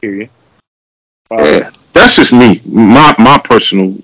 Period. 0.00 0.30
Yeah, 1.30 1.70
that's 1.92 2.16
just 2.16 2.32
me. 2.32 2.60
My 2.64 3.14
my 3.18 3.38
personal 3.38 3.96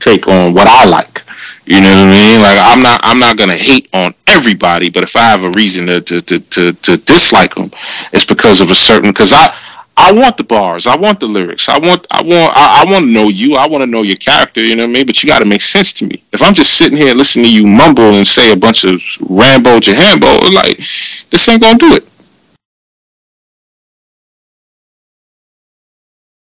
take 0.00 0.28
on 0.28 0.54
what 0.54 0.66
I 0.66 0.84
like. 0.86 1.22
You 1.66 1.80
know 1.80 1.88
what 1.88 2.08
I 2.08 2.10
mean? 2.10 2.40
Like 2.40 2.58
I'm 2.60 2.82
not 2.82 3.00
I'm 3.04 3.18
not 3.18 3.36
gonna 3.36 3.56
hate 3.56 3.88
on 3.92 4.14
everybody, 4.26 4.90
but 4.90 5.02
if 5.02 5.16
I 5.16 5.24
have 5.24 5.44
a 5.44 5.50
reason 5.50 5.86
to 5.86 6.00
to 6.00 6.20
to, 6.20 6.40
to, 6.40 6.72
to 6.72 6.96
dislike 6.98 7.54
them, 7.54 7.70
it's 8.12 8.24
because 8.24 8.60
of 8.60 8.70
a 8.70 8.74
certain 8.74 9.10
because 9.10 9.32
I 9.32 9.54
I 9.96 10.12
want 10.12 10.36
the 10.36 10.44
bars. 10.44 10.86
I 10.86 10.96
want 10.96 11.20
the 11.20 11.26
lyrics. 11.26 11.68
I 11.68 11.78
want. 11.78 12.06
I 12.10 12.20
want. 12.22 12.52
I, 12.56 12.82
I 12.82 12.90
want 12.90 13.04
to 13.04 13.10
know 13.10 13.28
you. 13.28 13.54
I 13.54 13.68
want 13.68 13.82
to 13.82 13.86
know 13.86 14.02
your 14.02 14.16
character. 14.16 14.62
You 14.62 14.74
know 14.74 14.84
what 14.84 14.90
I 14.90 14.92
mean. 14.92 15.06
But 15.06 15.22
you 15.22 15.28
got 15.28 15.38
to 15.38 15.46
make 15.46 15.60
sense 15.60 15.92
to 15.94 16.06
me. 16.06 16.22
If 16.32 16.42
I'm 16.42 16.54
just 16.54 16.76
sitting 16.76 16.98
here 16.98 17.14
listening 17.14 17.44
to 17.44 17.52
you 17.52 17.66
mumble 17.66 18.14
and 18.14 18.26
say 18.26 18.52
a 18.52 18.56
bunch 18.56 18.84
of 18.84 19.00
Rambo 19.20 19.78
Jahambo, 19.78 20.52
like 20.52 20.78
this 20.78 21.48
ain't 21.48 21.62
gonna 21.62 21.78
do 21.78 21.94
it. 21.94 22.08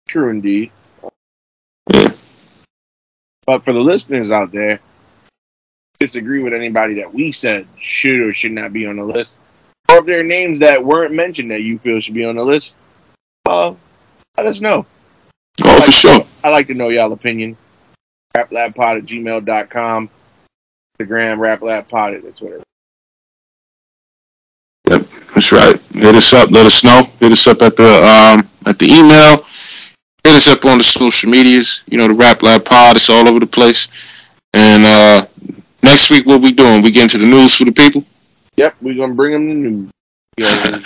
True 0.07 0.29
indeed. 0.29 0.71
Yeah. 1.93 2.09
But 3.45 3.63
for 3.63 3.73
the 3.73 3.79
listeners 3.79 4.31
out 4.31 4.51
there, 4.51 4.79
disagree 5.99 6.41
with 6.41 6.53
anybody 6.53 6.95
that 6.95 7.13
we 7.13 7.31
said 7.31 7.67
should 7.79 8.21
or 8.21 8.33
should 8.33 8.51
not 8.51 8.73
be 8.73 8.85
on 8.85 8.97
the 8.97 9.03
list, 9.03 9.37
or 9.89 9.97
if 9.97 10.05
there 10.05 10.19
are 10.19 10.23
names 10.23 10.59
that 10.59 10.83
weren't 10.83 11.13
mentioned 11.13 11.51
that 11.51 11.61
you 11.61 11.79
feel 11.79 11.99
should 11.99 12.13
be 12.13 12.25
on 12.25 12.35
the 12.35 12.43
list, 12.43 12.75
uh, 13.51 13.75
let 14.37 14.47
us 14.47 14.61
know. 14.61 14.85
Oh, 15.65 15.81
for 15.81 15.91
sure. 15.91 16.25
I 16.43 16.49
like 16.49 16.67
to 16.67 16.73
know 16.73 16.89
y'all 16.89 17.11
opinions. 17.11 17.61
RapLabPod 18.35 18.97
at 18.97 19.05
gmail.com. 19.05 20.09
Instagram, 20.99 21.37
RapLabPod 21.37 22.27
at 22.27 22.37
Twitter. 22.37 22.63
Yep, 24.89 25.05
that's 25.33 25.51
right. 25.51 25.79
Hit 25.93 26.15
us 26.15 26.33
up. 26.33 26.49
Let 26.51 26.65
us 26.65 26.83
know. 26.83 27.03
Hit 27.19 27.31
us 27.31 27.47
up 27.47 27.61
at 27.61 27.75
the 27.75 27.83
um 27.83 28.47
at 28.65 28.79
the 28.79 28.87
email. 28.87 29.45
Hit 30.23 30.35
us 30.35 30.47
up 30.47 30.63
on 30.65 30.77
the 30.77 30.83
social 30.83 31.29
medias. 31.29 31.83
You 31.87 31.97
know 31.97 32.07
the 32.07 32.13
Rap 32.13 32.41
Lab 32.43 32.65
Pod. 32.65 32.95
It's 32.95 33.09
all 33.09 33.27
over 33.27 33.39
the 33.39 33.47
place. 33.47 33.87
And 34.53 34.85
uh 34.85 35.25
next 35.83 36.09
week, 36.09 36.25
what 36.25 36.41
we 36.41 36.51
doing? 36.51 36.81
We 36.81 36.91
get 36.91 37.03
into 37.03 37.17
the 37.17 37.25
news 37.25 37.55
for 37.55 37.65
the 37.65 37.71
people. 37.71 38.03
Yep, 38.57 38.75
we're 38.81 38.95
going 38.95 39.11
to 39.11 39.15
bring 39.15 39.33
them 39.33 39.47
the 39.47 39.53
news. 39.53 39.91
Yeah, 40.37 40.79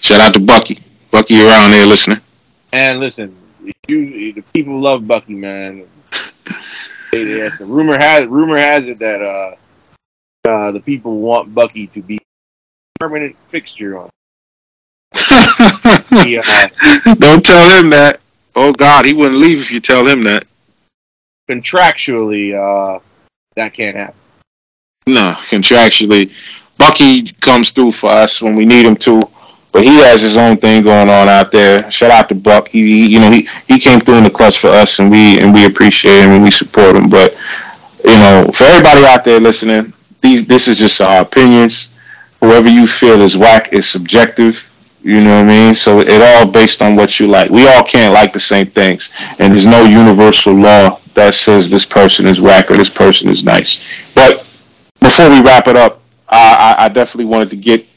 Shout 0.00 0.20
out 0.20 0.34
to 0.34 0.40
Bucky. 0.40 0.78
Bucky 1.10 1.40
around 1.42 1.70
there 1.70 1.86
listening. 1.86 2.18
And 2.72 3.00
listen, 3.00 3.36
you, 3.88 4.32
the 4.32 4.42
people 4.52 4.78
love 4.80 5.06
Bucky, 5.06 5.34
man. 5.34 5.86
They, 7.10 7.24
they, 7.24 7.50
rumor 7.60 7.96
has 7.96 8.26
rumor 8.26 8.58
has 8.58 8.86
it 8.86 8.98
that 8.98 9.22
uh, 9.22 9.54
uh, 10.46 10.70
the 10.72 10.80
people 10.80 11.20
want 11.20 11.54
Bucky 11.54 11.86
to 11.86 12.02
be 12.02 12.16
a 12.16 12.98
permanent 13.00 13.34
fixture 13.48 13.98
on. 13.98 14.10
Uh, 15.60 17.14
Don't 17.14 17.44
tell 17.44 17.80
him 17.80 17.90
that. 17.90 18.20
Oh 18.54 18.72
God, 18.72 19.06
he 19.06 19.14
wouldn't 19.14 19.40
leave 19.40 19.60
if 19.60 19.70
you 19.70 19.80
tell 19.80 20.06
him 20.06 20.22
that. 20.24 20.46
contractually, 21.48 22.54
uh, 22.54 23.00
that 23.56 23.72
can't 23.72 23.96
happen. 23.96 24.14
No, 25.06 25.34
contractually, 25.40 26.30
Bucky 26.76 27.22
comes 27.40 27.72
through 27.72 27.92
for 27.92 28.10
us 28.10 28.42
when 28.42 28.54
we 28.54 28.66
need 28.66 28.84
him 28.84 28.96
to. 28.96 29.20
But 29.78 29.84
he 29.86 29.94
has 30.00 30.20
his 30.20 30.36
own 30.36 30.56
thing 30.56 30.82
going 30.82 31.08
on 31.08 31.28
out 31.28 31.52
there. 31.52 31.88
Shout 31.88 32.10
out 32.10 32.28
to 32.30 32.34
Buck. 32.34 32.66
He, 32.66 32.82
he 32.82 33.12
you 33.12 33.20
know, 33.20 33.30
he, 33.30 33.48
he 33.68 33.78
came 33.78 34.00
through 34.00 34.16
in 34.16 34.24
the 34.24 34.30
clutch 34.30 34.58
for 34.58 34.66
us, 34.66 34.98
and 34.98 35.08
we 35.08 35.38
and 35.38 35.54
we 35.54 35.66
appreciate 35.66 36.24
him 36.24 36.32
and 36.32 36.42
we 36.42 36.50
support 36.50 36.96
him. 36.96 37.08
But 37.08 37.34
you 38.04 38.18
know, 38.18 38.50
for 38.52 38.64
everybody 38.64 39.04
out 39.04 39.22
there 39.24 39.38
listening, 39.38 39.92
these 40.20 40.48
this 40.48 40.66
is 40.66 40.78
just 40.78 41.00
our 41.00 41.20
opinions. 41.20 41.92
Whoever 42.40 42.68
you 42.68 42.88
feel 42.88 43.22
is 43.22 43.36
whack 43.36 43.72
is 43.72 43.88
subjective. 43.88 44.68
You 45.04 45.22
know 45.22 45.44
what 45.44 45.44
I 45.44 45.48
mean? 45.48 45.74
So 45.76 46.00
it 46.00 46.20
all 46.20 46.50
based 46.50 46.82
on 46.82 46.96
what 46.96 47.20
you 47.20 47.28
like. 47.28 47.48
We 47.48 47.68
all 47.68 47.84
can't 47.84 48.12
like 48.12 48.32
the 48.32 48.40
same 48.40 48.66
things, 48.66 49.12
and 49.38 49.52
there's 49.52 49.68
no 49.68 49.84
universal 49.84 50.54
law 50.54 50.98
that 51.14 51.36
says 51.36 51.70
this 51.70 51.86
person 51.86 52.26
is 52.26 52.40
whack 52.40 52.68
or 52.72 52.74
this 52.74 52.90
person 52.90 53.28
is 53.28 53.44
nice. 53.44 54.12
But 54.12 54.38
before 54.98 55.30
we 55.30 55.40
wrap 55.40 55.68
it 55.68 55.76
up, 55.76 56.02
I, 56.28 56.76
I, 56.76 56.84
I 56.86 56.88
definitely 56.88 57.26
wanted 57.26 57.50
to 57.50 57.56
get 57.56 57.87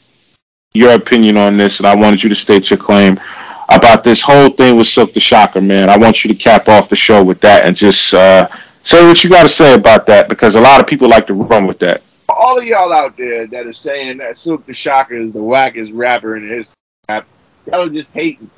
your 0.74 0.94
opinion 0.94 1.36
on 1.36 1.56
this, 1.56 1.78
and 1.78 1.86
I 1.86 1.94
wanted 1.94 2.22
you 2.22 2.28
to 2.28 2.34
state 2.34 2.70
your 2.70 2.78
claim 2.78 3.20
about 3.68 4.04
this 4.04 4.22
whole 4.22 4.50
thing 4.50 4.76
with 4.76 4.86
Silk 4.86 5.12
the 5.12 5.20
Shocker, 5.20 5.60
man. 5.60 5.88
I 5.88 5.96
want 5.96 6.24
you 6.24 6.32
to 6.32 6.38
cap 6.38 6.68
off 6.68 6.88
the 6.88 6.96
show 6.96 7.22
with 7.22 7.40
that 7.40 7.66
and 7.66 7.76
just 7.76 8.14
uh, 8.14 8.48
say 8.82 9.04
what 9.06 9.22
you 9.22 9.30
got 9.30 9.42
to 9.42 9.48
say 9.48 9.74
about 9.74 10.06
that 10.06 10.28
because 10.28 10.56
a 10.56 10.60
lot 10.60 10.80
of 10.80 10.86
people 10.86 11.08
like 11.08 11.26
to 11.28 11.34
run 11.34 11.66
with 11.66 11.78
that. 11.80 12.02
All 12.28 12.58
of 12.58 12.64
y'all 12.64 12.92
out 12.92 13.16
there 13.16 13.46
that 13.46 13.66
are 13.66 13.72
saying 13.72 14.18
that 14.18 14.38
Silk 14.38 14.64
the 14.66 14.74
Shocker 14.74 15.14
is 15.14 15.32
the 15.32 15.40
wackest 15.40 15.90
rapper 15.92 16.36
in 16.36 16.48
history, 16.48 16.74
y'all 17.08 17.24
are 17.66 17.88
just 17.88 18.10
hating 18.12 18.50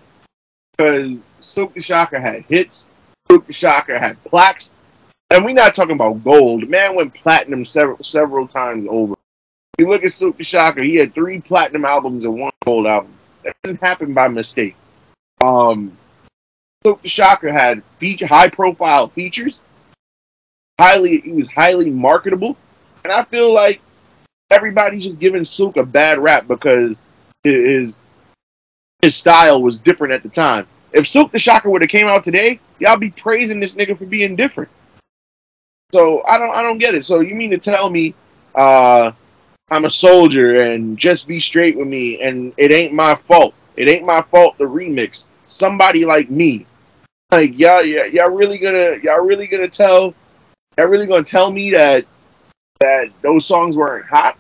because 0.77 1.23
Silk 1.41 1.74
the 1.74 1.81
Shocker 1.81 2.20
had 2.20 2.45
hits. 2.45 2.86
Silk 3.31 3.47
the 3.47 3.53
Shocker 3.53 3.99
had 3.99 4.23
plaques, 4.24 4.70
and 5.31 5.45
we're 5.45 5.55
not 5.55 5.74
talking 5.74 5.95
about 5.95 6.23
gold. 6.23 6.69
Man 6.69 6.95
went 6.95 7.15
platinum 7.15 7.65
several 7.65 8.03
several 8.03 8.47
times 8.47 8.86
over. 8.89 9.15
You 9.79 9.89
look 9.89 10.05
at 10.05 10.13
the 10.13 10.45
Shocker; 10.45 10.83
he 10.83 10.97
had 10.97 11.15
three 11.15 11.41
platinum 11.41 11.85
albums 11.85 12.25
and 12.25 12.39
one 12.39 12.53
gold 12.65 12.87
album. 12.87 13.13
That 13.43 13.57
doesn't 13.63 13.81
happen 13.81 14.15
by 14.15 14.29
mistake. 14.29 14.77
Um, 15.43 15.97
the 16.83 16.97
Shocker 17.05 17.53
had 17.53 17.83
feature, 17.99 18.27
high 18.27 18.49
profile 18.49 19.09
features. 19.09 19.61
Highly, 20.81 21.21
he 21.21 21.33
was 21.33 21.51
highly 21.51 21.91
marketable, 21.91 22.57
and 23.05 23.13
I 23.13 23.25
feel 23.25 23.53
like 23.53 23.81
everybody's 24.51 25.05
just 25.05 25.19
giving 25.19 25.45
Silk 25.45 25.77
a 25.77 25.85
bad 25.85 26.19
rap 26.19 26.47
because 26.47 27.01
his 27.43 28.01
his 29.03 29.17
style 29.17 29.61
was 29.61 29.79
different 29.79 30.15
at 30.15 30.23
the 30.23 30.29
time. 30.29 30.67
If 30.93 31.09
Silk 31.09 31.33
the 31.33 31.39
Shocker 31.39 31.71
would 31.71 31.83
have 31.83 31.91
came 31.91 32.07
out 32.07 32.23
today, 32.23 32.61
y'all 32.79 32.97
be 32.97 33.11
praising 33.11 33.61
this 33.61 33.75
nigga 33.75 33.99
for 33.99 34.07
being 34.07 34.37
different. 34.37 34.71
So 35.93 36.25
I 36.27 36.39
don't 36.39 36.55
I 36.55 36.63
don't 36.63 36.79
get 36.79 36.95
it. 36.95 37.05
So 37.05 37.21
you 37.21 37.35
mean 37.35 37.51
to 37.51 37.59
tell 37.59 37.91
me 37.91 38.15
uh 38.55 39.13
I'm 39.75 39.87
a 39.87 39.91
soldier 39.91 40.63
and 40.63 40.97
just 40.97 41.27
be 41.27 41.41
straight 41.41 41.77
with 41.77 41.89
me 41.89 42.23
and 42.23 42.55
it 42.57 42.71
ain't 42.71 42.93
my 42.93 43.17
fault. 43.27 43.55
It 43.75 43.89
ain't 43.89 44.07
my 44.07 44.23
fault 44.23 44.57
the 44.57 44.65
remix. 44.65 45.25
Somebody 45.45 46.05
like 46.05 46.31
me. 46.31 46.65
Like 47.33 47.59
y'all 47.59 47.85
y'all, 47.85 48.07
y'all 48.07 48.31
really 48.31 48.59
gonna 48.59 48.99
y'all 49.03 49.27
really 49.27 49.49
gonna 49.49 49.67
tell 49.67 50.15
y'all 50.79 50.87
really 50.87 51.07
gonna 51.07 51.25
tell 51.25 51.51
me 51.51 51.73
that 51.73 52.07
that 52.79 53.11
those 53.21 53.47
songs 53.47 53.77
weren't 53.77 54.07
hot? 54.07 54.39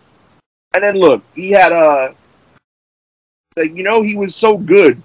And 0.72 0.84
then 0.84 0.94
look, 0.94 1.24
he 1.34 1.50
had 1.50 1.72
a 1.72 2.14
like 3.56 3.74
you 3.74 3.82
know 3.82 4.02
he 4.02 4.14
was 4.14 4.36
so 4.36 4.56
good 4.56 5.02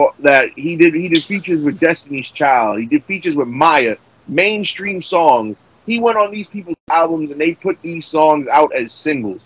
uh, 0.00 0.06
that 0.20 0.52
he 0.56 0.76
did 0.76 0.94
he 0.94 1.08
did 1.08 1.22
features 1.22 1.62
with 1.62 1.78
Destiny's 1.78 2.30
Child. 2.30 2.80
He 2.80 2.86
did 2.86 3.04
features 3.04 3.34
with 3.34 3.48
Mya, 3.48 3.98
mainstream 4.26 5.02
songs. 5.02 5.60
He 5.86 6.00
went 6.00 6.18
on 6.18 6.30
these 6.30 6.48
people's 6.48 6.76
albums 6.88 7.32
and 7.32 7.40
they 7.40 7.54
put 7.54 7.80
these 7.82 8.06
songs 8.06 8.48
out 8.48 8.74
as 8.74 8.92
singles. 8.92 9.42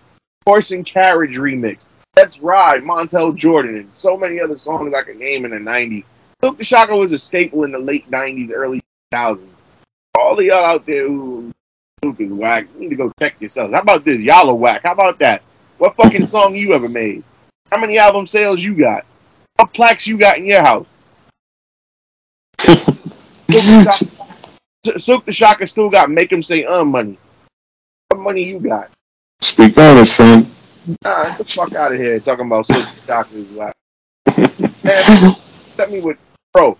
Horse 0.47 0.71
and 0.71 0.87
Carriage 0.87 1.37
remix. 1.37 1.89
Let's 2.17 2.39
Ride, 2.41 2.83
Montel 2.83 3.35
Jordan, 3.37 3.77
and 3.77 3.91
so 3.93 4.17
many 4.17 4.41
other 4.41 4.59
songs 4.59 4.95
I 4.95 5.03
can 5.03 5.19
name 5.19 5.45
in 5.45 5.51
the 5.51 5.59
90s. 5.59 6.05
Silk 6.41 6.59
the 6.59 6.65
Shocker 6.65 6.97
was 6.97 7.13
a 7.13 7.19
staple 7.19 7.65
in 7.65 7.73
the 7.73 7.79
late 7.79 8.11
90s, 8.11 8.51
early 8.53 8.81
2000s. 9.13 9.47
All 10.17 10.39
of 10.39 10.45
y'all 10.45 10.65
out 10.65 10.87
there 10.87 11.07
who 11.07 11.53
Silk 12.03 12.21
is 12.21 12.33
whack, 12.33 12.67
you 12.75 12.81
need 12.81 12.91
to 12.91 12.97
go 12.97 13.13
check 13.19 13.41
yourselves. 13.41 13.75
How 13.75 13.81
about 13.81 14.05
this? 14.05 14.21
Y'all 14.21 14.49
are 14.49 14.55
whack. 14.55 14.83
How 14.83 14.93
about 14.93 15.19
that? 15.19 15.43
What 15.79 15.97
fucking 15.97 16.27
song 16.29 16.57
you 16.57 16.75
ever 16.75 16.89
made? 16.89 17.23
How 17.71 17.79
many 17.79 17.99
album 17.99 18.27
sales 18.27 18.63
you 18.63 18.75
got? 18.75 19.05
What 19.57 19.73
plaques 19.73 20.07
you 20.07 20.17
got 20.17 20.39
in 20.39 20.47
your 20.47 20.63
house? 20.63 20.87
Silk 24.89 24.95
the 24.95 25.01
Shocker- 25.01 25.01
Silk 25.01 25.25
the 25.27 25.33
Shocker 25.33 25.67
still 25.67 25.91
got 25.91 26.11
make 26.11 26.31
him 26.33 26.43
say 26.43 26.65
uh 26.65 26.85
money. 26.85 27.19
What 28.09 28.21
money 28.21 28.45
you 28.45 28.59
got? 28.61 28.91
Speak 29.41 29.77
honest, 29.79 30.17
son. 30.17 30.47
Nah, 31.05 31.25
get 31.25 31.39
the 31.39 31.45
fuck 31.45 31.75
out 31.75 31.93
of 31.93 31.99
here 31.99 32.19
talking 32.21 32.47
about 32.47 32.67
Silk 32.67 32.87
the 32.87 33.07
Shocker 33.07 33.37
is 33.37 33.51
whack. 33.53 33.75
Man, 34.85 35.35
let 35.77 35.91
me 35.91 36.01
with 36.01 36.19
bro. 36.53 36.77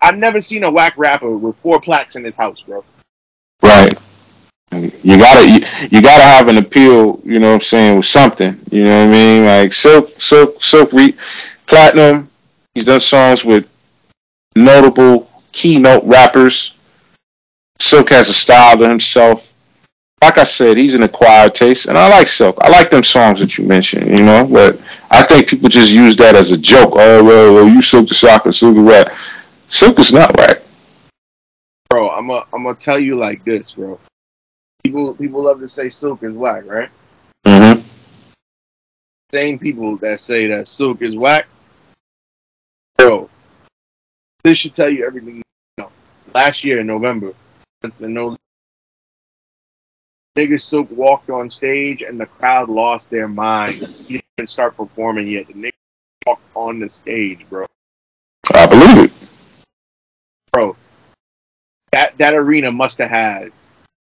I've 0.00 0.18
never 0.18 0.40
seen 0.40 0.64
a 0.64 0.70
whack 0.70 0.94
rapper 0.96 1.36
with 1.36 1.56
four 1.58 1.80
plaques 1.80 2.16
in 2.16 2.24
his 2.24 2.34
house, 2.34 2.60
bro. 2.62 2.84
Right. 3.62 3.96
You 4.72 5.18
gotta 5.18 5.48
you, 5.48 5.60
you 5.90 6.02
gotta 6.02 6.24
have 6.24 6.48
an 6.48 6.58
appeal, 6.58 7.20
you 7.24 7.38
know 7.38 7.48
what 7.48 7.54
I'm 7.54 7.60
saying, 7.60 7.96
with 7.96 8.06
something. 8.06 8.58
You 8.70 8.84
know 8.84 9.04
what 9.04 9.08
I 9.08 9.12
mean? 9.12 9.44
Like 9.44 9.72
Silk 9.72 10.20
Silk 10.20 10.62
Silk 10.62 10.92
re, 10.92 11.14
Platinum, 11.66 12.28
he's 12.74 12.84
done 12.84 13.00
songs 13.00 13.44
with 13.44 13.68
notable 14.56 15.30
keynote 15.52 16.04
rappers. 16.04 16.73
Silk 17.80 18.10
has 18.10 18.28
a 18.28 18.34
style 18.34 18.78
to 18.78 18.88
himself. 18.88 19.50
Like 20.22 20.38
I 20.38 20.44
said, 20.44 20.78
he's 20.78 20.94
an 20.94 21.02
acquired 21.02 21.54
taste, 21.54 21.86
and 21.86 21.98
I 21.98 22.08
like 22.08 22.28
Silk. 22.28 22.56
I 22.60 22.70
like 22.70 22.90
them 22.90 23.02
songs 23.02 23.40
that 23.40 23.58
you 23.58 23.66
mentioned, 23.66 24.16
you 24.16 24.24
know, 24.24 24.46
but 24.46 24.80
I 25.10 25.22
think 25.24 25.48
people 25.48 25.68
just 25.68 25.92
use 25.92 26.16
that 26.16 26.34
as 26.34 26.50
a 26.50 26.56
joke. 26.56 26.92
Oh, 26.94 27.22
well, 27.22 27.54
well 27.54 27.68
you 27.68 27.82
Silk 27.82 28.08
the 28.08 28.14
Shocker, 28.14 28.52
Silk 28.52 28.74
the 28.74 28.80
Rap. 28.80 29.12
Silk 29.68 29.98
is 29.98 30.12
not 30.12 30.34
right. 30.38 30.58
Bro, 31.90 32.10
I'm 32.10 32.28
gonna 32.28 32.44
I'm 32.52 32.62
gonna 32.62 32.74
tell 32.74 32.98
you 32.98 33.16
like 33.16 33.44
this, 33.44 33.72
bro. 33.72 34.00
People 34.82 35.14
people 35.14 35.44
love 35.44 35.60
to 35.60 35.68
say 35.68 35.90
Silk 35.90 36.22
is 36.22 36.34
whack, 36.34 36.64
right? 36.66 36.88
Mm-hmm. 37.44 37.86
Same 39.32 39.58
people 39.58 39.96
that 39.98 40.20
say 40.20 40.46
that 40.46 40.68
Silk 40.68 41.02
is 41.02 41.16
whack, 41.16 41.46
bro. 42.96 43.28
This 44.42 44.58
should 44.58 44.74
tell 44.74 44.88
you 44.88 45.06
everything 45.06 45.36
you 45.36 45.42
know. 45.78 45.90
Last 46.34 46.64
year 46.64 46.80
in 46.80 46.86
November, 46.86 47.32
the 47.98 48.08
no 48.08 48.36
Nigga 50.36 50.60
Silk 50.60 50.90
walked 50.90 51.30
on 51.30 51.48
stage 51.48 52.02
and 52.02 52.18
the 52.18 52.26
crowd 52.26 52.68
lost 52.68 53.08
their 53.08 53.28
mind. 53.28 53.74
He 53.74 54.20
didn't 54.36 54.50
start 54.50 54.76
performing 54.76 55.28
yet. 55.28 55.46
The 55.46 55.54
nigga 55.54 55.72
walked 56.26 56.42
on 56.54 56.80
the 56.80 56.90
stage, 56.90 57.48
bro. 57.48 57.66
I 58.52 58.66
believe 58.66 59.04
it. 59.04 59.12
Bro, 60.52 60.76
that 61.92 62.18
that 62.18 62.34
arena 62.34 62.72
must 62.72 62.98
have 62.98 63.10
had 63.10 63.52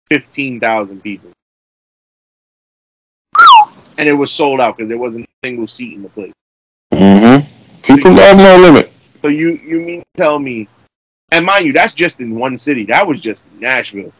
fifteen 0.09 0.59
thousand 0.59 1.01
people, 1.01 1.31
and 3.97 4.07
it 4.07 4.13
was 4.13 4.31
sold 4.31 4.61
out 4.61 4.77
because 4.77 4.89
there 4.89 4.97
wasn't 4.97 5.25
a 5.25 5.47
single 5.47 5.67
seat 5.67 5.95
in 5.95 6.03
the 6.03 6.09
place. 6.09 6.33
Mm-hmm. 6.93 7.45
People 7.81 8.13
love 8.13 8.37
no 8.37 8.57
limit. 8.57 8.91
So 9.21 9.27
you 9.27 9.51
you 9.51 9.81
mean 9.81 10.01
to 10.01 10.07
tell 10.15 10.39
me? 10.39 10.67
And 11.35 11.45
mind 11.45 11.65
you, 11.65 11.73
that's 11.73 11.93
just 11.93 12.21
in 12.21 12.33
one 12.39 12.57
city. 12.57 12.85
That 12.85 13.05
was 13.05 13.19
just 13.19 13.43
Nashville. 13.59 14.13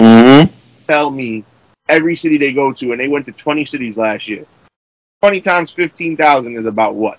Mm-hmm. 0.00 0.50
Tell 0.86 1.10
me, 1.10 1.44
every 1.90 2.16
city 2.16 2.38
they 2.38 2.54
go 2.54 2.72
to, 2.72 2.92
and 2.92 2.98
they 2.98 3.06
went 3.06 3.26
to 3.26 3.32
twenty 3.32 3.66
cities 3.66 3.98
last 3.98 4.26
year. 4.26 4.46
Twenty 5.20 5.42
times 5.42 5.72
fifteen 5.72 6.16
thousand 6.16 6.56
is 6.56 6.64
about 6.64 6.94
what? 6.94 7.18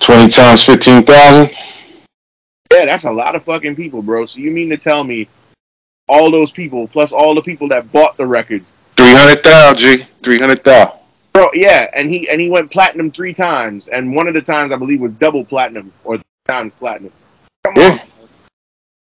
Twenty 0.00 0.30
times 0.30 0.64
fifteen 0.64 1.02
thousand. 1.02 1.54
Yeah, 2.72 2.86
that's 2.86 3.04
a 3.04 3.12
lot 3.12 3.34
of 3.34 3.44
fucking 3.44 3.76
people, 3.76 4.00
bro. 4.00 4.24
So 4.24 4.38
you 4.38 4.50
mean 4.50 4.70
to 4.70 4.78
tell 4.78 5.04
me 5.04 5.28
all 6.08 6.30
those 6.30 6.52
people 6.52 6.88
plus 6.88 7.12
all 7.12 7.34
the 7.34 7.42
people 7.42 7.68
that 7.68 7.92
bought 7.92 8.16
the 8.16 8.24
records, 8.24 8.72
Three 8.96 9.12
hundred 9.12 9.42
thousand, 9.42 9.78
G. 9.78 10.06
Three 10.22 10.38
hundred 10.38 10.64
thousand. 10.64 11.00
bro? 11.34 11.50
Yeah, 11.52 11.86
and 11.92 12.08
he 12.08 12.30
and 12.30 12.40
he 12.40 12.48
went 12.48 12.70
platinum 12.70 13.10
three 13.10 13.34
times, 13.34 13.88
and 13.88 14.16
one 14.16 14.26
of 14.26 14.32
the 14.32 14.40
times 14.40 14.72
I 14.72 14.76
believe 14.76 15.02
was 15.02 15.12
double 15.12 15.44
platinum 15.44 15.92
or 16.02 16.18
platinum. 16.44 17.10
Come 17.64 17.74
Yeah. 17.76 17.90
on, 17.90 18.00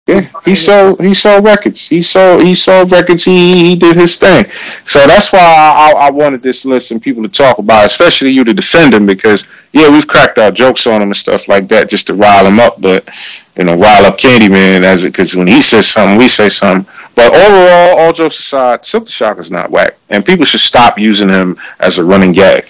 Yeah, 0.07 0.29
he 0.45 0.53
sold 0.53 1.01
he 1.01 1.15
sold 1.15 1.43
records. 1.43 1.87
He 1.87 2.03
sold 2.03 2.43
he 2.43 2.53
sold 2.53 2.91
records. 2.91 3.23
He 3.23 3.69
he 3.69 3.75
did 3.75 3.95
his 3.95 4.19
thing. 4.19 4.45
So 4.85 4.99
that's 5.07 5.33
why 5.33 5.39
I, 5.39 5.93
I, 6.07 6.11
wanted 6.11 6.43
this 6.43 6.63
list 6.63 6.91
and 6.91 7.01
people 7.01 7.23
to 7.23 7.27
talk 7.29 7.57
about, 7.57 7.83
it, 7.83 7.87
especially 7.87 8.29
you 8.29 8.43
to 8.43 8.53
defend 8.53 8.93
him 8.93 9.07
because 9.07 9.45
yeah, 9.73 9.89
we've 9.89 10.05
cracked 10.07 10.37
our 10.37 10.51
jokes 10.51 10.85
on 10.85 11.01
him 11.01 11.09
and 11.09 11.17
stuff 11.17 11.47
like 11.47 11.67
that 11.69 11.89
just 11.89 12.05
to 12.07 12.13
rile 12.13 12.45
him 12.45 12.59
up, 12.59 12.79
but 12.79 13.09
you 13.57 13.63
know, 13.63 13.73
rile 13.75 14.05
up 14.05 14.19
Candyman 14.19 14.83
as 14.83 15.05
it 15.05 15.09
because 15.09 15.35
when 15.35 15.47
he 15.47 15.59
says 15.59 15.87
something, 15.87 16.19
we 16.19 16.27
say 16.27 16.49
something. 16.49 16.87
But 17.15 17.33
overall, 17.33 17.97
all 17.97 18.13
jokes 18.13 18.37
aside, 18.37 18.81
Silkk 18.83 19.05
the 19.05 19.11
Shocker's 19.11 19.49
not 19.49 19.71
whack, 19.71 19.97
and 20.11 20.23
people 20.23 20.45
should 20.45 20.61
stop 20.61 20.99
using 20.99 21.29
him 21.29 21.59
as 21.79 21.97
a 21.97 22.03
running 22.03 22.31
gag. 22.31 22.67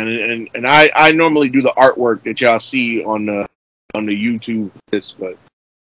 And 0.00 0.30
and 0.30 0.48
and 0.54 0.66
I 0.66 0.90
I 0.94 1.12
normally 1.12 1.48
do 1.48 1.62
the 1.62 1.72
artwork 1.76 2.22
that 2.24 2.40
y'all 2.40 2.60
see 2.60 3.04
on 3.04 3.26
the 3.26 3.46
on 3.94 4.06
the 4.06 4.12
YouTube 4.14 4.70
this, 4.90 5.12
but 5.12 5.36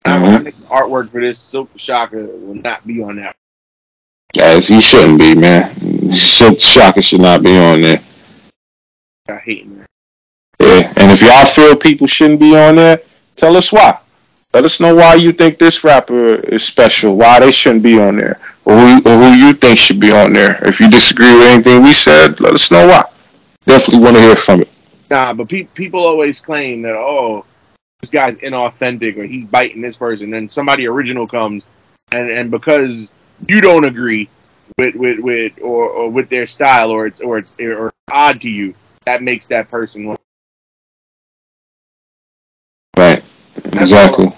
Mhm. 0.07 0.45
make 0.45 0.57
the 0.57 0.67
artwork 0.67 1.11
for 1.11 1.21
this 1.21 1.39
Silkk 1.41 1.69
Shocker 1.77 2.25
will 2.25 2.55
not 2.55 2.87
be 2.87 3.03
on 3.03 3.17
that. 3.17 3.37
As 4.41 4.69
he 4.69 4.81
shouldn't 4.81 5.19
be, 5.19 5.35
man. 5.35 5.71
Silkk 6.15 6.61
Shocker 6.61 7.03
should 7.03 7.21
not 7.21 7.43
be 7.43 7.57
on 7.57 7.81
there. 7.83 8.01
I 9.29 9.37
hate 9.37 9.67
man. 9.67 9.87
Yeah, 10.61 10.93
and 10.97 11.11
if 11.11 11.23
y'all 11.23 11.45
feel 11.45 11.77
people 11.77 12.07
shouldn't 12.07 12.41
be 12.41 12.57
on 12.57 12.77
there, 12.77 13.01
tell 13.37 13.57
us 13.57 13.73
why. 13.73 13.99
Let 14.53 14.65
us 14.65 14.81
know 14.81 14.95
why 14.95 15.15
you 15.15 15.33
think 15.33 15.59
this 15.59 15.85
rapper 15.85 16.35
is 16.35 16.65
special, 16.65 17.17
why 17.17 17.41
they 17.41 17.53
shouldn't 17.53 17.83
be 17.85 18.01
on 18.01 18.17
there, 18.17 18.41
or 18.65 18.75
who, 18.75 18.97
or 19.05 19.17
who 19.17 19.33
you 19.35 19.53
think 19.55 19.79
should 19.79 20.01
be 20.01 20.13
on 20.13 20.33
there. 20.33 20.59
If 20.67 20.81
you 20.81 20.91
disagree 20.91 21.33
with 21.35 21.47
anything 21.47 21.83
we 21.83 21.93
said, 21.93 22.41
let 22.41 22.55
us 22.55 22.71
know 22.71 22.87
why. 22.89 23.05
Definitely 23.71 24.03
want 24.03 24.17
to 24.17 24.23
hear 24.23 24.35
from 24.35 24.63
it. 24.63 24.69
Nah, 25.11 25.33
but 25.33 25.49
pe- 25.49 25.63
people 25.63 26.05
always 26.05 26.41
claim 26.41 26.83
that 26.83 26.97
oh, 26.97 27.45
this 28.01 28.11
guy's 28.11 28.37
inauthentic 28.39 29.17
or 29.17 29.23
he's 29.23 29.45
biting 29.45 29.81
this 29.81 29.95
person. 29.95 30.29
Then 30.31 30.49
somebody 30.49 30.89
original 30.89 31.29
comes, 31.29 31.65
and 32.11 32.29
and 32.29 32.51
because 32.51 33.13
you 33.49 33.61
don't 33.61 33.85
agree 33.85 34.29
with 34.77 34.97
with, 34.97 35.21
with 35.21 35.61
or, 35.63 35.89
or 35.89 36.11
with 36.11 36.29
their 36.29 36.49
style 36.49 36.91
or 36.91 37.07
it's 37.07 37.21
or 37.21 37.39
it's 37.39 37.55
or 37.61 37.93
odd 38.11 38.41
to 38.41 38.49
you, 38.51 38.75
that 39.05 39.23
makes 39.23 39.47
that 39.47 39.71
person. 39.71 40.17
Right. 42.97 43.23
Exactly. 43.67 44.33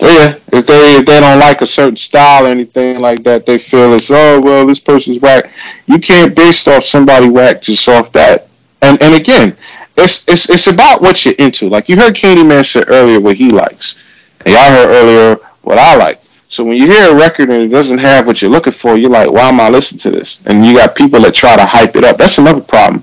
Know, 0.00 0.08
Yeah, 0.08 0.34
if 0.52 0.66
they 0.66 0.96
if 0.98 1.06
they 1.06 1.20
don't 1.20 1.38
like 1.38 1.62
a 1.62 1.66
certain 1.66 1.96
style 1.96 2.44
or 2.46 2.48
anything 2.48 3.00
like 3.00 3.22
that, 3.24 3.46
they 3.46 3.58
feel 3.58 3.94
it's 3.94 4.10
oh 4.10 4.40
well 4.40 4.66
this 4.66 4.80
person's 4.80 5.20
whack. 5.20 5.52
You 5.86 5.98
can't 5.98 6.34
base 6.34 6.66
off 6.68 6.84
somebody 6.84 7.28
whack 7.28 7.62
just 7.62 7.88
off 7.88 8.12
that. 8.12 8.48
And 8.82 9.00
and 9.02 9.14
again, 9.14 9.56
it's 9.96 10.26
it's 10.28 10.48
it's 10.50 10.66
about 10.66 11.00
what 11.00 11.24
you're 11.24 11.34
into. 11.38 11.68
Like 11.68 11.88
you 11.88 11.96
heard 11.96 12.14
Candyman 12.14 12.64
say 12.64 12.82
earlier 12.88 13.20
what 13.20 13.36
he 13.36 13.50
likes, 13.50 13.96
and 14.44 14.54
y'all 14.54 14.70
heard 14.70 14.88
earlier 14.88 15.36
what 15.62 15.78
I 15.78 15.96
like. 15.96 16.20
So 16.48 16.64
when 16.64 16.76
you 16.76 16.86
hear 16.86 17.10
a 17.10 17.14
record 17.16 17.50
and 17.50 17.62
it 17.62 17.68
doesn't 17.68 17.98
have 17.98 18.26
what 18.26 18.40
you're 18.40 18.50
looking 18.50 18.72
for, 18.72 18.96
you're 18.96 19.10
like, 19.10 19.30
why 19.30 19.48
am 19.48 19.60
I 19.60 19.68
listening 19.70 19.98
to 20.00 20.10
this? 20.12 20.44
And 20.46 20.64
you 20.64 20.74
got 20.76 20.94
people 20.94 21.20
that 21.22 21.34
try 21.34 21.56
to 21.56 21.66
hype 21.66 21.96
it 21.96 22.04
up. 22.04 22.16
That's 22.18 22.38
another 22.38 22.60
problem. 22.60 23.02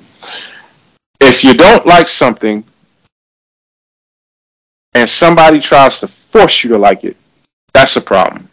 If 1.19 1.43
you 1.43 1.55
don't 1.55 1.85
like 1.85 2.07
something 2.07 2.63
and 4.93 5.09
somebody 5.09 5.59
tries 5.59 5.99
to 6.01 6.07
force 6.31 6.63
you 6.63 6.69
to 6.71 6.77
like 6.77 7.03
it, 7.03 7.17
that's 7.73 7.95
a 7.95 8.01
problem. 8.01 8.49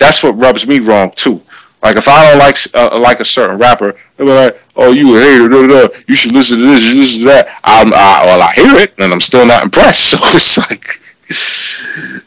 That's 0.00 0.22
what 0.22 0.36
rubs 0.36 0.66
me 0.66 0.80
wrong 0.80 1.12
too. 1.12 1.40
Like 1.82 1.96
if 1.96 2.08
I 2.08 2.30
don't 2.30 2.38
like 2.38 2.56
uh, 2.74 2.98
like 2.98 3.20
a 3.20 3.24
certain 3.24 3.58
rapper, 3.58 3.94
they'll 4.16 4.26
be 4.26 4.32
like, 4.32 4.62
"Oh, 4.74 4.92
you 4.92 5.16
a 5.16 5.20
hater? 5.20 5.94
You 6.08 6.16
should 6.16 6.32
listen 6.32 6.58
to 6.58 6.64
this, 6.64 6.82
you 6.82 7.00
listen 7.00 7.20
to 7.20 7.26
that." 7.26 7.60
I'm, 7.62 7.92
I, 7.92 8.22
well, 8.24 8.40
I 8.40 8.54
hear 8.54 8.74
it, 8.82 8.94
and 8.98 9.12
I'm 9.12 9.20
still 9.20 9.46
not 9.46 9.64
impressed. 9.64 10.14
So 10.14 10.18
it's 10.22 10.56
like, 10.56 11.00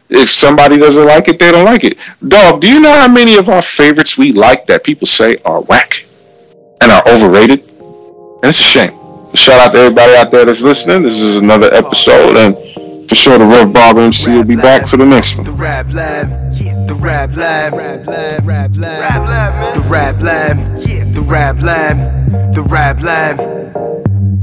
if 0.10 0.30
somebody 0.30 0.78
doesn't 0.78 1.06
like 1.06 1.28
it, 1.28 1.40
they 1.40 1.52
don't 1.52 1.66
like 1.66 1.84
it. 1.84 1.98
Dog, 2.28 2.62
do 2.62 2.68
you 2.68 2.80
know 2.80 2.94
how 2.94 3.08
many 3.08 3.36
of 3.38 3.50
our 3.50 3.64
favorites 3.64 4.18
we 4.18 4.32
like 4.32 4.68
that 4.68 4.84
people 4.84 5.08
say 5.08 5.38
are 5.44 5.62
whack 5.62 6.06
and 6.82 6.92
are 6.92 7.04
overrated? 7.08 7.62
And 7.62 8.46
it's 8.46 8.60
a 8.60 8.64
shame. 8.64 8.92
Shout 9.34 9.60
out 9.60 9.72
to 9.74 9.80
everybody 9.80 10.14
out 10.16 10.30
there 10.30 10.46
that's 10.46 10.62
listening. 10.62 11.02
This 11.02 11.20
is 11.20 11.38
another 11.38 11.74
episode, 11.74 12.38
and 12.38 12.56
for 13.08 13.16
sure, 13.16 13.38
the 13.38 13.46
Rev 13.46 13.72
Barber 13.72 14.02
MC 14.02 14.36
will 14.36 14.44
be 14.44 14.56
back 14.56 14.88
for 14.88 14.98
the 14.98 15.06
next 15.06 15.38
one. 15.38 15.46
The 15.46 15.52
rap 15.52 15.88
lab, 15.94 16.30
yeah. 16.54 16.86
The 16.86 16.96
rap 16.96 17.36
lab, 17.36 17.74
rap 17.74 18.06
lab, 18.06 18.46
rap 18.46 18.72
lab, 18.76 19.02
rap 19.06 19.30
lab, 19.30 19.54
man. 19.54 19.74
The 19.76 19.90
rap 19.90 20.22
lab, 20.22 20.58
yeah. 20.86 21.04
The 21.12 21.22
rap 21.22 21.62
lab, 21.62 22.54
the 22.54 22.62
rap 22.64 23.02
lab. 23.02 23.40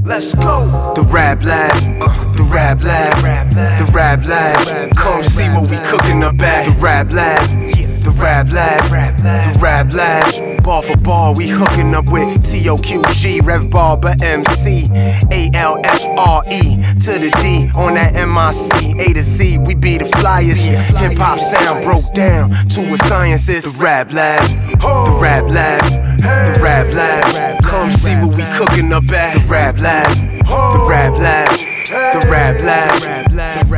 Let's 0.04 0.34
go. 0.34 0.92
The 0.94 1.02
rap 1.02 1.42
lab, 1.44 2.02
uh, 2.02 2.32
the 2.32 2.42
rap 2.44 2.82
lab, 2.82 3.50
the 3.50 3.90
rap 3.92 4.26
lab. 4.26 4.96
Come 4.96 5.22
see 5.22 5.48
what 5.48 5.70
we 5.70 5.76
cooking 5.88 6.22
up 6.22 6.40
at. 6.40 6.64
The 6.64 6.82
rap 6.82 7.12
lab. 7.12 7.73
The 8.04 8.10
rap 8.10 8.50
lab, 8.50 9.16
the 9.16 9.58
rap 9.60 9.92
lab. 9.94 10.62
Ball 10.62 10.82
for 10.82 10.96
ball, 10.98 11.34
we 11.34 11.48
hooking 11.48 11.94
up 11.94 12.06
with 12.06 12.28
TOQG, 12.44 13.44
Rev 13.44 13.70
Barber 13.70 14.14
MC, 14.22 14.90
A 15.32 15.50
L 15.54 15.80
F 15.84 16.02
R 16.18 16.42
E 16.50 16.76
to 17.04 17.18
the 17.18 17.30
D 17.40 17.70
on 17.74 17.94
that 17.94 18.12
MIC, 18.14 19.00
A 19.00 19.12
to 19.14 19.22
Z. 19.22 19.58
We 19.58 19.74
be 19.74 19.96
the 19.98 20.04
flyers. 20.18 20.60
Hip 20.60 21.16
hop 21.16 21.38
sound 21.38 21.84
broke 21.84 22.12
down 22.14 22.50
to 22.68 22.80
a 22.92 22.98
science 23.08 23.48
is 23.48 23.64
the 23.64 23.82
rap 23.82 24.12
lab, 24.12 24.42
the 24.68 25.18
rap 25.20 25.44
lab, 25.44 25.82
the 26.18 26.60
rap 26.62 26.86
lab. 26.92 27.62
Come 27.64 27.90
see 27.90 28.14
what 28.16 28.36
we 28.36 28.44
cooking 28.56 28.92
up 28.92 29.10
at. 29.12 29.34
The 29.34 29.50
rap 29.50 29.78
lab, 29.78 30.08
the 30.44 30.86
rap 30.88 31.12
lab, 31.18 31.50
the 31.50 32.28
rap 32.30 32.60
lab, 32.62 33.00
the 33.00 33.36
rap 33.36 33.70
lab. 33.70 33.73